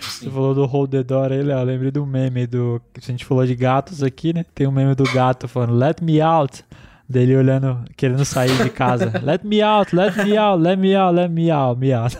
Você 0.00 0.28
falou 0.30 0.54
do 0.54 0.66
Hold 0.66 0.90
the 0.90 1.02
Door 1.02 1.32
aí, 1.32 1.42
Léo. 1.42 1.58
Eu 1.58 1.64
lembrei 1.64 1.90
do 1.90 2.04
meme 2.04 2.46
do. 2.46 2.80
A 2.96 3.00
gente 3.00 3.24
falou 3.24 3.46
de 3.46 3.54
gatos 3.54 4.02
aqui, 4.02 4.34
né? 4.34 4.44
Tem 4.54 4.66
um 4.66 4.70
meme 4.72 4.94
do 4.94 5.04
gato 5.04 5.46
falando, 5.48 5.74
let 5.74 6.00
me 6.02 6.20
out. 6.20 6.62
Dele 7.06 7.36
olhando, 7.36 7.84
querendo 7.98 8.24
sair 8.24 8.56
de 8.62 8.70
casa. 8.70 9.12
Let 9.22 9.44
me 9.44 9.60
out, 9.62 9.94
let 9.94 10.16
me 10.24 10.38
out, 10.38 10.62
let 10.62 10.76
me 10.78 10.96
out, 10.96 11.14
let 11.14 11.28
me 11.30 11.50
out, 11.50 11.78
me 11.78 11.92
out. 11.92 12.16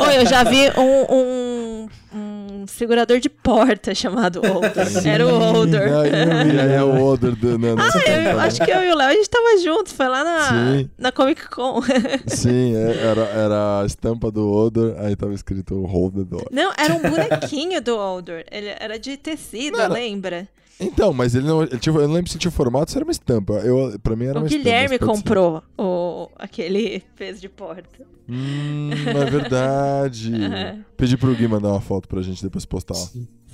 Oi, 0.00 0.16
eu 0.16 0.26
já 0.26 0.42
vi 0.44 0.70
um, 0.78 1.14
um, 1.14 1.88
um 2.14 2.66
segurador 2.66 3.20
de 3.20 3.28
porta 3.28 3.94
chamado 3.94 4.40
Older. 4.42 5.06
Era 5.06 5.26
o 5.26 5.30
Older. 5.56 5.88
E 5.88 6.58
aí 6.58 6.72
é 6.72 6.82
o 6.82 6.98
Older 7.02 7.36
do. 7.36 7.58
Nessa 7.58 7.98
Ah, 7.98 8.00
eu, 8.00 8.16
temporada. 8.16 8.42
acho 8.44 8.64
que 8.64 8.70
eu 8.70 8.82
e 8.82 8.92
o 8.92 8.96
Léo, 8.96 9.08
a 9.08 9.12
gente 9.12 9.28
tava 9.28 9.58
juntos, 9.62 9.92
foi 9.92 10.08
lá 10.08 10.24
na, 10.24 10.40
Sim. 10.78 10.90
na 10.98 11.12
Comic 11.12 11.48
Con. 11.50 11.82
Sim, 12.26 12.74
é, 12.76 12.96
era, 13.10 13.20
era 13.26 13.80
a 13.82 13.86
estampa 13.86 14.30
do 14.30 14.48
Older, 14.48 14.94
aí 15.00 15.14
tava 15.16 15.34
escrito 15.34 15.82
Hold 15.84 16.14
the 16.14 16.24
Door. 16.24 16.46
Não, 16.50 16.72
era 16.78 16.94
um 16.94 17.00
bonequinho 17.02 17.80
do 17.82 17.94
Older. 17.96 18.46
Ele 18.50 18.72
era 18.80 18.98
de 18.98 19.18
tecido, 19.18 19.76
Não 19.76 19.84
era- 19.84 19.92
lembra? 19.92 20.48
Então, 20.80 21.12
mas 21.12 21.34
ele 21.34 21.46
não. 21.46 21.62
Ele 21.62 21.78
tinha, 21.78 21.94
eu 21.94 22.06
não 22.08 22.14
lembro 22.14 22.30
se 22.30 22.38
tinha 22.38 22.50
formato, 22.50 22.90
se 22.90 22.96
era 22.96 23.04
uma 23.04 23.10
estampa. 23.12 23.54
Eu, 23.54 23.98
pra 24.02 24.16
mim 24.16 24.24
era 24.26 24.38
O 24.38 24.42
uma 24.42 24.48
Guilherme 24.48 24.94
estampa. 24.94 25.06
pode 25.06 25.18
ser. 25.18 25.22
comprou 25.24 25.62
o, 25.78 26.28
aquele 26.36 27.02
peso 27.16 27.40
de 27.40 27.48
porta. 27.48 28.06
Hum, 28.28 28.90
é 28.92 29.30
verdade. 29.30 30.32
Pedi 30.96 31.16
pro 31.16 31.34
Gui 31.34 31.46
mandar 31.48 31.68
uma 31.68 31.80
foto 31.80 32.08
pra 32.08 32.22
gente 32.22 32.42
depois 32.42 32.64
postar. 32.64 32.94
lá. 32.94 33.00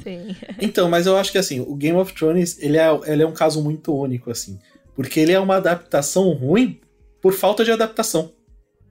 Sim. 0.03 0.37
Então, 0.61 0.89
mas 0.89 1.07
eu 1.07 1.17
acho 1.17 1.33
que 1.33 1.39
assim, 1.39 1.61
o 1.61 1.75
Game 1.75 1.99
of 1.99 2.13
Thrones, 2.15 2.59
ele 2.63 2.77
é, 2.77 2.87
ele 3.07 3.23
é 3.23 3.27
um 3.27 3.33
caso 3.33 3.63
muito 3.63 3.95
único, 3.95 4.31
assim. 4.31 4.59
Porque 4.95 5.19
ele 5.21 5.33
é 5.33 5.41
uma 5.41 5.57
adaptação 5.57 6.31
ruim 6.33 6.81
por 7.21 7.33
falta 7.33 7.65
de 7.65 7.73
adaptação. 7.73 8.33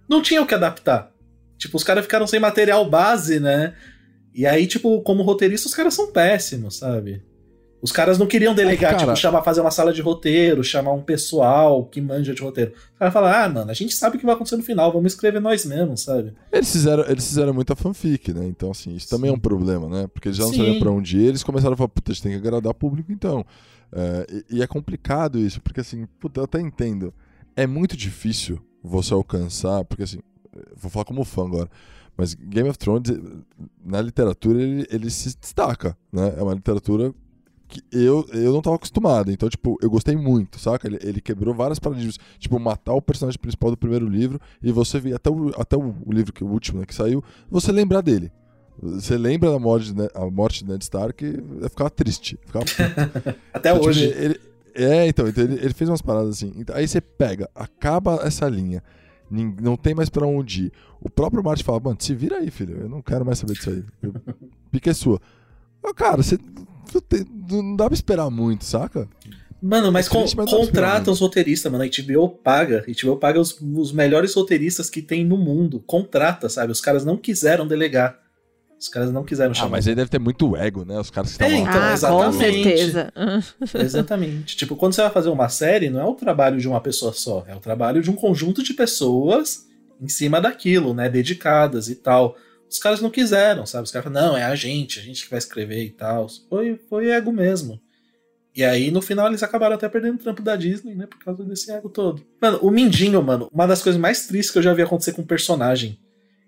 Não 0.09 0.21
tinha 0.21 0.41
o 0.41 0.45
que 0.45 0.53
adaptar. 0.53 1.11
Tipo, 1.57 1.77
os 1.77 1.83
caras 1.83 2.03
ficaram 2.03 2.27
sem 2.27 2.39
material 2.39 2.87
base, 2.89 3.39
né? 3.39 3.73
E 4.33 4.45
aí, 4.45 4.67
tipo, 4.67 5.01
como 5.03 5.23
roteirista, 5.23 5.67
os 5.67 5.73
caras 5.73 5.93
são 5.93 6.11
péssimos, 6.11 6.77
sabe? 6.77 7.23
Os 7.81 7.91
caras 7.91 8.17
não 8.17 8.25
queriam 8.25 8.55
delegar, 8.55 8.91
Cara- 8.91 9.05
tipo, 9.05 9.15
chamar, 9.15 9.43
fazer 9.43 9.61
uma 9.61 9.69
sala 9.69 9.93
de 9.93 10.01
roteiro, 10.01 10.63
chamar 10.63 10.93
um 10.93 11.01
pessoal 11.03 11.85
que 11.85 12.01
manja 12.01 12.33
de 12.33 12.41
roteiro. 12.41 12.71
Os 12.93 12.97
caras 12.97 13.13
falaram, 13.13 13.43
ah, 13.45 13.49
mano, 13.49 13.69
a 13.71 13.73
gente 13.75 13.93
sabe 13.93 14.15
o 14.15 14.19
que 14.19 14.25
vai 14.25 14.33
acontecer 14.33 14.57
no 14.57 14.63
final, 14.63 14.91
vamos 14.91 15.13
escrever 15.13 15.39
nós 15.39 15.65
mesmos, 15.65 16.01
sabe? 16.01 16.33
Eles 16.51 16.71
fizeram, 16.71 17.03
eles 17.07 17.27
fizeram 17.27 17.53
muita 17.53 17.75
fanfic, 17.75 18.33
né? 18.33 18.45
Então, 18.47 18.71
assim, 18.71 18.95
isso 18.95 19.07
também 19.09 19.29
é 19.29 19.33
um 19.33 19.39
problema, 19.39 19.87
né? 19.87 20.07
Porque 20.07 20.29
eles 20.29 20.37
já 20.37 20.45
não 20.45 20.51
Sim. 20.51 20.57
sabiam 20.59 20.79
pra 20.79 20.89
onde 20.91 21.17
ir, 21.19 21.25
eles 21.27 21.43
começaram 21.43 21.73
a 21.73 21.77
falar, 21.77 21.89
puta, 21.89 22.11
a 22.11 22.13
gente 22.15 22.23
tem 22.23 22.31
que 22.31 22.37
agradar 22.39 22.71
o 22.71 22.75
público, 22.75 23.11
então. 23.11 23.45
É, 23.91 24.27
e, 24.49 24.57
e 24.57 24.61
é 24.63 24.67
complicado 24.67 25.37
isso, 25.37 25.61
porque 25.61 25.81
assim, 25.81 26.07
puta, 26.19 26.39
eu 26.39 26.45
até 26.45 26.59
entendo. 26.59 27.13
É 27.55 27.67
muito 27.67 27.95
difícil 27.95 28.59
você 28.83 29.13
alcançar, 29.13 29.85
porque 29.85 30.03
assim, 30.03 30.19
vou 30.75 30.89
falar 30.89 31.05
como 31.05 31.23
fã 31.23 31.45
agora, 31.45 31.69
mas 32.17 32.33
Game 32.33 32.67
of 32.67 32.79
Thrones, 32.79 33.11
na 33.83 34.01
literatura, 34.01 34.61
ele, 34.61 34.87
ele 34.89 35.09
se 35.11 35.37
destaca, 35.37 35.95
né? 36.11 36.33
É 36.37 36.41
uma 36.41 36.53
literatura 36.53 37.13
que 37.67 37.81
eu, 37.91 38.25
eu 38.31 38.53
não 38.53 38.61
tava 38.61 38.75
acostumado. 38.75 39.31
Então, 39.31 39.49
tipo, 39.49 39.77
eu 39.81 39.89
gostei 39.89 40.15
muito, 40.15 40.59
saca? 40.59 40.87
Ele, 40.87 40.99
ele 41.01 41.19
quebrou 41.21 41.53
vários 41.53 41.79
paradigmas. 41.79 42.17
Tipo, 42.39 42.59
matar 42.59 42.93
o 42.93 43.01
personagem 43.01 43.39
principal 43.39 43.71
do 43.71 43.77
primeiro 43.77 44.07
livro 44.07 44.39
e 44.61 44.71
você 44.71 44.99
ver 44.99 45.15
até 45.15 45.29
o, 45.29 45.49
até 45.59 45.75
o, 45.75 45.93
livro 46.07 46.31
que 46.31 46.43
o 46.43 46.47
último 46.47 46.79
né, 46.79 46.85
que 46.85 46.93
saiu, 46.95 47.23
você 47.49 47.71
lembrar 47.71 48.01
dele. 48.01 48.31
Você 48.81 49.17
lembra 49.17 49.51
da 49.51 49.57
morte, 49.59 49.87
de 49.87 49.95
Ned- 49.95 50.11
a 50.13 50.29
morte 50.29 50.63
de 50.63 50.69
Ned 50.71 50.83
Stark 50.83 51.23
e 51.25 51.69
ficava 51.69 51.89
triste. 51.89 52.37
Ficava. 52.45 52.65
Até 53.53 53.69
Então, 53.69 53.79
tipo, 53.79 53.89
hoje. 53.89 54.03
ele- 54.05 54.25
ele- 54.25 54.39
é, 54.77 55.07
então, 55.07 55.25
então 55.27 55.43
ele, 55.43 55.53
ele 55.55 55.73
fez 55.73 55.89
umas 55.89 56.01
paradas 56.01 56.31
assim. 56.31 56.51
Então, 56.57 56.75
aí 56.75 56.85
você 56.87 56.99
pega, 56.99 57.49
acaba 57.55 58.19
essa 58.23 58.47
linha. 58.49 58.83
Não 59.31 59.75
tem 59.75 59.95
mais 59.95 60.09
pra 60.09 60.27
onde 60.27 60.65
ir. 60.65 60.71
O 61.01 61.09
próprio 61.09 61.43
Martin 61.43 61.63
fala, 61.63 61.79
mano, 61.79 61.97
se 61.99 62.13
vira 62.13 62.37
aí, 62.37 62.51
filho. 62.51 62.81
Eu 62.81 62.89
não 62.89 63.01
quero 63.01 63.25
mais 63.25 63.39
saber 63.39 63.53
disso 63.53 63.69
aí. 63.69 63.83
Pique 64.71 64.89
é 64.89 64.93
sua. 64.93 65.19
Cara, 65.93 66.21
você 66.23 66.37
não 67.49 67.75
dá 67.75 67.85
pra 67.85 67.93
esperar 67.93 68.29
muito, 68.29 68.65
saca? 68.65 69.07
Mano, 69.61 69.91
mas 69.91 70.05
É 70.07 70.09
con- 70.09 70.19
triste, 70.19 70.37
mas 70.37 70.49
contrata 70.51 71.09
os 71.11 71.19
roteiristas, 71.19 71.71
mano. 71.71 71.83
A 71.83 71.87
HBO 71.87 72.29
paga. 72.29 72.85
A 72.87 73.05
HBO 73.05 73.17
paga 73.17 73.39
os, 73.39 73.59
os 73.59 73.91
melhores 73.91 74.33
roteiristas 74.33 74.89
que 74.89 75.01
tem 75.01 75.25
no 75.25 75.37
mundo. 75.37 75.79
Contrata, 75.85 76.47
sabe? 76.49 76.71
Os 76.71 76.81
caras 76.81 77.03
não 77.03 77.17
quiseram 77.17 77.67
delegar. 77.67 78.19
Os 78.79 78.89
caras 78.89 79.11
não 79.11 79.23
quiseram 79.23 79.51
Ah, 79.51 79.55
chamar. 79.55 79.69
mas 79.71 79.87
aí 79.87 79.95
deve 79.95 80.09
ter 80.09 80.19
muito 80.19 80.55
ego, 80.55 80.83
né? 80.85 80.99
Os 80.99 81.09
caras 81.09 81.35
que 81.35 81.43
É, 81.43 81.47
estão 81.47 81.63
lá. 81.63 81.69
Então, 81.69 81.81
ah, 81.81 81.87
com 81.87 81.93
exatamente. 82.29 82.63
certeza. 82.63 83.13
Hum. 83.15 83.41
Exatamente. 83.79 84.55
tipo, 84.57 84.75
quando 84.75 84.93
você 84.93 85.01
vai 85.01 85.09
fazer 85.11 85.29
uma 85.29 85.49
série, 85.49 85.89
não 85.89 85.99
é 86.01 86.05
o 86.05 86.13
trabalho 86.13 86.59
de 86.59 86.67
uma 86.67 86.81
pessoa 86.81 87.13
só. 87.13 87.43
É 87.47 87.55
o 87.55 87.59
trabalho 87.59 88.01
de 88.03 88.11
um 88.11 88.15
conjunto 88.15 88.61
de 88.61 88.73
pessoas 88.73 89.65
em 89.99 90.09
cima 90.09 90.39
daquilo, 90.41 90.93
né? 90.93 91.09
Dedicadas 91.09 91.87
e 91.89 91.95
tal. 91.95 92.35
Os 92.69 92.79
caras 92.79 92.99
não 93.01 93.09
quiseram, 93.09 93.65
sabe? 93.65 93.83
Os 93.85 93.91
caras 93.91 94.07
falaram, 94.11 94.29
não, 94.33 94.37
é 94.37 94.43
a 94.43 94.55
gente, 94.55 94.99
a 94.99 95.01
gente 95.03 95.23
que 95.23 95.29
vai 95.29 95.37
escrever 95.39 95.83
e 95.83 95.91
tal. 95.91 96.27
Foi, 96.49 96.77
foi 96.89 97.09
ego 97.09 97.31
mesmo. 97.31 97.79
E 98.55 98.63
aí, 98.63 98.89
no 98.89 99.01
final, 99.01 99.27
eles 99.27 99.43
acabaram 99.43 99.75
até 99.75 99.87
perdendo 99.89 100.15
o 100.15 100.23
trampo 100.23 100.41
da 100.41 100.55
Disney, 100.55 100.95
né? 100.95 101.05
Por 101.07 101.19
causa 101.19 101.43
desse 101.43 101.71
ego 101.71 101.89
todo. 101.89 102.25
Mano, 102.41 102.59
o 102.61 102.71
Mindinho, 102.71 103.21
mano, 103.21 103.49
uma 103.53 103.67
das 103.67 103.81
coisas 103.81 103.99
mais 103.99 104.25
tristes 104.27 104.51
que 104.51 104.57
eu 104.57 104.63
já 104.63 104.73
vi 104.73 104.81
acontecer 104.81 105.11
com 105.13 105.21
um 105.21 105.25
personagem. 105.25 105.99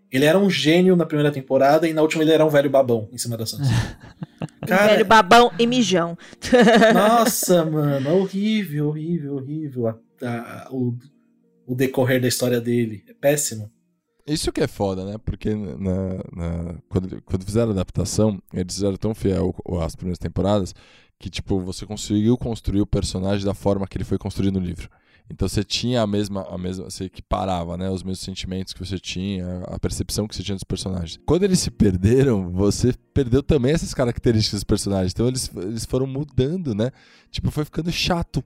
Ele 0.09 0.23
era 0.23 0.39
um 0.39 0.49
gênio 0.49 0.95
na 0.95 1.05
primeira 1.05 1.31
temporada 1.33 1.85
e 1.87 1.91
na 1.93 2.01
última 2.01 2.23
ele 2.23 2.31
era 2.31 2.45
um 2.45 2.49
velho 2.49 2.69
babão 2.69 3.09
em 3.11 3.17
cima 3.17 3.35
da 3.35 3.45
Sansa. 3.45 3.69
Velho 4.65 5.05
babão 5.05 5.51
e 5.57 5.65
mijão. 5.67 6.17
Nossa, 6.93 7.63
mano, 7.65 8.17
horrível, 8.17 8.87
horrível, 8.89 9.35
horrível. 9.35 9.87
a- 9.87 9.97
a- 10.25 10.67
o, 10.71 10.97
o 11.65 11.75
decorrer 11.75 12.21
da 12.21 12.27
história 12.27 12.59
dele. 12.61 13.03
É 13.07 13.13
péssimo. 13.13 13.71
Isso 14.27 14.51
que 14.51 14.61
é 14.61 14.67
foda, 14.67 15.05
né? 15.05 15.17
Porque 15.17 15.53
na, 15.55 16.15
na- 16.35 16.75
quando, 16.89 17.21
quando 17.23 17.45
fizeram 17.45 17.69
a 17.69 17.71
adaptação, 17.73 18.41
eles 18.53 18.75
fizeram 18.75 18.97
tão 18.97 19.15
fiel 19.15 19.55
às 19.81 19.95
primeiras 19.95 20.19
temporadas 20.19 20.75
que, 21.17 21.29
tipo, 21.29 21.59
você 21.61 21.85
conseguiu 21.85 22.37
construir 22.37 22.81
o 22.81 22.85
personagem 22.87 23.45
da 23.45 23.53
forma 23.53 23.87
que 23.87 23.97
ele 23.97 24.03
foi 24.03 24.17
construído 24.17 24.59
no 24.59 24.65
livro. 24.65 24.89
Então 25.29 25.47
você 25.47 25.63
tinha 25.63 26.01
a 26.01 26.07
mesma, 26.07 26.43
a 26.49 26.57
mesma, 26.57 26.85
você 26.89 27.05
equiparava, 27.05 27.75
né, 27.75 27.89
os 27.89 28.01
mesmos 28.01 28.19
sentimentos 28.19 28.73
que 28.73 28.79
você 28.85 28.97
tinha, 28.97 29.59
a 29.65 29.77
percepção 29.79 30.25
que 30.27 30.35
você 30.35 30.43
tinha 30.43 30.55
dos 30.55 30.63
personagens. 30.63 31.19
Quando 31.25 31.43
eles 31.43 31.59
se 31.59 31.69
perderam, 31.71 32.49
você 32.51 32.93
perdeu 33.13 33.43
também 33.43 33.73
essas 33.73 33.93
características 33.93 34.59
dos 34.59 34.63
personagens. 34.63 35.11
Então 35.11 35.27
eles, 35.27 35.49
eles 35.55 35.85
foram 35.85 36.07
mudando, 36.07 36.73
né? 36.75 36.91
Tipo, 37.31 37.51
foi 37.51 37.65
ficando 37.65 37.91
chato. 37.91 38.43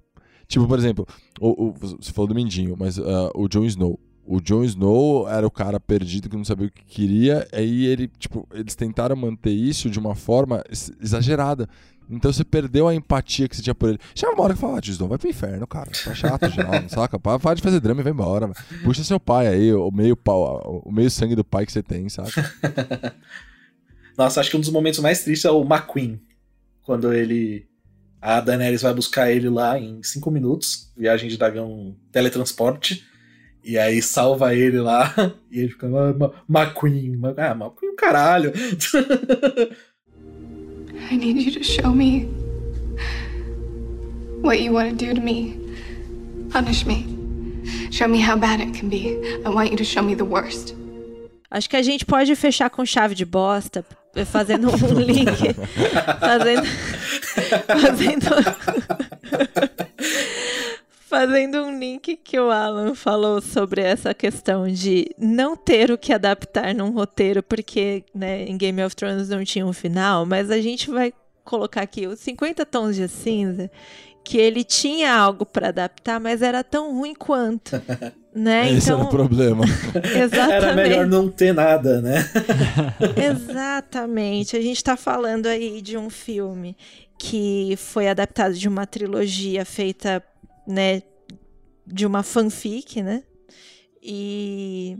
Tipo, 0.47 0.67
por 0.67 0.77
exemplo, 0.79 1.05
o, 1.39 1.67
o- 1.69 1.73
você 1.73 2.11
falou 2.11 2.27
do 2.27 2.35
Mindinho, 2.35 2.75
mas 2.77 2.97
ah, 2.99 3.31
o 3.35 3.47
Jon 3.47 3.63
Snow. 3.65 3.99
O 4.33 4.39
Jon 4.39 4.63
Snow 4.63 5.27
era 5.27 5.45
o 5.45 5.51
cara 5.51 5.77
perdido 5.77 6.29
que 6.29 6.37
não 6.37 6.45
sabia 6.45 6.67
o 6.67 6.71
que 6.71 6.85
queria, 6.85 7.45
aí 7.51 7.85
ele, 7.85 8.07
tipo, 8.17 8.47
eles 8.53 8.75
tentaram 8.75 9.13
manter 9.15 9.51
isso 9.51 9.89
de 9.89 9.99
uma 9.99 10.15
forma 10.15 10.63
ex- 10.69 10.89
exagerada. 11.01 11.67
Então 12.09 12.31
você 12.31 12.43
perdeu 12.45 12.87
a 12.87 12.95
empatia 12.95 13.47
que 13.49 13.55
você 13.57 13.61
tinha 13.61 13.75
por 13.75 13.89
ele. 13.89 13.99
Chega 14.15 14.31
uma 14.33 14.43
hora 14.43 14.53
que 14.53 14.59
fala, 14.59 14.77
ah, 14.77 14.79
Jon 14.81 14.91
Snow, 14.93 15.09
vai 15.09 15.17
pro 15.17 15.29
inferno, 15.29 15.67
cara. 15.67 15.91
Tá 15.91 16.13
chato 16.15 16.49
já, 16.49 16.81
não 16.81 16.87
saca? 16.87 17.19
Para 17.19 17.53
de 17.55 17.61
fazer 17.61 17.81
drama 17.81 17.99
e 17.99 18.03
vai 18.03 18.13
embora. 18.13 18.47
mano. 18.47 18.59
Puxa 18.83 19.03
seu 19.03 19.19
pai 19.19 19.47
aí, 19.47 19.73
o 19.73 19.91
meio, 19.91 20.15
pau, 20.15 20.81
o 20.85 20.91
meio 20.91 21.11
sangue 21.11 21.35
do 21.35 21.43
pai 21.43 21.65
que 21.65 21.71
você 21.73 21.83
tem, 21.83 22.07
saca? 22.07 22.53
Nossa, 24.17 24.39
acho 24.39 24.49
que 24.49 24.55
um 24.57 24.61
dos 24.61 24.69
momentos 24.69 24.99
mais 24.99 25.23
tristes 25.23 25.43
é 25.45 25.51
o 25.51 25.61
McQueen. 25.63 26.21
Quando 26.83 27.13
ele. 27.13 27.65
A 28.21 28.39
Daenerys 28.39 28.81
vai 28.83 28.93
buscar 28.93 29.31
ele 29.31 29.49
lá 29.49 29.79
em 29.79 30.01
cinco 30.03 30.29
minutos. 30.31 30.91
Viagem 30.95 31.27
de 31.29 31.37
dragão 31.37 31.95
teletransporte. 32.11 33.03
E 33.63 33.77
aí 33.77 34.01
salva 34.01 34.55
ele 34.55 34.79
lá. 34.79 35.13
E 35.51 35.59
ele 35.59 35.69
fica. 35.69 35.87
"Ah, 35.87 36.31
McQueen. 36.49 37.19
Ah, 37.37 37.53
McQueen, 37.53 37.95
caralho. 37.97 38.51
I 41.11 41.17
need 41.17 41.41
you 41.41 41.51
to 41.51 41.63
show 41.63 41.91
me 41.93 42.25
what 44.41 44.59
you 44.61 44.71
want 44.73 44.97
to 44.97 45.05
do 45.05 45.13
to 45.13 45.21
me. 45.21 45.59
Punish 46.51 46.85
me. 46.85 47.05
Show 47.91 48.07
me 48.07 48.19
how 48.21 48.37
bad 48.37 48.61
it 48.61 48.73
can 48.79 48.89
be. 48.89 49.17
I 49.45 49.49
want 49.49 49.71
you 49.71 49.77
to 49.77 49.83
show 49.83 50.01
me 50.01 50.15
the 50.15 50.23
worst. 50.25 50.73
Acho 51.51 51.69
que 51.69 51.75
a 51.75 51.81
gente 51.83 52.05
pode 52.05 52.33
fechar 52.35 52.69
com 52.69 52.85
chave 52.85 53.13
de 53.13 53.25
bosta, 53.25 53.85
fazendo 54.25 54.69
um 54.69 54.93
link. 54.99 55.27
fazendo. 56.19 56.65
Fazendo. 57.81 58.25
Fazendo 61.11 61.61
um 61.65 61.77
link 61.77 62.15
que 62.15 62.39
o 62.39 62.49
Alan 62.49 62.95
falou 62.95 63.41
sobre 63.41 63.81
essa 63.81 64.13
questão 64.13 64.65
de 64.65 65.09
não 65.17 65.57
ter 65.57 65.91
o 65.91 65.97
que 65.97 66.13
adaptar 66.13 66.73
num 66.73 66.89
roteiro, 66.91 67.43
porque 67.43 68.05
né, 68.15 68.45
em 68.45 68.55
Game 68.57 68.81
of 68.81 68.95
Thrones 68.95 69.27
não 69.27 69.43
tinha 69.43 69.65
um 69.65 69.73
final, 69.73 70.25
mas 70.25 70.49
a 70.49 70.61
gente 70.61 70.89
vai 70.89 71.11
colocar 71.43 71.81
aqui 71.81 72.07
os 72.07 72.17
50 72.21 72.65
tons 72.65 72.95
de 72.95 73.09
cinza, 73.09 73.69
que 74.23 74.37
ele 74.37 74.63
tinha 74.63 75.13
algo 75.13 75.45
para 75.45 75.67
adaptar, 75.67 76.17
mas 76.17 76.41
era 76.41 76.63
tão 76.63 76.95
ruim 76.95 77.13
quanto. 77.13 77.81
Né? 78.33 78.71
Esse 78.71 78.87
então, 78.87 78.99
era 78.99 79.07
o 79.07 79.09
problema. 79.09 79.65
exatamente. 80.15 80.53
Era 80.53 80.73
melhor 80.73 81.05
não 81.05 81.27
ter 81.27 81.53
nada, 81.53 82.01
né? 82.01 82.25
Exatamente. 83.29 84.55
A 84.55 84.61
gente 84.61 84.77
está 84.77 84.95
falando 84.95 85.47
aí 85.47 85.81
de 85.81 85.97
um 85.97 86.09
filme 86.09 86.77
que 87.17 87.75
foi 87.75 88.07
adaptado 88.07 88.53
de 88.53 88.69
uma 88.69 88.87
trilogia 88.87 89.65
feita, 89.65 90.23
né, 90.71 91.03
de 91.85 92.05
uma 92.05 92.23
fanfic, 92.23 93.01
né? 93.01 93.23
E 94.01 94.97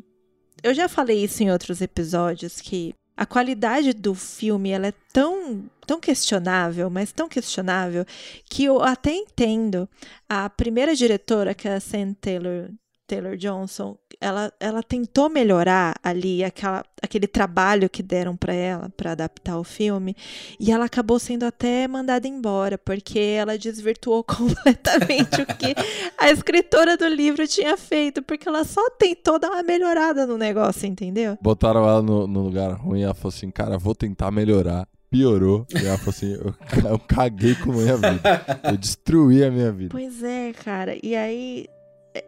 eu 0.62 0.74
já 0.74 0.88
falei 0.88 1.24
isso 1.24 1.42
em 1.42 1.52
outros 1.52 1.82
episódios 1.82 2.62
que 2.62 2.94
a 3.18 3.26
qualidade 3.26 3.94
do 3.94 4.14
filme 4.14 4.72
ela 4.72 4.88
é 4.88 4.94
tão 5.12 5.70
tão 5.86 6.00
questionável, 6.00 6.90
mas 6.90 7.12
tão 7.12 7.28
questionável 7.28 8.06
que 8.46 8.64
eu 8.64 8.82
até 8.82 9.14
entendo 9.14 9.90
a 10.30 10.50
primeira 10.50 10.96
diretora 10.96 11.54
que 11.54 11.68
é 11.68 11.76
a 11.76 11.80
Sam 11.80 12.14
Taylor 12.14 12.70
Taylor 13.08 13.36
Johnson, 13.36 13.98
ela, 14.22 14.54
ela 14.60 14.84
tentou 14.84 15.30
melhorar 15.30 15.96
ali 16.04 16.44
aquela, 16.44 16.86
aquele 17.02 17.26
trabalho 17.26 17.90
que 17.90 18.04
deram 18.04 18.38
para 18.38 18.54
ela 18.54 18.90
para 18.96 19.14
adaptar 19.14 19.58
o 19.58 19.64
filme 19.64 20.16
e 20.60 20.72
ela 20.72 20.86
acabou 20.86 21.18
sendo 21.18 21.44
até 21.44 21.88
mandada 21.88 22.28
embora 22.28 22.78
porque 22.78 23.20
ela 23.20 23.58
desvirtuou 23.58 24.24
completamente 24.24 25.42
o 25.42 25.46
que 25.48 25.74
a 26.20 26.30
escritora 26.30 26.96
do 26.96 27.08
livro 27.08 27.48
tinha 27.48 27.76
feito 27.76 28.22
porque 28.22 28.48
ela 28.48 28.64
só 28.64 28.88
tentou 28.92 29.40
dar 29.40 29.50
uma 29.50 29.64
melhorada 29.64 30.28
no 30.28 30.38
negócio, 30.38 30.88
entendeu? 30.88 31.36
Botaram 31.42 31.82
ela 31.82 32.02
no, 32.04 32.28
no 32.28 32.44
lugar 32.44 32.74
ruim 32.74 33.00
e 33.00 33.04
ela 33.04 33.16
falou 33.16 33.34
assim, 33.36 33.50
cara, 33.50 33.78
vou 33.80 33.96
tentar 33.96 34.30
melhorar. 34.30 34.88
Piorou. 35.10 35.66
E 35.74 35.86
ela 35.86 35.98
falou 35.98 36.12
assim, 36.12 36.34
eu, 36.34 36.56
eu 36.90 37.00
caguei 37.00 37.54
com 37.56 37.72
a 37.72 37.76
minha 37.76 37.98
vida. 37.98 38.46
Eu 38.64 38.78
destruí 38.78 39.44
a 39.44 39.52
minha 39.52 39.70
vida. 39.70 39.90
Pois 39.92 40.24
é, 40.24 40.54
cara. 40.54 40.98
E 41.04 41.14
aí, 41.18 41.66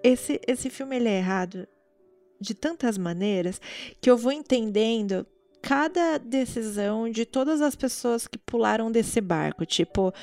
esse, 0.03 0.41
esse 0.45 0.69
filme 0.69 0.97
ele 0.97 1.07
é 1.07 1.17
errado 1.17 1.65
de 2.43 2.53
tantas 2.53 2.97
maneiras 2.97 3.59
que 3.99 4.09
eu 4.09 4.17
vou 4.17 4.31
entendendo 4.31 5.25
cada 5.61 6.17
decisão 6.17 7.09
de 7.09 7.25
todas 7.25 7.61
as 7.61 7.75
pessoas 7.75 8.27
que 8.27 8.37
pularam 8.37 8.91
desse 8.91 9.21
barco. 9.21 9.65
Tipo, 9.65 10.13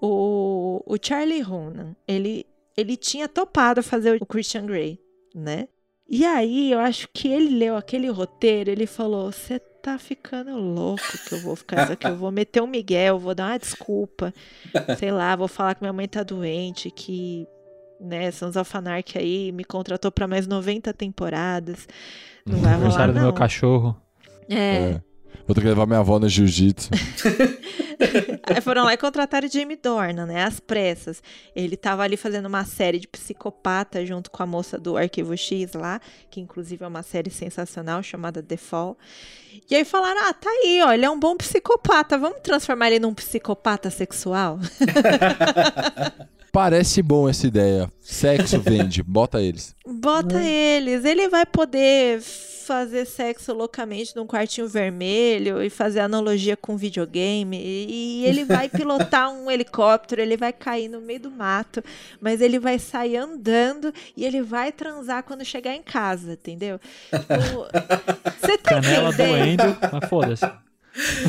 o, 0.00 0.82
o 0.86 0.96
Charlie 1.00 1.42
Hunnam, 1.42 1.94
ele, 2.08 2.46
ele 2.74 2.96
tinha 2.96 3.28
topado 3.28 3.82
fazer 3.82 4.20
o 4.20 4.26
Christian 4.26 4.64
Grey, 4.64 4.98
né? 5.34 5.68
E 6.08 6.24
aí, 6.24 6.72
eu 6.72 6.78
acho 6.78 7.08
que 7.12 7.28
ele 7.28 7.58
leu 7.58 7.76
aquele 7.76 8.08
roteiro, 8.08 8.70
ele 8.70 8.86
falou: 8.86 9.30
Você 9.30 9.58
tá 9.58 9.98
ficando 9.98 10.56
louco 10.56 11.02
que 11.28 11.34
eu 11.34 11.40
vou 11.40 11.56
ficar 11.56 11.90
aqui, 11.90 12.06
eu 12.06 12.16
vou 12.16 12.30
meter 12.30 12.62
um 12.62 12.66
Miguel, 12.66 13.18
vou 13.18 13.34
dar 13.34 13.50
uma 13.50 13.58
desculpa, 13.58 14.32
sei 14.98 15.10
lá, 15.10 15.34
vou 15.36 15.48
falar 15.48 15.74
que 15.74 15.82
minha 15.82 15.92
mãe 15.92 16.08
tá 16.08 16.22
doente, 16.22 16.90
que, 16.90 17.46
né, 18.00 18.30
Sons 18.30 18.56
of 18.56 18.76
Anarchy 18.76 19.18
aí 19.18 19.52
me 19.52 19.64
contratou 19.64 20.10
pra 20.10 20.26
mais 20.26 20.46
90 20.46 20.92
temporadas. 20.94 21.86
Não 22.44 22.58
vai 22.58 22.72
rolar, 22.72 22.74
Aniversário 22.74 23.14
do 23.14 23.20
meu 23.20 23.28
não. 23.28 23.34
cachorro. 23.34 23.96
É. 24.48 24.56
É. 24.56 25.00
Vou 25.46 25.54
ter 25.54 25.60
que 25.60 25.68
levar 25.68 25.86
minha 25.86 26.00
avó 26.00 26.18
no 26.18 26.28
jiu-jitsu. 26.28 26.90
Aí 28.48 28.60
foram 28.60 28.84
lá 28.84 28.94
e 28.94 28.96
contrataram 28.96 29.48
Jamie 29.48 29.76
Dornan, 29.76 30.26
né? 30.26 30.44
Às 30.44 30.58
pressas. 30.58 31.22
Ele 31.54 31.76
tava 31.76 32.02
ali 32.02 32.16
fazendo 32.16 32.46
uma 32.46 32.64
série 32.64 32.98
de 32.98 33.06
psicopata 33.06 34.04
junto 34.04 34.28
com 34.30 34.42
a 34.42 34.46
moça 34.46 34.76
do 34.76 34.96
Arquivo 34.96 35.36
X 35.36 35.72
lá, 35.74 36.00
que 36.30 36.40
inclusive 36.40 36.84
é 36.84 36.88
uma 36.88 37.02
série 37.02 37.30
sensacional 37.30 38.02
chamada 38.02 38.42
The 38.42 38.56
Fall. 38.56 38.98
E 39.70 39.74
aí 39.74 39.84
falaram: 39.84 40.20
ah, 40.28 40.34
tá 40.34 40.50
aí, 40.50 40.82
ó, 40.82 40.92
ele 40.92 41.04
é 41.04 41.10
um 41.10 41.18
bom 41.18 41.36
psicopata, 41.36 42.18
vamos 42.18 42.38
transformar 42.42 42.88
ele 42.88 42.98
num 42.98 43.14
psicopata 43.14 43.88
sexual? 43.88 44.58
Parece 46.56 47.02
bom 47.02 47.28
essa 47.28 47.46
ideia. 47.46 47.92
Sexo 48.00 48.58
vende, 48.58 49.02
bota 49.02 49.42
eles. 49.42 49.76
Bota 49.86 50.42
eles. 50.42 51.04
Ele 51.04 51.28
vai 51.28 51.44
poder 51.44 52.22
fazer 52.22 53.04
sexo 53.04 53.52
loucamente 53.52 54.16
num 54.16 54.26
quartinho 54.26 54.66
vermelho 54.66 55.62
e 55.62 55.68
fazer 55.68 56.00
analogia 56.00 56.56
com 56.56 56.74
videogame. 56.74 57.60
E 57.62 58.24
ele 58.24 58.42
vai 58.48 58.70
pilotar 58.70 59.30
um 59.30 59.50
helicóptero, 59.50 60.22
ele 60.22 60.34
vai 60.34 60.50
cair 60.50 60.88
no 60.88 60.98
meio 60.98 61.20
do 61.20 61.30
mato, 61.30 61.84
mas 62.22 62.40
ele 62.40 62.58
vai 62.58 62.78
sair 62.78 63.18
andando 63.18 63.92
e 64.16 64.24
ele 64.24 64.40
vai 64.40 64.72
transar 64.72 65.24
quando 65.24 65.44
chegar 65.44 65.74
em 65.74 65.82
casa, 65.82 66.32
entendeu? 66.32 66.80
Você 68.40 68.56
tá 68.56 68.80
Canela 68.80 69.10
entendendo? 69.10 69.58
doendo, 69.58 69.76
mas 69.92 70.08
foda-se. 70.08 70.50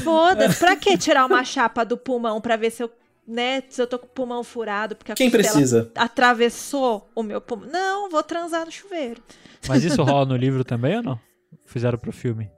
Foda-se. 0.02 0.58
Pra 0.58 0.78
que 0.78 0.98
tirar 0.98 1.26
uma 1.26 1.44
chapa 1.44 1.84
do 1.84 1.98
pulmão 1.98 2.40
pra 2.40 2.56
ver 2.56 2.72
se 2.72 2.82
eu, 2.82 2.90
né, 3.28 3.62
se 3.70 3.82
eu 3.82 3.88
tô 3.88 4.00
com 4.00 4.06
o 4.06 4.10
pulmão 4.10 4.44
furado 4.44 4.96
porque 4.96 5.12
a 5.12 5.16
Quem 5.16 5.30
precisa? 5.30 5.92
atravessou 5.96 7.10
o 7.14 7.22
meu 7.22 7.42
pulmão? 7.42 7.68
Não, 7.70 8.10
vou 8.10 8.24
transar 8.24 8.66
no 8.66 8.72
chuveiro. 8.72 9.22
Mas 9.68 9.84
isso 9.84 10.02
rola 10.04 10.26
no 10.26 10.36
livro 10.38 10.64
também 10.64 10.96
ou 10.98 11.04
não? 11.04 11.20
Fizeram 11.66 11.98
pro 11.98 12.12
filme, 12.12 12.50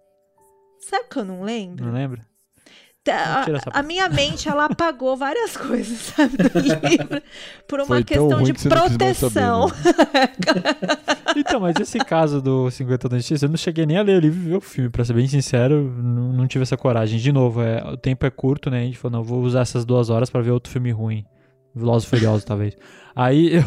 Sabe 0.80 1.06
que 1.10 1.18
eu 1.20 1.26
não 1.26 1.42
lembro? 1.44 1.86
não 1.86 1.94
lembra? 1.94 2.26
Tá, 3.02 3.46
A, 3.72 3.80
a 3.80 3.84
minha 3.84 4.10
mente, 4.10 4.50
ela 4.50 4.66
apagou 4.72 5.16
várias 5.16 5.56
coisas, 5.56 5.98
sabe, 5.98 6.36
do 6.36 6.60
livro, 6.60 7.22
por 7.68 7.80
uma 7.80 7.86
Foi 7.86 8.04
tão 8.04 8.28
questão 8.28 8.44
de 8.44 8.54
que 8.54 8.70
proteção. 8.70 9.72
Então, 11.36 11.60
mas 11.60 11.76
esse 11.80 12.00
caso 12.00 12.42
do 12.42 12.70
50 12.72 13.08
Tons 13.08 13.20
de 13.20 13.24
Cinza, 13.24 13.46
eu 13.46 13.50
não 13.50 13.56
cheguei 13.56 13.86
nem 13.86 13.98
a 13.98 14.02
ler 14.02 14.18
o 14.18 14.20
livro 14.20 14.40
e 14.40 14.50
ver 14.50 14.56
o 14.56 14.62
filme, 14.62 14.90
pra 14.90 15.06
ser 15.06 15.14
bem 15.14 15.28
sincero, 15.28 15.94
não, 15.96 16.34
não 16.34 16.48
tive 16.48 16.64
essa 16.64 16.76
coragem. 16.76 17.20
De 17.20 17.32
novo, 17.32 17.62
é, 17.62 17.84
o 17.84 17.96
tempo 17.96 18.26
é 18.26 18.32
curto, 18.32 18.70
né? 18.70 18.82
A 18.82 18.86
gente 18.86 18.98
falou, 18.98 19.20
não, 19.20 19.24
vou 19.24 19.42
usar 19.44 19.62
essas 19.62 19.86
duas 19.86 20.10
horas 20.10 20.30
pra 20.30 20.42
ver 20.42 20.52
outro 20.52 20.72
filme 20.72 20.92
ruim. 20.92 21.24
Velozes 21.74 22.08
e 22.08 22.10
Furiosos, 22.10 22.44
talvez. 22.44 22.76
Aí 23.16 23.58
eu... 23.58 23.64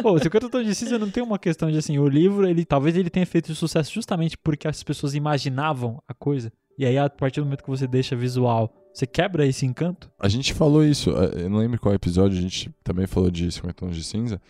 Pô, 0.00 0.18
50 0.18 0.48
Tons 0.48 0.64
de 0.64 0.74
Cinza 0.74 0.98
não 0.98 1.10
tem 1.10 1.22
uma 1.22 1.38
questão 1.38 1.70
de 1.70 1.76
assim, 1.76 1.98
o 1.98 2.08
livro, 2.08 2.48
ele 2.48 2.64
talvez 2.64 2.96
ele 2.96 3.10
tenha 3.10 3.26
feito 3.26 3.54
sucesso 3.54 3.92
justamente 3.92 4.38
porque 4.38 4.66
as 4.68 4.82
pessoas 4.82 5.14
imaginavam 5.14 6.02
a 6.08 6.14
coisa. 6.14 6.50
E 6.80 6.86
aí, 6.86 6.96
a 6.96 7.10
partir 7.10 7.40
do 7.40 7.44
momento 7.44 7.62
que 7.62 7.68
você 7.68 7.86
deixa 7.86 8.16
visual, 8.16 8.72
você 8.90 9.06
quebra 9.06 9.46
esse 9.46 9.66
encanto? 9.66 10.10
A 10.18 10.30
gente 10.30 10.54
falou 10.54 10.82
isso, 10.82 11.10
eh, 11.10 11.42
eu 11.42 11.50
não 11.50 11.58
lembro 11.58 11.78
qual 11.78 11.94
episódio, 11.94 12.38
a 12.38 12.40
gente 12.40 12.70
também 12.82 13.06
falou 13.06 13.30
de 13.30 13.52
50 13.52 13.74
tons 13.74 13.94
de 13.94 14.02
cinza. 14.02 14.40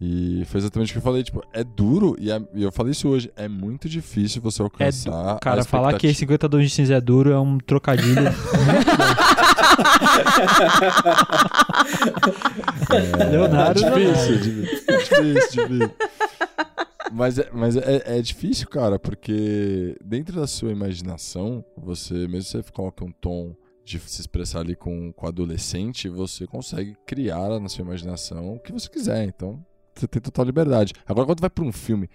E 0.00 0.44
foi 0.46 0.60
exatamente 0.60 0.88
o 0.88 0.92
que 0.94 0.98
eu 0.98 1.02
falei, 1.02 1.22
tipo, 1.22 1.42
é 1.52 1.62
duro, 1.62 2.16
e, 2.18 2.30
é- 2.30 2.40
e 2.54 2.62
eu 2.62 2.72
falei 2.72 2.92
isso 2.92 3.06
hoje, 3.06 3.30
é 3.36 3.48
muito 3.48 3.86
difícil 3.86 4.40
você 4.40 4.62
É 4.62 4.64
alcançar. 4.64 5.34
du- 5.34 5.40
Cara, 5.40 5.62
falar 5.62 5.88
que 5.98 6.06
expectativa. 6.06 6.18
50 6.20 6.48
Tons 6.48 6.62
de 6.62 6.70
Cinza 6.70 6.94
é 6.94 7.00
duro 7.02 7.30
é 7.30 7.38
um 7.38 7.58
trocadilho. 7.58 8.14
Leonardo. 13.30 13.84
É 13.84 13.90
não 13.90 13.98
é. 13.98 14.04
difícil, 14.04 14.64
é 14.88 14.96
difícil, 14.96 15.68
difícil. 15.68 15.90
Mas, 17.16 17.38
é, 17.38 17.48
mas 17.52 17.76
é, 17.76 18.18
é 18.18 18.20
difícil, 18.20 18.68
cara, 18.68 18.98
porque 18.98 19.96
dentro 20.04 20.34
da 20.34 20.46
sua 20.48 20.72
imaginação, 20.72 21.64
você, 21.76 22.14
mesmo 22.26 22.60
que 22.60 22.66
você 22.66 22.72
coloque 22.72 23.04
um 23.04 23.12
tom 23.12 23.54
de 23.84 24.00
se 24.00 24.20
expressar 24.20 24.60
ali 24.60 24.74
com, 24.74 25.12
com 25.12 25.26
adolescente, 25.26 26.08
você 26.08 26.46
consegue 26.46 26.96
criar 27.06 27.60
na 27.60 27.68
sua 27.68 27.82
imaginação 27.84 28.54
o 28.54 28.58
que 28.58 28.72
você 28.72 28.88
quiser. 28.88 29.24
Então, 29.24 29.64
você 29.94 30.08
tem 30.08 30.20
total 30.20 30.44
liberdade. 30.44 30.92
Agora, 31.06 31.26
quando 31.26 31.40
vai 31.40 31.50
pra 31.50 31.64
um 31.64 31.70
filme 31.70 32.08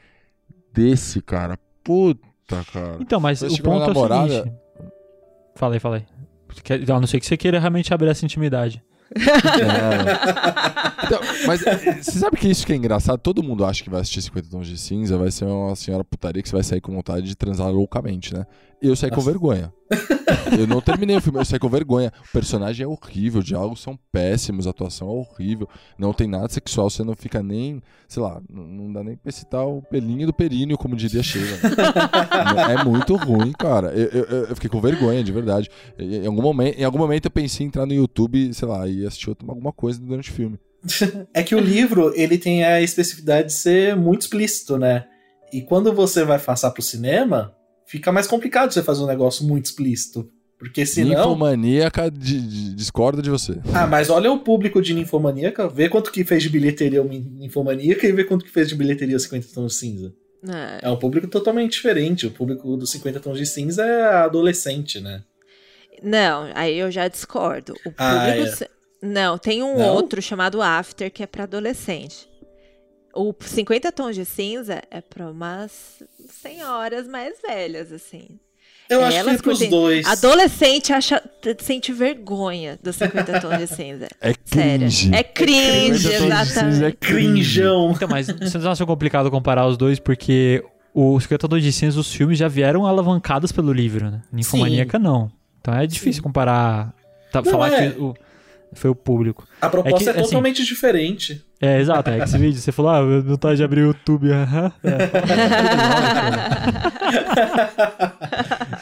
desse, 0.73 1.21
cara, 1.21 1.57
puta, 1.83 2.25
cara. 2.73 2.97
Então, 2.99 3.19
mas 3.21 3.39
Você 3.39 3.61
o 3.61 3.63
ponto 3.63 3.83
é 3.83 3.85
o 3.85 3.87
namorada- 3.87 4.33
seguinte. 4.43 4.55
Falei, 5.55 5.79
falei. 5.79 6.05
A 6.93 6.99
não 6.99 7.07
ser 7.07 7.19
que 7.19 7.25
você 7.25 7.37
queira 7.37 7.59
realmente 7.59 7.93
abrir 7.93 8.09
essa 8.09 8.25
intimidade. 8.25 8.83
É. 9.15 11.05
Então, 11.05 11.19
mas 11.47 11.65
é, 11.65 12.01
você 12.01 12.11
sabe 12.19 12.37
que 12.37 12.47
isso 12.47 12.65
que 12.65 12.73
é 12.73 12.75
engraçado? 12.75 13.19
Todo 13.19 13.41
mundo 13.43 13.65
acha 13.65 13.83
que 13.83 13.89
vai 13.89 14.01
assistir 14.01 14.21
50 14.21 14.49
Tons 14.49 14.67
de 14.67 14.77
Cinza, 14.77 15.17
vai 15.17 15.31
ser 15.31 15.45
uma 15.45 15.75
senhora 15.75 16.03
putaria 16.03 16.41
que 16.43 16.49
você 16.49 16.55
vai 16.55 16.63
sair 16.63 16.81
com 16.81 16.91
vontade 16.93 17.25
de 17.25 17.35
transar 17.35 17.71
loucamente, 17.71 18.33
né? 18.33 18.45
Eu 18.81 18.95
saí 18.95 19.09
com 19.09 19.17
Nossa. 19.17 19.31
vergonha. 19.31 19.73
Eu 20.57 20.65
não 20.67 20.79
terminei 20.79 21.17
o 21.17 21.21
filme, 21.21 21.37
eu 21.39 21.43
saí 21.43 21.59
com 21.59 21.67
vergonha. 21.67 22.13
O 22.29 22.31
personagem 22.31 22.83
é 22.85 22.87
horrível, 22.87 23.39
os 23.39 23.45
diálogos 23.45 23.81
são 23.81 23.97
péssimos, 24.11 24.67
a 24.67 24.69
atuação 24.69 25.07
é 25.09 25.11
horrível, 25.11 25.67
não 25.97 26.13
tem 26.13 26.27
nada 26.27 26.47
sexual, 26.47 26.89
você 26.89 27.03
não 27.03 27.13
fica 27.13 27.43
nem, 27.43 27.81
sei 28.07 28.21
lá, 28.23 28.39
não, 28.49 28.93
dá 28.93 29.03
nem 29.03 29.17
pra 29.17 29.31
citar 29.33 29.65
o 29.67 29.81
pelinho 29.81 30.27
do 30.27 30.33
períneo, 30.33 30.77
como 30.77 30.95
diria 30.95 31.21
Sheila. 31.21 31.57
é 32.79 32.83
muito 32.85 33.15
ruim, 33.17 33.51
cara. 33.51 33.87
Eu, 33.89 34.07
eu- 34.09 34.23
eu- 34.25 34.45
eu 34.45 34.55
fiquei 34.55 34.69
com 34.69 34.79
vergonha, 34.79 35.23
de 35.23 35.31
verdade. 35.31 35.69
Em 35.97 36.25
algum, 36.25 36.41
momento, 36.41 36.79
em 36.79 36.83
algum 36.85 36.99
momento 36.99 37.25
eu 37.25 37.31
pensei 37.31 37.65
em 37.65 37.67
entrar 37.67 37.85
no 37.85 37.93
YouTube, 37.93 38.53
sei 38.53 38.67
lá, 38.67 38.87
e 38.87 38.98
assistir 39.05 39.29
outra- 39.29 39.47
alguma 39.47 39.71
coisa 39.73 39.99
durante 39.99 40.29
o 40.29 40.33
filme. 40.33 40.59
É 41.33 41.43
que 41.43 41.55
o 41.55 41.59
livro, 41.59 42.13
ele 42.15 42.37
tem 42.37 42.63
a 42.63 42.81
especificidade 42.81 43.47
de 43.49 43.53
ser 43.53 43.95
muito 43.95 44.21
explícito, 44.21 44.77
né? 44.77 45.05
E 45.51 45.61
quando 45.61 45.91
você 45.93 46.23
vai 46.23 46.39
passar 46.39 46.71
pro 46.71 46.81
cinema, 46.81 47.53
fica 47.85 48.11
mais 48.11 48.27
complicado 48.27 48.71
você 48.71 48.81
fazer 48.83 49.01
um 49.03 49.07
negócio 49.07 49.45
muito 49.45 49.65
explícito. 49.65 50.29
Porque 50.57 50.85
senão. 50.85 51.09
Ninfomaníaca 51.09 52.11
de- 52.11 52.41
de- 52.41 52.75
discorda 52.75 53.21
de 53.21 53.29
você. 53.29 53.57
Ah, 53.73 53.87
mas 53.87 54.09
olha 54.09 54.29
o 54.31 54.39
público 54.39 54.81
de 54.81 54.93
Ninfomaníaca, 54.93 55.67
vê 55.69 55.87
quanto 55.89 56.11
que 56.11 56.23
fez 56.25 56.43
de 56.43 56.49
bilheteria 56.49 57.01
o 57.01 57.07
Ninfomaníaca 57.07 58.05
e 58.05 58.11
vê 58.11 58.23
quanto 58.25 58.43
que 58.45 58.51
fez 58.51 58.67
de 58.67 58.75
bilheteria 58.75 59.15
o 59.15 59.19
50 59.19 59.47
Tons 59.53 59.73
de 59.73 59.77
Cinza. 59.79 60.13
É. 60.47 60.87
É 60.87 60.89
um 60.89 60.97
público 60.97 61.27
totalmente 61.27 61.71
diferente. 61.73 62.27
O 62.27 62.31
público 62.31 62.75
dos 62.77 62.91
50 62.91 63.19
Tons 63.21 63.37
de 63.37 63.45
Cinza 63.45 63.83
é 63.85 64.03
adolescente, 64.15 64.99
né? 64.99 65.23
Não, 66.03 66.49
aí 66.55 66.77
eu 66.77 66.89
já 66.91 67.07
discordo. 67.07 67.73
O 67.85 67.93
Ah, 67.97 68.27
público. 68.33 68.63
é. 68.63 68.67
Não, 69.01 69.37
tem 69.37 69.63
um 69.63 69.77
Não? 69.77 69.93
outro 69.95 70.21
chamado 70.21 70.61
After 70.61 71.11
que 71.11 71.23
é 71.23 71.27
pra 71.27 71.43
adolescente. 71.43 72.27
O 73.13 73.33
50 73.39 73.91
Tons 73.91 74.15
de 74.15 74.25
Cinza 74.25 74.81
é 74.91 75.01
pra 75.01 75.29
umas 75.31 76.03
senhoras 76.29 77.07
mais 77.07 77.35
velhas, 77.41 77.91
assim. 77.91 78.27
Eu 78.89 79.01
acho 79.03 79.11
que 79.11 79.17
Elas 79.17 79.33
é 79.33 79.37
pros 79.41 79.57
curtem- 79.59 79.69
dois. 79.69 80.05
Adolescente 80.07 80.91
acha, 80.91 81.21
sente 81.59 81.93
vergonha 81.93 82.77
dos 82.83 82.95
50 82.95 83.39
Tons 83.39 83.57
de 83.57 83.67
Cinza. 83.67 84.07
É 84.21 84.33
Sério. 84.45 84.79
cringe. 84.79 85.15
É 85.15 85.23
cringe, 85.23 85.99
50 85.99 86.19
tons 86.19 86.47
de 86.47 86.53
cinza 86.53 86.63
é 86.63 86.67
exatamente. 86.69 86.97
Crinjão. 86.97 87.91
Então, 87.95 88.07
mas 88.09 88.27
você 88.27 88.57
não 88.57 88.71
acha 88.71 88.85
complicado 88.85 89.29
comparar 89.31 89.65
os 89.67 89.77
dois, 89.77 89.99
porque 89.99 90.63
os 90.93 91.23
50 91.23 91.47
Tons 91.47 91.63
de 91.63 91.71
Cinza, 91.71 91.99
os 91.99 92.11
filmes 92.11 92.37
já 92.37 92.47
vieram 92.47 92.85
alavancados 92.85 93.51
pelo 93.51 93.71
livro, 93.71 94.09
né? 94.11 94.21
Ninfomaníaca 94.31 94.97
não. 94.99 95.31
Então 95.61 95.73
é 95.73 95.85
difícil 95.87 96.21
comparar, 96.23 96.93
tá, 97.31 97.41
Não, 97.41 97.51
falar 97.51 97.71
é. 97.73 97.91
que 97.91 97.99
o, 97.99 98.13
foi 98.73 98.89
o 98.89 98.95
público. 98.95 99.47
A 99.61 99.69
proposta 99.69 99.97
é, 99.97 100.01
É 100.01 100.03
que, 100.03 100.19
assim, 100.19 100.29
totalmente 100.29 100.63
diferente. 100.65 101.43
É, 101.61 101.79
exato, 101.79 102.09
é 102.09 102.17
que 102.17 102.23
esse 102.23 102.37
vídeo, 102.39 102.59
você 102.61 102.71
falou, 102.71 102.91
ah, 102.91 102.99
eu 102.99 103.23
vontade 103.23 103.57
de 103.57 103.63
abrir 103.63 103.81
o 103.81 103.87
YouTube, 103.87 104.31
aham. 104.31 104.71
É. 104.83 104.97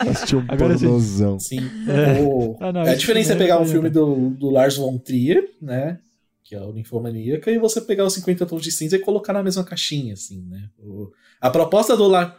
Assistir 0.09 0.35
um 0.35 0.45
Agora 0.47 0.77
sim. 0.77 0.85
pornozão. 0.85 1.39
Sim. 1.39 1.59
É. 1.88 2.21
O- 2.21 2.55
Ah, 2.59 2.71
não, 2.71 2.81
é 2.81 2.91
isso 2.91 2.99
diferente 2.99 3.25
você 3.27 3.33
não 3.33 3.39
pegar 3.39 3.59
um 3.59 3.65
filme 3.65 3.89
do, 3.89 4.29
do 4.31 4.49
Lars 4.49 4.77
von 4.77 4.97
Trier, 4.97 5.43
né? 5.61 5.97
Que 6.43 6.55
é 6.55 6.61
o 6.61 6.72
Ninfomaníaca, 6.72 7.51
e 7.51 7.57
você 7.57 7.81
pegar 7.81 8.05
os 8.05 8.14
50 8.14 8.45
tons 8.45 8.61
de 8.64 8.72
cinza 8.72 8.95
e 8.95 8.99
colocar 8.99 9.34
na 9.34 9.43
mesma 9.43 9.64
caixinha, 9.64 10.14
assim, 10.14 10.45
né? 10.49 10.69
O- 10.80 11.09
a 11.41 11.49
proposta 11.49 11.95
do 11.95 12.07
Lar... 12.07 12.35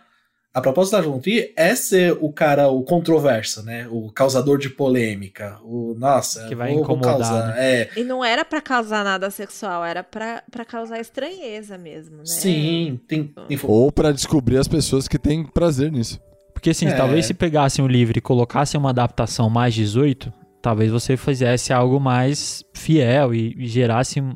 A 0.54 0.60
proposta 0.62 0.96
da 0.96 1.02
Von 1.06 1.18
Trier 1.20 1.52
é 1.56 1.74
ser 1.74 2.16
o 2.20 2.32
cara, 2.32 2.68
o 2.68 2.82
controverso, 2.82 3.62
né? 3.62 3.86
O 3.90 4.10
causador 4.10 4.58
de 4.58 4.70
polêmica. 4.70 5.58
O, 5.62 5.94
nossa, 5.98 6.48
Que 6.48 6.54
vai 6.54 6.68
vou, 6.74 6.84
vou 6.84 6.96
incomodar, 6.96 7.18
causar. 7.18 7.46
né? 7.48 7.54
É, 7.58 7.90
E 7.96 8.02
não 8.02 8.24
era 8.24 8.44
pra 8.44 8.60
causar 8.60 9.04
nada 9.04 9.30
sexual, 9.30 9.84
era 9.84 10.02
pra, 10.02 10.42
pra 10.50 10.64
causar 10.64 10.98
estranheza 10.98 11.76
mesmo, 11.76 12.16
né? 12.18 12.24
sim, 12.26 12.98
tem, 13.06 13.24
tem 13.46 13.60
Ou 13.62 13.92
pra 13.92 14.10
descobrir 14.10 14.56
as 14.56 14.66
pessoas 14.66 15.06
que 15.06 15.18
têm 15.18 15.44
prazer 15.44 15.92
nisso. 15.92 16.18
Porque 16.54 16.70
assim, 16.70 16.86
É. 16.86 16.94
talvez 16.96 17.26
se 17.26 17.34
pegassem 17.34 17.84
o 17.84 17.88
livro 17.88 18.18
e 18.18 18.20
colocassem 18.22 18.80
uma 18.80 18.90
adaptação 18.90 19.48
mais 19.48 19.74
18, 19.74 20.32
talvez 20.60 20.90
você 20.90 21.16
fizesse 21.16 21.72
algo 21.72 22.00
mais 22.00 22.64
fiel 22.74 23.32
e, 23.32 23.54
e 23.56 23.66
gerasse 23.68 24.20
um- 24.20 24.32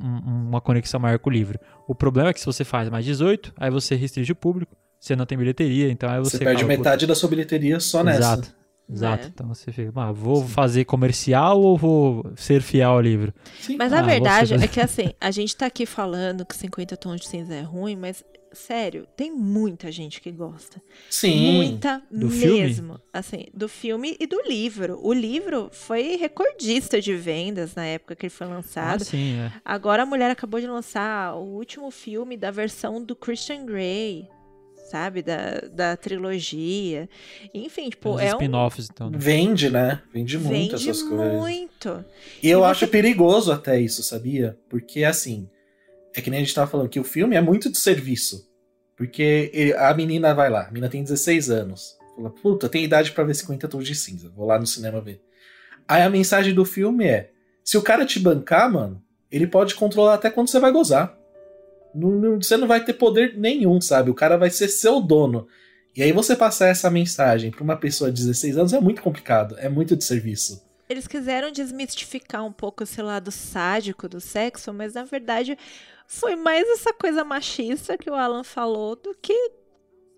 uma 0.48 0.60
conexão 0.60 1.00
maior 1.00 1.18
com 1.18 1.30
o 1.30 1.32
livro. 1.32 1.58
O 1.88 1.94
problema 1.96 2.28
é 2.28 2.32
que 2.32 2.38
se 2.38 2.46
você 2.46 2.62
faz 2.64 2.88
mais 2.90 3.04
18, 3.04 3.52
aí 3.56 3.70
você 3.72 3.96
restringe 3.96 4.30
o 4.30 4.36
público, 4.36 4.76
você 5.04 5.16
não 5.16 5.26
tem 5.26 5.36
bilheteria, 5.36 5.90
então 5.90 6.08
aí 6.08 6.20
você, 6.20 6.38
Você 6.38 6.44
perde 6.44 6.64
metade 6.64 7.06
da 7.08 7.14
sua 7.16 7.28
bilheteria 7.28 7.80
só 7.80 8.04
nessa. 8.04 8.18
Exato. 8.20 8.54
Exato. 8.90 9.24
É. 9.24 9.30
Então 9.34 9.48
você 9.48 9.72
fica, 9.72 9.90
ah, 9.96 10.12
vou 10.12 10.46
fazer 10.46 10.84
comercial 10.84 11.60
ou 11.60 11.76
vou 11.76 12.30
ser 12.36 12.60
fiel 12.62 12.90
ao 12.90 13.00
livro? 13.00 13.32
Sim. 13.60 13.76
Mas 13.76 13.92
Ah, 13.92 13.98
a 14.00 14.02
verdade 14.02 14.54
é 14.54 14.68
que 14.68 14.80
assim, 14.80 15.12
a 15.20 15.30
gente 15.30 15.56
tá 15.56 15.66
aqui 15.66 15.86
falando 15.86 16.44
que 16.44 16.54
50 16.54 16.96
tons 16.96 17.20
de 17.22 17.28
cinza 17.28 17.54
é 17.54 17.62
ruim, 17.62 17.96
mas 17.96 18.22
sério, 18.52 19.06
tem 19.16 19.32
muita 19.32 19.90
gente 19.90 20.20
que 20.20 20.30
gosta. 20.30 20.80
Sim. 21.08 21.52
Muita 21.56 22.02
Do 22.10 22.28
filme? 22.28 22.60
mesmo. 22.60 23.00
Assim, 23.12 23.46
do 23.54 23.68
filme 23.68 24.14
e 24.20 24.26
do 24.26 24.40
livro. 24.42 24.98
O 25.02 25.12
livro 25.12 25.68
foi 25.72 26.16
recordista 26.16 27.00
de 27.00 27.14
vendas 27.14 27.74
na 27.74 27.84
época 27.86 28.14
que 28.14 28.26
ele 28.26 28.30
foi 28.30 28.46
Ah, 28.46 28.50
lançado. 28.50 29.04
sim, 29.04 29.38
é. 29.38 29.50
Agora 29.64 30.02
a 30.02 30.06
mulher 30.06 30.30
acabou 30.30 30.60
de 30.60 30.66
lançar 30.66 31.34
o 31.34 31.42
último 31.44 31.90
filme 31.90 32.36
da 32.36 32.50
versão 32.50 33.02
do 33.02 33.16
Christian 33.16 33.64
Grey, 33.64 34.28
sabe? 34.92 35.22
Da, 35.22 35.60
da 35.72 35.96
trilogia. 35.96 37.08
Enfim, 37.54 37.88
tipo, 37.90 38.14
Os 38.14 38.20
é 38.20 38.26
um. 38.34 38.36
spin-offs, 38.38 38.88
então. 38.92 39.08
né? 39.10 39.18
Vende, 39.18 39.70
né? 39.70 40.02
Vende 40.12 40.38
muito 40.38 40.52
Vende 40.52 40.74
essas 40.90 41.02
coisas. 41.02 41.32
muito. 41.32 42.04
E 42.42 42.48
eu 42.50 42.60
E 42.60 42.64
acho 42.64 42.80
você- 42.80 42.86
perigoso 42.86 43.50
até 43.50 43.80
isso, 43.80 44.02
sabia? 44.02 44.58
Porque, 44.68 45.02
assim, 45.02 45.48
é 46.14 46.20
que 46.20 46.28
nem 46.30 46.40
a 46.40 46.42
gente 46.44 46.54
tava 46.54 46.70
falando, 46.70 46.88
que 46.90 47.00
o 47.00 47.04
filme 47.04 47.34
é 47.34 47.40
muito 47.40 47.70
de 47.72 47.78
serviço. 47.78 48.46
Porque 48.96 49.50
ele- 49.54 49.72
a 49.74 49.92
menina 49.94 50.34
vai 50.34 50.50
lá, 50.50 50.64
a 50.64 50.68
menina 50.68 50.88
tem 50.88 51.02
16 51.02 51.48
anos. 51.50 51.96
Fala, 52.14 52.28
puta, 52.30 52.68
tem 52.68 52.84
idade 52.84 53.12
pra 53.12 53.24
ver 53.24 53.34
50 53.34 53.66
tons 53.66 53.86
de 53.86 53.94
cinza. 53.94 54.30
Vou 54.36 54.46
lá 54.46 54.58
no 54.58 54.66
cinema 54.66 55.00
ver. 55.00 55.20
Aí 55.88 56.02
a 56.02 56.10
mensagem 56.10 56.52
do 56.54 56.64
filme 56.64 57.06
é: 57.06 57.30
se 57.64 57.78
o 57.78 57.82
cara 57.82 58.04
te 58.04 58.20
bancar, 58.20 58.70
mano, 58.70 59.02
ele 59.30 59.46
pode 59.46 59.74
controlar 59.74 60.14
até 60.14 60.30
quando 60.30 60.48
você 60.48 60.60
vai 60.60 60.70
gozar. 60.70 61.16
Não- 61.94 62.10
não- 62.10 62.40
você 62.42 62.56
não 62.56 62.66
vai 62.66 62.84
ter 62.84 62.94
poder 62.94 63.36
nenhum, 63.36 63.80
sabe? 63.80 64.10
O 64.10 64.14
cara 64.14 64.36
vai 64.36 64.50
ser 64.50 64.68
seu 64.68 65.00
dono. 65.00 65.46
E 65.94 66.02
aí 66.02 66.10
você 66.12 66.34
passar 66.34 66.68
essa 66.68 66.88
mensagem 66.90 67.50
pra 67.50 67.62
uma 67.62 67.76
pessoa 67.76 68.10
de 68.10 68.22
16 68.22 68.56
anos 68.56 68.72
é 68.72 68.80
muito 68.80 69.02
complicado, 69.02 69.56
é 69.58 69.68
muito 69.68 69.94
de 69.94 70.04
serviço. 70.04 70.62
Eles 70.88 71.06
quiseram 71.06 71.50
desmistificar 71.50 72.44
um 72.44 72.52
pouco 72.52 72.82
esse 72.82 73.00
lado 73.02 73.30
sádico 73.30 74.08
do 74.08 74.20
sexo, 74.20 74.72
mas 74.72 74.94
na 74.94 75.04
verdade 75.04 75.56
foi 76.06 76.34
mais 76.36 76.66
essa 76.68 76.92
coisa 76.92 77.24
machista 77.24 77.96
que 77.98 78.10
o 78.10 78.14
Alan 78.14 78.44
falou 78.44 78.96
do 78.96 79.14
que 79.20 79.50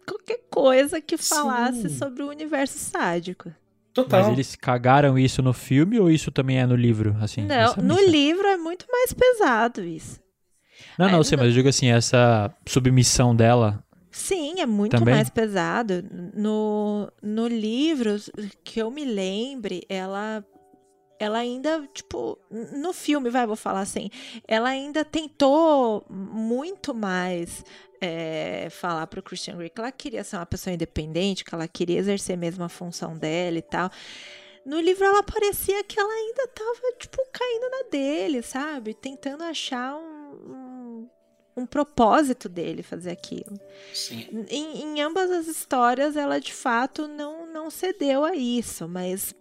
qualquer 0.06 0.40
coisa 0.50 1.00
que 1.00 1.16
falasse 1.16 1.88
Sim. 1.88 1.98
sobre 1.98 2.22
o 2.22 2.28
universo 2.28 2.78
sádico. 2.78 3.52
Total. 3.92 4.24
Mas 4.24 4.32
eles 4.32 4.56
cagaram 4.56 5.16
isso 5.18 5.40
no 5.40 5.52
filme 5.52 6.00
ou 6.00 6.10
isso 6.10 6.30
também 6.32 6.58
é 6.58 6.66
no 6.66 6.74
livro? 6.74 7.16
Assim, 7.20 7.42
Não, 7.42 7.74
no 7.76 8.00
livro 8.00 8.46
é 8.46 8.56
muito 8.56 8.86
mais 8.90 9.12
pesado 9.12 9.84
isso. 9.84 10.20
Não, 10.98 11.08
não, 11.10 11.18
Aí, 11.18 11.24
sei, 11.24 11.36
mas 11.36 11.48
eu 11.48 11.52
digo 11.52 11.68
assim, 11.68 11.88
essa 11.90 12.54
submissão 12.66 13.34
dela. 13.34 13.82
Sim, 14.10 14.60
é 14.60 14.66
muito 14.66 14.96
Também? 14.96 15.14
mais 15.14 15.28
pesado. 15.28 16.04
No, 16.34 17.10
no 17.20 17.48
livro, 17.48 18.16
que 18.62 18.80
eu 18.80 18.90
me 18.90 19.04
lembre, 19.04 19.84
ela 19.88 20.44
ela 21.18 21.38
ainda, 21.38 21.88
tipo, 21.94 22.38
no 22.50 22.92
filme, 22.92 23.30
vai, 23.30 23.46
vou 23.46 23.56
falar 23.56 23.80
assim, 23.80 24.10
ela 24.46 24.68
ainda 24.68 25.04
tentou 25.04 26.04
muito 26.10 26.92
mais 26.92 27.64
é, 28.00 28.68
falar 28.70 29.06
pro 29.06 29.22
Christian 29.22 29.56
Grey 29.56 29.70
que 29.70 29.80
ela 29.80 29.92
queria 29.92 30.24
ser 30.24 30.36
uma 30.36 30.46
pessoa 30.46 30.74
independente, 30.74 31.44
que 31.44 31.54
ela 31.54 31.68
queria 31.68 31.98
exercer 31.98 32.36
mesmo 32.36 32.64
a 32.64 32.68
função 32.68 33.16
dela 33.16 33.58
e 33.58 33.62
tal. 33.62 33.90
No 34.66 34.80
livro 34.80 35.04
ela 35.04 35.22
parecia 35.22 35.84
que 35.84 35.98
ela 35.98 36.12
ainda 36.12 36.48
tava, 36.48 36.96
tipo, 36.98 37.18
caindo 37.32 37.70
na 37.70 37.90
dele, 37.90 38.42
sabe? 38.42 38.94
Tentando 38.94 39.44
achar 39.44 39.94
um, 39.96 40.13
um, 41.56 41.66
propósito 41.66 42.48
dele 42.48 42.82
fazer 42.82 43.10
aquilo. 43.10 43.58
Sim. 43.92 44.26
Em, 44.48 44.82
em 44.82 45.00
ambas 45.02 45.30
as 45.30 45.46
histórias, 45.46 46.16
ela 46.16 46.40
de 46.40 46.52
fato 46.52 47.06
não, 47.08 47.46
não 47.46 47.70
cedeu 47.70 48.24
a 48.24 48.34
isso, 48.34 48.88
mas 48.88 49.34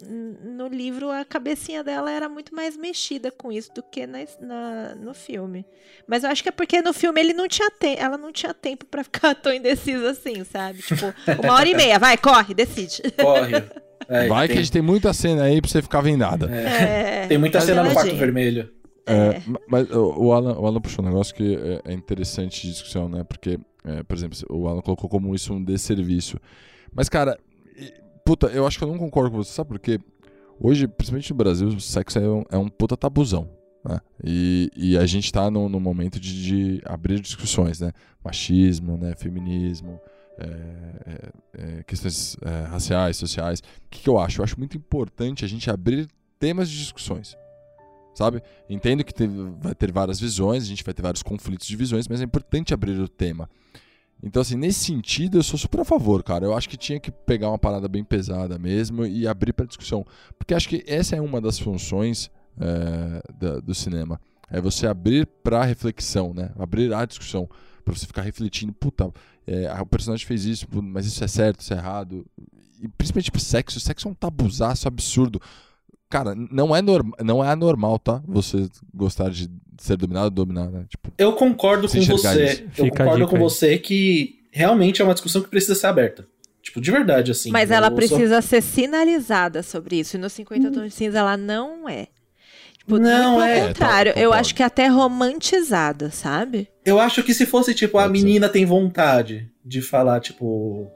no 0.44 0.68
livro 0.68 1.10
a 1.10 1.24
cabecinha 1.26 1.84
dela 1.84 2.12
era 2.12 2.30
muito 2.30 2.54
mais 2.56 2.78
mexida 2.78 3.32
com 3.32 3.52
isso 3.52 3.72
do 3.74 3.82
que 3.84 4.06
na, 4.08 4.20
na- 4.40 4.96
no 4.96 5.14
filme. 5.14 5.66
Mas 6.08 6.24
eu 6.24 6.30
acho 6.30 6.44
que 6.44 6.50
é 6.50 6.52
porque 6.52 6.82
no 6.82 6.94
filme 6.94 7.20
ele 7.20 7.34
não 7.34 7.48
tinha 7.48 7.70
te 7.70 7.96
ela 7.98 8.18
não 8.18 8.32
tinha 8.32 8.54
tempo 8.54 8.86
pra 8.86 9.04
ficar 9.04 9.34
tão 9.36 9.54
indecisa 9.54 10.12
assim, 10.12 10.44
sabe? 10.44 10.82
Tipo, 10.82 11.14
uma 11.44 11.54
hora 11.54 11.68
e 11.68 11.76
meia, 11.76 11.98
vai, 12.00 12.18
corre, 12.18 12.54
decide. 12.54 13.02
Corre. 13.20 13.64
É, 14.10 14.28
Vai 14.28 14.48
tem, 14.48 14.56
que 14.56 14.60
a 14.60 14.64
gente 14.64 14.72
tem 14.74 14.82
muita 14.82 15.14
cena 15.14 15.44
aí 15.44 15.62
pra 15.62 15.70
você 15.72 15.82
ficar 15.82 16.02
vendada. 16.02 16.54
É, 16.54 17.26
tem 17.28 17.38
muita 17.38 17.62
cena 17.62 17.84
no 17.84 17.94
quarto 17.94 18.14
vermelho. 18.16 18.70
É, 19.06 19.42
ma- 19.48 19.60
Mas 19.68 19.90
o 19.92 20.32
Alan, 20.32 20.58
o 20.58 20.66
Alan 20.66 20.82
puxou 20.82 21.04
um 21.04 21.08
negócio 21.08 21.36
que 21.36 21.56
é, 21.56 21.92
é 21.92 21.94
interessante 21.94 22.62
de 22.62 22.72
discussão, 22.74 23.10
né? 23.10 23.24
Porque, 23.24 23.60
é, 23.84 24.04
por 24.04 24.16
exemplo, 24.16 24.38
o 24.50 24.68
Alan 24.68 24.82
colocou 24.82 25.10
como 25.10 25.34
isso 25.36 25.54
um 25.54 25.64
desserviço. 25.64 26.38
Mas, 26.94 27.10
cara, 27.10 27.38
puta, 28.26 28.48
eu 28.48 28.66
acho 28.66 28.78
que 28.78 28.84
eu 28.84 28.88
não 28.88 28.98
concordo 28.98 29.32
com 29.32 29.38
você, 29.38 29.52
sabe 29.52 29.70
por 29.70 29.80
quê? 29.80 30.00
Hoje, 30.60 30.88
principalmente 30.88 31.32
no 31.32 31.36
Brasil, 31.38 31.68
o 31.68 31.80
sexo 31.82 32.20
é 32.20 32.30
um, 32.30 32.44
é 32.52 32.58
um 32.58 32.70
puta 32.70 32.96
tabuzão. 32.96 33.50
Né? 33.84 34.00
E, 34.24 34.72
e 34.76 34.98
a 34.98 35.06
gente 35.06 35.32
tá 35.32 35.52
no, 35.52 35.68
no 35.68 35.80
momento 35.80 36.20
de, 36.20 36.44
de 36.44 36.82
abrir 36.86 37.20
discussões, 37.20 37.82
né? 37.82 37.92
Machismo, 38.24 38.98
né? 38.98 39.14
Feminismo, 39.18 40.00
é, 40.38 40.46
é, 40.46 41.32
é, 41.80 41.84
questões 41.84 42.38
é, 42.42 42.68
raciais, 42.68 43.18
sociais. 43.18 43.60
O 43.60 43.64
que, 43.90 44.04
que 44.04 44.10
eu 44.10 44.18
acho? 44.18 44.40
Eu 44.40 44.44
acho 44.46 44.58
muito 44.58 44.78
importante 44.78 45.44
a 45.44 45.48
gente 45.50 45.70
abrir 45.70 46.08
temas 46.40 46.70
de 46.70 46.78
discussões 46.78 47.36
sabe? 48.14 48.42
Entendo 48.70 49.04
que 49.04 49.14
teve- 49.14 49.52
vai 49.60 49.74
ter 49.76 49.92
várias 49.92 50.20
visões, 50.20 50.64
a 50.64 50.68
gente 50.68 50.84
vai 50.84 50.94
ter 50.94 51.02
vários 51.02 51.24
conflitos 51.24 51.68
de 51.68 51.76
visões, 51.76 52.08
mas 52.08 52.22
é 52.22 52.24
importante 52.24 52.74
abrir 52.74 53.00
o 53.00 53.08
tema. 53.08 53.50
Então, 54.26 54.42
assim, 54.42 54.56
nesse 54.56 54.80
sentido, 54.86 55.38
eu 55.38 55.44
sou 55.44 55.60
super 55.60 55.82
a 55.82 55.86
favor, 55.86 56.24
cara. 56.24 56.46
Eu 56.46 56.56
acho 56.56 56.70
que 56.70 56.78
tinha 56.78 56.98
que 57.00 57.12
pegar 57.12 57.50
uma 57.50 57.58
parada 57.60 57.90
bem 57.90 58.04
pesada 58.06 58.58
mesmo 58.58 59.06
e 59.06 59.28
abrir 59.28 59.52
para 59.52 59.66
discussão. 59.66 60.06
Porque 60.38 60.54
acho 60.54 60.70
que 60.70 60.82
essa 60.88 61.16
é 61.16 61.22
uma 61.22 61.42
das 61.42 61.60
funções 61.60 62.32
é, 62.58 63.22
da- 63.38 63.60
do 63.60 63.74
cinema. 63.74 64.22
É 64.50 64.62
você 64.62 64.86
abrir 64.86 65.26
para 65.26 65.64
reflexão, 65.66 66.34
né? 66.36 66.52
Abrir 66.58 66.94
a 66.94 67.04
discussão. 67.04 67.50
Pra 67.84 67.94
você 67.94 68.06
ficar 68.06 68.22
refletindo, 68.22 68.72
puta, 68.72 69.12
é, 69.48 69.66
ah, 69.68 69.82
o 69.82 69.86
personagem 69.88 70.26
fez 70.26 70.46
isso, 70.46 70.68
mas 70.72 71.06
isso 71.08 71.22
é 71.24 71.28
certo, 71.28 71.60
isso 71.62 71.74
é 71.74 71.78
errado. 71.78 72.24
E 72.82 72.88
principalmente 72.88 73.26
tipo, 73.26 73.40
sexo. 73.40 73.80
Sexo 73.80 74.08
é 74.08 74.12
um 74.12 74.14
tabuzaço 74.14 74.88
absurdo. 74.88 75.42
Cara, 76.14 76.36
não 76.36 76.76
é, 76.76 76.80
norm 76.80 77.10
não 77.24 77.44
é 77.44 77.50
anormal, 77.50 77.98
tá? 77.98 78.22
Você 78.28 78.70
gostar 78.94 79.32
de 79.32 79.50
ser 79.80 79.98
dominado 79.98 80.26
ou 80.26 80.30
dominar, 80.30 80.68
né? 80.70 80.86
Tipo, 80.88 81.12
Eu 81.18 81.34
concordo 81.34 81.88
com 81.88 82.00
você. 82.06 82.46
isso. 82.46 82.64
Eu 82.78 82.86
Fica 82.86 83.04
a 83.04 83.06
concordo 83.08 83.28
com 83.28 83.36
aí. 83.36 83.42
você 83.42 83.78
que 83.80 84.36
realmente 84.52 85.02
é 85.02 85.06
uma 85.06 85.16
discussão 85.16 85.42
que 85.42 85.50
precisa 85.50 85.74
ser 85.74 85.88
aberta. 85.88 86.28
Tipo, 86.62 86.80
de 86.80 86.92
verdade, 86.92 87.32
assim. 87.32 87.50
Mas 87.50 87.72
ela 87.72 87.90
precisa 87.90 88.42
ser 88.44 88.62
sinalizada 88.62 89.64
sobre 89.64 90.00
isso. 90.00 90.16
E 90.16 90.20
no 90.20 90.30
50 90.30 90.72
Tons 90.72 90.84
de 90.84 90.92
Cinza 90.92 91.18
ela 91.18 91.36
não 91.36 91.90
é. 91.90 92.08
Tipo, 92.78 93.00
Não 93.00 93.34
muito 93.34 93.44
é. 93.46 93.56
Pelo 93.56 93.68
contrário, 93.70 94.10
É, 94.12 94.14
tá, 94.14 94.20
eu 94.20 94.32
acho 94.34 94.54
que 94.54 94.62
é 94.62 94.66
até 94.68 94.88
romantizada, 94.88 96.12
sabe? 96.12 96.68
Eu 96.86 97.00
acho 97.00 97.24
que 97.24 97.34
se 97.34 97.46
fosse, 97.48 97.74
tipo, 97.74 97.98
a 97.98 98.04
Pode 98.04 98.20
ser. 98.20 98.24
menina 98.26 98.48
tem 98.50 98.66
vontade 98.66 99.50
de 99.66 99.82
falar, 99.82 100.20
tipo. 100.20 100.92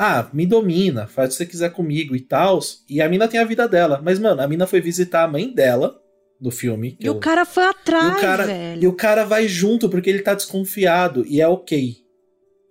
Ah, 0.00 0.28
me 0.32 0.46
domina, 0.46 1.08
faz 1.08 1.30
o 1.30 1.32
que 1.32 1.36
você 1.38 1.46
quiser 1.46 1.70
comigo 1.72 2.14
e 2.14 2.20
tal. 2.20 2.60
E 2.88 3.02
a 3.02 3.08
mina 3.08 3.26
tem 3.26 3.40
a 3.40 3.44
vida 3.44 3.66
dela. 3.66 4.00
Mas, 4.02 4.20
mano, 4.20 4.40
a 4.40 4.46
mina 4.46 4.64
foi 4.64 4.80
visitar 4.80 5.24
a 5.24 5.28
mãe 5.28 5.52
dela 5.52 5.98
no 6.40 6.52
filme. 6.52 6.96
E 7.00 7.10
o 7.10 7.14
eu- 7.14 7.18
cara 7.18 7.44
foi 7.44 7.64
e 7.64 7.66
atrás, 7.66 8.16
o 8.16 8.20
cara, 8.20 8.46
velho. 8.46 8.84
e 8.84 8.86
o 8.86 8.92
cara 8.92 9.24
vai 9.24 9.48
junto 9.48 9.88
porque 9.88 10.08
ele 10.08 10.20
tá 10.22 10.34
desconfiado. 10.34 11.24
E 11.26 11.40
é 11.40 11.48
ok. 11.48 11.96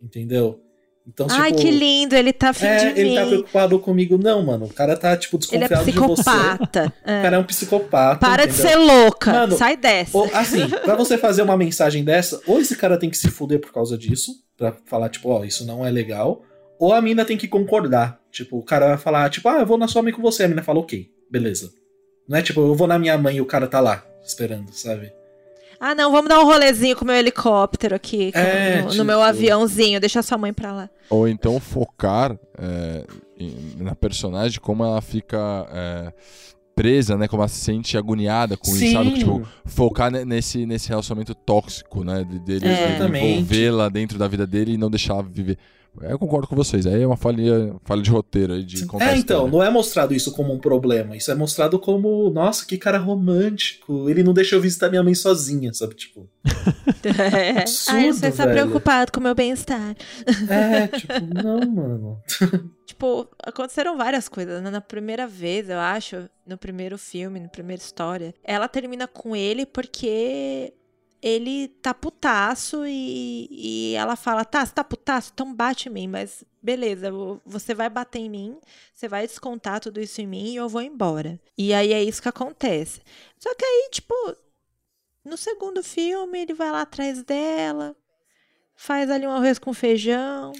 Entendeu? 0.02 0.62
Então, 1.06 1.26
Ai, 1.30 1.52
tipo, 1.52 1.62
que 1.64 1.72
lindo, 1.72 2.16
ele 2.16 2.34
tá 2.34 2.50
afim 2.50 2.66
É, 2.66 2.78
de 2.94 3.00
ele 3.00 3.10
mim. 3.10 3.16
tá 3.16 3.26
preocupado 3.26 3.80
comigo. 3.80 4.18
Não, 4.18 4.44
mano. 4.46 4.66
O 4.66 4.74
cara 4.74 4.96
tá, 4.98 5.16
tipo, 5.16 5.38
ele 5.52 5.64
é 5.64 5.68
desconfiado 5.68 5.86
de 5.86 5.92
você. 6.00 6.24
psicopata. 6.24 6.94
É. 7.06 7.20
O 7.20 7.22
cara 7.24 7.36
é 7.38 7.40
um 7.40 7.44
psicopata. 7.46 8.20
Para 8.20 8.46
de 8.46 8.54
entendeu? 8.54 8.72
ser 8.72 8.76
louca. 8.78 9.32
Mano, 9.32 9.58
Sai 9.58 9.78
dessa. 9.78 10.18
Ou, 10.18 10.30
assim, 10.34 10.68
pra 10.84 10.96
você 10.96 11.18
fazer 11.18 11.42
uma 11.44 11.56
mensagem 11.56 12.04
dessa, 12.04 12.42
ou 12.46 12.60
esse 12.60 12.76
cara 12.76 12.98
tem 12.98 13.10
que 13.10 13.18
se 13.18 13.30
fuder 13.32 13.60
por 13.60 13.72
causa 13.74 13.98
disso, 13.98 14.34
pra 14.58 14.74
falar, 14.86 15.08
tipo, 15.10 15.30
ó, 15.30 15.46
isso 15.46 15.66
não 15.66 15.86
é 15.86 15.90
legal, 15.90 16.42
ou 16.80 16.94
a 16.94 17.02
mina 17.02 17.26
tem 17.26 17.38
que 17.38 17.48
concordar. 17.48 18.20
Tipo, 18.32 18.58
o 18.58 18.64
cara 18.64 18.88
vai 18.90 18.98
falar, 18.98 19.30
tipo, 19.30 19.48
ah, 19.50 19.60
eu 19.60 19.66
vou 19.66 19.78
na 19.78 19.88
sua 19.88 20.02
mãe 20.02 20.12
com 20.14 20.22
você. 20.22 20.44
A 20.44 20.48
mina 20.48 20.64
fala, 20.64 20.80
ok, 20.80 21.10
beleza. 21.30 21.72
Não 22.28 22.38
é 22.38 22.42
tipo, 22.42 22.60
eu 22.60 22.76
vou 22.76 22.88
na 22.88 23.00
minha 23.00 23.18
mãe 23.18 23.38
e 23.38 23.42
o 23.42 23.46
cara 23.46 23.68
tá 23.68 23.80
lá, 23.80 24.04
esperando, 24.26 24.72
sabe? 24.74 25.12
Ah, 25.80 25.94
não, 25.96 26.12
vamos 26.12 26.28
dar 26.28 26.40
um 26.40 26.46
rolezinho 26.46 26.96
com 26.96 27.04
o 27.04 27.08
meu 27.08 27.16
helicóptero 27.16 27.96
aqui, 27.96 28.32
com- 28.32 28.40
É, 28.40 28.78
no, 28.78 28.84
no 28.86 28.90
tipo- 28.92 29.04
meu 29.04 29.22
aviãozinho, 29.22 30.00
deixa 30.00 30.22
sua 30.24 30.38
mãe 30.38 30.52
pra 30.52 30.72
lá. 30.74 30.90
Ou 31.10 31.28
então 31.28 31.60
focar 31.60 32.38
é, 32.58 33.06
na 33.78 33.94
personagem, 33.96 34.60
como 34.60 34.84
ela 34.84 35.00
fica 35.02 35.38
é, 35.72 36.14
presa, 36.76 37.16
né? 37.16 37.28
Como 37.28 37.42
ela 37.44 37.48
se 37.48 37.60
sente 37.64 37.96
agoniada 37.98 38.58
com 38.58 38.72
isso, 38.76 38.92
sabe? 38.92 39.14
Tipo, 39.14 39.48
focar 39.66 40.12
ne- 40.12 40.26
nesse, 40.26 40.66
nesse 40.66 40.90
relacionamento 40.90 41.34
tóxico, 41.36 42.04
né? 42.04 42.24
de- 42.24 42.40
Dele, 42.40 42.68
É. 42.68 42.90
Exatamente. 42.96 43.26
envolvê-la 43.26 43.88
dentro 43.90 44.18
da 44.18 44.28
vida 44.28 44.46
dele 44.48 44.74
e 44.74 44.78
não 44.78 44.90
deixar 44.90 45.14
ela 45.14 45.24
viver. 45.24 45.58
Eu 46.02 46.20
concordo 46.20 46.48
com 46.48 46.56
vocês. 46.56 46.86
Aí 46.86 47.02
é 47.02 47.08
uma 47.08 47.18
falha, 47.18 47.76
falha 47.84 48.02
de 48.02 48.10
roteiro 48.10 48.54
aí 48.54 48.64
de 48.64 48.86
contar 48.86 49.06
É, 49.14 49.18
então, 49.18 49.46
história. 49.46 49.52
não 49.52 49.64
é 49.64 49.70
mostrado 49.70 50.14
isso 50.14 50.32
como 50.32 50.54
um 50.54 50.60
problema. 50.60 51.16
Isso 51.16 51.32
é 51.32 51.36
mostrado 51.36 51.80
como, 51.80 52.30
nossa, 52.30 52.66
que 52.66 52.78
cara 52.78 52.98
romântico. 52.98 54.10
Ele 54.10 54.24
não 54.24 54.34
deixa 54.34 54.56
eu 54.56 54.62
visitar 54.62 54.90
minha 54.90 55.04
mãe 55.04 55.16
sozinha, 55.16 55.74
sabe? 55.74 55.96
Tipo, 55.96 56.30
É. 57.34 57.62
Absurdo, 57.62 57.98
Ai, 57.98 58.12
você 58.14 58.28
está 58.28 58.46
preocupado 58.48 59.12
com 59.12 59.20
o 59.20 59.24
meu 59.24 59.34
bem-estar. 59.36 59.96
é, 60.50 60.88
tipo, 60.88 61.14
não, 61.44 61.60
mano. 61.70 62.22
Tipo, 62.88 63.28
aconteceram 63.44 63.98
várias 63.98 64.30
coisas. 64.30 64.64
né? 64.64 64.70
Na 64.72 64.80
primeira 64.82 65.28
vez, 65.28 65.70
eu 65.70 65.78
acho, 65.78 66.30
no 66.48 66.58
primeiro 66.58 66.98
filme, 66.98 67.38
na 67.40 67.50
primeira 67.50 67.82
história, 67.82 68.34
ela 68.44 68.68
termina 68.70 69.06
com 69.08 69.36
ele 69.36 69.66
porque 69.66 70.74
ele 71.28 71.68
tá 71.68 71.94
putaço 71.94 72.86
e, 72.86 73.48
e 73.52 73.96
ela 73.96 74.16
fala: 74.16 74.46
tá, 74.46 74.66
você 74.66 74.74
tá 74.74 74.84
putaço? 74.84 75.32
Então 75.34 75.54
bate 75.54 75.90
em 75.90 75.92
mim, 75.92 76.08
mas 76.08 76.44
beleza, 76.62 77.12
você 77.46 77.74
vai 77.74 77.90
bater 77.90 78.20
em 78.20 78.30
mim, 78.30 78.58
você 78.94 79.08
vai 79.10 79.28
descontar 79.28 79.82
tudo 79.82 80.00
isso 80.00 80.22
em 80.22 80.28
mim 80.28 80.52
e 80.52 80.56
eu 80.56 80.70
vou 80.70 80.82
embora. 80.82 81.40
E 81.58 81.74
aí 81.74 81.92
é 81.92 82.02
isso 82.02 82.22
que 82.22 82.30
acontece. 82.30 83.02
Só 83.38 83.54
que 83.54 83.66
aí, 83.66 83.90
tipo, 83.92 84.14
no 85.26 85.36
segundo 85.36 85.84
filme, 85.84 86.40
ele 86.40 86.54
vai 86.54 86.72
lá 86.72 86.82
atrás 86.82 87.22
dela, 87.24 87.94
faz 88.76 89.12
ali 89.12 89.28
um 89.28 89.32
arroz 89.32 89.60
com 89.60 89.74
feijão. 89.74 90.54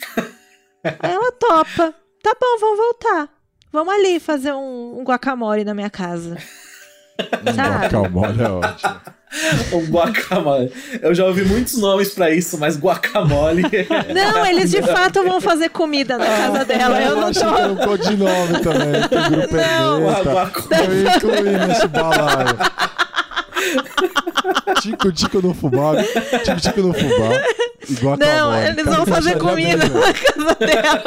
aí 0.84 1.12
ela 1.12 1.32
topa. 1.32 1.96
Tá 2.22 2.36
bom, 2.40 2.58
vamos 2.60 2.78
voltar. 2.78 3.30
Vamos 3.72 3.94
ali 3.94 4.20
fazer 4.20 4.54
um, 4.54 5.00
um 5.00 5.04
guacamole 5.04 5.64
na 5.64 5.74
minha 5.74 5.90
casa. 5.90 6.36
Sabe? 7.56 7.86
Guacamole 7.86 8.42
é 8.42 8.50
ótimo. 8.50 9.17
o 9.72 9.80
guacamole. 9.82 10.72
Eu 11.02 11.14
já 11.14 11.26
ouvi 11.26 11.44
muitos 11.44 11.78
nomes 11.78 12.14
pra 12.14 12.32
isso, 12.32 12.58
mas 12.58 12.78
guacamole. 12.78 13.64
Não, 14.14 14.46
eles 14.46 14.72
de 14.72 14.82
fato 14.82 15.24
vão 15.24 15.42
fazer 15.42 15.70
comida 15.70 16.18
na 16.18 16.26
casa 16.26 16.66
dela. 16.66 17.02
Eu 17.02 17.16
não 17.18 17.32
tô. 17.32 17.40
Eu 17.40 17.54
achei 17.54 17.66
um 17.66 17.76
codinome 17.76 18.60
também. 18.62 19.08
Tem 19.10 19.30
grupo 19.30 19.56
não, 19.56 20.00
Eu 20.02 21.16
incluí 21.16 21.68
nesse 21.68 21.88
balaio. 21.88 22.58
Tico, 24.82 25.12
tico 25.12 25.42
no 25.42 25.54
fubá. 25.54 25.96
Tico, 26.44 26.62
tico 26.62 26.82
no 26.82 26.94
fubá. 26.94 27.44
E 27.90 27.94
guacamole. 27.94 28.26
Não, 28.26 28.56
eles 28.56 28.86
vão 28.86 29.06
fazer 29.06 29.38
comida 29.38 29.86
na 29.90 30.14
casa 30.14 30.56
dela. 30.60 31.04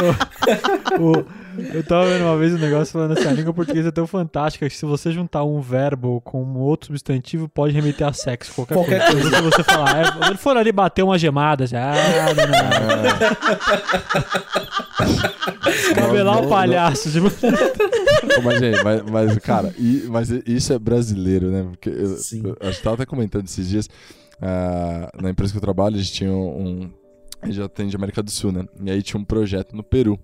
o, 0.98 1.18
o, 1.18 1.26
eu 1.72 1.82
tava 1.84 2.06
vendo 2.06 2.24
uma 2.24 2.36
vez 2.36 2.54
um 2.54 2.58
negócio 2.58 2.92
falando 2.92 3.12
assim, 3.12 3.28
a 3.28 3.32
língua 3.32 3.52
portuguesa 3.52 3.88
é 3.88 3.92
tão 3.92 4.06
fantástica 4.06 4.68
que 4.68 4.76
se 4.76 4.84
você 4.84 5.10
juntar 5.12 5.44
um 5.44 5.60
verbo 5.60 6.20
com 6.22 6.42
um 6.42 6.58
outro 6.58 6.88
substantivo, 6.88 7.48
pode 7.48 7.74
remeter 7.74 8.06
a 8.06 8.12
sexo, 8.12 8.52
qualquer, 8.54 8.74
qualquer 8.74 9.10
coisa. 9.10 9.30
coisa. 9.30 9.36
Se 9.36 9.42
você 9.42 9.64
falar, 9.64 9.96
é, 9.96 10.26
ele 10.28 10.36
for 10.36 10.56
ali 10.56 10.72
bater 10.72 11.02
uma 11.02 11.18
gemada, 11.18 11.66
já, 11.66 11.92
ah, 11.92 12.34
não, 12.34 12.46
não. 12.46 12.60
Cabelar 15.94 16.42
um 16.42 16.48
palhaço. 16.48 17.10
Tipo... 17.10 17.30
mas, 18.42 18.60
gente, 18.60 18.84
mas, 18.84 19.02
mas, 19.02 19.38
cara, 19.38 19.74
e, 19.78 20.04
mas 20.08 20.30
isso 20.46 20.72
é 20.72 20.78
brasileiro, 20.78 21.50
né? 21.50 21.66
Porque 21.70 21.88
eu, 21.88 22.16
eu, 22.44 22.56
eu 22.60 22.82
tava 22.82 22.94
até 22.94 23.06
comentando 23.06 23.46
esses 23.46 23.68
dias, 23.68 23.86
uh, 24.36 25.22
na 25.22 25.30
empresa 25.30 25.52
que 25.52 25.58
eu 25.58 25.62
trabalho, 25.62 25.96
a 25.96 25.98
gente 25.98 26.12
tinha 26.12 26.32
um... 26.32 26.90
A 27.42 27.46
gente 27.46 27.56
já 27.56 27.68
tem 27.70 27.88
de 27.88 27.96
América 27.96 28.22
do 28.22 28.30
Sul, 28.30 28.52
né? 28.52 28.66
E 28.84 28.90
aí 28.90 29.02
tinha 29.02 29.18
um 29.18 29.24
projeto 29.24 29.74
no 29.74 29.82
Peru. 29.82 30.20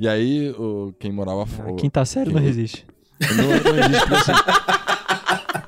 E 0.00 0.08
aí, 0.08 0.48
o, 0.52 0.94
quem 0.98 1.12
morava 1.12 1.44
fora. 1.44 1.72
Ah, 1.72 1.74
quinta 1.74 2.02
série 2.06 2.32
não 2.32 2.40
resiste. 2.40 2.86
Não, 3.20 3.44
não 3.44 3.82
resiste, 3.82 4.08
porque 4.08 4.14
assim. 4.14 4.32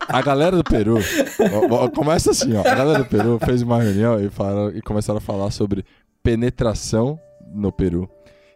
A 0.08 0.22
galera 0.22 0.56
do 0.56 0.64
Peru. 0.64 0.96
Ó, 1.70 1.84
ó, 1.84 1.88
começa 1.90 2.30
assim, 2.30 2.54
ó. 2.54 2.60
A 2.60 2.74
galera 2.74 3.00
do 3.00 3.04
Peru 3.04 3.38
fez 3.44 3.60
uma 3.60 3.82
reunião 3.82 4.18
e, 4.18 4.30
falaram, 4.30 4.74
e 4.74 4.80
começaram 4.80 5.18
a 5.18 5.20
falar 5.20 5.50
sobre 5.50 5.84
penetração 6.22 7.20
no 7.54 7.70
Peru. 7.70 8.08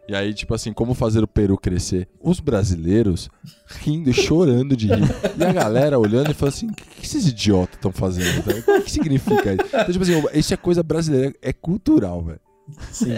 E 0.09 0.15
aí, 0.15 0.33
tipo 0.33 0.55
assim, 0.55 0.73
como 0.73 0.95
fazer 0.95 1.23
o 1.23 1.27
Peru 1.27 1.55
crescer? 1.55 2.07
Os 2.19 2.39
brasileiros 2.39 3.29
rindo 3.67 4.09
e 4.09 4.13
chorando 4.13 4.75
de 4.75 4.87
rir. 4.87 5.03
E 5.37 5.43
a 5.43 5.53
galera 5.53 5.99
olhando 5.99 6.31
e 6.31 6.33
falando 6.33 6.55
assim: 6.55 6.67
o 6.71 6.73
que, 6.73 6.85
que 6.85 7.05
esses 7.05 7.27
idiotas 7.27 7.75
estão 7.75 7.91
fazendo? 7.91 8.39
O 8.39 8.81
que 8.81 8.89
significa 8.89 9.53
isso? 9.53 9.67
Então, 9.67 9.91
tipo 9.91 10.03
assim, 10.03 10.23
isso 10.33 10.55
é 10.55 10.57
coisa 10.57 10.81
brasileira, 10.81 11.35
é 11.39 11.53
cultural, 11.53 12.23
velho. 12.23 12.41
Sim. 12.91 13.13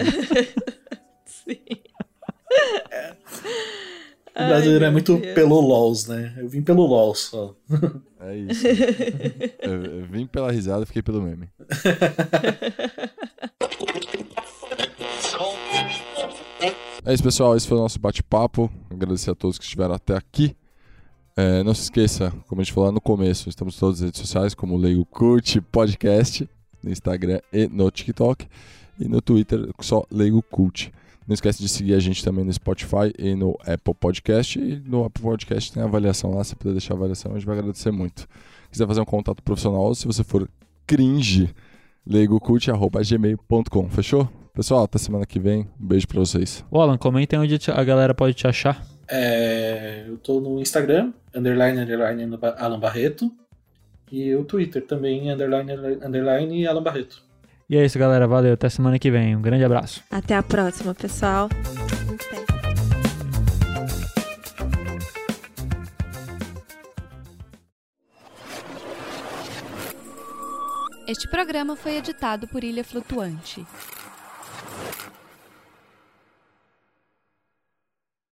Sim. 1.24 1.56
O 4.32 4.46
brasileiro 4.46 4.84
Ai, 4.84 4.90
é 4.90 4.92
muito 4.92 5.16
Deus. 5.16 5.34
pelo 5.34 5.60
LOLs, 5.60 6.06
né? 6.06 6.34
Eu 6.38 6.48
vim 6.48 6.62
pelo 6.62 6.86
LOL 6.86 7.14
só. 7.14 7.54
É 8.20 8.36
isso. 8.36 8.66
eu, 9.60 9.84
eu 9.84 10.06
vim 10.06 10.26
pela 10.26 10.52
risada, 10.52 10.86
fiquei 10.86 11.02
pelo 11.02 11.20
meme. 11.20 11.48
É 17.04 17.14
isso, 17.14 17.22
pessoal. 17.22 17.56
Esse 17.56 17.66
foi 17.66 17.78
o 17.78 17.80
nosso 17.80 17.98
bate-papo. 17.98 18.70
Agradecer 18.90 19.30
a 19.30 19.34
todos 19.34 19.58
que 19.58 19.64
estiveram 19.64 19.94
até 19.94 20.14
aqui. 20.16 20.56
É, 21.36 21.62
não 21.62 21.74
se 21.74 21.84
esqueça, 21.84 22.32
como 22.46 22.60
a 22.60 22.64
gente 22.64 22.74
falou 22.74 22.88
lá 22.88 22.92
no 22.92 23.00
começo, 23.00 23.48
estamos 23.48 23.76
em 23.76 23.80
todas 23.80 23.96
as 23.96 24.04
redes 24.04 24.20
sociais, 24.20 24.52
como 24.52 24.76
Leigo 24.76 25.06
Cult 25.06 25.60
Podcast, 25.72 26.46
no 26.82 26.90
Instagram 26.90 27.40
e 27.52 27.66
no 27.68 27.90
TikTok. 27.90 28.46
E 28.98 29.08
no 29.08 29.22
Twitter, 29.22 29.70
só 29.80 30.04
Leigo 30.10 30.42
Cult. 30.42 30.92
Não 31.26 31.34
esquece 31.34 31.62
de 31.62 31.68
seguir 31.68 31.94
a 31.94 32.00
gente 32.00 32.24
também 32.24 32.44
no 32.44 32.52
Spotify 32.52 33.12
e 33.18 33.34
no 33.34 33.56
Apple 33.60 33.94
Podcast. 33.94 34.58
E 34.58 34.82
no 34.84 35.04
Apple 35.04 35.22
Podcast 35.22 35.72
tem 35.72 35.82
avaliação 35.82 36.34
lá. 36.34 36.42
Se 36.42 36.56
puder 36.56 36.72
deixar 36.72 36.94
a 36.94 36.96
avaliação, 36.96 37.32
a 37.32 37.34
gente 37.34 37.46
vai 37.46 37.58
agradecer 37.58 37.90
muito. 37.90 38.22
Se 38.22 38.70
quiser 38.72 38.86
fazer 38.86 39.00
um 39.00 39.04
contato 39.04 39.42
profissional, 39.42 39.94
se 39.94 40.06
você 40.06 40.24
for 40.24 40.48
cringe, 40.86 41.54
legocult.gmail.com. 42.06 43.88
Fechou? 43.90 44.28
Pessoal, 44.52 44.84
até 44.84 44.98
semana 44.98 45.24
que 45.24 45.38
vem. 45.38 45.68
Um 45.80 45.86
beijo 45.86 46.08
pra 46.08 46.18
vocês. 46.18 46.64
O 46.70 46.80
Alan, 46.80 46.98
comentem 46.98 47.38
onde 47.38 47.58
a 47.70 47.84
galera 47.84 48.14
pode 48.14 48.34
te 48.34 48.46
achar. 48.46 48.84
É, 49.08 50.04
eu 50.08 50.18
tô 50.18 50.40
no 50.40 50.60
Instagram, 50.60 51.12
underline, 51.34 51.78
underline, 51.78 52.38
Alan 52.58 52.78
Barreto. 52.80 53.30
E 54.10 54.34
o 54.34 54.44
Twitter 54.44 54.84
também, 54.84 55.30
underline, 55.30 55.72
underline, 56.04 56.66
Alan 56.66 56.82
Barreto. 56.82 57.22
E 57.70 57.76
é 57.76 57.84
isso, 57.84 57.96
galera. 57.96 58.26
Valeu. 58.26 58.54
Até 58.54 58.68
semana 58.68 58.98
que 58.98 59.12
vem. 59.12 59.36
Um 59.36 59.40
grande 59.40 59.62
abraço. 59.62 60.02
Até 60.10 60.34
a 60.34 60.42
próxima, 60.42 60.92
pessoal. 60.92 61.48
Este 71.06 71.28
programa 71.30 71.76
foi 71.76 71.96
editado 71.96 72.48
por 72.48 72.64
Ilha 72.64 72.82
Flutuante. 72.82 73.64